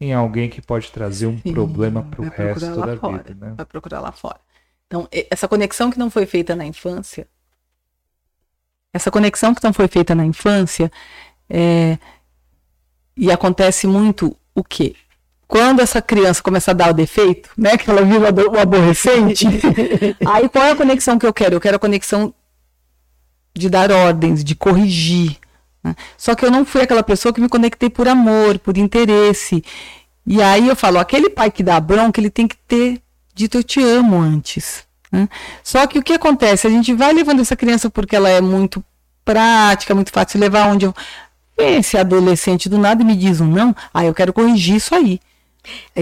em 0.00 0.12
alguém 0.12 0.50
que 0.50 0.60
pode 0.60 0.90
trazer 0.90 1.28
um 1.28 1.38
Sim, 1.38 1.52
problema 1.52 2.02
para 2.02 2.20
o 2.20 2.28
resto 2.28 2.80
da 2.80 2.96
fora, 2.96 3.18
vida, 3.18 3.46
né? 3.46 3.54
Vai 3.56 3.64
procurar 3.64 4.00
lá 4.00 4.10
fora. 4.10 4.40
Então, 4.88 5.08
essa 5.30 5.46
conexão 5.46 5.88
que 5.88 5.98
não 6.00 6.10
foi 6.10 6.26
feita 6.26 6.56
na 6.56 6.66
infância, 6.66 7.28
essa 8.92 9.12
conexão 9.12 9.54
que 9.54 9.62
não 9.62 9.72
foi 9.72 9.86
feita 9.86 10.16
na 10.16 10.24
infância, 10.24 10.90
é, 11.48 11.96
e 13.16 13.30
acontece 13.30 13.86
muito 13.86 14.36
o 14.52 14.64
quê? 14.64 14.96
Quando 15.48 15.80
essa 15.80 16.02
criança 16.02 16.42
começa 16.42 16.70
a 16.72 16.74
dar 16.74 16.90
o 16.90 16.92
defeito, 16.92 17.48
né, 17.56 17.76
que 17.78 17.90
ela 17.90 18.02
vira 18.02 18.30
o 18.50 18.58
aborrecente, 18.60 19.46
aí 20.26 20.46
qual 20.48 20.64
é 20.66 20.70
a 20.72 20.76
conexão 20.76 21.18
que 21.18 21.26
eu 21.26 21.32
quero? 21.32 21.54
Eu 21.56 21.60
quero 21.60 21.76
a 21.76 21.78
conexão 21.80 22.34
de 23.56 23.70
dar 23.70 23.90
ordens, 23.90 24.44
de 24.44 24.54
corrigir. 24.54 25.38
né? 25.82 25.96
Só 26.18 26.34
que 26.34 26.44
eu 26.44 26.50
não 26.50 26.66
fui 26.66 26.82
aquela 26.82 27.02
pessoa 27.02 27.32
que 27.32 27.40
me 27.40 27.48
conectei 27.48 27.88
por 27.88 28.06
amor, 28.06 28.58
por 28.58 28.76
interesse. 28.76 29.64
E 30.26 30.42
aí 30.42 30.68
eu 30.68 30.76
falo, 30.76 30.98
aquele 30.98 31.30
pai 31.30 31.50
que 31.50 31.62
dá 31.62 31.80
bronca, 31.80 32.20
ele 32.20 32.30
tem 32.30 32.46
que 32.46 32.56
ter 32.56 33.00
dito 33.34 33.56
eu 33.56 33.64
te 33.64 33.82
amo 33.82 34.18
antes. 34.20 34.84
né? 35.10 35.28
Só 35.64 35.86
que 35.86 35.98
o 35.98 36.02
que 36.02 36.12
acontece? 36.12 36.66
A 36.66 36.70
gente 36.70 36.92
vai 36.92 37.12
levando 37.14 37.40
essa 37.40 37.56
criança 37.56 37.88
porque 37.88 38.14
ela 38.14 38.28
é 38.28 38.40
muito 38.42 38.84
prática, 39.24 39.94
muito 39.94 40.12
fácil 40.12 40.38
de 40.38 40.44
levar 40.44 40.68
onde 40.68 40.84
eu. 40.84 40.94
Esse 41.56 41.96
adolescente 41.96 42.68
do 42.68 42.76
nada 42.78 43.02
me 43.02 43.16
diz 43.16 43.40
um 43.40 43.46
não, 43.48 43.74
aí 43.92 44.06
eu 44.06 44.14
quero 44.14 44.32
corrigir 44.32 44.76
isso 44.76 44.94
aí. 44.94 45.18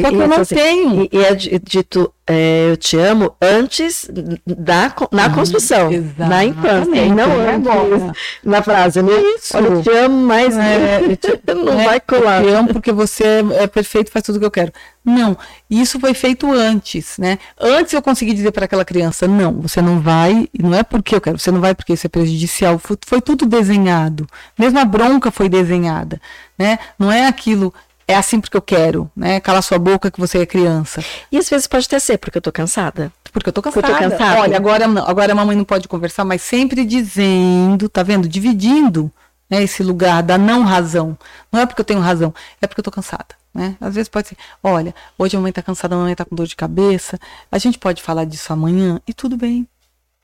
Só 0.01 0.09
que 0.11 0.15
E- 0.17 0.21
eu 0.21 0.29
não 0.29 0.37
assim, 0.41 0.55
tenho. 0.55 1.09
E, 1.11 1.19
é 1.25 1.35
di- 1.35 1.59
dito 1.65 2.13
é, 2.29 2.71
eu 2.71 2.77
te 2.77 2.97
amo 2.99 3.35
antes 3.41 4.11
da, 4.45 4.93
na 5.13 5.31
construção, 5.31 5.91
na 6.19 6.45
infância, 6.45 6.97
e 6.97 7.09
não 7.11 7.31
exatamente, 7.41 7.69
antes 7.69 8.17
na 8.43 8.63
frase, 8.63 9.01
né? 9.03 9.13
Isso. 9.37 9.57
Olha, 9.57 9.67
eu 9.69 9.83
te 9.83 9.91
amo, 9.91 10.27
mas 10.27 10.57
É, 10.59 11.17
te- 11.17 11.41
não 11.55 11.81
É, 11.81 11.85
vai 11.85 12.01
colar. 12.01 12.43
Eu 12.43 12.51
te 12.51 12.55
amo 12.55 12.69
porque 12.73 12.93
você 12.93 13.25
é, 13.25 13.63
é 13.63 13.67
perfeito, 13.67 14.11
faz 14.11 14.25
tudo 14.25 14.37
o 14.37 14.39
que 14.41 14.47
eu 14.47 14.51
quero. 14.51 14.73
Não, 15.05 15.39
isso 15.71 16.01
foi 16.01 16.15
feito 16.15 16.51
antes, 16.53 17.17
né? 17.17 17.39
Antes 17.61 17.93
eu 17.93 18.03
consegui 18.03 18.35
dizer 18.35 18.51
para 18.51 18.65
aquela 18.65 18.85
criança, 18.85 19.29
não, 19.29 19.53
você 19.63 19.81
não 19.81 20.01
vai, 20.01 20.49
não 20.59 20.75
é 20.75 20.83
porque 20.83 21.15
eu 21.15 21.21
quero, 21.21 21.39
você 21.39 21.53
não 21.53 21.61
vai 21.61 21.77
porque 21.77 21.93
isso 21.93 22.07
é 22.09 22.11
prejudicial, 22.11 22.77
foi, 22.81 22.97
foi 23.07 23.21
tudo 23.21 23.47
desenhado. 23.47 24.27
Mesmo 24.59 24.81
a 24.81 24.85
bronca 24.85 25.31
foi 25.31 25.49
desenhada, 25.49 26.21
né? 26.59 26.81
Não 26.99 27.13
é 27.13 27.29
aquilo, 27.29 27.73
é 28.09 28.15
assim 28.15 28.41
porque 28.41 28.57
eu 28.57 28.63
quero, 28.63 29.11
né? 29.17 29.41
Cala 29.41 29.61
sua 29.61 29.79
boca 29.79 30.11
que 30.11 30.21
você 30.21 30.39
é 30.39 30.47
criança. 30.47 31.03
E 31.31 31.37
às 31.37 31.49
vezes 31.49 31.67
pode 31.67 31.87
até 31.87 31.99
ser 31.99 32.19
porque 32.19 32.39
eu 32.39 32.43
tô 32.43 32.53
cansada. 32.53 33.13
Porque 33.33 33.49
eu 33.49 33.53
tô 33.53 33.61
cansada. 33.61 33.89
eu 33.89 33.93
tô 33.93 33.99
cansada. 33.99 34.41
Olha, 34.41 34.57
agora, 34.57 34.87
não, 34.87 35.07
agora 35.07 35.33
a 35.33 35.35
mamãe 35.35 35.57
não 35.57 35.65
pode 35.65 35.89
conversar, 35.89 36.25
mas 36.25 36.41
sempre 36.41 36.85
dizendo, 36.85 37.89
tá 37.89 38.03
vendo? 38.03 38.29
Dividindo 38.29 39.11
né, 39.51 39.63
esse 39.63 39.83
lugar 39.83 40.23
da 40.23 40.39
não 40.39 40.63
razão. 40.63 41.19
Não 41.51 41.61
é 41.61 41.67
porque 41.67 41.81
eu 41.81 41.85
tenho 41.85 42.01
razão, 42.01 42.33
é 42.61 42.67
porque 42.67 42.81
eu 42.81 42.85
tô 42.85 42.91
cansada. 42.91 43.35
Né? 43.53 43.77
Às 43.81 43.95
vezes 43.95 44.09
pode 44.09 44.29
ser, 44.29 44.37
olha, 44.63 44.95
hoje 45.19 45.35
a 45.35 45.39
mamãe 45.39 45.53
tá 45.53 45.63
cansada, 45.63 45.95
a 45.95 45.99
mamãe 45.99 46.15
tá 46.15 46.25
com 46.25 46.37
dor 46.37 46.47
de 46.47 46.55
cabeça, 46.55 47.19
a 47.51 47.59
gente 47.59 47.79
pode 47.79 48.03
falar 48.03 48.25
disso 48.25 48.53
amanhã 48.53 49.01
e 49.07 49.15
tudo 49.15 49.37
bem. 49.37 49.67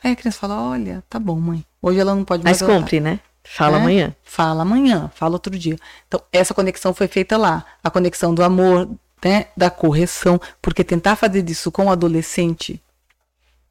Aí 0.04 0.12
a 0.12 0.16
criança 0.16 0.38
fala, 0.38 0.60
olha, 0.60 1.02
tá 1.08 1.18
bom, 1.18 1.38
mãe. 1.38 1.64
Hoje 1.80 1.98
ela 1.98 2.14
não 2.14 2.24
pode 2.24 2.44
mais. 2.44 2.60
Mas 2.60 2.68
cumpre, 2.68 3.00
né? 3.00 3.20
Fala 3.44 3.72
né? 3.76 3.82
amanhã. 3.82 4.16
Fala 4.22 4.62
amanhã, 4.62 5.10
fala 5.14 5.34
outro 5.34 5.56
dia. 5.58 5.76
Então, 6.06 6.20
essa 6.32 6.54
conexão 6.54 6.94
foi 6.94 7.08
feita 7.08 7.36
lá. 7.36 7.64
A 7.82 7.90
conexão 7.90 8.34
do 8.34 8.42
amor, 8.42 8.88
né, 9.24 9.46
da 9.56 9.70
correção, 9.70 10.40
porque 10.60 10.82
tentar 10.84 11.16
fazer 11.16 11.48
isso 11.48 11.70
com 11.70 11.86
o 11.86 11.90
adolescente 11.90 12.80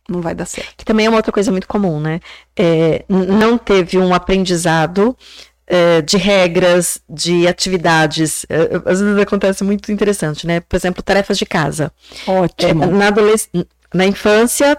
não 0.10 0.22
vai 0.22 0.36
dar 0.36 0.46
certo. 0.46 0.74
Que 0.78 0.84
também 0.86 1.06
é 1.06 1.10
uma 1.10 1.18
outra 1.18 1.32
coisa 1.32 1.52
muito 1.52 1.68
comum, 1.68 2.00
né? 2.00 2.20
É, 2.58 3.06
não 3.08 3.58
teve 3.58 3.98
um 3.98 4.14
aprendizado 4.14 5.16
é, 5.66 6.02
de 6.02 6.18
regras, 6.18 7.00
de 7.10 7.48
atividades. 7.48 8.46
É, 8.50 8.82
às 8.86 9.00
vezes 9.00 9.18
acontece 9.20 9.64
muito 9.64 9.92
interessante, 9.92 10.46
né? 10.46 10.60
Por 10.60 10.76
exemplo, 10.76 11.02
tarefas 11.02 11.38
de 11.38 11.46
casa. 11.46 11.92
É, 12.28 12.32
Ótimo. 12.32 12.88
na, 12.88 13.08
adolesc- 13.08 13.50
na 13.94 14.06
infância, 14.06 14.78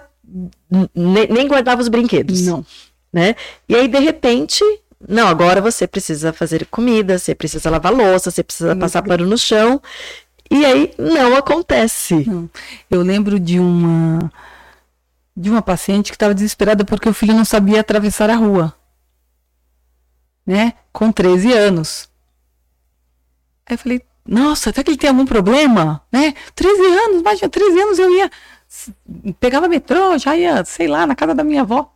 nem 0.93 1.47
guardava 1.47 1.81
os 1.81 1.87
brinquedos. 1.87 2.41
Não. 2.45 2.63
né? 3.11 3.35
E 3.67 3.75
aí, 3.75 3.87
de 3.87 3.99
repente, 3.99 4.63
não, 5.07 5.27
agora 5.27 5.61
você 5.61 5.87
precisa 5.87 6.31
fazer 6.31 6.65
comida, 6.65 7.17
você 7.17 7.35
precisa 7.35 7.69
lavar 7.69 7.93
louça, 7.93 8.31
você 8.31 8.43
precisa 8.43 8.69
Muito 8.69 8.81
passar 8.81 9.01
pano 9.01 9.25
no 9.25 9.37
chão. 9.37 9.81
E 10.49 10.65
aí 10.65 10.93
não 10.97 11.35
acontece. 11.35 12.25
Não. 12.27 12.49
Eu 12.89 13.01
lembro 13.01 13.39
de 13.39 13.59
uma 13.59 14.31
de 15.35 15.49
uma 15.49 15.63
paciente 15.63 16.11
que 16.11 16.15
estava 16.15 16.33
desesperada 16.33 16.85
porque 16.85 17.09
o 17.09 17.13
filho 17.13 17.33
não 17.33 17.43
sabia 17.43 17.79
atravessar 17.79 18.29
a 18.29 18.35
rua. 18.35 18.73
Né? 20.45 20.73
Com 20.91 21.11
13 21.11 21.51
anos. 21.53 22.09
Aí 23.65 23.73
eu 23.73 23.79
falei, 23.79 24.01
nossa, 24.25 24.69
até 24.69 24.83
que 24.83 24.91
ele 24.91 24.97
tem 24.97 25.09
algum 25.09 25.25
problema, 25.25 26.03
né? 26.11 26.33
13 26.53 26.81
anos, 26.81 27.21
imagina, 27.21 27.49
13 27.49 27.81
anos 27.81 27.99
eu 27.99 28.11
ia 28.11 28.29
pegava 29.39 29.67
metrô, 29.67 30.17
já 30.17 30.35
ia, 30.35 30.63
sei 30.65 30.87
lá, 30.87 31.05
na 31.05 31.15
casa 31.15 31.35
da 31.35 31.43
minha 31.43 31.61
avó. 31.61 31.92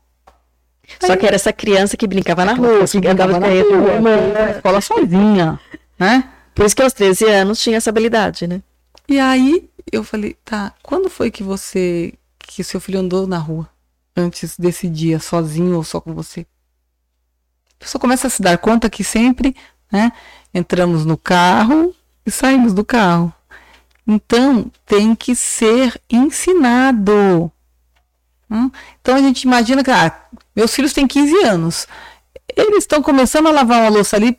Só 1.02 1.16
que 1.16 1.26
era 1.26 1.36
essa 1.36 1.52
criança 1.52 1.98
que 1.98 2.08
brincava 2.08 2.46
na 2.46 2.54
rua, 2.54 2.86
que 2.88 3.08
andava 3.08 3.40
na 3.40 3.48
rua, 3.48 3.64
rolemã. 3.64 4.34
na 4.34 4.52
escola 4.52 4.82
sozinha, 4.82 5.60
né? 6.00 6.30
Por 6.56 6.66
isso 6.66 6.76
que 6.76 6.82
aos 6.82 6.94
13 6.94 7.26
anos 7.26 7.62
tinha 7.62 7.78
essa 7.78 7.90
habilidade, 7.90 8.48
né? 8.48 8.62
E 9.08 9.20
aí 9.20 9.70
eu 9.92 10.04
falei, 10.04 10.36
tá, 10.44 10.74
quando 10.82 11.10
foi 11.10 11.30
que 11.30 11.44
você, 11.44 12.14
que 12.40 12.64
seu 12.64 12.80
filho 12.80 13.00
andou 13.00 13.28
na 13.28 13.38
rua? 13.38 13.70
Antes 14.16 14.58
desse 14.58 14.88
dia, 14.88 15.20
sozinho 15.20 15.76
ou 15.76 15.84
só 15.84 16.02
com 16.02 16.14
você? 16.14 16.42
A 17.76 17.80
pessoa 17.80 18.02
começa 18.02 18.28
a 18.28 18.30
se 18.30 18.42
dar 18.42 18.58
conta 18.58 18.90
que 18.90 19.04
sempre, 19.04 19.56
né, 19.92 20.12
entramos 20.54 21.06
no 21.06 21.16
carro 21.16 21.94
e 22.26 22.32
saímos 22.32 22.74
do 22.74 22.84
carro. 22.84 23.32
Então, 24.06 24.72
tem 24.86 25.14
que 25.14 25.36
ser 25.36 26.02
ensinado. 26.10 27.52
Hum? 28.50 28.72
Então, 29.02 29.16
a 29.16 29.20
gente 29.20 29.44
imagina 29.44 29.84
que, 29.84 29.92
ah, 29.92 30.28
meus 30.58 30.74
filhos 30.74 30.92
têm 30.92 31.06
15 31.06 31.46
anos. 31.46 31.88
Eles 32.56 32.80
estão 32.80 33.00
começando 33.04 33.46
a 33.46 33.52
lavar 33.52 33.82
uma 33.82 33.90
louça 33.90 34.16
ali 34.16 34.36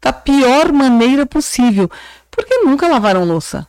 da 0.00 0.12
pior 0.12 0.72
maneira 0.72 1.26
possível. 1.26 1.90
Porque 2.30 2.58
nunca 2.58 2.86
lavaram 2.86 3.24
louça. 3.24 3.66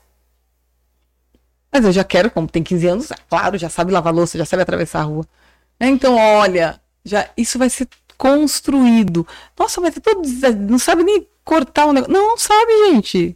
Mas 1.72 1.84
eu 1.84 1.91
já 1.91 2.03
quero, 2.03 2.30
como 2.30 2.48
tem 2.48 2.62
15 2.62 2.88
anos, 2.88 3.12
ah, 3.12 3.16
claro, 3.28 3.58
já 3.58 3.68
sabe 3.68 3.91
lavar 3.91 4.14
louça, 4.14 4.38
já 4.38 4.45
sabe 4.45 4.62
atravessar 4.62 4.99
a 4.99 5.03
rua. 5.06 5.26
Então, 5.80 6.16
olha, 6.16 6.80
já 7.03 7.28
isso 7.36 7.58
vai 7.58 7.70
ser 7.72 7.88
construído. 8.16 9.26
Nossa, 9.58 9.82
mas 9.82 9.98
é 9.98 9.99
todo, 9.99 10.22
não 10.70 10.78
sabe 10.78 11.02
nem 11.03 11.28
cortar 11.44 11.88
um 11.88 11.94
negócio. 11.94 12.14
Não, 12.14 12.28
não 12.28 12.38
sabe, 12.38 12.91
gente. 12.91 13.36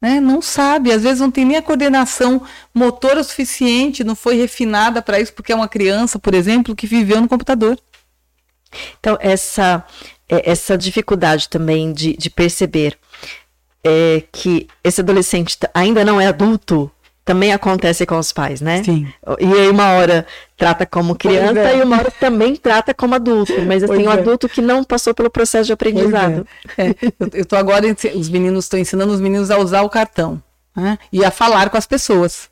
Né? 0.00 0.18
Não 0.20 0.40
sabe. 0.40 0.92
Às 0.92 1.02
vezes 1.02 1.20
não 1.20 1.30
tem 1.30 1.44
nem 1.44 1.56
a 1.56 1.62
coordenação 1.62 2.42
motora 2.72 3.22
suficiente, 3.22 4.04
não 4.04 4.14
foi 4.14 4.36
refinada 4.36 5.02
para 5.02 5.20
isso, 5.20 5.32
porque 5.32 5.52
é 5.52 5.56
uma 5.56 5.68
criança, 5.68 6.18
por 6.18 6.34
exemplo, 6.34 6.74
que 6.74 6.86
viveu 6.86 7.20
no 7.20 7.28
computador. 7.28 7.78
Então, 8.98 9.18
essa, 9.20 9.84
é, 10.28 10.50
essa 10.50 10.78
dificuldade 10.78 11.48
também 11.48 11.92
de, 11.92 12.16
de 12.16 12.30
perceber 12.30 12.96
é, 13.84 14.22
que 14.32 14.68
esse 14.82 15.00
adolescente 15.00 15.58
ainda 15.74 16.04
não 16.04 16.20
é 16.20 16.26
adulto 16.26 16.90
também 17.30 17.52
acontece 17.52 18.04
com 18.04 18.18
os 18.18 18.32
pais, 18.32 18.60
né? 18.60 18.82
Sim. 18.82 19.06
E 19.38 19.52
aí 19.52 19.70
uma 19.70 19.92
hora 19.92 20.26
trata 20.56 20.84
como 20.84 21.14
criança 21.14 21.60
é. 21.60 21.78
e 21.78 21.82
uma 21.82 21.98
hora 21.98 22.10
também 22.10 22.56
trata 22.56 22.92
como 22.92 23.14
adulto. 23.14 23.52
Mas 23.62 23.84
assim, 23.84 23.94
Pois 23.94 24.06
um 24.06 24.10
é. 24.10 24.14
adulto 24.14 24.48
que 24.48 24.60
não 24.60 24.82
passou 24.82 25.14
pelo 25.14 25.30
processo 25.30 25.66
de 25.66 25.72
aprendizado. 25.72 26.44
É, 26.76 26.92
eu, 27.32 27.46
tô 27.46 27.54
agora, 27.54 27.86
os 28.16 28.28
meninos, 28.28 28.64
estou 28.64 28.80
ensinando 28.80 29.12
os 29.12 29.20
meninos 29.20 29.48
a 29.48 29.58
usar 29.58 29.82
o 29.82 29.88
cartão 29.88 30.42
né? 30.74 30.98
e 31.12 31.24
a 31.24 31.30
falar 31.30 31.70
com 31.70 31.76
as 31.76 31.86
pessoas. 31.86 32.50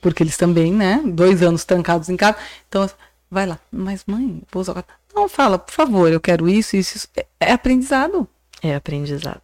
Porque 0.00 0.22
eles 0.22 0.36
também, 0.36 0.72
né? 0.72 1.02
Dois 1.04 1.42
anos 1.42 1.64
trancados 1.64 2.08
em 2.08 2.16
casa. 2.16 2.36
Então, 2.68 2.88
vai 3.28 3.46
lá, 3.46 3.58
mas 3.72 4.04
mãe, 4.06 4.42
vou 4.52 4.60
usar 4.60 4.72
o 4.72 4.74
cartão. 4.76 4.94
Não, 5.12 5.28
fala, 5.28 5.58
por 5.58 5.72
favor, 5.72 6.12
eu 6.12 6.20
quero 6.20 6.48
isso, 6.48 6.76
isso, 6.76 6.98
isso. 6.98 7.08
É, 7.16 7.26
é 7.40 7.52
aprendizado. 7.52 8.28
É 8.62 8.76
aprendizado. 8.76 9.42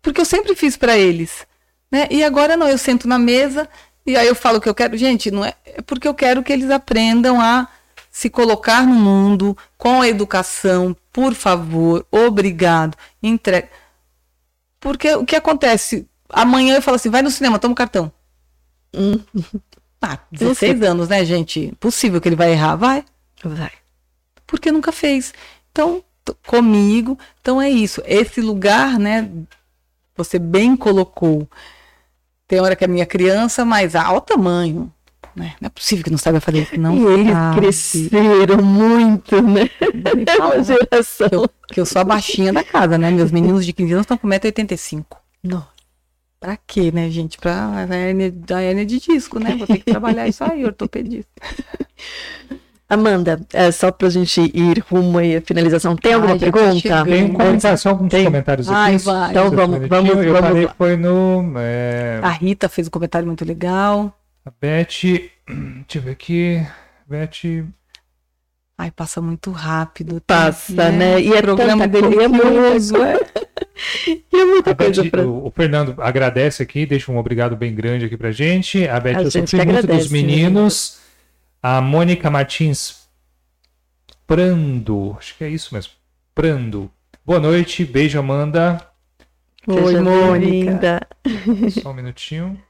Porque 0.00 0.20
eu 0.20 0.24
sempre 0.24 0.54
fiz 0.54 0.76
para 0.76 0.96
eles. 0.96 1.44
Né? 1.90 2.06
E 2.10 2.22
agora 2.22 2.56
não, 2.56 2.68
eu 2.68 2.78
sento 2.78 3.08
na 3.08 3.18
mesa 3.18 3.68
e 4.06 4.16
aí 4.16 4.26
eu 4.26 4.34
falo 4.34 4.58
o 4.58 4.60
que 4.60 4.68
eu 4.68 4.74
quero. 4.74 4.96
Gente, 4.96 5.30
não 5.30 5.44
é, 5.44 5.54
é 5.64 5.82
porque 5.82 6.06
eu 6.06 6.14
quero 6.14 6.42
que 6.42 6.52
eles 6.52 6.70
aprendam 6.70 7.40
a 7.40 7.68
se 8.10 8.28
colocar 8.28 8.86
no 8.86 8.94
mundo 8.94 9.56
com 9.78 10.00
a 10.00 10.08
educação, 10.08 10.96
por 11.12 11.32
favor, 11.32 12.04
obrigado, 12.10 12.96
entrega. 13.22 13.68
Porque 14.80 15.14
o 15.14 15.24
que 15.24 15.36
acontece? 15.36 16.08
Amanhã 16.28 16.74
eu 16.74 16.82
falo 16.82 16.96
assim, 16.96 17.10
vai 17.10 17.22
no 17.22 17.30
cinema, 17.30 17.58
toma 17.58 17.72
o 17.72 17.76
cartão. 17.76 18.12
Hum. 18.94 19.20
Ah, 20.02 20.18
16 20.32 20.80
anos, 20.80 21.10
né, 21.10 21.22
gente? 21.26 21.74
Possível 21.78 22.22
que 22.22 22.28
ele 22.28 22.34
vai 22.34 22.52
errar, 22.52 22.74
vai. 22.74 23.04
Vai. 23.44 23.70
Porque 24.46 24.72
nunca 24.72 24.90
fez. 24.90 25.34
Então, 25.70 26.02
comigo, 26.46 27.18
então 27.38 27.60
é 27.60 27.68
isso. 27.68 28.02
Esse 28.06 28.40
lugar, 28.40 28.98
né, 28.98 29.30
você 30.16 30.38
bem 30.38 30.74
colocou. 30.74 31.46
Tem 32.50 32.58
hora 32.58 32.74
que 32.74 32.84
a 32.84 32.88
minha 32.88 33.06
criança, 33.06 33.64
mas 33.64 33.94
ah, 33.94 34.12
o 34.12 34.20
tamanho. 34.20 34.92
Né? 35.36 35.54
Não 35.60 35.68
é 35.68 35.70
possível 35.70 36.02
que 36.02 36.10
não 36.10 36.18
saiba 36.18 36.40
fazer 36.40 36.62
isso, 36.62 36.80
não. 36.80 36.96
e 36.96 37.20
eles 37.20 37.32
sabe. 37.32 37.60
cresceram 37.60 38.60
muito, 38.60 39.40
né? 39.40 39.70
É 40.26 40.42
uma 40.42 40.60
geração. 40.60 41.28
que, 41.28 41.34
eu, 41.36 41.50
que 41.74 41.80
eu 41.80 41.86
sou 41.86 42.02
a 42.02 42.04
baixinha 42.04 42.52
da 42.52 42.64
casa, 42.64 42.98
né? 42.98 43.08
Meus 43.12 43.30
meninos 43.30 43.64
de 43.64 43.72
15 43.72 43.92
anos 43.92 44.02
estão 44.02 44.18
com 44.18 44.26
1,85m. 44.26 45.04
Nossa. 45.44 45.68
Pra 46.40 46.56
quê, 46.56 46.90
né, 46.90 47.08
gente? 47.08 47.38
Pra 47.38 47.86
a 47.88 47.96
hernia, 47.96 48.34
a 48.52 48.62
hernia 48.64 48.84
de 48.84 48.98
disco, 48.98 49.38
né? 49.38 49.54
Vou 49.54 49.68
ter 49.68 49.78
que 49.78 49.84
trabalhar 49.84 50.26
isso 50.26 50.42
aí, 50.42 50.64
ortopedista. 50.64 51.30
Amanda, 52.90 53.40
é, 53.52 53.70
só 53.70 53.92
pra 53.92 54.10
gente 54.10 54.40
ir 54.52 54.84
rumo 54.90 55.18
aí 55.18 55.36
à 55.36 55.40
finalização, 55.40 55.94
tem 55.94 56.12
alguma 56.12 56.32
Ai, 56.32 56.38
pergunta? 56.40 57.04
Tem 57.04 57.22
um 57.22 57.32
comentário, 57.32 57.78
só 57.78 57.90
alguns 57.90 58.10
Tem. 58.10 58.24
comentários 58.24 58.68
aqui. 58.68 58.76
Ai, 58.76 58.98
vai. 58.98 59.30
Então 59.30 59.48
vamos, 59.52 59.88
vamos, 59.88 60.10
Eu 60.10 60.32
vamos 60.32 60.40
parei, 60.40 60.66
lá. 60.66 60.74
foi 60.76 60.96
no... 60.96 61.52
é, 61.56 62.18
A 62.20 62.30
Rita 62.30 62.68
fez 62.68 62.88
um 62.88 62.90
comentário 62.90 63.28
muito 63.28 63.44
legal. 63.44 64.12
A 64.44 64.50
Beth... 64.60 64.88
Deixa 65.46 65.98
eu 65.98 66.02
ver 66.02 66.10
aqui... 66.10 66.66
Beth... 67.08 67.64
Ai, 68.76 68.90
passa 68.90 69.20
muito 69.20 69.52
rápido. 69.52 70.20
Passa, 70.26 70.90
né? 70.90 71.20
E 71.20 71.32
é 71.32 71.38
o 71.38 71.42
programa 71.42 71.86
dele 71.86 72.16
é 72.16 72.24
é. 72.24 72.30
E 74.32 74.36
é 74.36 74.44
muita 74.44 74.70
A 74.70 74.74
Beth, 74.74 74.84
coisa 74.86 75.04
pra... 75.10 75.22
o, 75.24 75.52
Fernando 75.54 75.94
agradece 75.98 76.62
aqui, 76.64 76.84
deixa 76.86 77.12
um 77.12 77.18
obrigado 77.18 77.54
bem 77.54 77.72
grande 77.72 78.06
aqui 78.06 78.16
pra 78.16 78.32
gente. 78.32 78.88
A 78.88 78.98
Beth, 78.98 79.16
A 79.16 79.22
eu 79.22 79.30
gente 79.30 79.48
sofri 79.48 79.60
que 79.60 79.72
muito 79.72 79.78
agradece, 79.78 80.02
dos 80.08 80.10
meninos. 80.10 80.98
A 81.62 81.80
Mônica 81.80 82.30
Martins 82.30 83.08
Prando, 84.26 85.16
acho 85.18 85.36
que 85.36 85.42
é 85.44 85.48
isso 85.48 85.74
mesmo. 85.74 85.92
Prando. 86.34 86.90
Boa 87.26 87.40
noite, 87.40 87.84
beijo, 87.84 88.18
Amanda. 88.18 88.80
Oi, 89.66 89.82
Seja 89.86 90.00
Mônica. 90.02 91.00
bem-vinda. 91.24 91.70
Só 91.82 91.90
um 91.90 91.94
minutinho. 91.94 92.62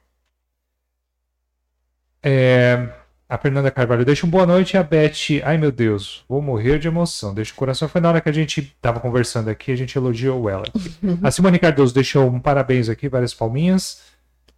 É, 2.22 2.88
a 3.28 3.38
Fernanda 3.38 3.70
Carvalho, 3.70 4.04
deixa 4.04 4.26
um 4.26 4.30
boa 4.30 4.46
noite. 4.46 4.76
A 4.76 4.82
Beth, 4.82 5.40
ai 5.44 5.56
meu 5.58 5.70
Deus, 5.70 6.24
vou 6.28 6.40
morrer 6.42 6.78
de 6.78 6.88
emoção. 6.88 7.34
Deixa 7.34 7.52
o 7.52 7.56
coração. 7.56 7.88
Foi 7.88 8.00
na 8.00 8.08
hora 8.08 8.20
que 8.20 8.28
a 8.28 8.32
gente 8.32 8.74
tava 8.80 8.98
conversando 8.98 9.48
aqui, 9.50 9.70
a 9.70 9.76
gente 9.76 9.96
elogiou 9.96 10.48
ela. 10.48 10.64
A 11.22 11.30
Simone 11.30 11.58
Cardoso 11.58 11.94
deixou 11.94 12.26
um 12.26 12.40
parabéns 12.40 12.88
aqui, 12.88 13.08
várias 13.08 13.34
palminhas. 13.34 14.00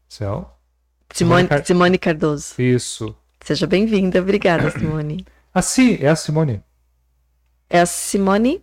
Céu. 0.09 0.57
Simone, 1.13 1.49
Car- 1.49 1.65
Simone 1.67 1.99
Cardoso. 1.99 2.55
Isso. 2.63 3.15
Seja 3.45 3.67
bem-vinda. 3.67 4.21
Obrigada, 4.21 4.71
Simone. 4.79 5.25
A 5.55 5.61
Si, 5.63 5.99
é 6.01 6.09
a 6.09 6.17
Simone. 6.17 6.63
É 7.69 7.81
a 7.81 7.87
Simone? 7.87 8.63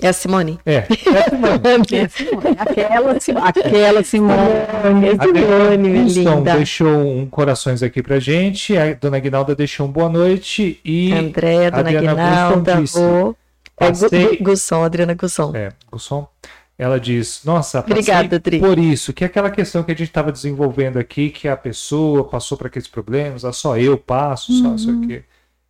É 0.00 0.08
a 0.08 0.12
Simone? 0.12 0.58
É, 0.66 0.74
é 0.74 0.78
a 0.80 1.30
Simone. 1.30 1.86
É, 1.96 2.08
Simone, 2.08 2.56
Aquela, 2.58 3.20
Simone. 3.20 3.46
Aquela 3.48 4.04
Simone. 4.04 4.32
É 4.42 5.10
A 5.18 5.24
Simone, 5.24 5.76
minha 5.78 6.02
linda. 6.04 6.54
deixou 6.56 6.88
um 7.06 7.26
corações 7.26 7.82
aqui 7.82 8.02
pra 8.02 8.18
gente. 8.20 8.76
A 8.76 8.92
dona 8.94 9.18
Guinalda 9.18 9.54
deixou 9.54 9.86
um 9.86 9.90
boa 9.90 10.08
noite. 10.10 10.78
E 10.84 11.12
Andréa, 11.12 11.70
Dona 11.70 11.82
Adriana 11.88 12.14
Guinalda, 12.14 12.76
Gusson 12.76 12.82
disse. 12.82 13.36
É 13.78 13.88
passei- 13.88 14.36
Gusson, 14.38 14.82
Adriana 14.84 15.14
Gusson. 15.14 15.52
É, 15.54 15.72
som. 15.98 16.28
Ela 16.78 17.00
diz: 17.00 17.40
Nossa, 17.44 17.80
Obrigada, 17.80 18.38
Dri. 18.38 18.58
por 18.60 18.78
isso, 18.78 19.12
que 19.12 19.24
é 19.24 19.26
aquela 19.26 19.50
questão 19.50 19.82
que 19.82 19.92
a 19.92 19.94
gente 19.94 20.08
estava 20.08 20.30
desenvolvendo 20.30 20.98
aqui, 20.98 21.30
que 21.30 21.48
a 21.48 21.56
pessoa 21.56 22.28
passou 22.28 22.58
por 22.58 22.66
aqueles 22.66 22.86
problemas, 22.88 23.44
ah, 23.44 23.52
só 23.52 23.78
eu 23.78 23.96
passo, 23.96 24.52
só 24.52 24.74
isso 24.74 24.90
aqui. 24.90 25.24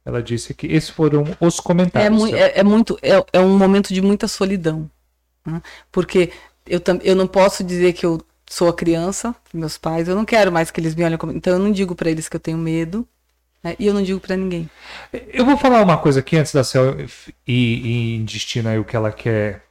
Ela 0.05 0.23
disse 0.23 0.55
que 0.55 0.67
esses 0.67 0.91
foram 0.91 1.25
os 1.41 1.59
É, 1.59 1.63
comentários. 1.63 2.19
mui- 2.19 2.33
é, 2.33 2.59
é 2.61 2.63
muito, 2.65 2.99
é, 3.03 3.25
é 3.33 3.41
um 3.41 3.57
momento 3.59 3.93
de 3.95 4.01
muita 4.03 4.27
solidão. 4.29 4.91
né? 5.45 5.63
Porque 5.93 6.33
eu, 6.67 6.81
eu 7.03 7.15
não 7.17 7.27
posso 7.27 7.63
dizer 7.65 7.93
que 7.93 8.05
eu 8.07 8.21
sou 8.49 8.69
a 8.69 8.75
criança, 8.75 9.35
meus 9.55 9.79
pais, 9.79 10.09
eu 10.09 10.15
não 10.17 10.25
quero 10.25 10.51
mais 10.53 10.71
que 10.71 10.81
eles 10.81 10.95
me 10.95 11.05
olhem 11.05 11.19
como. 11.19 11.33
Então 11.33 11.53
eu 11.55 11.59
não 11.61 11.71
digo 11.73 11.95
pra 11.95 12.11
eles 12.11 12.29
que 12.29 12.37
eu 12.37 12.41
tenho 12.41 12.59
medo. 12.59 13.07
né? 13.65 13.77
E 13.79 13.87
eu 13.87 13.95
não 13.95 14.03
digo 14.03 14.21
pra 14.21 14.37
ninguém. 14.37 14.71
Eu 15.33 15.45
vou 15.45 15.57
falar 15.57 15.83
uma 15.83 15.99
coisa 15.99 16.21
aqui 16.21 16.37
antes 16.37 16.53
da 16.53 16.65
Cel 16.65 16.97
ir, 17.01 17.87
ir 17.87 18.25
destino 18.25 18.69
aí 18.69 18.79
o 18.79 18.85
que 18.85 18.97
ela 18.97 19.13
quer 19.13 19.66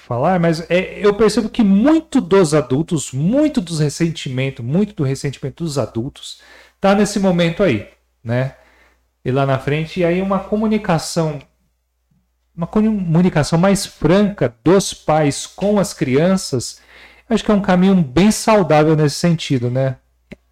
falar, 0.00 0.38
mas 0.40 0.68
é, 0.70 0.98
eu 1.00 1.14
percebo 1.14 1.48
que 1.48 1.62
muito 1.62 2.20
dos 2.20 2.54
adultos, 2.54 3.12
muito 3.12 3.60
dos 3.60 3.80
ressentimento, 3.80 4.62
muito 4.62 4.94
do 4.94 5.04
ressentimento 5.04 5.64
dos 5.64 5.78
adultos, 5.78 6.40
tá 6.80 6.94
nesse 6.94 7.18
momento 7.18 7.62
aí, 7.62 7.88
né? 8.22 8.54
E 9.24 9.30
lá 9.30 9.44
na 9.44 9.58
frente, 9.58 10.00
e 10.00 10.04
aí 10.04 10.22
uma 10.22 10.38
comunicação, 10.38 11.40
uma 12.56 12.66
comunicação 12.66 13.58
mais 13.58 13.84
franca 13.84 14.54
dos 14.62 14.94
pais 14.94 15.46
com 15.46 15.78
as 15.78 15.92
crianças, 15.92 16.80
acho 17.28 17.44
que 17.44 17.50
é 17.50 17.54
um 17.54 17.62
caminho 17.62 17.94
bem 17.96 18.30
saudável 18.30 18.94
nesse 18.94 19.16
sentido, 19.16 19.70
né? 19.70 19.96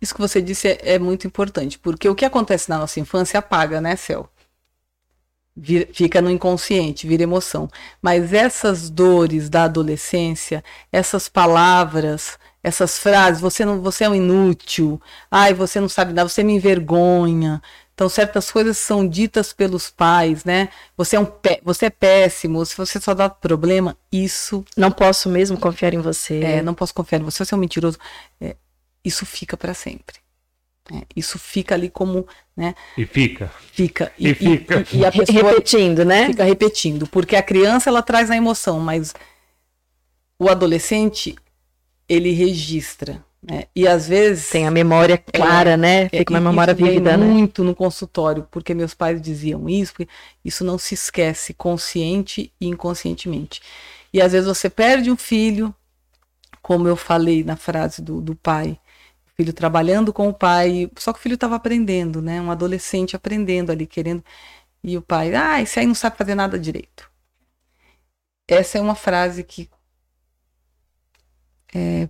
Isso 0.00 0.14
que 0.14 0.20
você 0.20 0.42
disse 0.42 0.68
é, 0.68 0.94
é 0.94 0.98
muito 0.98 1.26
importante, 1.26 1.78
porque 1.78 2.08
o 2.08 2.14
que 2.14 2.24
acontece 2.24 2.68
na 2.68 2.78
nossa 2.78 3.00
infância 3.00 3.38
apaga, 3.38 3.80
né, 3.80 3.96
Céu? 3.96 4.28
Vira- 5.56 5.88
fica 5.92 6.20
no 6.20 6.30
inconsciente, 6.30 7.06
vira 7.06 7.22
emoção. 7.22 7.68
Mas 8.02 8.32
essas 8.32 8.90
dores 8.90 9.48
da 9.48 9.64
adolescência, 9.64 10.64
essas 10.90 11.28
palavras, 11.28 12.38
essas 12.62 12.98
frases, 12.98 13.40
você 13.40 13.64
não, 13.64 13.80
você 13.80 14.04
é 14.04 14.08
um 14.08 14.14
inútil, 14.14 15.00
ai, 15.30 15.54
você 15.54 15.78
não 15.80 15.88
sabe 15.88 16.12
nada, 16.12 16.28
você 16.28 16.42
me 16.42 16.54
envergonha. 16.54 17.62
Então, 17.94 18.08
certas 18.08 18.50
coisas 18.50 18.76
são 18.76 19.06
ditas 19.06 19.52
pelos 19.52 19.88
pais, 19.88 20.44
né? 20.44 20.68
Você 20.96 21.14
é 21.14 21.20
um 21.20 21.24
pé, 21.24 21.60
você 21.62 21.86
é 21.86 21.90
péssimo, 21.90 22.66
se 22.66 22.76
você 22.76 23.00
só 23.00 23.14
dá 23.14 23.30
problema, 23.30 23.96
isso 24.10 24.64
Não 24.76 24.90
posso 24.90 25.28
mesmo 25.28 25.56
confiar 25.56 25.94
em 25.94 26.00
você. 26.00 26.40
é, 26.42 26.62
não 26.62 26.74
posso 26.74 26.92
confiar 26.92 27.20
em 27.20 27.24
você, 27.24 27.44
você 27.44 27.54
é 27.54 27.56
um 27.56 27.60
mentiroso. 27.60 27.96
É, 28.40 28.56
isso 29.04 29.24
fica 29.24 29.56
para 29.56 29.72
sempre. 29.74 30.23
É, 30.92 31.06
isso 31.16 31.38
fica 31.38 31.74
ali 31.74 31.88
como, 31.90 32.26
né? 32.56 32.74
E 32.96 33.04
fica. 33.06 33.50
Fica 33.72 34.12
E 34.18 34.34
fica. 34.34 34.84
e, 34.92 34.98
e 34.98 35.04
a 35.04 35.10
pessoa 35.12 35.50
Repetindo, 35.50 36.04
né? 36.04 36.26
fica 36.26 36.44
repetindo, 36.44 37.06
porque 37.08 37.36
a 37.36 37.42
criança 37.42 37.90
ela 37.90 38.02
traz 38.02 38.30
a 38.30 38.36
emoção, 38.36 38.80
mas 38.80 39.14
o 40.38 40.48
adolescente 40.48 41.34
ele 42.08 42.32
registra, 42.32 43.24
né? 43.42 43.64
E 43.74 43.86
às 43.88 44.08
vezes 44.08 44.50
Tem 44.50 44.66
a 44.66 44.70
memória 44.70 45.18
clara, 45.18 45.76
né? 45.76 46.08
é, 46.12 46.18
Fica 46.18 46.32
uma 46.32 46.40
e 46.40 46.42
memória 46.50 46.74
vívida, 46.74 47.16
né? 47.16 47.26
muito 47.26 47.64
no 47.64 47.74
consultório, 47.74 48.46
porque 48.50 48.74
meus 48.74 48.94
pais 48.94 49.20
diziam 49.20 49.68
isso, 49.68 49.92
porque 49.92 50.08
isso 50.44 50.64
não 50.64 50.78
se 50.78 50.94
esquece 50.94 51.54
consciente 51.54 52.52
e 52.60 52.66
inconscientemente. 52.68 53.60
E 54.12 54.20
às 54.22 54.32
vezes 54.32 54.46
você 54.46 54.70
perde 54.70 55.10
um 55.10 55.16
filho, 55.16 55.74
como 56.62 56.88
eu 56.88 56.96
falei 56.96 57.44
na 57.44 57.56
frase 57.56 58.02
do, 58.02 58.20
do 58.20 58.34
pai, 58.36 58.78
filho 59.36 59.52
trabalhando 59.52 60.12
com 60.12 60.28
o 60.28 60.34
pai, 60.34 60.90
só 60.96 61.12
que 61.12 61.18
o 61.18 61.22
filho 61.22 61.34
estava 61.34 61.56
aprendendo, 61.56 62.22
né? 62.22 62.40
Um 62.40 62.50
adolescente 62.50 63.16
aprendendo 63.16 63.70
ali, 63.70 63.86
querendo. 63.86 64.24
E 64.82 64.96
o 64.96 65.02
pai, 65.02 65.34
ah, 65.34 65.60
esse 65.60 65.80
aí 65.80 65.86
não 65.86 65.94
sabe 65.94 66.16
fazer 66.16 66.34
nada 66.34 66.58
direito. 66.58 67.10
Essa 68.46 68.78
é 68.78 68.80
uma 68.80 68.94
frase 68.94 69.42
que 69.42 69.68
é, 71.74 72.08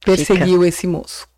perseguiu 0.00 0.64
esse 0.64 0.86
moço. 0.86 1.28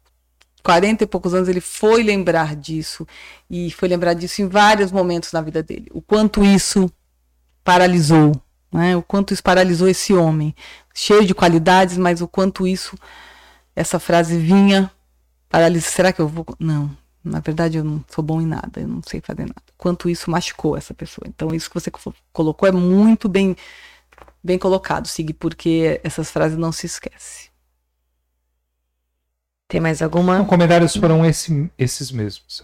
40 0.63 1.05
e 1.05 1.07
poucos 1.07 1.35
anos 1.35 1.49
ele 1.49 1.61
foi 1.61 2.03
lembrar 2.03 2.57
disso 2.57 3.07
e 3.49 3.71
foi 3.71 3.89
lembrar 3.89 4.15
disso 4.15 4.43
em 4.43 4.49
vários 4.49 4.91
momentos 4.91 5.31
na 5.33 5.41
vida 5.41 5.63
dele. 5.63 5.89
O 5.93 6.01
quanto 6.01 6.45
isso 6.45 6.91
paralisou, 7.63 8.33
né? 8.73 8.97
O 8.97 9.03
quanto 9.03 9.33
isso 9.33 9.43
paralisou 9.43 9.89
esse 9.89 10.13
homem, 10.13 10.55
cheio 10.95 11.25
de 11.25 11.35
qualidades, 11.35 11.97
mas 11.97 12.21
o 12.21 12.27
quanto 12.27 12.67
isso 12.67 12.97
essa 13.77 14.01
frase 14.01 14.39
vinha 14.39 14.91
paralisia, 15.49 15.91
será 15.91 16.13
que 16.13 16.21
eu 16.21 16.29
vou? 16.29 16.47
Não, 16.59 16.97
na 17.25 17.41
verdade 17.41 17.79
eu 17.79 17.85
não 17.85 18.05
sou 18.09 18.23
bom 18.23 18.41
em 18.41 18.47
nada, 18.47 18.81
eu 18.81 18.89
não 18.89 19.03
sei 19.03 19.21
fazer 19.21 19.43
nada. 19.43 19.63
Quanto 19.77 20.09
isso 20.09 20.31
machucou 20.31 20.77
essa 20.77 20.95
pessoa. 20.95 21.27
Então 21.29 21.55
isso 21.55 21.69
que 21.69 21.75
você 21.75 21.91
colocou 22.33 22.69
é 22.69 22.73
muito 22.73 23.29
bem 23.29 23.57
bem 24.43 24.59
colocado, 24.59 25.09
Sig, 25.09 25.33
porque 25.35 26.01
essas 26.05 26.31
frases 26.31 26.57
não 26.57 26.71
se 26.71 26.87
esquecem. 26.87 27.51
Tem 29.69 29.81
mais 29.81 30.01
alguma? 30.01 30.43
Os 30.43 30.49
comentários 30.49 30.97
foram 30.97 31.27
esse, 31.27 31.69
esses 31.77 32.13
mesmos. 32.13 32.63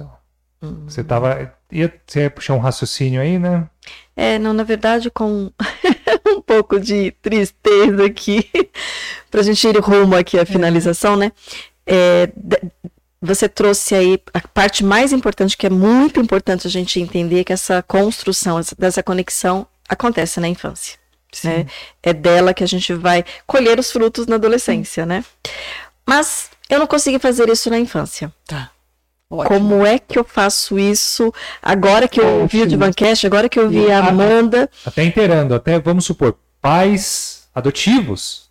Hum. 0.62 0.84
Você 0.86 1.02
tava. 1.02 1.52
Ia, 1.70 1.92
você 2.06 2.20
ia 2.20 2.30
puxar 2.30 2.54
um 2.54 2.60
raciocínio 2.60 3.20
aí, 3.20 3.38
né? 3.38 3.68
É, 4.14 4.38
não, 4.38 4.52
na 4.52 4.62
verdade, 4.62 5.10
com 5.10 5.50
um 6.28 6.40
pouco 6.40 6.78
de 6.78 7.10
tristeza 7.20 8.04
aqui, 8.06 8.48
para 9.28 9.40
a 9.40 9.42
gente 9.42 9.66
ir 9.66 9.76
rumo 9.78 10.14
aqui 10.14 10.38
à 10.38 10.42
é. 10.42 10.44
finalização, 10.44 11.14
é. 11.14 11.16
né? 11.16 11.32
É, 11.86 12.28
você 13.20 13.48
trouxe 13.48 13.94
aí 13.94 14.20
a 14.34 14.40
parte 14.40 14.84
mais 14.84 15.12
importante, 15.12 15.56
que 15.56 15.66
é 15.66 15.70
muito 15.70 16.20
importante 16.20 16.66
a 16.66 16.70
gente 16.70 17.00
entender 17.00 17.44
que 17.44 17.52
essa 17.52 17.82
construção, 17.82 18.60
dessa 18.78 19.02
conexão 19.02 19.66
acontece 19.88 20.40
na 20.40 20.48
infância. 20.48 20.98
Né? 21.44 21.66
É 22.02 22.12
dela 22.12 22.52
que 22.52 22.62
a 22.62 22.66
gente 22.66 22.92
vai 22.92 23.24
colher 23.46 23.78
os 23.78 23.90
frutos 23.90 24.26
na 24.26 24.36
adolescência, 24.36 25.06
né? 25.06 25.24
Mas 26.06 26.50
eu 26.68 26.78
não 26.78 26.86
consegui 26.86 27.18
fazer 27.18 27.48
isso 27.48 27.70
na 27.70 27.78
infância. 27.78 28.30
Tá. 28.46 28.70
Ótimo. 29.30 29.48
Como 29.48 29.86
é 29.86 29.98
que 29.98 30.18
eu 30.18 30.24
faço 30.24 30.78
isso 30.78 31.32
agora 31.62 32.06
que 32.06 32.20
eu 32.20 32.40
ouvi 32.40 32.62
o 32.62 32.66
Divancast, 32.66 33.26
agora 33.26 33.48
que 33.48 33.59
eu 33.59 33.70
vi 33.70 33.90
a 33.90 34.06
Amanda? 34.06 34.68
Até 34.84 35.04
inteirando, 35.04 35.54
até 35.54 35.78
vamos 35.78 36.04
supor, 36.04 36.36
pais 36.60 37.48
adotivos, 37.54 38.41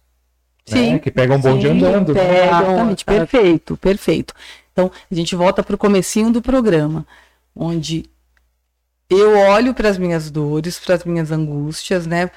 Sim. 0.78 0.94
Né, 0.94 1.00
que 1.00 1.12
pegam 1.12 1.38
um 1.38 1.42
bonde 1.42 1.68
andando. 1.68 2.14
Pegam, 2.14 2.46
Exatamente, 2.46 3.06
perfeito, 3.06 3.78
perfeito. 3.78 4.34
Então, 4.72 4.92
a 5.10 5.16
gente 5.16 5.36
volta 5.36 5.62
para 5.64 5.76
o 5.76 5.78
comecinho 5.78 6.32
do 6.32 6.42
programa, 6.42 7.06
onde 7.56 8.10
eu 9.10 9.38
olho 9.38 9.74
para 9.74 9.90
as 9.90 9.98
minhas 9.98 10.32
dores, 10.32 10.80
para 10.80 10.96
as 10.96 11.04
minhas 11.04 11.32
angústias, 11.32 12.08
né? 12.08 12.32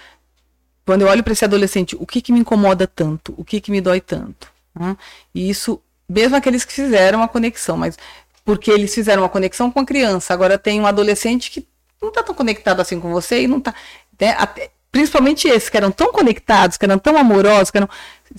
Quando 0.84 1.02
eu 1.02 1.08
olho 1.08 1.22
para 1.22 1.32
esse 1.32 1.44
adolescente, 1.44 1.96
o 1.98 2.04
que, 2.04 2.20
que 2.20 2.32
me 2.32 2.40
incomoda 2.40 2.86
tanto? 2.86 3.32
O 3.38 3.44
que, 3.44 3.60
que 3.60 3.70
me 3.70 3.80
dói 3.80 4.00
tanto? 4.00 4.52
Né? 4.74 4.96
E 5.34 5.48
isso, 5.48 5.80
mesmo 6.08 6.36
aqueles 6.36 6.64
que 6.64 6.72
fizeram 6.72 7.22
a 7.22 7.28
conexão, 7.28 7.76
mas 7.76 7.96
porque 8.44 8.70
eles 8.70 8.94
fizeram 8.94 9.22
uma 9.22 9.28
conexão 9.28 9.70
com 9.70 9.80
a 9.80 9.86
criança. 9.86 10.34
Agora 10.34 10.58
tem 10.58 10.80
um 10.80 10.86
adolescente 10.86 11.50
que 11.50 11.66
não 12.02 12.10
está 12.10 12.22
tão 12.22 12.34
conectado 12.34 12.80
assim 12.80 13.00
com 13.00 13.10
você 13.10 13.42
e 13.42 13.48
não 13.48 13.58
está. 13.58 13.74
Né, 14.20 14.34
até, 14.38 14.70
principalmente 14.94 15.48
esses 15.48 15.68
que 15.68 15.76
eram 15.76 15.90
tão 15.90 16.12
conectados, 16.12 16.76
que 16.76 16.84
eram 16.84 17.00
tão 17.00 17.16
amorosos, 17.16 17.68
que 17.68 17.78
eram, 17.78 17.88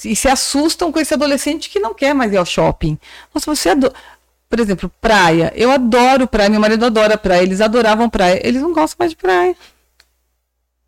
e 0.06 0.16
se 0.16 0.30
assustam 0.30 0.90
com 0.90 0.98
esse 0.98 1.14
adolescente 1.14 1.70
que 1.70 1.82
não 1.82 1.94
quer 1.94 2.14
mais 2.16 2.32
ir 2.32 2.38
ao 2.38 2.46
shopping. 2.46 2.98
Nossa, 3.34 3.54
você 3.54 3.72
adora. 3.72 3.94
Por 4.48 4.58
exemplo, 4.62 4.90
praia. 5.02 5.52
Eu 5.54 5.70
adoro 5.70 6.26
praia, 6.26 6.50
meu 6.50 6.62
marido 6.62 6.86
adora 6.86 7.18
praia, 7.18 7.44
eles 7.44 7.60
adoravam 7.60 8.10
praia. 8.10 8.40
Eles 8.42 8.62
não 8.62 8.72
gostam 8.72 8.96
mais 9.00 9.12
de 9.12 9.18
praia. 9.18 9.54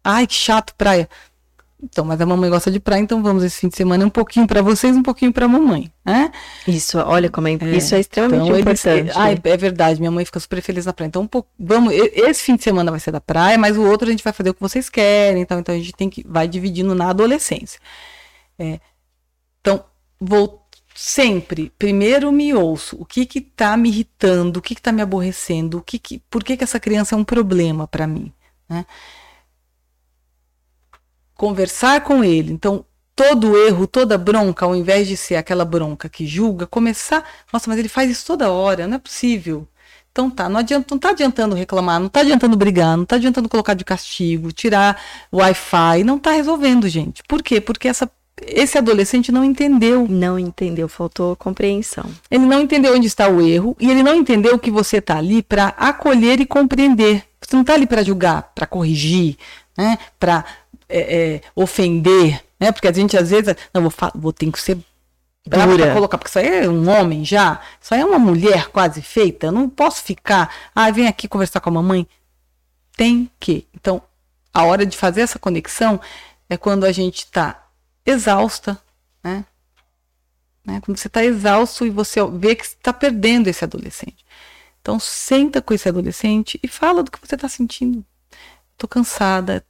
Ai, 0.01 0.25
que 0.25 0.35
chato 0.35 0.73
praia. 0.73 1.09
Então, 1.81 2.03
mas 2.03 2.19
a 2.19 2.25
mamãe 2.25 2.49
gosta 2.49 2.71
de 2.71 2.79
praia, 2.79 3.01
então 3.01 3.21
vamos 3.21 3.43
esse 3.43 3.59
fim 3.59 3.67
de 3.67 3.75
semana 3.75 4.03
um 4.03 4.09
pouquinho 4.09 4.47
para 4.47 4.63
vocês, 4.63 4.95
um 4.95 5.03
pouquinho 5.03 5.31
para 5.31 5.45
a 5.45 5.47
mamãe, 5.47 5.91
né? 6.03 6.31
Isso, 6.67 6.97
olha 6.97 7.29
como 7.29 7.47
é, 7.47 7.53
é 7.53 7.75
isso 7.75 7.93
é 7.93 7.99
extremamente 7.99 8.47
então, 8.47 8.59
importante. 8.59 8.99
Eles, 8.99 9.15
ah, 9.15 9.29
é 9.31 9.57
verdade, 9.57 9.99
minha 9.99 10.09
mãe 10.09 10.25
fica 10.25 10.39
super 10.39 10.59
feliz 10.59 10.87
na 10.87 10.93
praia. 10.93 11.07
Então, 11.07 11.21
um 11.21 11.27
pouco, 11.27 11.49
vamos, 11.59 11.93
esse 11.93 12.41
fim 12.43 12.55
de 12.55 12.63
semana 12.63 12.89
vai 12.89 12.99
ser 12.99 13.11
da 13.11 13.21
praia, 13.21 13.59
mas 13.59 13.77
o 13.77 13.83
outro 13.83 14.07
a 14.07 14.11
gente 14.11 14.23
vai 14.23 14.33
fazer 14.33 14.49
o 14.49 14.55
que 14.55 14.59
vocês 14.59 14.89
querem, 14.89 15.43
então, 15.43 15.59
então 15.59 15.75
a 15.75 15.77
gente 15.77 15.93
tem 15.93 16.09
que 16.09 16.25
vai 16.27 16.47
dividindo 16.47 16.95
na 16.95 17.09
adolescência. 17.09 17.79
É, 18.57 18.79
então, 19.61 19.85
vou 20.19 20.67
sempre, 20.95 21.71
primeiro 21.77 22.31
me 22.31 22.55
ouço, 22.55 22.97
o 22.99 23.05
que 23.05 23.23
que 23.23 23.39
tá 23.39 23.77
me 23.77 23.89
irritando, 23.89 24.57
o 24.57 24.61
que 24.63 24.73
que 24.73 24.81
tá 24.81 24.91
me 24.91 25.03
aborrecendo, 25.03 25.77
o 25.77 25.81
que 25.83 25.99
que, 25.99 26.17
por 26.27 26.43
que 26.43 26.57
que 26.57 26.63
essa 26.63 26.79
criança 26.79 27.13
é 27.13 27.17
um 27.19 27.23
problema 27.23 27.87
para 27.87 28.07
mim, 28.07 28.33
né? 28.67 28.83
Conversar 31.37 32.01
com 32.01 32.23
ele. 32.23 32.51
Então, 32.51 32.83
todo 33.15 33.57
erro, 33.57 33.87
toda 33.87 34.17
bronca, 34.17 34.65
ao 34.65 34.75
invés 34.75 35.07
de 35.07 35.15
ser 35.15 35.35
aquela 35.35 35.65
bronca 35.65 36.09
que 36.09 36.25
julga, 36.25 36.67
começar, 36.67 37.23
nossa, 37.51 37.69
mas 37.69 37.79
ele 37.79 37.89
faz 37.89 38.11
isso 38.11 38.25
toda 38.27 38.51
hora, 38.51 38.87
não 38.87 38.95
é 38.95 38.99
possível. 38.99 39.67
Então 40.11 40.31
tá, 40.31 40.49
não 40.49 40.59
adianta, 40.59 40.87
não 40.89 40.97
tá 40.99 41.09
adiantando 41.09 41.55
reclamar, 41.55 41.99
não 41.99 42.09
tá 42.09 42.21
adiantando 42.21 42.57
brigar, 42.57 42.97
não 42.97 43.05
tá 43.05 43.17
adiantando 43.17 43.47
colocar 43.47 43.75
de 43.75 43.85
castigo, 43.85 44.51
tirar 44.51 44.99
o 45.31 45.37
Wi-Fi, 45.37 46.03
não 46.03 46.17
tá 46.17 46.31
resolvendo, 46.31 46.89
gente. 46.89 47.21
Por 47.27 47.43
quê? 47.43 47.61
Porque 47.61 47.87
essa 47.87 48.09
esse 48.45 48.77
adolescente 48.77 49.31
não 49.31 49.43
entendeu. 49.43 50.07
Não 50.07 50.37
entendeu, 50.37 50.87
faltou 50.87 51.35
compreensão. 51.35 52.05
Ele 52.29 52.45
não 52.45 52.61
entendeu 52.61 52.93
onde 52.95 53.07
está 53.07 53.27
o 53.27 53.41
erro 53.41 53.75
e 53.79 53.89
ele 53.89 54.03
não 54.03 54.13
entendeu 54.13 54.59
que 54.59 54.69
você 54.69 54.97
está 54.97 55.17
ali 55.17 55.41
para 55.41 55.69
acolher 55.69 56.39
e 56.39 56.45
compreender. 56.45 57.23
Você 57.41 57.55
não 57.55 57.61
está 57.61 57.73
ali 57.73 57.87
para 57.87 58.03
julgar, 58.03 58.51
para 58.53 58.67
corrigir, 58.67 59.37
né? 59.77 59.97
para 60.19 60.43
é, 60.89 61.35
é, 61.35 61.41
ofender, 61.55 62.43
né? 62.59 62.71
Porque 62.71 62.87
a 62.87 62.93
gente 62.93 63.17
às 63.17 63.29
vezes, 63.29 63.55
não, 63.73 63.81
vou, 63.81 63.93
vou 64.15 64.33
ter 64.33 64.51
que 64.51 64.59
ser 64.59 64.77
pra 65.49 65.93
colocar, 65.93 66.17
porque 66.17 66.29
isso 66.29 66.39
aí 66.39 66.65
é 66.65 66.69
um 66.69 66.89
homem 66.89 67.23
já, 67.23 67.61
isso 67.81 67.93
aí 67.93 68.01
é 68.01 68.05
uma 68.05 68.19
mulher 68.19 68.67
quase 68.67 69.01
feita, 69.01 69.47
eu 69.47 69.51
não 69.51 69.69
posso 69.69 70.03
ficar, 70.03 70.53
ah, 70.75 70.91
vem 70.91 71.07
aqui 71.07 71.27
conversar 71.27 71.61
com 71.61 71.69
a 71.69 71.73
mamãe. 71.73 72.07
Tem 72.95 73.29
que. 73.39 73.67
Então, 73.73 74.01
a 74.53 74.63
hora 74.63 74.85
de 74.85 74.97
fazer 74.97 75.21
essa 75.21 75.37
conexão 75.37 76.01
é 76.49 76.57
quando 76.57 76.85
a 76.85 76.91
gente 76.91 77.19
está 77.19 77.67
exausta, 78.05 78.79
né? 79.23 79.45
né? 80.65 80.81
Quando 80.81 80.97
você 80.97 81.07
está 81.07 81.23
exausto 81.23 81.85
e 81.85 81.89
você 81.89 82.19
vê 82.31 82.55
que 82.55 82.65
está 82.65 82.91
perdendo 82.91 83.47
esse 83.47 83.63
adolescente. 83.63 84.25
Então, 84.81 84.99
senta 84.99 85.61
com 85.61 85.73
esse 85.73 85.87
adolescente 85.87 86.59
e 86.63 86.67
fala 86.67 87.03
do 87.03 87.11
que 87.11 87.19
você 87.19 87.35
está 87.35 87.47
sentindo. 87.47 88.05
Estou 88.73 88.87
cansada, 88.87 89.65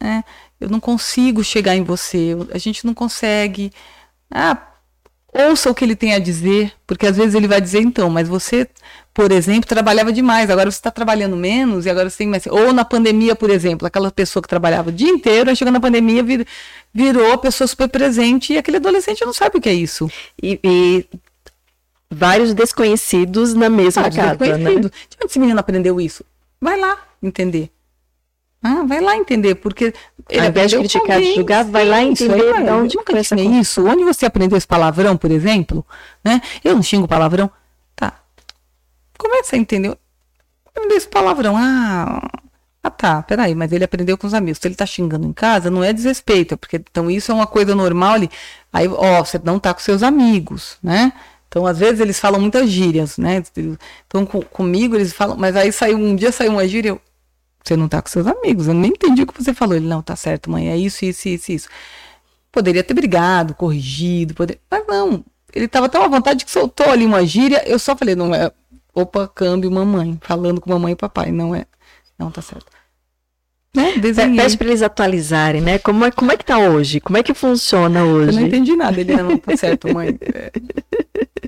né? 0.00 0.24
Eu 0.60 0.68
não 0.68 0.80
consigo 0.80 1.42
chegar 1.44 1.76
em 1.76 1.82
você, 1.82 2.36
a 2.52 2.58
gente 2.58 2.84
não 2.86 2.94
consegue. 2.94 3.72
Ah, 4.30 4.56
ouça 5.32 5.70
o 5.70 5.74
que 5.74 5.84
ele 5.84 5.96
tem 5.96 6.14
a 6.14 6.18
dizer, 6.18 6.72
porque 6.86 7.06
às 7.06 7.16
vezes 7.16 7.34
ele 7.34 7.46
vai 7.46 7.60
dizer 7.60 7.80
então, 7.80 8.10
mas 8.10 8.28
você, 8.28 8.68
por 9.14 9.30
exemplo, 9.32 9.68
trabalhava 9.68 10.12
demais, 10.12 10.50
agora 10.50 10.70
você 10.70 10.78
está 10.78 10.90
trabalhando 10.90 11.36
menos 11.36 11.86
e 11.86 11.90
agora 11.90 12.10
você 12.10 12.18
tem 12.18 12.26
mais. 12.26 12.46
Ou 12.46 12.72
na 12.72 12.84
pandemia, 12.84 13.34
por 13.34 13.50
exemplo, 13.50 13.86
aquela 13.86 14.10
pessoa 14.10 14.42
que 14.42 14.48
trabalhava 14.48 14.90
o 14.90 14.92
dia 14.92 15.08
inteiro, 15.08 15.50
aí 15.50 15.56
chega 15.56 15.70
na 15.70 15.80
pandemia, 15.80 16.22
vir, 16.22 16.46
virou 16.92 17.32
a 17.32 17.38
pessoa 17.38 17.66
super 17.68 17.88
presente 17.88 18.52
e 18.52 18.58
aquele 18.58 18.78
adolescente 18.78 19.24
não 19.24 19.32
sabe 19.32 19.58
o 19.58 19.60
que 19.60 19.68
é 19.68 19.74
isso. 19.74 20.10
E, 20.42 20.58
e 20.62 21.06
vários 22.10 22.52
desconhecidos 22.52 23.54
na 23.54 23.70
mesma 23.70 24.06
ah, 24.06 24.10
casa. 24.10 24.36
Desconhecido. 24.36 24.84
Né? 24.84 24.90
De 25.08 25.16
onde 25.16 25.30
esse 25.30 25.38
menino 25.38 25.60
aprendeu 25.60 26.00
isso? 26.00 26.24
Vai 26.60 26.78
lá 26.78 26.98
entender. 27.22 27.70
Ah, 28.62 28.84
vai 28.84 29.00
lá 29.00 29.16
entender, 29.16 29.54
porque 29.54 29.94
ele 30.28 30.40
Ao 30.40 30.48
invés 30.48 30.70
de 30.70 30.78
criticar, 30.78 31.18
de 31.18 31.34
julgar, 31.34 31.64
vai 31.64 31.84
lá 31.84 32.02
entender 32.02 32.54
aí, 32.54 32.64
de 32.64 32.70
onde 32.70 32.96
nunca 32.96 33.18
essa 33.18 33.34
isso. 33.40 33.86
Onde 33.86 34.04
você 34.04 34.26
aprendeu 34.26 34.58
esse 34.58 34.66
palavrão, 34.66 35.16
por 35.16 35.30
exemplo, 35.30 35.84
né? 36.22 36.42
Eu 36.62 36.74
não 36.74 36.82
xingo 36.82 37.08
palavrão. 37.08 37.50
Tá. 37.96 38.12
Como 39.16 39.34
é 39.34 39.40
que 39.40 39.46
você 39.46 39.56
entendeu? 39.56 39.96
Aprendeu 40.66 40.96
esse 40.96 41.08
palavrão. 41.08 41.56
Ah, 41.56 42.20
ah, 42.82 42.90
tá, 42.90 43.22
peraí, 43.22 43.54
mas 43.54 43.72
ele 43.72 43.84
aprendeu 43.84 44.16
com 44.16 44.26
os 44.26 44.34
amigos. 44.34 44.58
Se 44.58 44.68
ele 44.68 44.74
tá 44.74 44.86
xingando 44.86 45.26
em 45.26 45.32
casa, 45.32 45.70
não 45.70 45.84
é 45.84 45.92
desrespeito, 45.92 46.56
porque 46.56 46.76
então 46.76 47.10
isso 47.10 47.30
é 47.30 47.34
uma 47.34 47.46
coisa 47.46 47.74
normal 47.74 48.14
ali. 48.14 48.30
Aí, 48.72 48.88
ó, 48.88 49.24
você 49.24 49.40
não 49.42 49.58
tá 49.58 49.74
com 49.74 49.80
seus 49.80 50.02
amigos, 50.02 50.76
né? 50.82 51.12
Então, 51.48 51.66
às 51.66 51.78
vezes, 51.78 52.00
eles 52.00 52.20
falam 52.20 52.40
muitas 52.40 52.70
gírias, 52.70 53.18
né? 53.18 53.42
Então, 54.06 54.24
com, 54.24 54.40
comigo, 54.40 54.94
eles 54.94 55.12
falam, 55.12 55.36
mas 55.36 55.56
aí 55.56 55.72
saiu, 55.72 55.98
um 55.98 56.14
dia 56.14 56.30
saiu 56.30 56.52
uma 56.52 56.66
gíria, 56.66 56.90
eu, 56.90 57.00
você 57.62 57.76
não 57.76 57.88
tá 57.88 58.00
com 58.00 58.08
seus 58.08 58.26
amigos. 58.26 58.66
Eu 58.66 58.74
nem 58.74 58.90
entendi 58.90 59.22
o 59.22 59.26
que 59.26 59.42
você 59.42 59.54
falou. 59.54 59.76
Ele, 59.76 59.86
não, 59.86 60.02
tá 60.02 60.16
certo, 60.16 60.50
mãe, 60.50 60.68
é 60.68 60.76
isso, 60.76 61.04
isso, 61.04 61.28
isso, 61.28 61.52
isso. 61.52 61.68
Poderia 62.52 62.82
ter 62.82 62.94
brigado, 62.94 63.54
corrigido, 63.54 64.34
poder... 64.34 64.60
mas 64.70 64.84
não. 64.86 65.24
Ele 65.54 65.68
tava 65.68 65.88
tão 65.88 66.02
à 66.02 66.08
vontade 66.08 66.44
que 66.44 66.50
soltou 66.50 66.90
ali 66.90 67.04
uma 67.04 67.24
gíria. 67.24 67.62
Eu 67.66 67.78
só 67.78 67.96
falei, 67.96 68.14
não 68.14 68.34
é. 68.34 68.50
Opa, 68.94 69.28
câmbio, 69.28 69.70
mamãe. 69.70 70.18
Falando 70.22 70.60
com 70.60 70.70
mamãe 70.70 70.92
e 70.92 70.96
papai. 70.96 71.30
Não 71.30 71.54
é. 71.54 71.66
Não, 72.18 72.30
tá 72.30 72.42
certo. 72.42 72.66
Né? 73.74 73.92
Pede 74.36 74.58
para 74.58 74.66
eles 74.66 74.82
atualizarem, 74.82 75.60
né? 75.60 75.78
Como 75.78 76.04
é, 76.04 76.10
como 76.10 76.32
é 76.32 76.36
que 76.36 76.44
tá 76.44 76.58
hoje? 76.58 77.00
Como 77.00 77.16
é 77.16 77.22
que 77.22 77.32
funciona 77.32 78.04
hoje? 78.04 78.30
Eu 78.30 78.40
não 78.40 78.46
entendi 78.48 78.74
nada. 78.74 79.00
Ele 79.00 79.14
não 79.16 79.38
tá 79.38 79.56
certo, 79.56 79.92
mãe. 79.92 80.18
É. 80.20 80.50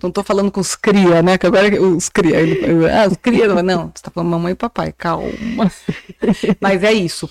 Não 0.02 0.10
tô 0.10 0.24
falando 0.24 0.50
com 0.50 0.60
os 0.60 0.74
cria, 0.74 1.22
né? 1.22 1.38
Que 1.38 1.46
agora 1.46 1.80
os 1.80 2.08
cria. 2.08 2.40
Ele, 2.40 2.90
ah, 2.90 3.06
os 3.06 3.16
cria. 3.16 3.46
Não, 3.62 3.92
você 3.94 4.02
tá 4.02 4.10
falando 4.10 4.30
mamãe 4.30 4.52
e 4.52 4.56
papai. 4.56 4.90
Calma. 4.90 5.30
Mas 6.60 6.82
é 6.82 6.92
isso. 6.92 7.30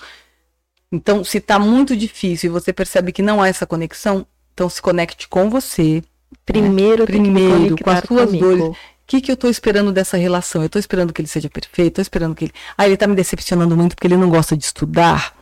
Então, 0.90 1.22
se 1.22 1.42
tá 1.42 1.60
muito 1.60 1.98
difícil 1.98 2.50
e 2.50 2.54
você 2.54 2.72
percebe 2.72 3.12
que 3.12 3.22
não 3.22 3.42
há 3.42 3.50
essa 3.50 3.66
conexão, 3.66 4.26
então 4.54 4.70
se 4.70 4.82
conecte 4.82 5.28
com 5.28 5.50
você. 5.50 6.02
Primeiro, 6.46 7.02
né? 7.02 7.06
primeiro, 7.08 7.76
com 7.84 7.90
as 7.90 8.06
suas 8.06 8.26
comigo. 8.28 8.46
dores 8.46 8.78
que, 9.12 9.20
que 9.20 9.32
eu 9.32 9.34
estou 9.34 9.50
esperando 9.50 9.92
dessa 9.92 10.16
relação? 10.16 10.62
Eu 10.62 10.68
estou 10.68 10.80
esperando 10.80 11.12
que 11.12 11.22
ele 11.22 11.28
seja 11.28 11.50
perfeito, 11.50 11.90
estou 11.90 12.02
esperando 12.02 12.34
que 12.34 12.46
ele. 12.46 12.54
Ah, 12.78 12.86
ele 12.86 12.94
está 12.94 13.06
me 13.06 13.16
decepcionando 13.16 13.76
muito 13.76 13.94
porque 13.94 14.08
ele 14.08 14.16
não 14.16 14.30
gosta 14.30 14.56
de 14.56 14.64
estudar. 14.64 15.36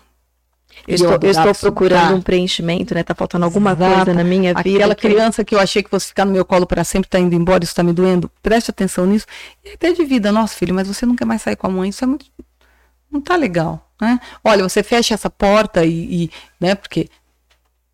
Eu 0.87 0.95
estou, 0.95 1.19
eu 1.21 1.29
estou 1.29 1.53
procurando 1.53 2.15
um 2.15 2.21
preenchimento, 2.21 2.95
né? 2.95 3.03
Tá 3.03 3.13
faltando 3.13 3.45
alguma 3.45 3.73
Exato. 3.73 3.95
coisa 3.95 4.13
na 4.13 4.23
minha 4.23 4.55
vida. 4.55 4.77
Aquela 4.77 4.95
que... 4.95 5.01
criança 5.07 5.43
que 5.43 5.53
eu 5.53 5.59
achei 5.59 5.83
que 5.83 5.89
fosse 5.89 6.07
ficar 6.07 6.25
no 6.25 6.31
meu 6.31 6.43
colo 6.43 6.65
para 6.65 6.83
sempre 6.83 7.07
está 7.07 7.19
indo 7.19 7.35
embora, 7.35 7.63
isso 7.63 7.71
está 7.71 7.83
me 7.83 7.93
doendo. 7.93 8.31
Preste 8.41 8.71
atenção 8.71 9.05
nisso. 9.05 9.27
E 9.63 9.69
até 9.73 9.91
de 9.91 10.03
vida, 10.03 10.31
nosso 10.31 10.55
filho, 10.55 10.73
mas 10.73 10.87
você 10.87 11.05
não 11.05 11.15
quer 11.15 11.25
mais 11.25 11.41
sair 11.41 11.55
com 11.55 11.67
a 11.67 11.69
mãe, 11.69 11.89
isso 11.89 12.03
é 12.03 12.07
muito. 12.07 12.25
Não 13.11 13.21
tá 13.21 13.35
legal, 13.35 13.87
né? 14.01 14.19
Olha, 14.43 14.67
você 14.67 14.81
fecha 14.81 15.13
essa 15.13 15.29
porta 15.29 15.85
e, 15.85 16.23
e 16.23 16.31
né? 16.59 16.73
Porque 16.73 17.07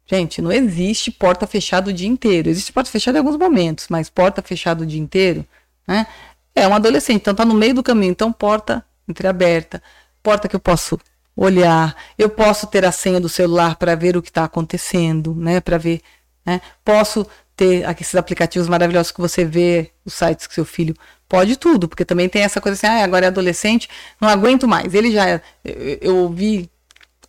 Gente, 0.07 0.39
não 0.39 0.51
existe 0.51 1.09
porta 1.09 1.47
fechada 1.47 1.89
o 1.89 1.93
dia 1.93 2.07
inteiro. 2.07 2.47
Existe 2.47 2.71
porta 2.71 2.91
fechada 2.91 3.17
em 3.17 3.21
alguns 3.21 3.37
momentos, 3.37 3.87
mas 3.89 4.07
porta 4.07 4.39
fechada 4.39 4.83
o 4.83 4.85
dia 4.85 5.01
inteiro, 5.01 5.43
né? 5.87 6.07
É 6.53 6.67
um 6.67 6.73
adolescente, 6.73 7.21
então 7.21 7.35
tá 7.35 7.43
no 7.43 7.53
meio 7.53 7.73
do 7.73 7.83
caminho, 7.83 8.11
então 8.11 8.31
porta 8.31 8.85
entreaberta, 9.07 9.83
porta 10.23 10.47
que 10.47 10.55
eu 10.55 10.59
posso 10.59 10.99
olhar, 11.35 11.95
eu 12.17 12.29
posso 12.29 12.65
ter 12.67 12.85
a 12.85 12.91
senha 12.91 13.19
do 13.19 13.27
celular 13.27 13.75
para 13.75 13.93
ver 13.93 14.15
o 14.15 14.21
que 14.21 14.29
está 14.29 14.45
acontecendo, 14.45 15.35
né? 15.35 15.59
Para 15.59 15.77
ver, 15.77 16.01
né? 16.45 16.61
Posso 16.83 17.27
ter 17.55 17.85
esses 17.99 18.15
aplicativos 18.15 18.67
maravilhosos 18.67 19.11
que 19.11 19.19
você 19.19 19.45
vê, 19.45 19.91
os 20.05 20.13
sites 20.13 20.47
que 20.47 20.53
seu 20.53 20.65
filho 20.65 20.95
pode 21.27 21.57
tudo, 21.57 21.87
porque 21.87 22.05
também 22.05 22.29
tem 22.29 22.43
essa 22.43 22.61
coisa 22.61 22.75
assim, 22.75 22.87
ah, 22.87 23.03
agora 23.03 23.25
é 23.25 23.27
adolescente, 23.27 23.89
não 24.19 24.29
aguento 24.29 24.67
mais. 24.67 24.93
Ele 24.93 25.11
já, 25.11 25.41
eu, 25.63 25.97
eu 26.01 26.17
ouvi 26.17 26.69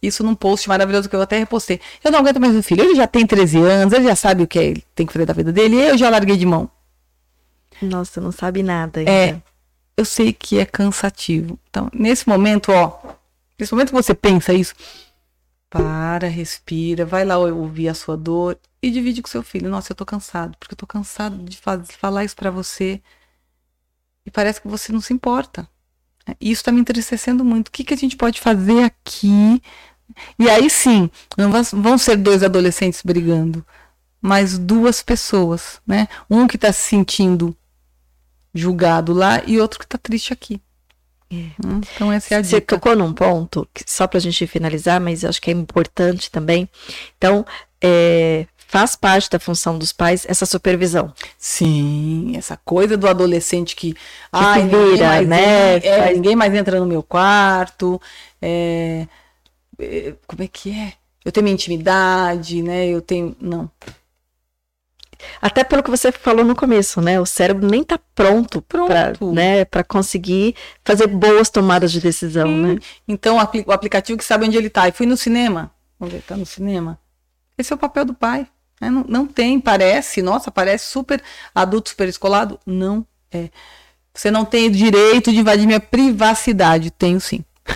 isso 0.02 0.22
num 0.22 0.34
post 0.34 0.68
maravilhoso 0.68 1.08
que 1.08 1.16
eu 1.16 1.22
até 1.22 1.38
repostei. 1.38 1.80
Eu 2.04 2.10
não 2.10 2.18
aguento 2.18 2.40
mais 2.40 2.52
meu 2.52 2.62
filho, 2.62 2.84
ele 2.84 2.94
já 2.94 3.06
tem 3.06 3.26
13 3.26 3.58
anos, 3.58 3.92
ele 3.92 4.04
já 4.04 4.16
sabe 4.16 4.42
o 4.42 4.46
que 4.46 4.58
é, 4.58 4.74
tem 4.94 5.06
que 5.06 5.12
fazer 5.12 5.26
da 5.26 5.32
vida 5.32 5.52
dele, 5.52 5.76
eu 5.76 5.98
já 5.98 6.08
larguei 6.10 6.36
de 6.36 6.46
mão. 6.46 6.70
Nossa, 7.80 8.20
não 8.20 8.32
sabe 8.32 8.62
nada 8.62 9.00
ainda. 9.00 9.10
É, 9.10 9.42
eu 9.96 10.04
sei 10.04 10.32
que 10.32 10.58
é 10.58 10.66
cansativo. 10.66 11.58
Então, 11.68 11.90
nesse 11.92 12.28
momento, 12.28 12.72
ó, 12.72 12.98
nesse 13.58 13.72
momento 13.72 13.88
que 13.88 13.94
você 13.94 14.14
pensa 14.14 14.52
isso, 14.52 14.74
para, 15.68 16.28
respira, 16.28 17.04
vai 17.04 17.24
lá 17.24 17.38
ouvir 17.38 17.88
a 17.88 17.94
sua 17.94 18.16
dor 18.16 18.58
e 18.82 18.90
divide 18.90 19.22
com 19.22 19.28
seu 19.28 19.42
filho. 19.42 19.70
Nossa, 19.70 19.92
eu 19.92 19.96
tô 19.96 20.06
cansado, 20.06 20.56
porque 20.58 20.74
eu 20.74 20.78
tô 20.78 20.86
cansado 20.86 21.36
de 21.38 21.58
falar 21.96 22.24
isso 22.24 22.36
para 22.36 22.50
você. 22.50 23.02
E 24.24 24.30
parece 24.30 24.60
que 24.60 24.68
você 24.68 24.92
não 24.92 25.00
se 25.00 25.12
importa. 25.12 25.68
Isso 26.40 26.64
tá 26.64 26.72
me 26.72 26.80
entristecendo 26.80 27.44
muito. 27.44 27.68
O 27.68 27.70
que, 27.70 27.84
que 27.84 27.94
a 27.94 27.96
gente 27.96 28.16
pode 28.16 28.40
fazer 28.40 28.82
aqui? 28.82 29.62
E 30.38 30.48
aí 30.48 30.68
sim, 30.70 31.10
não 31.36 31.50
vão 31.50 31.98
ser 31.98 32.16
dois 32.16 32.42
adolescentes 32.42 33.02
brigando, 33.04 33.64
mas 34.20 34.58
duas 34.58 35.02
pessoas, 35.02 35.80
né? 35.86 36.08
Um 36.30 36.46
que 36.46 36.56
está 36.56 36.72
se 36.72 36.82
sentindo 36.82 37.56
julgado 38.56 39.12
lá 39.12 39.42
e 39.46 39.60
outro 39.60 39.78
que 39.78 39.84
está 39.84 39.98
triste 39.98 40.32
aqui. 40.32 40.60
É. 41.30 41.34
Hum, 41.64 41.80
então 41.94 42.12
essa 42.12 42.34
é 42.34 42.38
a 42.38 42.44
Você 42.44 42.60
dica. 42.60 42.76
tocou 42.76 42.94
num 42.96 43.12
ponto, 43.12 43.68
só 43.84 44.06
para 44.06 44.18
a 44.18 44.20
gente 44.20 44.46
finalizar, 44.46 45.00
mas 45.00 45.24
acho 45.24 45.40
que 45.40 45.50
é 45.50 45.54
importante 45.54 46.30
também. 46.30 46.68
Então, 47.18 47.44
é, 47.82 48.46
faz 48.56 48.96
parte 48.96 49.30
da 49.30 49.38
função 49.38 49.78
dos 49.78 49.92
pais 49.92 50.24
essa 50.28 50.46
supervisão. 50.46 51.12
Sim, 51.38 52.34
essa 52.36 52.56
coisa 52.56 52.96
do 52.96 53.08
adolescente 53.08 53.74
que, 53.74 53.92
que 53.92 53.98
ai, 54.32 54.68
vira, 54.68 55.22
né? 55.22 55.76
É, 55.76 55.98
faz... 55.98 56.16
Ninguém 56.16 56.36
mais 56.36 56.54
entra 56.54 56.78
no 56.78 56.86
meu 56.86 57.02
quarto. 57.02 58.00
É, 58.40 59.06
é, 59.78 60.14
como 60.26 60.42
é 60.42 60.48
que 60.48 60.70
é? 60.70 60.92
Eu 61.24 61.32
tenho 61.32 61.44
minha 61.44 61.54
intimidade, 61.54 62.62
né? 62.62 62.86
Eu 62.86 63.02
tenho. 63.02 63.36
Não. 63.40 63.68
Até 65.40 65.64
pelo 65.64 65.82
que 65.82 65.90
você 65.90 66.10
falou 66.12 66.44
no 66.44 66.54
começo, 66.54 67.00
né? 67.00 67.20
O 67.20 67.26
cérebro 67.26 67.68
nem 67.68 67.82
tá 67.82 67.98
pronto, 68.14 68.62
pronto. 68.62 68.88
para 68.88 69.12
né, 69.32 69.64
pra 69.64 69.84
conseguir 69.84 70.54
fazer 70.84 71.06
boas 71.06 71.50
tomadas 71.50 71.92
de 71.92 72.00
decisão, 72.00 72.46
Sim. 72.46 72.62
né? 72.62 72.78
Então, 73.06 73.36
o 73.36 73.72
aplicativo 73.72 74.18
que 74.18 74.24
sabe 74.24 74.46
onde 74.46 74.56
ele 74.56 74.70
tá. 74.70 74.88
E 74.88 74.92
fui 74.92 75.06
no 75.06 75.16
cinema. 75.16 75.70
Vamos 75.98 76.14
ver, 76.14 76.22
tá 76.22 76.36
no 76.36 76.46
cinema. 76.46 76.98
Esse 77.56 77.72
é 77.72 77.76
o 77.76 77.78
papel 77.78 78.04
do 78.04 78.14
pai. 78.14 78.46
Né? 78.80 78.90
Não, 78.90 79.04
não 79.08 79.26
tem, 79.26 79.58
parece, 79.60 80.20
nossa, 80.20 80.50
parece 80.50 80.86
super 80.86 81.22
adulto, 81.54 81.90
super 81.90 82.08
escolado. 82.08 82.58
Não 82.66 83.06
é. 83.32 83.48
Você 84.12 84.30
não 84.30 84.44
tem 84.44 84.70
direito 84.70 85.30
de 85.30 85.38
invadir 85.38 85.66
minha 85.66 85.80
privacidade. 85.80 86.90
Tenho 86.90 87.20
sim. 87.20 87.44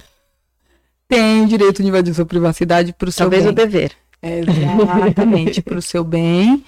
Tenho 1.09 1.47
direito 1.47 1.83
de 1.83 1.89
invadir 1.89 2.15
sua 2.15 2.27
privacidade 2.27 2.93
para 2.93 3.09
o 3.09 3.13
seu 3.13 3.25
Talvez 3.25 3.45
bem. 3.45 3.55
Talvez 3.55 3.75
o 3.75 3.79
dever. 3.79 3.97
Exatamente, 4.23 5.63
para 5.63 5.79
o 5.79 5.83
seu 5.83 6.05
bem 6.05 6.63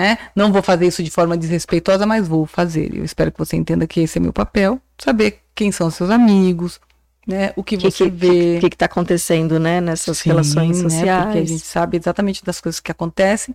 né? 0.00 0.16
Não 0.34 0.50
vou 0.50 0.62
fazer 0.62 0.86
isso 0.86 1.02
de 1.02 1.10
forma 1.10 1.36
desrespeitosa, 1.36 2.06
mas 2.06 2.26
vou 2.26 2.46
fazer. 2.46 2.94
Eu 2.94 3.04
espero 3.04 3.30
que 3.30 3.38
você 3.38 3.54
entenda 3.54 3.86
que 3.86 4.00
esse 4.00 4.16
é 4.16 4.20
meu 4.20 4.32
papel, 4.32 4.80
saber 4.96 5.40
quem 5.54 5.70
são 5.70 5.90
seus 5.90 6.08
amigos, 6.08 6.80
né? 7.26 7.52
O 7.54 7.62
que, 7.62 7.76
que 7.76 7.82
você 7.90 8.04
que, 8.04 8.10
vê. 8.10 8.56
O 8.56 8.60
que 8.60 8.74
está 8.74 8.86
acontecendo, 8.86 9.60
né? 9.60 9.78
Nessas 9.78 10.16
Sim, 10.16 10.30
relações 10.30 10.78
sociais. 10.78 11.04
Né? 11.04 11.22
Porque 11.24 11.38
a 11.38 11.44
gente 11.44 11.66
sabe 11.66 11.98
exatamente 11.98 12.42
das 12.42 12.62
coisas 12.62 12.80
que 12.80 12.90
acontecem, 12.90 13.54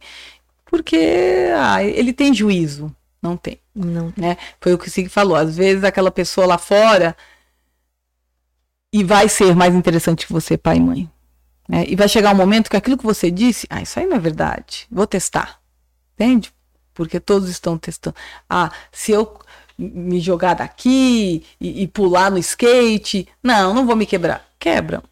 porque 0.68 1.50
ah, 1.58 1.84
ele 1.84 2.14
tem 2.14 2.32
juízo. 2.32 2.96
Não 3.20 3.36
tem. 3.36 3.60
Não. 3.74 4.14
Né? 4.16 4.38
Foi 4.62 4.72
o 4.72 4.78
que 4.78 4.88
o 4.88 4.92
Sig 4.92 5.10
falou. 5.10 5.36
Às 5.36 5.58
vezes 5.58 5.84
aquela 5.84 6.12
pessoa 6.12 6.46
lá 6.46 6.60
fora 6.60 7.18
e 8.94 9.04
vai 9.04 9.28
ser 9.28 9.56
mais 9.56 9.74
interessante 9.74 10.28
que 10.28 10.32
você, 10.32 10.60
pai 10.60 10.78
e 10.78 10.80
mãe. 10.80 11.10
Né? 11.68 11.86
E 11.88 11.96
vai 11.96 12.08
chegar 12.08 12.36
um 12.36 12.38
momento 12.38 12.70
que 12.70 12.78
aquilo 12.78 13.00
que 13.00 13.04
você 13.04 13.32
disse, 13.32 13.66
ah, 13.68 13.82
isso 13.82 14.00
aí 14.00 14.06
não 14.06 14.18
é 14.18 14.20
verdade. 14.20 14.86
Vou 14.92 15.08
testar. 15.08 15.65
Entende? 16.16 16.52
Porque 16.94 17.20
todos 17.20 17.50
estão 17.50 17.78
testando. 17.78 18.16
Ah, 18.50 18.72
se 18.92 19.12
eu 19.12 19.38
me 19.78 20.20
jogar 20.20 20.56
daqui 20.56 21.44
e, 21.60 21.84
e, 21.84 21.88
pular 21.88 22.32
no 22.32 22.38
skate, 22.38 23.28
não, 23.44 23.74
não 23.74 23.86
vou 23.86 23.96
me 23.96 24.06
quebrar. 24.06 24.48
Quebra. 24.58 25.04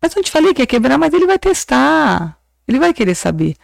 Mas 0.00 0.14
eu 0.14 0.22
te 0.22 0.30
falei 0.30 0.52
que 0.52 0.62
ia 0.62 0.66
quebrar, 0.66 0.98
mas 0.98 1.12
ele 1.12 1.26
vai 1.26 1.38
testar. 1.38 2.38
Ele 2.66 2.78
vai 2.78 2.92
querer 2.92 3.14
saber. 3.14 3.56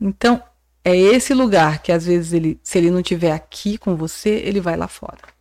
Então, 0.00 0.42
é 0.84 0.96
esse 0.96 1.34
lugar 1.34 1.82
que 1.82 1.90
às 1.90 2.06
vezes 2.06 2.32
ele, 2.32 2.58
se 2.62 2.78
ele 2.78 2.90
não 2.90 3.02
tiver 3.02 3.32
aqui 3.32 3.76
com 3.76 3.96
você, 3.96 4.30
ele 4.30 4.60
vai 4.60 4.76
lá 4.76 4.86
fora. 4.86 5.34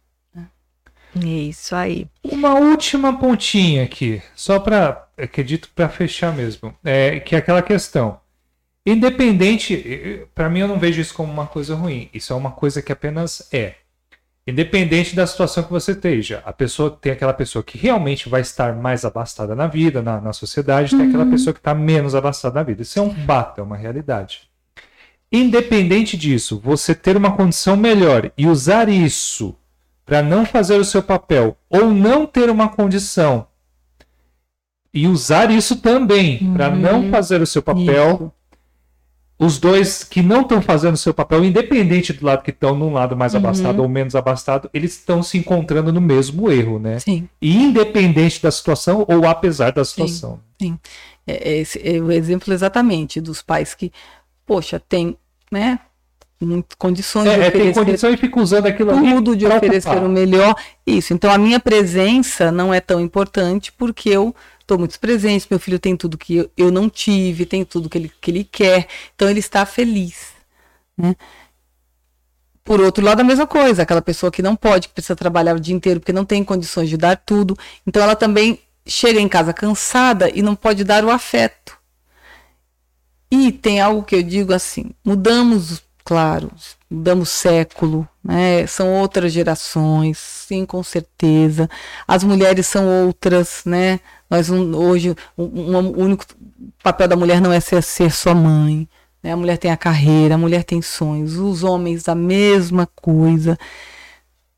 É 1.15 1.27
isso 1.27 1.75
aí. 1.75 2.07
Uma 2.23 2.55
última 2.55 3.17
pontinha 3.17 3.83
aqui, 3.83 4.21
só 4.35 4.59
para, 4.59 5.07
acredito, 5.15 5.69
para 5.75 5.87
fechar 5.87 6.33
mesmo, 6.33 6.73
é 6.83 7.19
que 7.19 7.35
é 7.35 7.37
aquela 7.37 7.61
questão. 7.61 8.19
Independente, 8.85 10.27
para 10.35 10.49
mim 10.49 10.59
eu 10.59 10.67
não 10.67 10.77
vejo 10.77 10.99
isso 10.99 11.13
como 11.13 11.31
uma 11.31 11.47
coisa 11.47 11.73
ruim. 11.73 12.09
Isso 12.13 12.33
é 12.33 12.35
uma 12.35 12.51
coisa 12.51 12.81
que 12.81 12.91
apenas 12.91 13.47
é. 13.51 13.75
Independente 14.45 15.15
da 15.15 15.25
situação 15.25 15.63
que 15.63 15.71
você 15.71 15.93
esteja. 15.93 16.43
A 16.45 16.51
pessoa 16.51 16.91
tem 16.91 17.13
aquela 17.13 17.33
pessoa 17.33 17.63
que 17.63 17.77
realmente 17.77 18.27
vai 18.27 18.41
estar 18.41 18.75
mais 18.75 19.05
abastada 19.05 19.55
na 19.55 19.67
vida, 19.67 20.01
na, 20.01 20.19
na 20.19 20.33
sociedade, 20.33 20.93
uhum. 20.93 20.99
tem 20.99 21.07
aquela 21.07 21.23
uhum. 21.23 21.31
pessoa 21.31 21.53
que 21.53 21.61
está 21.61 21.73
menos 21.73 22.13
abastada 22.13 22.55
na 22.55 22.63
vida. 22.63 22.81
Isso 22.81 22.99
é 22.99 23.01
um 23.01 23.15
fato, 23.25 23.61
é 23.61 23.63
uma 23.63 23.77
realidade. 23.77 24.49
Independente 25.31 26.17
disso, 26.17 26.59
você 26.61 26.93
ter 26.93 27.15
uma 27.15 27.31
condição 27.31 27.77
melhor 27.77 28.31
e 28.37 28.45
usar 28.45 28.89
isso 28.89 29.55
para 30.05 30.21
não 30.21 30.45
fazer 30.45 30.75
o 30.75 30.85
seu 30.85 31.01
papel 31.01 31.57
ou 31.69 31.89
não 31.89 32.25
ter 32.25 32.49
uma 32.49 32.67
condição 32.67 33.47
e 34.93 35.07
usar 35.07 35.49
isso 35.49 35.77
também 35.77 36.39
uhum. 36.41 36.53
para 36.53 36.69
não 36.69 37.09
fazer 37.09 37.41
o 37.41 37.47
seu 37.47 37.63
papel. 37.63 37.85
Isso 37.85 38.42
os 39.37 39.57
dois 39.57 40.03
que 40.03 40.21
não 40.21 40.41
estão 40.41 40.61
fazendo 40.61 40.95
seu 40.95 41.13
papel, 41.13 41.43
independente 41.43 42.13
do 42.13 42.25
lado 42.25 42.43
que 42.43 42.51
estão, 42.51 42.75
num 42.75 42.93
lado 42.93 43.15
mais 43.17 43.33
uhum. 43.33 43.39
abastado 43.39 43.81
ou 43.81 43.89
menos 43.89 44.15
abastado, 44.15 44.69
eles 44.73 44.93
estão 44.93 45.23
se 45.23 45.37
encontrando 45.37 45.91
no 45.91 45.99
mesmo 45.99 46.51
erro, 46.51 46.79
né? 46.79 46.99
Sim. 46.99 47.27
E 47.41 47.57
independente 47.57 48.41
da 48.41 48.51
situação 48.51 49.05
ou 49.07 49.25
apesar 49.27 49.71
da 49.71 49.83
situação. 49.83 50.39
Sim. 50.61 50.67
sim. 50.67 50.79
É, 51.25 51.59
esse 51.59 51.81
é 51.83 51.99
o 51.99 52.11
exemplo 52.11 52.53
exatamente 52.53 53.19
dos 53.19 53.41
pais 53.41 53.73
que, 53.73 53.91
poxa, 54.45 54.79
tem, 54.79 55.17
né? 55.51 55.79
Condições 56.77 57.27
é, 57.27 57.35
de 57.35 57.39
oferecer. 57.39 57.57
É, 57.57 57.63
tem 57.63 57.73
condição 57.73 58.09
e 58.11 58.17
fica 58.17 58.39
usando 58.39 58.65
aquilo 58.65 58.91
tudo 58.91 59.35
de 59.35 59.45
oferecer 59.45 60.03
o 60.03 60.09
melhor. 60.09 60.53
Isso. 60.85 61.13
Então 61.13 61.31
a 61.31 61.37
minha 61.37 61.59
presença 61.59 62.51
não 62.51 62.73
é 62.73 62.81
tão 62.81 62.99
importante 62.99 63.71
porque 63.71 64.09
eu 64.09 64.35
estou 64.63 64.79
muito 64.79 64.99
presente, 64.99 65.47
meu 65.49 65.59
filho 65.59 65.77
tem 65.77 65.95
tudo 65.95 66.17
que 66.17 66.37
eu, 66.37 66.51
eu 66.57 66.71
não 66.71 66.89
tive, 66.89 67.45
tem 67.45 67.63
tudo 67.63 67.89
que 67.89 67.97
ele, 67.97 68.11
que 68.19 68.31
ele 68.31 68.43
quer, 68.43 68.87
então 69.13 69.29
ele 69.29 69.39
está 69.39 69.65
feliz. 69.65 70.33
Né? 70.97 71.15
Por 72.63 72.79
outro 72.79 73.03
lado, 73.03 73.19
a 73.19 73.23
mesma 73.23 73.45
coisa, 73.45 73.83
aquela 73.83 74.01
pessoa 74.01 74.31
que 74.31 74.41
não 74.41 74.55
pode, 74.55 74.87
que 74.87 74.93
precisa 74.93 75.15
trabalhar 75.15 75.55
o 75.55 75.59
dia 75.59 75.75
inteiro 75.75 75.99
porque 75.99 76.13
não 76.13 76.25
tem 76.25 76.43
condições 76.43 76.89
de 76.89 76.97
dar 76.97 77.17
tudo, 77.17 77.57
então 77.85 78.01
ela 78.01 78.15
também 78.15 78.59
chega 78.85 79.19
em 79.19 79.27
casa 79.27 79.53
cansada 79.53 80.29
e 80.33 80.41
não 80.41 80.55
pode 80.55 80.83
dar 80.83 81.03
o 81.03 81.11
afeto. 81.11 81.77
E 83.29 83.51
tem 83.51 83.81
algo 83.81 84.03
que 84.03 84.15
eu 84.15 84.23
digo 84.23 84.53
assim: 84.53 84.91
mudamos, 85.03 85.83
claro, 86.03 86.51
mudamos 86.89 87.29
século, 87.29 88.07
né? 88.23 88.65
São 88.67 88.93
outras 88.93 89.31
gerações, 89.31 90.17
sim, 90.17 90.65
com 90.65 90.83
certeza. 90.83 91.69
As 92.07 92.23
mulheres 92.23 92.67
são 92.67 92.87
outras, 93.05 93.63
né? 93.65 93.99
Nós 94.29 94.49
um, 94.49 94.75
hoje 94.75 95.15
um, 95.37 95.43
um, 95.43 95.77
o 95.77 95.99
único 96.01 96.25
papel 96.83 97.07
da 97.07 97.15
mulher 97.15 97.41
não 97.41 97.51
é 97.51 97.59
ser, 97.59 97.81
ser 97.83 98.11
sua 98.11 98.33
mãe. 98.35 98.87
Né? 99.21 99.31
A 99.33 99.37
mulher 99.37 99.57
tem 99.57 99.71
a 99.71 99.77
carreira, 99.77 100.35
a 100.35 100.37
mulher 100.37 100.63
tem 100.63 100.81
sonhos. 100.81 101.37
Os 101.37 101.63
homens 101.63 102.07
a 102.09 102.15
mesma 102.15 102.87
coisa. 102.95 103.57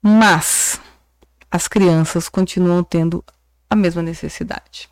Mas 0.02 0.80
as 1.52 1.68
crianças 1.68 2.30
continuam 2.30 2.84
tendo 2.84 3.24
a 3.70 3.76
mesma 3.76 4.02
necessidade. 4.02 4.90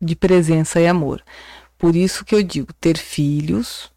de 0.00 0.16
presença 0.16 0.80
e 0.80 0.88
amor. 0.88 1.22
Por 1.78 1.94
isso 1.94 2.24
que 2.24 2.34
eu 2.34 2.42
digo, 2.42 2.72
ter 2.72 2.98
filhos 2.98 3.91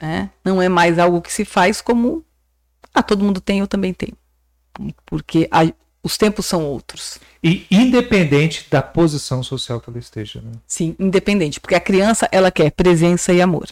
né, 0.00 0.30
não 0.44 0.60
é 0.60 0.68
mais 0.68 0.98
algo 0.98 1.20
que 1.22 1.32
se 1.32 1.44
faz 1.44 1.80
como 1.80 2.24
ah, 2.94 3.02
todo 3.02 3.24
mundo 3.24 3.40
tem, 3.40 3.58
eu 3.58 3.66
também 3.66 3.92
tenho. 3.92 4.16
Porque 5.04 5.48
a, 5.50 5.64
os 6.02 6.16
tempos 6.16 6.46
são 6.46 6.64
outros. 6.64 7.18
E 7.42 7.66
independente 7.70 8.66
da 8.70 8.80
posição 8.80 9.42
social 9.42 9.80
que 9.80 9.90
ela 9.90 9.98
esteja, 9.98 10.40
né? 10.40 10.52
Sim, 10.66 10.94
independente, 10.98 11.58
porque 11.58 11.74
a 11.74 11.80
criança 11.80 12.28
ela 12.30 12.50
quer 12.50 12.70
presença 12.70 13.32
e 13.32 13.42
amor. 13.42 13.68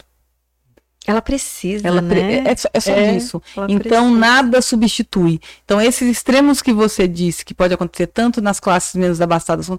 Ela 1.05 1.21
precisa, 1.21 1.85
ela 1.85 2.01
né? 2.01 2.43
É, 2.45 2.55
só, 2.55 2.69
é 2.73 2.79
só 2.79 2.91
é, 2.91 3.17
isso. 3.17 3.41
Então 3.67 3.79
precisa. 3.79 4.19
nada 4.19 4.61
substitui. 4.61 5.39
Então 5.65 5.81
esses 5.81 6.09
extremos 6.09 6.61
que 6.61 6.71
você 6.71 7.07
disse 7.07 7.43
que 7.43 7.53
pode 7.53 7.73
acontecer 7.73 8.07
tanto 8.07 8.41
nas 8.41 8.59
classes 8.59 8.95
menos 8.95 9.19
abastadas, 9.19 9.69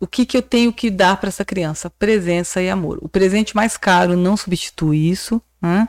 o 0.00 0.06
que, 0.06 0.24
que 0.24 0.36
eu 0.36 0.42
tenho 0.42 0.72
que 0.72 0.90
dar 0.90 1.16
para 1.16 1.28
essa 1.28 1.44
criança? 1.44 1.90
Presença 1.90 2.62
e 2.62 2.70
amor. 2.70 2.98
O 3.02 3.08
presente 3.08 3.54
mais 3.54 3.76
caro 3.76 4.16
não 4.16 4.36
substitui 4.36 5.10
isso. 5.10 5.40
Né? 5.60 5.88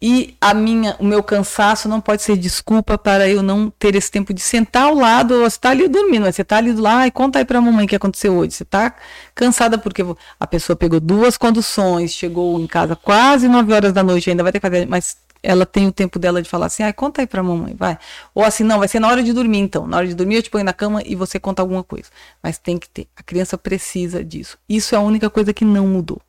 E 0.00 0.36
a 0.40 0.54
minha, 0.54 0.94
o 1.00 1.04
meu 1.04 1.24
cansaço 1.24 1.88
não 1.88 2.00
pode 2.00 2.22
ser 2.22 2.36
desculpa 2.36 2.96
para 2.96 3.28
eu 3.28 3.42
não 3.42 3.68
ter 3.68 3.96
esse 3.96 4.08
tempo 4.08 4.32
de 4.32 4.40
sentar 4.40 4.84
ao 4.84 4.94
lado, 4.94 5.40
você 5.40 5.56
está 5.56 5.70
ali 5.70 5.88
dormindo, 5.88 6.24
você 6.24 6.42
está 6.42 6.58
ali 6.58 6.72
do 6.72 6.80
lado, 6.80 7.08
e 7.08 7.10
conta 7.10 7.40
aí 7.40 7.44
para 7.44 7.58
a 7.58 7.60
mamãe 7.60 7.84
o 7.84 7.88
que 7.88 7.96
aconteceu 7.96 8.36
hoje. 8.36 8.52
Você 8.52 8.62
está 8.62 8.94
cansada 9.34 9.76
porque 9.76 10.04
a 10.38 10.46
pessoa 10.46 10.76
pegou 10.76 11.00
duas 11.00 11.36
conduções, 11.36 12.12
chegou 12.12 12.60
em 12.60 12.66
casa 12.68 12.94
quase 12.94 13.48
nove 13.48 13.72
horas 13.72 13.92
da 13.92 14.04
noite, 14.04 14.30
ainda 14.30 14.44
vai 14.44 14.52
ter 14.52 14.60
que 14.60 14.68
fazer, 14.68 14.86
mas 14.86 15.16
ela 15.42 15.64
tem 15.64 15.86
o 15.86 15.92
tempo 15.92 16.18
dela 16.18 16.42
de 16.42 16.48
falar 16.48 16.66
assim, 16.66 16.82
ah, 16.82 16.92
conta 16.92 17.22
aí 17.22 17.26
para 17.26 17.40
a 17.40 17.44
mamãe, 17.44 17.74
vai. 17.74 17.98
Ou 18.34 18.44
assim, 18.44 18.64
não, 18.64 18.78
vai 18.78 18.88
ser 18.88 19.00
na 19.00 19.08
hora 19.08 19.22
de 19.22 19.32
dormir 19.32 19.58
então. 19.58 19.86
Na 19.86 19.98
hora 19.98 20.06
de 20.06 20.14
dormir 20.14 20.36
eu 20.36 20.42
te 20.42 20.50
ponho 20.50 20.64
na 20.64 20.72
cama 20.72 21.02
e 21.04 21.14
você 21.14 21.38
conta 21.38 21.62
alguma 21.62 21.82
coisa. 21.82 22.08
Mas 22.42 22.58
tem 22.58 22.78
que 22.78 22.88
ter. 22.88 23.06
A 23.16 23.22
criança 23.22 23.56
precisa 23.56 24.24
disso. 24.24 24.58
Isso 24.68 24.94
é 24.94 24.98
a 24.98 25.00
única 25.00 25.30
coisa 25.30 25.52
que 25.52 25.64
não 25.64 25.86
mudou. 25.86 26.20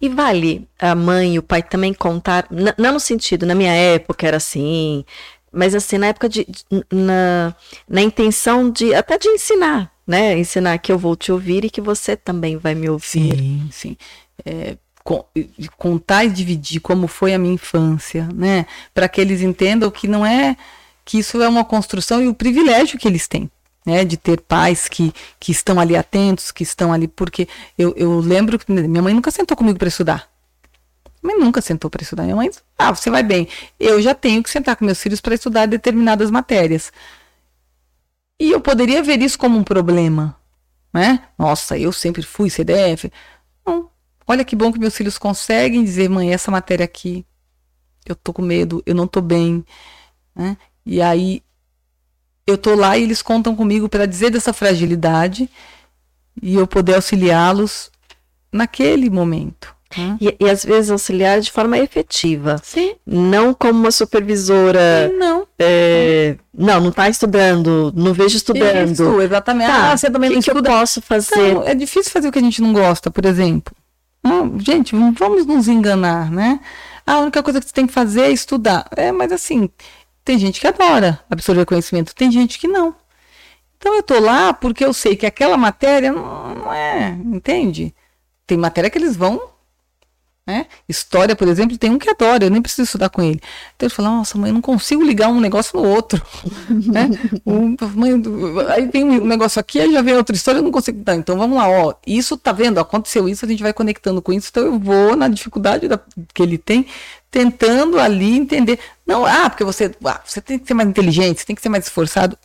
E 0.00 0.08
vale 0.08 0.68
a 0.78 0.94
mãe 0.94 1.34
e 1.34 1.38
o 1.38 1.42
pai 1.42 1.62
também 1.62 1.94
contar, 1.94 2.46
não 2.76 2.92
no 2.92 3.00
sentido, 3.00 3.46
na 3.46 3.54
minha 3.54 3.72
época 3.72 4.26
era 4.26 4.36
assim, 4.36 5.04
mas 5.50 5.74
assim, 5.74 5.98
na 5.98 6.08
época 6.08 6.28
de, 6.28 6.46
na, 6.92 7.54
na 7.88 8.02
intenção 8.02 8.70
de, 8.70 8.92
até 8.92 9.16
de 9.16 9.28
ensinar, 9.28 9.90
né? 10.06 10.36
Ensinar 10.36 10.78
que 10.78 10.90
eu 10.90 10.98
vou 10.98 11.16
te 11.16 11.30
ouvir 11.30 11.64
e 11.64 11.70
que 11.70 11.80
você 11.80 12.16
também 12.16 12.56
vai 12.56 12.74
me 12.74 12.90
ouvir. 12.90 13.36
Sim, 13.36 13.68
sim. 13.70 13.96
É, 14.44 14.76
contar 15.76 16.24
e 16.24 16.30
dividir 16.30 16.80
como 16.80 17.06
foi 17.06 17.34
a 17.34 17.38
minha 17.38 17.54
infância, 17.54 18.28
né? 18.34 18.66
Para 18.92 19.08
que 19.08 19.20
eles 19.20 19.42
entendam 19.42 19.90
que 19.90 20.08
não 20.08 20.24
é, 20.24 20.56
que 21.04 21.18
isso 21.18 21.42
é 21.42 21.48
uma 21.48 21.64
construção 21.64 22.22
e 22.22 22.28
o 22.28 22.34
privilégio 22.34 22.98
que 22.98 23.06
eles 23.06 23.28
têm 23.28 23.50
né, 23.84 24.04
de 24.04 24.16
ter 24.16 24.40
pais 24.40 24.88
que, 24.88 25.12
que 25.38 25.52
estão 25.52 25.78
ali 25.78 25.96
atentos, 25.96 26.50
que 26.50 26.62
estão 26.62 26.92
ali, 26.92 27.06
porque 27.06 27.46
eu, 27.76 27.92
eu 27.96 28.18
lembro 28.20 28.58
que 28.58 28.70
minha 28.72 29.02
mãe 29.02 29.12
nunca 29.12 29.30
sentou 29.30 29.56
comigo 29.56 29.78
para 29.78 29.88
estudar. 29.88 30.28
Minha 31.22 31.36
mãe 31.36 31.44
nunca 31.46 31.60
sentou 31.60 31.90
para 31.90 32.02
estudar. 32.02 32.24
Minha 32.24 32.36
mãe, 32.36 32.50
ah, 32.78 32.94
você 32.94 33.10
vai 33.10 33.22
bem. 33.22 33.48
Eu 33.78 34.00
já 34.00 34.14
tenho 34.14 34.42
que 34.42 34.50
sentar 34.50 34.76
com 34.76 34.84
meus 34.84 35.00
filhos 35.00 35.20
para 35.20 35.34
estudar 35.34 35.66
determinadas 35.66 36.30
matérias. 36.30 36.92
E 38.38 38.50
eu 38.50 38.60
poderia 38.60 39.02
ver 39.02 39.20
isso 39.22 39.38
como 39.38 39.58
um 39.58 39.64
problema, 39.64 40.36
né? 40.92 41.22
Nossa, 41.38 41.78
eu 41.78 41.92
sempre 41.92 42.22
fui 42.22 42.50
CDF. 42.50 43.10
Não. 43.66 43.90
Olha 44.26 44.44
que 44.44 44.56
bom 44.56 44.72
que 44.72 44.78
meus 44.78 44.96
filhos 44.96 45.18
conseguem 45.18 45.84
dizer, 45.84 46.08
mãe, 46.08 46.32
essa 46.32 46.50
matéria 46.50 46.84
aqui, 46.84 47.24
eu 48.06 48.14
tô 48.14 48.32
com 48.32 48.42
medo, 48.42 48.82
eu 48.86 48.94
não 48.94 49.06
tô 49.06 49.20
bem, 49.20 49.64
né? 50.34 50.56
E 50.84 51.00
aí 51.00 51.42
eu 52.46 52.58
tô 52.58 52.74
lá 52.74 52.96
e 52.96 53.02
eles 53.02 53.22
contam 53.22 53.56
comigo 53.56 53.88
para 53.88 54.06
dizer 54.06 54.30
dessa 54.30 54.52
fragilidade 54.52 55.48
e 56.42 56.54
eu 56.54 56.66
poder 56.66 56.94
auxiliá-los 56.94 57.90
naquele 58.52 59.08
momento. 59.08 59.74
Né? 59.96 60.16
E, 60.20 60.36
e, 60.40 60.50
às 60.50 60.64
vezes 60.64 60.90
auxiliar 60.90 61.40
de 61.40 61.52
forma 61.52 61.78
efetiva. 61.78 62.60
Sim. 62.62 62.96
Não 63.06 63.54
como 63.54 63.78
uma 63.78 63.90
supervisora. 63.90 65.08
Sim, 65.08 65.16
não. 65.16 65.46
É, 65.58 66.36
não, 66.52 66.80
não 66.80 66.88
está 66.88 67.08
estudando, 67.08 67.92
não 67.94 68.12
vejo 68.12 68.36
estudando. 68.36 68.90
Isso, 68.90 69.20
exatamente. 69.20 69.68
Tá, 69.68 69.92
ah, 69.92 69.96
você 69.96 70.10
também 70.10 70.30
que 70.30 70.36
não 70.36 70.42
que 70.42 70.50
estuda. 70.50 70.68
eu 70.68 70.74
posso 70.74 71.00
fazer? 71.00 71.54
Não, 71.54 71.62
é 71.62 71.74
difícil 71.74 72.10
fazer 72.10 72.28
o 72.28 72.32
que 72.32 72.38
a 72.38 72.42
gente 72.42 72.60
não 72.60 72.72
gosta, 72.72 73.10
por 73.10 73.24
exemplo. 73.24 73.74
Gente, 74.58 74.94
vamos 74.94 75.46
nos 75.46 75.68
enganar, 75.68 76.30
né? 76.30 76.60
a 77.06 77.18
única 77.18 77.42
coisa 77.42 77.60
que 77.60 77.66
você 77.66 77.72
tem 77.72 77.86
que 77.86 77.92
fazer 77.92 78.22
é 78.22 78.30
estudar. 78.30 78.88
É, 78.96 79.12
mas 79.12 79.30
assim, 79.32 79.68
tem 80.24 80.38
gente 80.38 80.60
que 80.60 80.66
adora 80.66 81.20
absorver 81.28 81.66
conhecimento, 81.66 82.14
tem 82.14 82.30
gente 82.30 82.58
que 82.58 82.66
não. 82.66 82.94
Então 83.76 83.94
eu 83.94 84.02
tô 84.02 84.18
lá 84.18 84.52
porque 84.54 84.84
eu 84.84 84.92
sei 84.92 85.16
que 85.16 85.26
aquela 85.26 85.56
matéria 85.56 86.12
não, 86.12 86.54
não 86.54 86.72
é, 86.72 87.10
entende? 87.10 87.94
Tem 88.46 88.56
matéria 88.56 88.88
que 88.90 88.98
eles 88.98 89.16
vão 89.16 89.53
né? 90.46 90.66
História, 90.86 91.34
por 91.34 91.48
exemplo, 91.48 91.78
tem 91.78 91.90
um 91.90 91.98
que 91.98 92.10
adora, 92.10 92.44
eu 92.44 92.50
nem 92.50 92.60
preciso 92.60 92.82
estudar 92.82 93.08
com 93.08 93.22
ele. 93.22 93.40
Então 93.74 93.86
ele 93.86 93.94
fala, 93.94 94.10
nossa, 94.10 94.36
mãe, 94.36 94.50
eu 94.50 94.54
não 94.54 94.60
consigo 94.60 95.02
ligar 95.02 95.28
um 95.28 95.40
negócio 95.40 95.80
no 95.80 95.88
outro. 95.88 96.20
né? 96.68 97.08
mãe, 97.94 98.12
aí 98.68 98.88
tem 98.88 99.04
um 99.04 99.24
negócio 99.24 99.58
aqui, 99.58 99.80
aí 99.80 99.90
já 99.90 100.02
vem 100.02 100.14
outra 100.14 100.36
história, 100.36 100.58
eu 100.58 100.62
não 100.62 100.70
consigo. 100.70 101.02
Tá, 101.02 101.14
então 101.14 101.38
vamos 101.38 101.56
lá, 101.56 101.68
ó. 101.68 101.94
Isso 102.06 102.36
tá 102.36 102.52
vendo? 102.52 102.78
Aconteceu 102.78 103.26
isso, 103.26 103.44
a 103.44 103.48
gente 103.48 103.62
vai 103.62 103.72
conectando 103.72 104.20
com 104.20 104.32
isso, 104.32 104.48
então 104.50 104.64
eu 104.64 104.78
vou 104.78 105.16
na 105.16 105.28
dificuldade 105.28 105.88
da, 105.88 105.98
que 106.34 106.42
ele 106.42 106.58
tem, 106.58 106.86
tentando 107.30 107.98
ali 107.98 108.36
entender. 108.36 108.78
Não, 109.06 109.24
ah, 109.24 109.48
porque 109.48 109.64
você, 109.64 109.94
ah, 110.04 110.20
você 110.24 110.42
tem 110.42 110.58
que 110.58 110.66
ser 110.66 110.74
mais 110.74 110.88
inteligente, 110.88 111.40
você 111.40 111.46
tem 111.46 111.56
que 111.56 111.62
ser 111.62 111.70
mais 111.70 111.84
esforçado. 111.84 112.36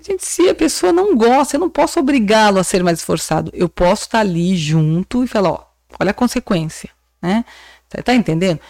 Gente, 0.00 0.24
se 0.24 0.48
a 0.48 0.54
pessoa 0.54 0.92
não 0.92 1.16
gosta, 1.16 1.56
eu 1.56 1.60
não 1.60 1.70
posso 1.70 2.00
obrigá-lo 2.00 2.58
a 2.58 2.64
ser 2.64 2.82
mais 2.82 2.98
esforçado. 3.00 3.50
Eu 3.54 3.68
posso 3.68 4.02
estar 4.02 4.20
ali 4.20 4.56
junto 4.56 5.22
e 5.22 5.28
falar, 5.28 5.50
ó, 5.50 5.71
olha 6.00 6.10
a 6.10 6.14
consequência, 6.14 6.90
né? 7.20 7.44
Tá, 7.88 8.02
tá 8.02 8.14
entendendo? 8.14 8.60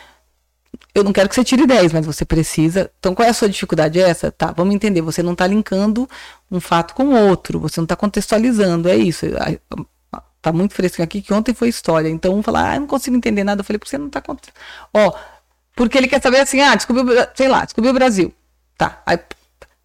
Eu 0.95 1.05
não 1.05 1.13
quero 1.13 1.29
que 1.29 1.35
você 1.35 1.45
tire 1.45 1.67
10, 1.67 1.93
mas 1.93 2.07
você 2.07 2.25
precisa. 2.25 2.91
Então, 2.99 3.15
qual 3.15 3.27
é 3.27 3.31
a 3.31 3.35
sua 3.35 3.49
dificuldade? 3.49 4.01
Essa? 4.01 4.31
Tá, 4.31 4.53
vamos 4.53 4.75
entender. 4.75 5.01
Você 5.01 5.23
não 5.23 5.33
está 5.33 5.47
linkando 5.47 6.09
um 6.51 6.61
fato 6.61 6.95
com 6.95 7.15
outro, 7.15 7.59
você 7.61 7.81
não 7.81 7.85
está 7.85 7.97
contextualizando, 7.97 8.89
é 8.89 8.97
isso. 8.97 9.27
Tá 10.41 10.53
muito 10.53 10.75
fresco 10.75 11.03
aqui 11.03 11.23
que 11.23 11.33
ontem 11.33 11.55
foi 11.55 11.69
história. 11.69 12.09
Então, 12.09 12.35
um 12.35 12.43
fala, 12.43 12.73
ah, 12.73 12.81
não 12.81 12.87
consigo 12.87 13.17
entender 13.17 13.45
nada. 13.45 13.61
Eu 13.61 13.65
falei, 13.65 13.79
porque 13.79 13.91
você 13.91 13.99
não 13.99 14.09
está 14.09 14.21
contextualizando. 14.21 14.89
Ó, 14.93 15.13
porque 15.75 15.97
ele 15.97 16.09
quer 16.09 16.21
saber 16.21 16.41
assim, 16.41 16.61
ah, 16.61 16.75
descobriu, 16.75 17.07
sei 17.35 17.49
lá, 17.49 17.65
descobriu 17.65 17.93
o 17.93 17.95
Brasil. 17.95 18.35
Tá. 18.77 19.01
Aí, 19.07 19.19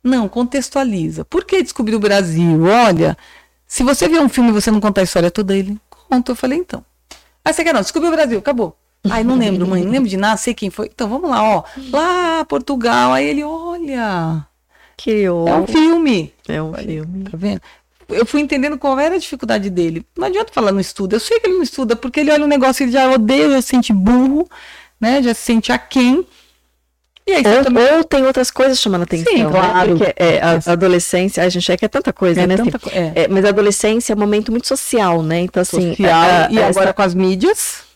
não, 0.03 0.27
contextualiza. 0.27 1.23
Por 1.25 1.45
que 1.45 1.61
descobriu 1.61 1.97
o 1.97 2.01
Brasil? 2.01 2.63
Olha, 2.63 3.17
se 3.65 3.83
você 3.83 4.07
vê 4.09 4.19
um 4.19 4.29
filme 4.29 4.49
e 4.49 4.53
você 4.53 4.71
não 4.71 4.79
contar 4.79 5.01
a 5.01 5.03
história 5.03 5.29
toda, 5.29 5.55
ele 5.55 5.79
conta. 5.89 6.31
Eu 6.31 6.35
falei, 6.35 6.57
então. 6.57 6.83
Ah, 7.47 7.53
você 7.53 7.63
quer 7.63 7.73
não? 7.73 7.79
Descobriu 7.79 8.11
o 8.11 8.15
Brasil, 8.15 8.37
acabou. 8.39 8.77
Ai, 9.09 9.23
não 9.23 9.37
lembro, 9.37 9.65
mãe, 9.65 9.81
não 9.81 9.91
lembro 9.91 10.09
de 10.09 10.17
nada, 10.17 10.35
sei 10.35 10.53
quem 10.53 10.69
foi. 10.69 10.87
Então 10.87 11.07
vamos 11.07 11.29
lá, 11.29 11.41
ó. 11.41 11.63
Lá, 11.93 12.43
Portugal. 12.43 13.13
Aí 13.13 13.25
ele, 13.25 13.41
olha. 13.41 14.45
Que 14.97 15.23
É 15.23 15.31
um 15.31 15.65
filme. 15.65 16.33
É 16.45 16.61
um 16.61 16.73
filme. 16.73 17.23
Tá 17.23 17.37
vendo? 17.37 17.61
Eu 18.09 18.25
fui 18.25 18.41
entendendo 18.41 18.77
qual 18.77 18.99
era 18.99 19.15
a 19.15 19.17
dificuldade 19.17 19.69
dele. 19.69 20.05
Não 20.17 20.27
adianta 20.27 20.51
falar 20.51 20.73
não 20.73 20.79
estuda. 20.81 21.15
Eu 21.15 21.19
sei 21.21 21.39
que 21.39 21.47
ele 21.47 21.55
não 21.55 21.63
estuda, 21.63 21.95
porque 21.95 22.19
ele 22.19 22.31
olha 22.31 22.43
um 22.43 22.49
negócio, 22.49 22.83
ele 22.83 22.91
já 22.91 23.09
odeia, 23.09 23.49
já 23.49 23.61
se 23.61 23.69
sente 23.69 23.93
burro, 23.93 24.45
né? 24.99 25.23
Já 25.23 25.33
se 25.33 25.41
sente 25.41 25.71
aquém. 25.71 26.19
E 26.19 26.25
aí, 27.33 27.57
ou, 27.57 27.63
também... 27.63 27.93
ou, 27.93 28.03
tem 28.03 28.25
outras 28.25 28.49
coisas 28.49 28.79
chamando 28.79 29.03
atenção. 29.03 29.31
Sim, 29.31 29.43
né? 29.43 29.49
claro. 29.49 29.95
Né? 29.95 29.97
Porque 29.97 30.13
é, 30.15 30.39
a, 30.41 30.59
a, 30.65 30.71
adolescência, 30.71 31.43
a 31.43 31.49
gente 31.49 31.71
é 31.71 31.77
que 31.77 31.85
é 31.85 31.87
tanta 31.87 32.13
coisa, 32.13 32.41
é 32.41 32.47
né? 32.47 32.57
Tanta 32.57 32.77
assim, 32.77 32.89
é. 32.97 33.11
É, 33.15 33.27
mas 33.27 33.43
a 33.45 33.49
adolescência 33.49 34.13
é 34.13 34.15
um 34.15 34.19
momento 34.19 34.51
muito 34.51 34.67
social, 34.67 35.21
né? 35.21 35.41
Então, 35.41 35.61
assim. 35.61 35.89
Social, 35.89 36.21
a, 36.21 36.51
e 36.51 36.61
agora 36.61 36.93
com 36.93 37.01
as 37.01 37.13
mídias. 37.13 37.87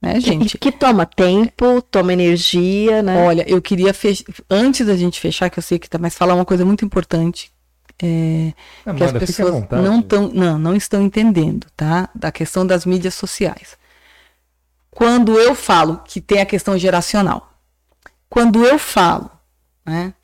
Né, 0.00 0.18
gente? 0.18 0.58
Que, 0.58 0.72
que, 0.72 0.76
toma 0.76 1.06
tempo, 1.06 1.80
toma 1.82 2.12
energia, 2.12 3.02
né? 3.02 3.24
Olha, 3.24 3.44
eu 3.48 3.62
queria 3.62 3.94
fech... 3.94 4.24
antes 4.50 4.84
da 4.84 4.96
gente 4.96 5.20
fechar, 5.20 5.48
que 5.48 5.60
eu 5.60 5.62
sei 5.62 5.78
que 5.78 5.88
tá, 5.88 5.96
mas 5.96 6.16
falar 6.16 6.34
uma 6.34 6.44
coisa 6.44 6.64
muito 6.64 6.84
importante. 6.84 7.52
É, 8.02 8.52
Amanda, 8.84 8.98
que 8.98 9.04
as 9.04 9.12
pessoas 9.12 9.64
não, 9.70 10.02
tão, 10.02 10.28
não, 10.28 10.58
não 10.58 10.74
estão 10.74 11.00
entendendo, 11.00 11.68
tá? 11.76 12.08
Da 12.12 12.32
questão 12.32 12.66
das 12.66 12.84
mídias 12.84 13.14
sociais. 13.14 13.76
Quando 14.90 15.38
eu 15.38 15.54
falo 15.54 16.00
que 16.04 16.20
tem 16.20 16.40
a 16.40 16.46
questão 16.46 16.76
geracional, 16.76 17.51
quando 18.32 18.64
eu 18.64 18.78
falo, 18.78 19.30
né? 19.84 20.14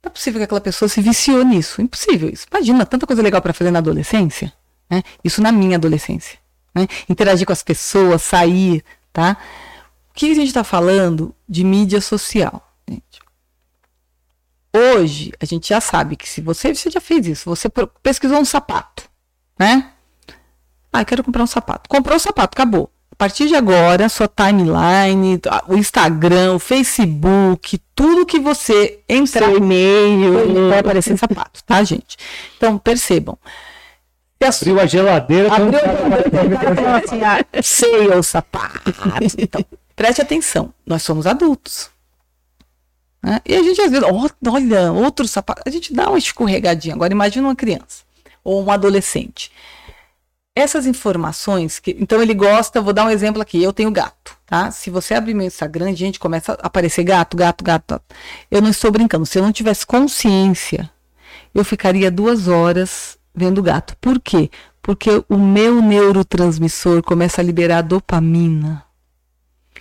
Não 0.00 0.08
é 0.08 0.10
possível 0.10 0.38
que 0.38 0.44
aquela 0.44 0.60
pessoa 0.60 0.88
se 0.88 1.00
viciou 1.00 1.44
nisso. 1.44 1.82
Impossível 1.82 2.30
isso. 2.30 2.46
Imagina, 2.48 2.86
tanta 2.86 3.04
coisa 3.04 3.20
legal 3.20 3.42
para 3.42 3.52
fazer 3.52 3.72
na 3.72 3.80
adolescência. 3.80 4.52
Né? 4.88 5.02
Isso 5.24 5.42
na 5.42 5.50
minha 5.50 5.76
adolescência. 5.76 6.38
Né? 6.72 6.86
Interagir 7.08 7.44
com 7.44 7.52
as 7.52 7.64
pessoas, 7.64 8.22
sair, 8.22 8.84
tá? 9.12 9.36
O 10.10 10.14
que 10.14 10.30
a 10.30 10.34
gente 10.36 10.46
está 10.46 10.62
falando 10.62 11.34
de 11.48 11.64
mídia 11.64 12.00
social? 12.00 12.72
Gente? 12.88 13.20
Hoje, 14.72 15.32
a 15.40 15.44
gente 15.44 15.68
já 15.68 15.80
sabe 15.80 16.14
que 16.14 16.28
se 16.28 16.40
você, 16.40 16.72
você 16.72 16.90
já 16.90 17.00
fez 17.00 17.26
isso, 17.26 17.50
você 17.50 17.68
pesquisou 18.04 18.38
um 18.38 18.44
sapato, 18.44 19.10
né? 19.58 19.90
Ah, 20.92 21.00
eu 21.00 21.06
quero 21.06 21.24
comprar 21.24 21.42
um 21.42 21.48
sapato. 21.48 21.88
Comprou 21.88 22.16
o 22.16 22.20
sapato, 22.20 22.54
acabou. 22.54 22.88
A 23.22 23.24
partir 23.24 23.46
de 23.46 23.54
agora, 23.54 24.08
sua 24.08 24.26
timeline, 24.26 25.40
o 25.68 25.76
Instagram, 25.76 26.54
o 26.54 26.58
Facebook, 26.58 27.78
tudo 27.94 28.26
que 28.26 28.40
você 28.40 28.98
entrar, 29.08 29.48
e-mail, 29.54 30.68
vai 30.68 30.80
aparecer 30.80 31.16
sapato, 31.16 31.62
tá, 31.62 31.84
gente? 31.84 32.16
Então, 32.56 32.76
percebam. 32.78 33.38
Abriu 34.44 34.80
a 34.80 34.86
geladeira, 34.86 35.54
Abriu 35.54 35.78
a 35.78 36.48
geladeira, 36.48 36.96
assim, 36.96 37.22
ah, 37.22 37.44
sei 37.62 38.08
o 38.08 38.24
sapato. 38.24 38.92
Então, 39.38 39.64
preste 39.94 40.20
atenção, 40.20 40.74
nós 40.84 41.04
somos 41.04 41.24
adultos. 41.24 41.90
né? 43.22 43.40
E 43.46 43.54
a 43.54 43.62
gente 43.62 43.80
às 43.82 43.90
vezes, 43.92 44.04
olha, 44.48 44.90
outro 44.90 45.28
sapato, 45.28 45.62
a 45.64 45.70
gente 45.70 45.94
dá 45.94 46.08
uma 46.08 46.18
escorregadinha. 46.18 46.96
Agora 46.96 47.12
imagina 47.12 47.46
uma 47.46 47.54
criança 47.54 48.02
ou 48.42 48.64
um 48.64 48.70
adolescente. 48.72 49.52
Essas 50.54 50.86
informações, 50.86 51.78
que, 51.78 51.96
então 51.98 52.20
ele 52.20 52.34
gosta, 52.34 52.80
vou 52.82 52.92
dar 52.92 53.06
um 53.06 53.10
exemplo 53.10 53.40
aqui, 53.40 53.62
eu 53.62 53.72
tenho 53.72 53.90
gato, 53.90 54.36
tá? 54.44 54.70
Se 54.70 54.90
você 54.90 55.14
abrir 55.14 55.32
meu 55.32 55.46
Instagram, 55.46 55.94
gente, 55.96 56.18
começa 56.20 56.52
a 56.52 56.66
aparecer 56.66 57.04
gato, 57.04 57.34
gato, 57.36 57.64
gato. 57.64 57.98
Eu 58.50 58.60
não 58.60 58.68
estou 58.68 58.90
brincando, 58.90 59.24
se 59.24 59.38
eu 59.38 59.42
não 59.42 59.50
tivesse 59.50 59.86
consciência, 59.86 60.90
eu 61.54 61.64
ficaria 61.64 62.10
duas 62.10 62.48
horas 62.48 63.16
vendo 63.34 63.62
gato. 63.62 63.96
Por 63.98 64.20
quê? 64.20 64.50
Porque 64.82 65.24
o 65.26 65.38
meu 65.38 65.80
neurotransmissor 65.80 67.02
começa 67.02 67.40
a 67.40 67.44
liberar 67.44 67.80
dopamina. 67.80 68.84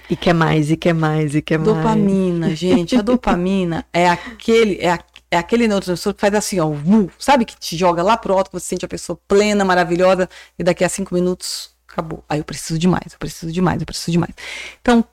E 0.09 0.15
quer 0.15 0.33
mais, 0.33 0.71
e 0.71 0.77
quer 0.77 0.93
mais, 0.93 1.35
e 1.35 1.41
quer 1.41 1.57
mais. 1.59 1.69
Dopamina, 1.73 2.55
gente. 2.55 2.95
A 2.95 3.01
dopamina 3.01 3.85
é 3.91 4.09
aquele, 4.09 4.77
é, 4.79 4.91
a- 4.91 4.99
é 5.31 5.37
aquele 5.37 5.65
neurotransmissor 5.65 6.13
que 6.13 6.19
faz 6.19 6.33
assim, 6.33 6.59
ó, 6.59 6.67
vu, 6.69 7.09
sabe 7.17 7.45
que 7.45 7.57
te 7.57 7.77
joga 7.77 8.03
lá 8.03 8.17
pro 8.17 8.33
alto, 8.37 8.51
você 8.51 8.65
sente 8.65 8.83
a 8.83 8.87
pessoa 8.87 9.17
plena, 9.27 9.63
maravilhosa, 9.63 10.29
e 10.59 10.63
daqui 10.63 10.83
a 10.83 10.89
cinco 10.89 11.15
minutos 11.15 11.73
acabou. 11.87 12.23
Aí 12.27 12.39
eu 12.39 12.43
preciso 12.43 12.77
de 12.77 12.87
mais, 12.87 13.13
eu 13.13 13.17
preciso 13.17 13.51
de 13.51 13.61
mais, 13.61 13.79
eu 13.81 13.85
preciso 13.85 14.11
de 14.11 14.17
mais. 14.17 14.33
Então, 14.81 15.05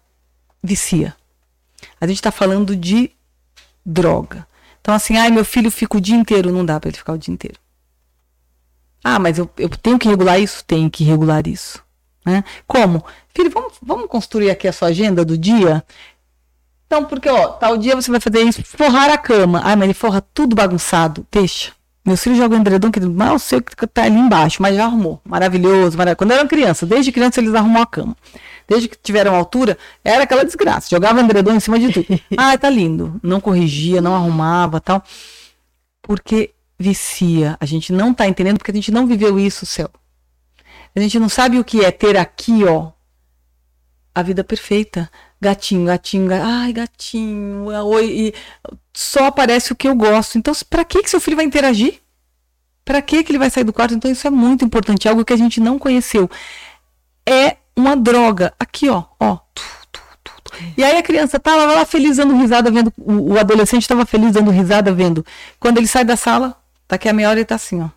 vicia. 0.61 1.15
A 2.01 2.07
gente 2.07 2.21
tá 2.21 2.33
falando 2.33 2.75
de 2.75 3.13
droga. 3.87 4.45
Então, 4.81 4.93
assim, 4.93 5.17
ai, 5.17 5.31
meu 5.31 5.45
filho 5.45 5.71
fica 5.71 5.97
o 5.97 6.01
dia 6.01 6.17
inteiro, 6.17 6.53
não 6.53 6.65
dá 6.65 6.81
para 6.81 6.89
ele 6.89 6.99
ficar 6.99 7.13
o 7.13 7.19
dia 7.19 7.33
inteiro. 7.33 7.59
Ah, 9.05 9.21
mas 9.21 9.39
eu, 9.39 9.49
eu 9.57 9.69
tenho 9.69 9.99
que 9.99 10.09
regular 10.09 10.41
isso? 10.41 10.65
Tenho 10.65 10.91
que 10.91 11.05
regular 11.05 11.47
isso. 11.47 11.81
Né? 12.27 12.43
Como? 12.67 13.05
Filho, 13.33 13.51
vamos, 13.51 13.75
vamos 13.81 14.09
construir 14.09 14.51
aqui 14.51 14.67
a 14.67 14.73
sua 14.73 14.89
agenda 14.89 15.25
do 15.25 15.39
dia? 15.39 15.85
Então, 16.89 17.05
porque, 17.05 17.29
ó, 17.29 17.49
tal 17.49 17.77
dia 17.77 17.95
você 17.95 18.11
vai 18.11 18.19
fazer 18.19 18.41
isso, 18.43 18.65
forrar 18.65 19.11
a 19.11 19.19
cama. 19.19 19.61
Ai, 19.63 19.77
mas 19.77 19.85
ele 19.85 19.95
forra 19.95 20.23
tudo 20.33 20.57
bagunçado. 20.57 21.27
Deixa. 21.31 21.73
Meus 22.03 22.23
filhos 22.23 22.39
jogam 22.39 22.59
edredom, 22.59 22.91
que 22.91 22.99
mal 23.01 23.39
sei 23.39 23.59
o 23.59 23.63
que 23.63 23.87
tá 23.87 24.05
ali 24.05 24.17
embaixo, 24.17 24.63
mas 24.63 24.75
já 24.75 24.87
arrumou. 24.87 25.21
Maravilhoso, 25.23 25.99
maravilhoso. 25.99 26.17
Quando 26.17 26.31
eu 26.31 26.39
era 26.39 26.49
criança, 26.49 26.87
desde 26.87 27.13
criança 27.13 27.41
eles 27.41 27.55
arrumam 27.55 27.83
a 27.83 27.87
cama. 27.87 28.17
Desde 28.67 28.89
que 28.89 28.97
tiveram 28.97 29.35
altura, 29.35 29.77
era 30.03 30.23
aquela 30.23 30.47
desgraça. 30.47 30.89
Jogava 30.91 31.21
edredom 31.21 31.53
em 31.53 31.61
cima 31.61 31.79
de 31.79 31.93
tudo. 31.93 32.07
Ah, 32.39 32.57
tá 32.57 32.71
lindo. 32.71 33.21
Não 33.23 33.39
corrigia, 33.39 34.01
não 34.01 34.17
arrumava, 34.17 34.81
tal. 34.81 35.05
Porque 36.01 36.55
vicia. 36.79 37.59
A 37.61 37.67
gente 37.67 37.93
não 37.93 38.15
tá 38.15 38.27
entendendo 38.27 38.57
porque 38.57 38.71
a 38.71 38.75
gente 38.75 38.91
não 38.91 39.07
viveu 39.07 39.39
isso, 39.39 39.67
céu. 39.67 39.91
A 40.97 41.01
gente 41.01 41.19
não 41.19 41.29
sabe 41.29 41.59
o 41.59 41.65
que 41.65 41.85
é 41.85 41.91
ter 41.91 42.17
aqui, 42.17 42.65
ó, 42.65 42.93
a 44.21 44.23
vida 44.23 44.43
perfeita. 44.45 45.11
Gatinho, 45.41 45.87
gatinho, 45.87 46.29
ga- 46.29 46.43
ai, 46.45 46.73
gatinho, 46.73 47.67
oi, 47.87 48.07
e 48.11 48.35
só 48.93 49.27
aparece 49.27 49.73
o 49.73 49.77
que 49.77 49.89
eu 49.89 49.95
gosto. 49.95 50.37
Então, 50.37 50.53
pra 50.69 50.85
que 50.85 51.03
que 51.03 51.11
seu 51.11 51.21
filho 51.21 51.37
vai 51.37 51.45
interagir? 51.47 52.01
Pra 52.85 53.01
que 53.01 53.23
que 53.23 53.31
ele 53.31 53.39
vai 53.39 53.49
sair 53.51 53.65
do 53.65 53.73
quarto? 53.73 53.95
Então, 53.95 54.11
isso 54.11 54.27
é 54.27 54.31
muito 54.31 54.65
importante, 54.65 55.09
algo 55.09 55.25
que 55.25 55.33
a 55.33 55.37
gente 55.37 55.61
não 55.61 55.79
conheceu. 55.79 56.29
É 57.29 57.57
uma 57.77 57.95
droga. 57.97 58.53
Aqui, 58.59 58.89
ó, 58.89 59.05
ó. 59.21 59.39
E 60.77 60.83
aí 60.83 60.97
a 60.97 61.03
criança 61.03 61.39
tava 61.39 61.67
lá 61.67 61.85
feliz 61.85 62.17
dando 62.17 62.35
risada 62.37 62.69
vendo, 62.71 62.93
o, 62.99 63.35
o 63.35 63.39
adolescente 63.39 63.83
estava 63.83 64.05
feliz 64.05 64.33
dando 64.33 64.51
risada 64.51 64.93
vendo. 64.93 65.25
Quando 65.61 65.79
ele 65.79 65.87
sai 65.87 66.05
da 66.05 66.17
sala, 66.17 66.57
daqui 66.89 67.09
a 67.09 67.13
meia 67.13 67.29
hora 67.29 67.39
ele 67.39 67.45
tá 67.45 67.55
assim, 67.55 67.81
ó. 67.83 67.89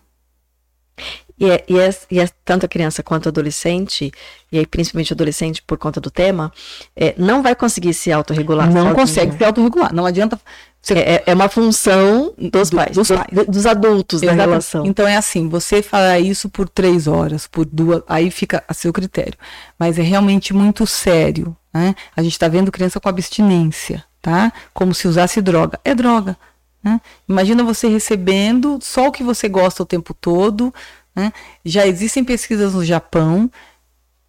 E 1.42 1.50
é, 1.50 1.64
e, 1.68 1.78
é, 1.80 1.90
e 2.08 2.20
é 2.20 2.28
tanto 2.44 2.66
a 2.66 2.68
criança 2.68 3.02
quanto 3.02 3.26
o 3.26 3.28
adolescente, 3.30 4.12
e 4.52 4.58
aí 4.58 4.64
principalmente 4.64 5.12
o 5.12 5.14
adolescente 5.14 5.60
por 5.66 5.76
conta 5.76 6.00
do 6.00 6.08
tema, 6.08 6.52
é, 6.94 7.14
não 7.18 7.42
vai 7.42 7.54
conseguir 7.56 7.92
se 7.94 8.12
autorregular. 8.12 8.66
Não 8.68 8.74
sozinho. 8.82 8.94
consegue 8.94 9.36
se 9.36 9.44
autorregular. 9.44 9.92
Não 9.92 10.06
adianta. 10.06 10.40
Você 10.80 10.94
É, 10.94 11.14
é- 11.14 11.22
é 11.26 11.34
uma 11.34 11.48
função 11.48 12.32
dos 12.38 12.70
Do- 12.70 12.76
pais, 12.76 12.96
dos 12.96 13.08
do- 13.08 13.14
pais. 13.16 13.26
do- 13.32 13.44
dos 13.50 13.66
adultos 13.66 14.20
da 14.20 14.26
Exatamente. 14.28 14.48
relação. 14.50 14.86
Então 14.86 15.06
é 15.06 15.16
assim, 15.16 15.48
você 15.48 15.82
falar 15.82 16.20
isso 16.20 16.48
por 16.48 16.68
três 16.68 17.06
horas, 17.08 17.46
por 17.48 17.64
duas, 17.66 18.02
aí 18.08 18.30
fica 18.30 18.62
a 18.68 18.74
seu 18.74 18.92
critério. 18.92 19.36
Mas 19.78 19.98
é 19.98 20.02
realmente 20.02 20.52
muito 20.54 20.86
sério, 20.86 21.56
né? 21.74 21.94
A 22.16 22.22
gente 22.22 22.32
está 22.32 22.46
vendo 22.48 22.70
criança 22.72 23.00
com 23.00 23.08
abstinência, 23.08 24.04
tá? 24.20 24.52
Como 24.74 24.94
se 24.94 25.06
usasse 25.08 25.40
droga. 25.40 25.78
É 25.84 25.92
droga. 25.94 26.36
Né? 26.84 27.00
Imagina 27.28 27.62
você 27.62 27.86
recebendo 27.86 28.76
só 28.82 29.06
o 29.06 29.12
que 29.12 29.22
você 29.22 29.48
gosta 29.48 29.84
o 29.84 29.86
tempo 29.86 30.12
todo. 30.12 30.74
Né? 31.14 31.32
Já 31.64 31.86
existem 31.86 32.24
pesquisas 32.24 32.74
no 32.74 32.84
Japão 32.84 33.50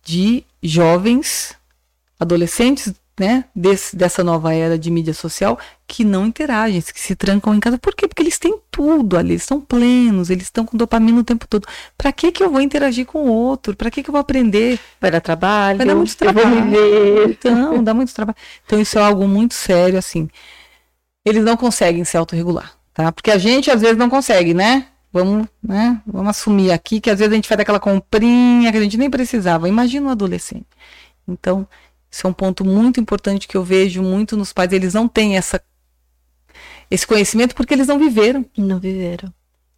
de 0.04 0.44
jovens, 0.62 1.56
adolescentes, 2.20 2.94
né, 3.20 3.46
desse, 3.56 3.96
dessa 3.96 4.24
nova 4.24 4.54
era 4.54 4.78
de 4.78 4.90
mídia 4.90 5.14
social, 5.14 5.60
que 5.88 6.04
não 6.04 6.26
interagem, 6.26 6.82
que 6.82 7.00
se 7.00 7.16
trancam 7.16 7.54
em 7.54 7.60
casa. 7.60 7.78
Por 7.78 7.96
quê? 7.96 8.08
Porque 8.08 8.24
eles 8.24 8.40
têm 8.40 8.60
tudo 8.72 9.18
ali, 9.18 9.32
eles 9.32 9.44
estão 9.44 9.62
plenos, 9.62 10.30
eles 10.30 10.46
estão 10.46 10.66
com 10.66 10.76
dopamina 10.76 11.20
o 11.20 11.24
tempo 11.24 11.48
todo. 11.48 11.68
Para 11.98 12.12
que 12.12 12.32
que 12.32 12.44
eu 12.44 12.50
vou 12.50 12.60
interagir 12.60 13.06
com 13.06 13.20
o 13.20 13.32
outro? 13.32 13.76
Para 13.76 13.92
que 13.92 14.02
que 14.02 14.10
eu 14.10 14.14
vou 14.14 14.20
aprender? 14.22 14.80
Vai 15.00 15.12
dar 15.12 15.22
trabalho, 15.22 15.78
Vai 15.78 15.88
dar 15.88 15.96
muito 15.96 16.18
trabalho. 16.18 16.50
Então, 17.30 17.84
dá 17.84 17.94
muito 17.94 18.14
trabalho. 18.14 18.38
Então, 18.66 18.82
isso 18.82 18.98
é 18.98 19.02
algo 19.02 19.28
muito 19.28 19.54
sério, 19.54 19.98
assim. 20.00 20.28
Eles 21.24 21.44
não 21.44 21.56
conseguem 21.56 22.04
se 22.04 22.18
autorregular, 22.18 22.74
tá? 22.94 23.12
Porque 23.12 23.30
a 23.30 23.38
gente, 23.38 23.70
às 23.70 23.80
vezes, 23.80 23.96
não 23.98 24.10
consegue, 24.10 24.54
né? 24.54 24.88
Vamos, 25.14 25.48
né? 25.62 26.02
Vamos 26.08 26.32
assumir 26.32 26.72
aqui 26.72 27.00
que 27.00 27.10
às 27.12 27.20
vezes 27.20 27.32
a 27.32 27.36
gente 27.36 27.48
faz 27.48 27.60
aquela 27.62 27.80
comprinha 27.80 28.72
que 28.72 28.78
a 28.78 28.82
gente 28.82 28.98
nem 28.98 29.12
precisava. 29.12 29.70
Imagina 29.70 30.08
um 30.08 30.10
adolescente. 30.10 30.66
Então, 31.28 31.68
isso 32.10 32.26
é 32.26 32.30
um 32.30 32.34
ponto 32.34 32.66
muito 32.66 33.00
importante 33.00 33.48
que 33.48 33.56
eu 33.56 33.64
vejo 33.64 34.02
muito 34.02 34.36
nos 34.36 34.52
pais. 34.52 34.74
Eles 34.74 34.94
não 34.96 35.08
têm 35.08 35.38
essa, 35.38 35.62
esse 36.90 37.06
conhecimento 37.06 37.54
porque 37.56 37.76
eles 37.76 37.88
não 37.88 38.00
viveram. 38.00 38.44
Não 38.58 38.80
viveram. 38.80 39.32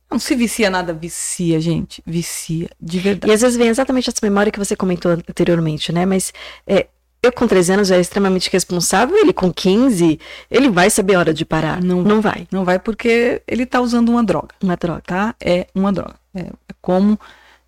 Não 0.09 0.19
se 0.19 0.35
vicia 0.35 0.69
nada, 0.69 0.93
vicia, 0.93 1.59
gente. 1.59 2.01
Vicia, 2.05 2.69
de 2.79 2.97
E 2.97 3.01
verdade. 3.01 3.33
às 3.33 3.41
vezes 3.41 3.57
vem 3.57 3.67
exatamente 3.67 4.09
essa 4.09 4.19
memória 4.23 4.51
que 4.51 4.59
você 4.59 4.75
comentou 4.75 5.11
anteriormente, 5.11 5.91
né? 5.91 6.05
Mas 6.05 6.31
é, 6.65 6.87
eu 7.26 7.31
com 7.31 7.47
13 7.47 7.73
anos 7.73 7.88
já 7.88 7.95
é 7.97 7.99
extremamente 7.99 8.49
responsável, 8.52 9.18
ele 9.18 9.34
com 9.34 9.52
15, 9.52 10.19
ele 10.49 10.69
vai 10.69 10.89
saber 10.89 11.15
a 11.15 11.19
hora 11.19 11.34
de 11.34 11.45
parar. 11.45 11.81
Não 11.81 12.02
Não, 12.02 12.22
vai. 12.22 12.47
Não 12.52 12.64
vai 12.64 12.80
porque 12.80 13.41
ele 13.47 13.65
tá 13.65 13.81
usando 13.81 14.10
uma 14.10 14.23
droga. 14.23 14.56
Uma 14.61 14.76
droga. 14.76 15.02
tá? 15.06 15.35
É 15.39 15.68
uma 15.73 15.91
droga. 15.91 16.15
É, 16.34 16.41
é 16.41 16.73
como 16.81 17.19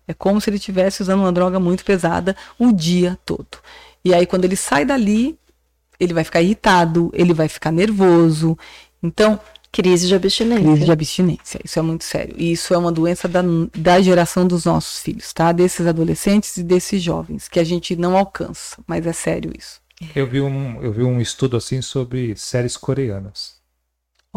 é 0.06 0.14
como 0.14 0.40
se 0.40 0.48
ele 0.48 0.56
estivesse 0.56 1.02
usando 1.02 1.20
uma 1.20 1.32
droga 1.32 1.60
muito 1.60 1.84
pesada 1.84 2.34
o 2.58 2.72
dia 2.72 3.18
todo. 3.26 3.58
E 4.02 4.14
aí 4.14 4.24
quando 4.24 4.46
ele 4.46 4.56
sai 4.56 4.84
dali, 4.84 5.38
ele 6.00 6.14
vai 6.14 6.24
ficar 6.24 6.40
irritado, 6.40 7.10
ele 7.12 7.34
vai 7.34 7.48
ficar 7.48 7.70
nervoso. 7.70 8.56
Então, 9.02 9.38
Crise 9.70 10.06
de 10.06 10.14
abstinência. 10.14 10.64
crise 10.64 10.84
de 10.84 10.90
abstinência. 10.90 11.60
Isso 11.64 11.78
é 11.78 11.82
muito 11.82 12.04
sério. 12.04 12.34
E 12.38 12.52
isso 12.52 12.72
é 12.72 12.78
uma 12.78 12.90
doença 12.90 13.28
da, 13.28 13.42
da 13.76 14.00
geração 14.00 14.46
dos 14.46 14.64
nossos 14.64 15.00
filhos, 15.00 15.32
tá? 15.32 15.52
Desses 15.52 15.86
adolescentes 15.86 16.56
e 16.56 16.62
desses 16.62 17.02
jovens, 17.02 17.48
que 17.48 17.60
a 17.60 17.64
gente 17.64 17.94
não 17.94 18.16
alcança. 18.16 18.78
Mas 18.86 19.06
é 19.06 19.12
sério 19.12 19.52
isso. 19.56 19.80
Eu 20.14 20.26
vi 20.26 20.40
um, 20.40 20.82
eu 20.82 20.92
vi 20.92 21.02
um 21.02 21.20
estudo 21.20 21.56
assim 21.56 21.82
sobre 21.82 22.34
séries 22.36 22.76
coreanas. 22.76 23.57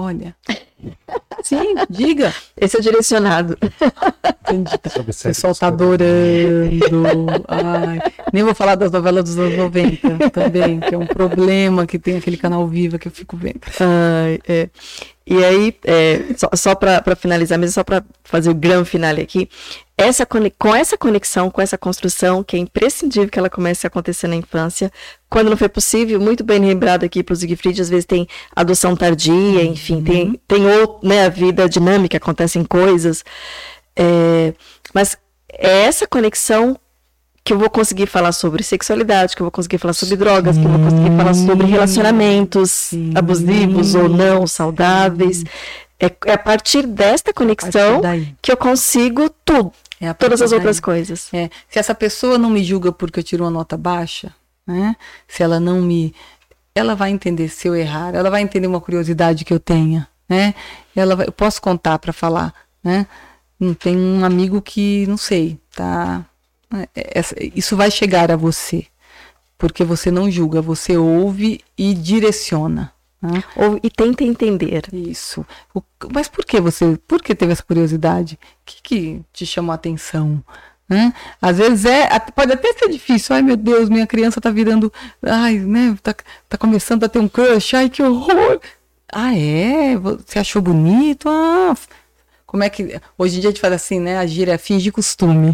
Olha. 0.02 0.36
Sim, 1.44 1.76
diga. 1.90 2.34
Esse 2.60 2.78
é 2.78 2.82
direcionado. 2.82 3.56
Sobre 4.90 5.12
O 5.12 5.14
séries 5.14 5.38
pessoal 5.38 5.56
tá 5.56 5.68
adorando. 5.68 7.28
Ai, 7.48 8.00
nem 8.34 8.44
vou 8.44 8.56
falar 8.56 8.76
das 8.76 8.92
novelas 8.92 9.24
dos 9.24 9.38
anos 9.38 9.58
90 9.58 10.30
também, 10.32 10.80
que 10.80 10.94
é 10.94 10.98
um 10.98 11.06
problema 11.06 11.86
que 11.86 12.00
tem 12.00 12.18
aquele 12.18 12.38
canal 12.38 12.68
Viva 12.68 12.98
que 12.98 13.08
eu 13.08 13.12
fico 13.12 13.38
vendo. 13.38 13.62
Ai, 13.80 14.40
é. 14.48 14.70
E 15.26 15.44
aí, 15.44 15.78
é, 15.86 16.34
só, 16.36 16.50
só 16.56 16.76
para 16.76 17.16
finalizar, 17.16 17.58
mesmo 17.58 17.74
só 17.74 17.84
para 17.84 18.04
fazer 18.24 18.50
o 18.50 18.56
grande 18.56 18.90
finale 18.90 19.22
aqui, 19.22 19.48
essa, 19.98 20.26
com 20.26 20.76
essa 20.76 20.98
conexão, 20.98 21.52
com 21.52 21.62
essa 21.62 21.78
construção, 21.78 22.44
que 22.44 22.56
é 22.56 22.60
imprescindível 22.60 23.30
que 23.30 23.38
ela 23.38 23.50
comece 23.50 23.86
a 23.86 23.90
acontecer 23.90 24.28
na 24.28 24.36
infância, 24.36 24.92
quando 25.32 25.50
não 25.50 25.56
foi 25.56 25.70
possível, 25.70 26.20
muito 26.20 26.44
bem 26.44 26.60
lembrado 26.60 27.06
aqui 27.06 27.24
para 27.24 27.32
o 27.32 27.36
Siegfried, 27.38 27.82
às 27.82 27.88
vezes 27.90 28.06
tem 28.06 28.28
adoção 28.54 28.98
tardia, 28.98 29.64
enfim, 29.64 30.04
tem, 30.04 30.38
tem 30.46 30.66
outro, 30.68 31.08
né, 31.08 31.26
a 31.26 31.30
vida 31.30 31.70
dinâmica, 31.70 32.18
acontecem 32.18 32.66
coisas, 32.66 33.24
é, 33.96 34.54
mas 34.94 35.18
é 35.50 35.84
essa 35.84 36.06
conexão 36.06 36.78
que 37.46 37.54
eu 37.54 37.58
vou 37.58 37.70
conseguir 37.70 38.08
falar 38.08 38.34
sobre 38.34 38.62
sexualidade, 38.62 39.34
que 39.34 39.42
eu 39.42 39.46
vou 39.46 39.52
conseguir 39.52 39.78
falar 39.78 39.94
sobre 39.94 40.18
drogas, 40.18 40.58
que 40.58 40.66
eu 40.66 40.70
vou 40.70 40.80
conseguir 40.80 41.16
falar 41.16 41.34
sobre 41.34 41.66
relacionamentos 41.66 42.92
abusivos 43.16 43.96
ou 43.96 44.10
não, 44.10 44.46
saudáveis. 44.46 45.46
É, 45.98 46.12
é 46.26 46.34
a 46.34 46.38
partir 46.38 46.86
desta 46.86 47.34
conexão 47.34 48.02
daí. 48.02 48.36
que 48.42 48.52
eu 48.52 48.58
consigo 48.58 49.30
tudo, 49.46 49.72
É 50.00 50.12
todas 50.14 50.40
partir 50.40 50.44
as 50.44 50.52
outras 50.52 50.76
daí. 50.76 50.82
coisas. 50.84 51.30
É, 51.34 51.50
se 51.70 51.80
essa 51.80 51.96
pessoa 51.96 52.38
não 52.38 52.50
me 52.50 52.62
julga 52.64 52.92
porque 52.92 53.20
eu 53.22 53.24
tiro 53.24 53.44
uma 53.46 53.52
nota 53.52 53.78
baixa, 53.78 54.34
né? 54.66 54.96
Se 55.28 55.44
ela 55.44 55.60
não 55.60 55.82
me. 55.82 56.14
Ela 56.74 56.96
vai 56.96 57.12
entender 57.12 57.50
se 57.50 57.68
eu 57.68 57.76
errar, 57.76 58.16
ela 58.16 58.30
vai 58.30 58.42
entender 58.42 58.68
uma 58.68 58.80
curiosidade 58.80 59.44
que 59.44 59.54
eu 59.54 59.60
tenha, 59.60 60.08
né? 60.28 60.56
Ela 60.96 61.16
vai, 61.16 61.28
eu 61.28 61.32
posso 61.32 61.62
contar 61.62 62.00
para 62.00 62.14
falar, 62.14 62.54
né? 62.84 63.06
Não 63.60 63.74
tem 63.74 63.96
um 63.96 64.26
amigo 64.26 64.62
que, 64.62 65.06
não 65.08 65.18
sei, 65.18 65.60
tá. 65.76 66.26
é, 66.96 67.20
é, 67.20 67.24
isso 67.56 67.76
vai 67.76 67.92
chegar 67.92 68.32
a 68.32 68.36
você. 68.36 68.88
Porque 69.58 69.84
você 69.84 70.10
não 70.10 70.32
julga, 70.32 70.62
você 70.62 70.98
ouve 70.98 71.62
e 71.78 71.94
direciona. 71.94 72.92
Né? 73.22 73.44
Ou, 73.56 73.80
e 73.84 73.90
tenta 73.92 74.24
entender. 74.24 74.86
Isso. 74.92 75.46
O, 75.76 75.84
mas 76.12 76.28
por 76.28 76.44
que 76.44 76.60
você, 76.60 76.98
por 77.08 77.22
que 77.22 77.36
teve 77.36 77.52
essa 77.52 77.62
curiosidade? 77.62 78.40
O 78.44 78.66
que, 78.66 78.82
que 78.82 79.22
te 79.32 79.46
chamou 79.46 79.72
a 79.72 79.76
atenção? 79.76 80.44
Né? 80.92 81.14
Às 81.42 81.58
vezes 81.58 81.86
é, 81.86 82.20
pode 82.36 82.52
até 82.52 82.74
ser 82.74 82.90
difícil. 82.90 83.34
Ai 83.34 83.42
meu 83.42 83.56
Deus, 83.56 83.88
minha 83.88 84.06
criança 84.06 84.42
tá 84.42 84.52
virando, 84.52 84.92
ai, 85.24 85.58
né, 85.58 85.98
tá, 86.04 86.14
tá 86.50 86.58
começando 86.58 87.06
a 87.06 87.08
ter 87.08 87.18
um 87.18 87.30
crush. 87.30 87.74
Ai 87.74 87.90
que 87.90 88.04
horror. 88.04 88.60
Ah 89.10 89.34
é? 89.34 89.96
Você 89.96 90.38
achou 90.38 90.62
bonito? 90.62 91.30
Ah, 91.30 91.74
como 92.46 92.62
é 92.62 92.70
que. 92.70 93.00
Hoje 93.18 93.38
em 93.38 93.40
dia 93.40 93.50
a 93.50 93.52
gente 93.54 93.62
fala 93.62 93.76
assim, 93.76 94.02
né? 94.02 94.18
A 94.18 94.26
gíria 94.26 94.52
é 94.52 94.58
fingir 94.58 94.92
costume. 94.92 95.54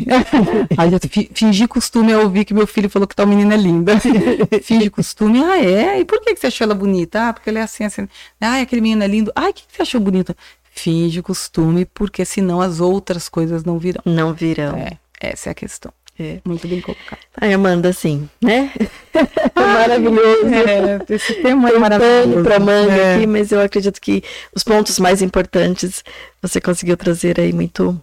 fingir 1.35 1.67
costume 1.67 2.11
é 2.11 2.17
ouvir 2.17 2.43
que 2.43 2.55
meu 2.55 2.65
filho 2.65 2.89
falou 2.89 3.07
que 3.07 3.15
tal 3.15 3.27
menina 3.27 3.53
é 3.53 3.57
linda. 3.57 3.99
fingir 4.63 4.89
costume, 4.89 5.43
ah, 5.43 5.63
é? 5.63 5.99
E 5.99 6.05
por 6.05 6.19
que, 6.19 6.33
que 6.33 6.39
você 6.39 6.47
achou 6.47 6.65
ela 6.65 6.73
bonita? 6.73 7.29
Ah, 7.29 7.33
porque 7.33 7.51
ela 7.51 7.59
é 7.59 7.61
assim, 7.61 7.83
assim. 7.83 8.07
Ah, 8.41 8.59
aquele 8.59 8.81
menino 8.81 9.03
é 9.03 9.07
lindo. 9.07 9.31
Ah, 9.35 9.49
o 9.49 9.53
que, 9.53 9.67
que 9.67 9.75
você 9.75 9.83
achou 9.83 10.01
bonita? 10.01 10.35
Finge 10.77 11.23
costume, 11.23 11.85
porque 11.85 12.23
senão 12.23 12.61
as 12.61 12.79
outras 12.79 13.27
coisas 13.27 13.63
não 13.63 13.79
virão. 13.79 14.01
Não 14.05 14.31
virão. 14.31 14.75
É, 14.77 14.91
essa 15.19 15.49
é 15.49 15.51
a 15.51 15.55
questão. 15.55 15.91
É. 16.19 16.39
Muito 16.43 16.67
bem 16.67 16.81
colocado. 16.81 17.19
Ai, 17.39 17.53
Amanda, 17.53 17.93
sim, 17.93 18.27
né? 18.41 18.71
maravilhoso. 19.55 20.47
É, 20.47 21.13
esse 21.13 21.35
tema 21.35 21.69
é 21.69 21.77
maravilhoso. 21.77 22.43
para 22.43 22.59
manga 22.59 22.91
é. 22.91 23.15
aqui, 23.15 23.27
mas 23.27 23.51
eu 23.51 23.61
acredito 23.61 24.01
que 24.01 24.23
os 24.53 24.63
pontos 24.63 24.97
mais 24.97 25.21
importantes 25.21 26.03
você 26.41 26.59
conseguiu 26.59 26.97
trazer 26.97 27.39
aí 27.39 27.53
muito, 27.53 28.01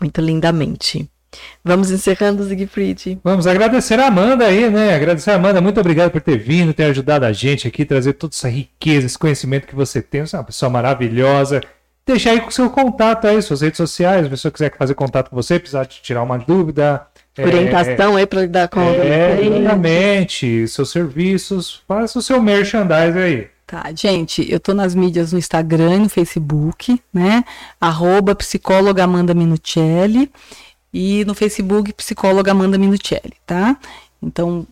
muito 0.00 0.22
lindamente. 0.22 1.06
Vamos 1.62 1.90
encerrando, 1.90 2.46
Siegfried. 2.46 3.18
Vamos 3.22 3.46
agradecer 3.46 4.00
a 4.00 4.06
Amanda 4.06 4.46
aí, 4.46 4.70
né? 4.70 4.94
Agradecer 4.94 5.30
a 5.30 5.34
Amanda, 5.34 5.60
muito 5.60 5.78
obrigado 5.78 6.10
por 6.10 6.22
ter 6.22 6.38
vindo, 6.38 6.72
ter 6.72 6.84
ajudado 6.84 7.26
a 7.26 7.32
gente 7.32 7.68
aqui, 7.68 7.84
trazer 7.84 8.14
toda 8.14 8.34
essa 8.34 8.48
riqueza, 8.48 9.04
esse 9.04 9.18
conhecimento 9.18 9.66
que 9.66 9.74
você 9.74 10.00
tem. 10.00 10.24
Você 10.24 10.34
é 10.34 10.38
uma 10.38 10.46
pessoa 10.46 10.70
maravilhosa. 10.70 11.60
Deixar 12.08 12.30
aí 12.30 12.40
com 12.40 12.48
o 12.48 12.52
seu 12.52 12.70
contato 12.70 13.26
aí, 13.26 13.42
suas 13.42 13.60
redes 13.60 13.76
sociais, 13.76 14.22
se 14.22 14.26
a 14.28 14.30
pessoa 14.30 14.50
quiser 14.50 14.74
fazer 14.74 14.94
contato 14.94 15.28
com 15.28 15.36
você, 15.36 15.58
precisar 15.58 15.84
tirar 15.84 16.22
uma 16.22 16.38
dúvida, 16.38 17.06
é, 17.36 17.44
orientação 17.44 18.16
é, 18.16 18.22
aí 18.22 18.26
para 18.26 18.40
lidar 18.40 18.68
com 18.68 18.80
é, 18.80 19.40
exatamente 19.44 20.66
seus 20.66 20.90
serviços 20.90 21.82
faça 21.86 22.18
o 22.18 22.22
seu 22.22 22.42
merchandising 22.42 23.18
aí. 23.18 23.48
Tá 23.66 23.84
gente 23.94 24.50
eu 24.50 24.58
tô 24.58 24.72
nas 24.72 24.94
mídias 24.94 25.32
no 25.32 25.38
Instagram 25.38 25.96
e 25.96 25.98
no 25.98 26.08
Facebook 26.08 26.98
né? 27.12 27.44
Arroba 27.78 28.34
psicóloga 28.34 29.04
Amanda 29.04 29.34
Minuccelli 29.34 30.32
e 30.92 31.26
no 31.26 31.34
Facebook 31.34 31.92
psicóloga 31.92 32.52
Amanda 32.52 32.78
Minuccelli 32.78 33.34
tá? 33.46 33.76
Então 34.22 34.66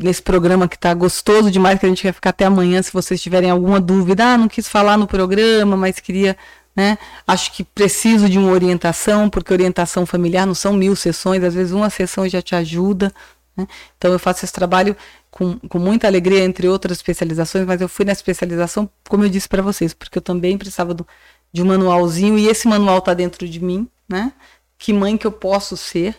nesse 0.00 0.22
programa 0.22 0.66
que 0.66 0.78
tá 0.78 0.92
gostoso 0.94 1.50
demais 1.50 1.78
que 1.78 1.86
a 1.86 1.88
gente 1.88 2.02
vai 2.02 2.12
ficar 2.12 2.30
até 2.30 2.46
amanhã 2.46 2.82
se 2.82 2.92
vocês 2.92 3.22
tiverem 3.22 3.50
alguma 3.50 3.78
dúvida 3.78 4.24
ah 4.24 4.38
não 4.38 4.48
quis 4.48 4.66
falar 4.66 4.96
no 4.96 5.06
programa 5.06 5.76
mas 5.76 6.00
queria 6.00 6.36
né? 6.74 6.98
Acho 7.26 7.52
que 7.52 7.64
preciso 7.64 8.28
de 8.28 8.38
uma 8.38 8.50
orientação, 8.50 9.28
porque 9.28 9.52
orientação 9.52 10.06
familiar 10.06 10.46
não 10.46 10.54
são 10.54 10.72
mil 10.72 10.96
sessões, 10.96 11.44
às 11.44 11.54
vezes 11.54 11.72
uma 11.72 11.90
sessão 11.90 12.28
já 12.28 12.40
te 12.40 12.54
ajuda. 12.54 13.12
Né? 13.56 13.66
Então 13.98 14.12
eu 14.12 14.18
faço 14.18 14.44
esse 14.44 14.52
trabalho 14.52 14.96
com, 15.30 15.58
com 15.58 15.78
muita 15.78 16.06
alegria, 16.06 16.44
entre 16.44 16.68
outras 16.68 16.98
especializações, 16.98 17.66
mas 17.66 17.80
eu 17.80 17.88
fui 17.88 18.04
na 18.04 18.12
especialização, 18.12 18.88
como 19.08 19.24
eu 19.24 19.28
disse 19.28 19.48
para 19.48 19.62
vocês, 19.62 19.92
porque 19.92 20.18
eu 20.18 20.22
também 20.22 20.56
precisava 20.56 20.94
do, 20.94 21.06
de 21.52 21.62
um 21.62 21.66
manualzinho, 21.66 22.38
e 22.38 22.48
esse 22.48 22.66
manual 22.66 22.98
está 22.98 23.14
dentro 23.14 23.46
de 23.48 23.62
mim, 23.62 23.88
né? 24.08 24.32
Que 24.78 24.92
mãe 24.92 25.16
que 25.16 25.26
eu 25.26 25.32
posso 25.32 25.76
ser, 25.76 26.16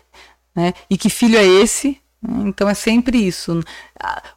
né? 0.56 0.74
E 0.90 0.98
que 0.98 1.10
filho 1.10 1.38
é 1.38 1.46
esse? 1.46 2.00
Então 2.46 2.70
é 2.70 2.74
sempre 2.74 3.18
isso. 3.18 3.62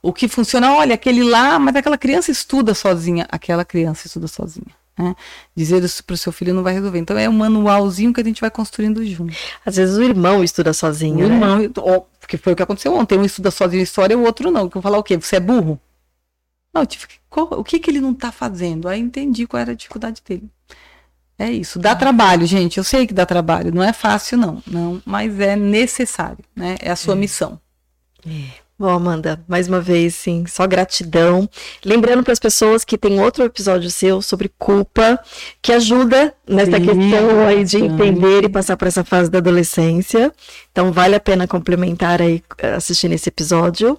O 0.02 0.12
que 0.12 0.26
funciona, 0.26 0.74
olha, 0.74 0.94
aquele 0.94 1.22
lá, 1.22 1.58
mas 1.58 1.76
aquela 1.76 1.96
criança 1.96 2.30
estuda 2.30 2.74
sozinha, 2.74 3.26
aquela 3.30 3.64
criança 3.64 4.06
estuda 4.06 4.26
sozinha. 4.26 4.74
Né? 4.98 5.14
Dizer 5.54 5.82
isso 5.84 6.02
para 6.02 6.14
o 6.14 6.16
seu 6.16 6.32
filho 6.32 6.54
não 6.54 6.62
vai 6.62 6.72
resolver. 6.72 6.98
Então 6.98 7.18
é 7.18 7.28
um 7.28 7.32
manualzinho 7.32 8.12
que 8.12 8.20
a 8.20 8.24
gente 8.24 8.40
vai 8.40 8.50
construindo 8.50 9.04
junto. 9.04 9.34
Às 9.64 9.76
vezes 9.76 9.96
o 9.96 10.02
irmão 10.02 10.42
estuda 10.42 10.72
sozinho. 10.72 11.26
O 11.26 11.28
né? 11.28 11.34
irmão, 11.34 12.06
porque 12.20 12.36
foi 12.36 12.54
o 12.54 12.56
que 12.56 12.62
aconteceu 12.62 12.94
ontem. 12.94 13.18
Um 13.18 13.24
estuda 13.24 13.50
sozinho 13.50 13.82
história, 13.82 14.16
o 14.16 14.22
outro 14.22 14.50
não. 14.50 14.68
Que 14.68 14.76
eu 14.76 14.82
falar 14.82 14.98
o 14.98 15.02
quê? 15.02 15.16
Você 15.16 15.36
é 15.36 15.40
burro? 15.40 15.78
Não, 16.72 16.84
tive, 16.84 17.06
qual, 17.28 17.48
o 17.52 17.64
que, 17.64 17.78
que 17.78 17.90
ele 17.90 18.00
não 18.00 18.12
está 18.12 18.30
fazendo? 18.30 18.88
Aí 18.88 19.00
entendi 19.00 19.46
qual 19.46 19.60
era 19.60 19.72
a 19.72 19.74
dificuldade 19.74 20.22
dele. 20.26 20.50
É 21.38 21.50
isso. 21.50 21.78
Dá 21.78 21.94
trabalho, 21.94 22.46
gente. 22.46 22.78
Eu 22.78 22.84
sei 22.84 23.06
que 23.06 23.12
dá 23.12 23.26
trabalho. 23.26 23.72
Não 23.72 23.82
é 23.82 23.92
fácil, 23.92 24.38
não. 24.38 24.62
não 24.66 25.02
mas 25.04 25.38
é 25.38 25.54
necessário. 25.54 26.44
Né? 26.54 26.76
É 26.80 26.90
a 26.90 26.96
sua 26.96 27.14
é. 27.14 27.16
missão. 27.16 27.60
É. 28.26 28.65
Bom, 28.78 28.90
Amanda, 28.90 29.42
mais 29.48 29.68
uma 29.68 29.80
vez, 29.80 30.14
sim, 30.14 30.44
só 30.46 30.66
gratidão. 30.66 31.48
Lembrando 31.82 32.22
para 32.22 32.34
as 32.34 32.38
pessoas 32.38 32.84
que 32.84 32.98
tem 32.98 33.18
outro 33.18 33.42
episódio 33.42 33.90
seu 33.90 34.20
sobre 34.20 34.50
culpa, 34.58 35.18
que 35.62 35.72
ajuda 35.72 36.34
nessa 36.46 36.76
sim, 36.76 36.84
questão 36.84 37.46
aí 37.46 37.64
de 37.64 37.78
entender 37.78 38.44
e 38.44 38.50
passar 38.50 38.76
por 38.76 38.86
essa 38.86 39.02
fase 39.02 39.30
da 39.30 39.38
adolescência. 39.38 40.30
Então, 40.70 40.92
vale 40.92 41.14
a 41.14 41.20
pena 41.20 41.48
complementar 41.48 42.20
aí 42.20 42.42
assistindo 42.76 43.12
esse 43.12 43.30
episódio. 43.30 43.98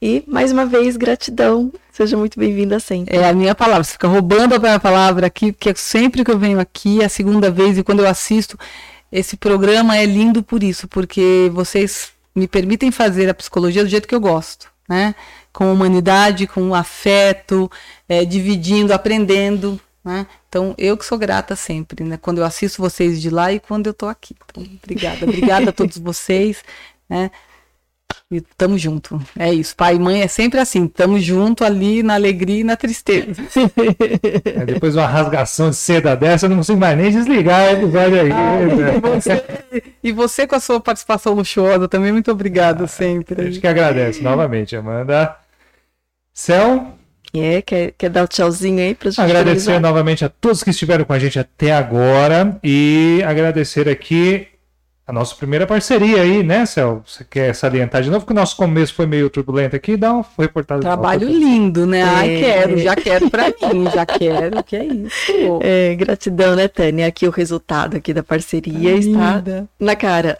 E, 0.00 0.24
mais 0.26 0.50
uma 0.50 0.64
vez, 0.64 0.96
gratidão. 0.96 1.70
Seja 1.92 2.16
muito 2.16 2.40
bem-vinda 2.40 2.80
sempre. 2.80 3.14
É 3.14 3.28
a 3.28 3.34
minha 3.34 3.54
palavra. 3.54 3.84
Você 3.84 3.92
fica 3.92 4.08
roubando 4.08 4.54
a 4.54 4.58
minha 4.58 4.80
palavra 4.80 5.26
aqui, 5.26 5.52
porque 5.52 5.74
sempre 5.76 6.24
que 6.24 6.30
eu 6.30 6.38
venho 6.38 6.58
aqui, 6.58 7.02
é 7.02 7.04
a 7.04 7.10
segunda 7.10 7.50
vez, 7.50 7.76
e 7.76 7.82
quando 7.82 8.00
eu 8.00 8.08
assisto, 8.08 8.58
esse 9.12 9.36
programa 9.36 9.94
é 9.98 10.06
lindo 10.06 10.42
por 10.42 10.62
isso, 10.62 10.88
porque 10.88 11.50
vocês 11.52 12.15
me 12.36 12.46
permitem 12.46 12.90
fazer 12.90 13.28
a 13.30 13.34
psicologia 13.34 13.82
do 13.82 13.88
jeito 13.88 14.06
que 14.06 14.14
eu 14.14 14.20
gosto, 14.20 14.70
né? 14.86 15.14
Com 15.52 15.72
humanidade, 15.72 16.46
com 16.46 16.74
afeto, 16.74 17.70
é, 18.06 18.26
dividindo, 18.26 18.92
aprendendo, 18.92 19.80
né? 20.04 20.26
Então, 20.48 20.74
eu 20.76 20.96
que 20.96 21.04
sou 21.04 21.16
grata 21.16 21.56
sempre, 21.56 22.04
né? 22.04 22.18
Quando 22.18 22.38
eu 22.38 22.44
assisto 22.44 22.80
vocês 22.80 23.20
de 23.20 23.30
lá 23.30 23.52
e 23.52 23.58
quando 23.58 23.86
eu 23.86 23.92
estou 23.92 24.08
aqui. 24.08 24.36
Então, 24.50 24.62
obrigada. 24.82 25.24
Obrigada 25.24 25.70
a 25.70 25.72
todos 25.72 25.96
vocês, 25.98 26.62
né? 27.08 27.30
E 28.28 28.40
tamo 28.40 28.76
junto. 28.76 29.20
É 29.38 29.52
isso. 29.54 29.76
Pai 29.76 29.94
e 29.94 29.98
mãe 30.00 30.22
é 30.22 30.26
sempre 30.26 30.58
assim. 30.58 30.88
Tamo 30.88 31.16
junto 31.20 31.62
ali 31.62 32.02
na 32.02 32.14
alegria 32.14 32.60
e 32.60 32.64
na 32.64 32.76
tristeza. 32.76 33.40
É, 34.44 34.64
depois 34.64 34.94
de 34.94 34.98
uma 34.98 35.06
rasgação 35.06 35.70
de 35.70 35.76
seda 35.76 36.16
dessa, 36.16 36.46
eu 36.46 36.50
não 36.50 36.56
consigo 36.56 36.78
mais 36.78 36.96
nem 36.96 37.10
desligar 37.10 37.66
o 37.66 37.76
episódio 37.76 38.20
aí. 38.20 38.32
Ah, 38.32 38.58
e, 38.62 39.00
você, 39.00 39.44
e, 40.02 40.12
você, 40.12 40.46
com 40.46 40.54
a 40.54 40.60
sua 40.60 40.80
participação 40.80 41.34
luxuosa 41.34 41.88
também, 41.88 42.12
muito 42.12 42.30
obrigado 42.30 42.84
ah, 42.84 42.86
sempre. 42.86 43.40
A 43.40 43.44
gente 43.44 43.60
que 43.60 43.66
agradece 43.66 44.22
novamente, 44.22 44.74
Amanda. 44.74 45.36
Céu. 46.32 46.94
É, 47.34 47.62
quer, 47.62 47.92
quer 47.96 48.10
dar 48.10 48.22
o 48.22 48.24
um 48.24 48.26
tchauzinho 48.26 48.80
aí 48.80 48.94
pra 48.94 49.10
gente 49.10 49.20
Agradecer 49.20 49.66
finalizar? 49.66 49.80
novamente 49.80 50.24
a 50.24 50.28
todos 50.28 50.62
que 50.62 50.70
estiveram 50.70 51.04
com 51.04 51.12
a 51.12 51.18
gente 51.18 51.38
até 51.38 51.72
agora 51.72 52.58
e 52.62 53.22
agradecer 53.26 53.88
aqui 53.88 54.48
a 55.06 55.12
nossa 55.12 55.36
primeira 55.36 55.66
parceria 55.68 56.20
aí, 56.20 56.42
né, 56.42 56.66
Cel? 56.66 57.00
Você 57.06 57.22
quer 57.22 57.54
salientar 57.54 58.02
de 58.02 58.10
novo 58.10 58.26
que 58.26 58.32
o 58.32 58.34
nosso 58.34 58.56
começo 58.56 58.92
foi 58.92 59.06
meio 59.06 59.30
turbulento 59.30 59.76
aqui? 59.76 59.96
Dá 59.96 60.12
uma 60.12 60.26
reportagem. 60.36 60.82
Trabalho 60.82 61.28
lindo, 61.28 61.86
né? 61.86 62.00
É. 62.00 62.02
Ai, 62.02 62.40
quero, 62.40 62.78
já 62.78 62.96
quero 62.96 63.30
pra 63.30 63.44
mim, 63.72 63.88
já 63.94 64.04
quero, 64.04 64.64
que 64.64 64.74
é 64.74 64.84
isso. 64.84 65.60
É, 65.62 65.94
gratidão, 65.94 66.56
né, 66.56 66.66
Tânia? 66.66 67.06
Aqui 67.06 67.28
o 67.28 67.30
resultado 67.30 67.96
aqui 67.96 68.12
da 68.12 68.24
parceria 68.24 68.94
Ai, 68.94 68.98
está 68.98 69.36
linda. 69.36 69.68
na 69.78 69.94
cara. 69.94 70.36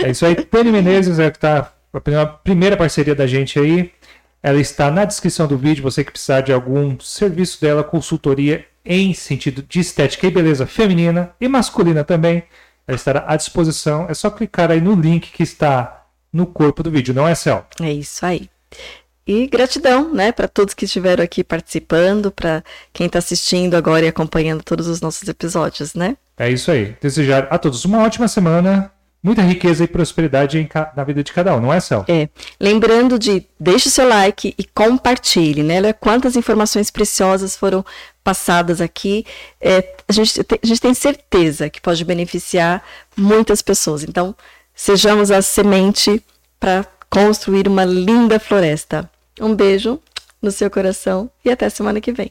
É 0.00 0.10
isso 0.10 0.24
aí, 0.24 0.36
Tânia 0.36 0.70
Menezes 0.70 1.18
é 1.18 1.28
que 1.28 1.38
tá 1.40 1.72
a 1.92 2.26
primeira 2.26 2.76
parceria 2.76 3.14
da 3.14 3.26
gente 3.26 3.58
aí. 3.58 3.90
Ela 4.40 4.60
está 4.60 4.88
na 4.88 5.04
descrição 5.04 5.48
do 5.48 5.58
vídeo, 5.58 5.82
você 5.82 6.04
que 6.04 6.12
precisar 6.12 6.42
de 6.42 6.52
algum 6.52 6.96
serviço 7.00 7.60
dela, 7.60 7.82
consultoria 7.82 8.66
em 8.84 9.14
sentido 9.14 9.64
de 9.66 9.80
estética 9.80 10.26
e 10.26 10.30
beleza 10.30 10.66
feminina 10.66 11.30
e 11.40 11.48
masculina 11.48 12.04
também 12.04 12.44
ela 12.86 12.96
estará 12.96 13.24
à 13.26 13.36
disposição. 13.36 14.06
É 14.08 14.14
só 14.14 14.30
clicar 14.30 14.70
aí 14.70 14.80
no 14.80 14.94
link 14.94 15.30
que 15.30 15.42
está 15.42 16.06
no 16.32 16.46
corpo 16.46 16.82
do 16.82 16.90
vídeo, 16.90 17.14
não 17.14 17.26
é, 17.26 17.34
Cel? 17.34 17.66
É 17.80 17.92
isso 17.92 18.24
aí. 18.24 18.48
E 19.26 19.46
gratidão, 19.46 20.12
né, 20.12 20.32
para 20.32 20.46
todos 20.46 20.74
que 20.74 20.84
estiveram 20.84 21.24
aqui 21.24 21.42
participando, 21.42 22.30
para 22.30 22.62
quem 22.92 23.06
está 23.06 23.18
assistindo 23.18 23.74
agora 23.74 24.04
e 24.04 24.08
acompanhando 24.08 24.62
todos 24.62 24.86
os 24.86 25.00
nossos 25.00 25.26
episódios, 25.26 25.94
né? 25.94 26.16
É 26.36 26.50
isso 26.50 26.70
aí. 26.70 26.94
Desejar 27.00 27.48
a 27.50 27.56
todos 27.56 27.84
uma 27.84 28.02
ótima 28.02 28.28
semana 28.28 28.92
muita 29.24 29.40
riqueza 29.40 29.82
e 29.82 29.88
prosperidade 29.88 30.68
na 30.94 31.02
vida 31.02 31.24
de 31.24 31.32
cada 31.32 31.56
um, 31.56 31.60
não 31.60 31.72
é, 31.72 31.80
Cel? 31.80 32.04
É. 32.06 32.28
Lembrando 32.60 33.18
de 33.18 33.46
deixe 33.58 33.88
o 33.88 33.90
seu 33.90 34.06
like 34.06 34.54
e 34.58 34.64
compartilhe, 34.64 35.62
né? 35.62 35.78
Olha 35.78 35.94
quantas 35.94 36.36
informações 36.36 36.90
preciosas 36.90 37.56
foram 37.56 37.82
passadas 38.22 38.82
aqui. 38.82 39.24
É, 39.58 39.96
a, 40.06 40.12
gente, 40.12 40.40
a 40.40 40.66
gente 40.66 40.80
tem 40.80 40.92
certeza 40.92 41.70
que 41.70 41.80
pode 41.80 42.04
beneficiar 42.04 42.84
muitas 43.16 43.62
pessoas. 43.62 44.02
Então, 44.02 44.34
sejamos 44.74 45.30
a 45.30 45.40
semente 45.40 46.22
para 46.60 46.84
construir 47.08 47.66
uma 47.66 47.84
linda 47.84 48.38
floresta. 48.38 49.10
Um 49.40 49.54
beijo 49.54 49.98
no 50.42 50.50
seu 50.50 50.70
coração 50.70 51.30
e 51.42 51.50
até 51.50 51.70
semana 51.70 52.00
que 52.00 52.12
vem. 52.12 52.30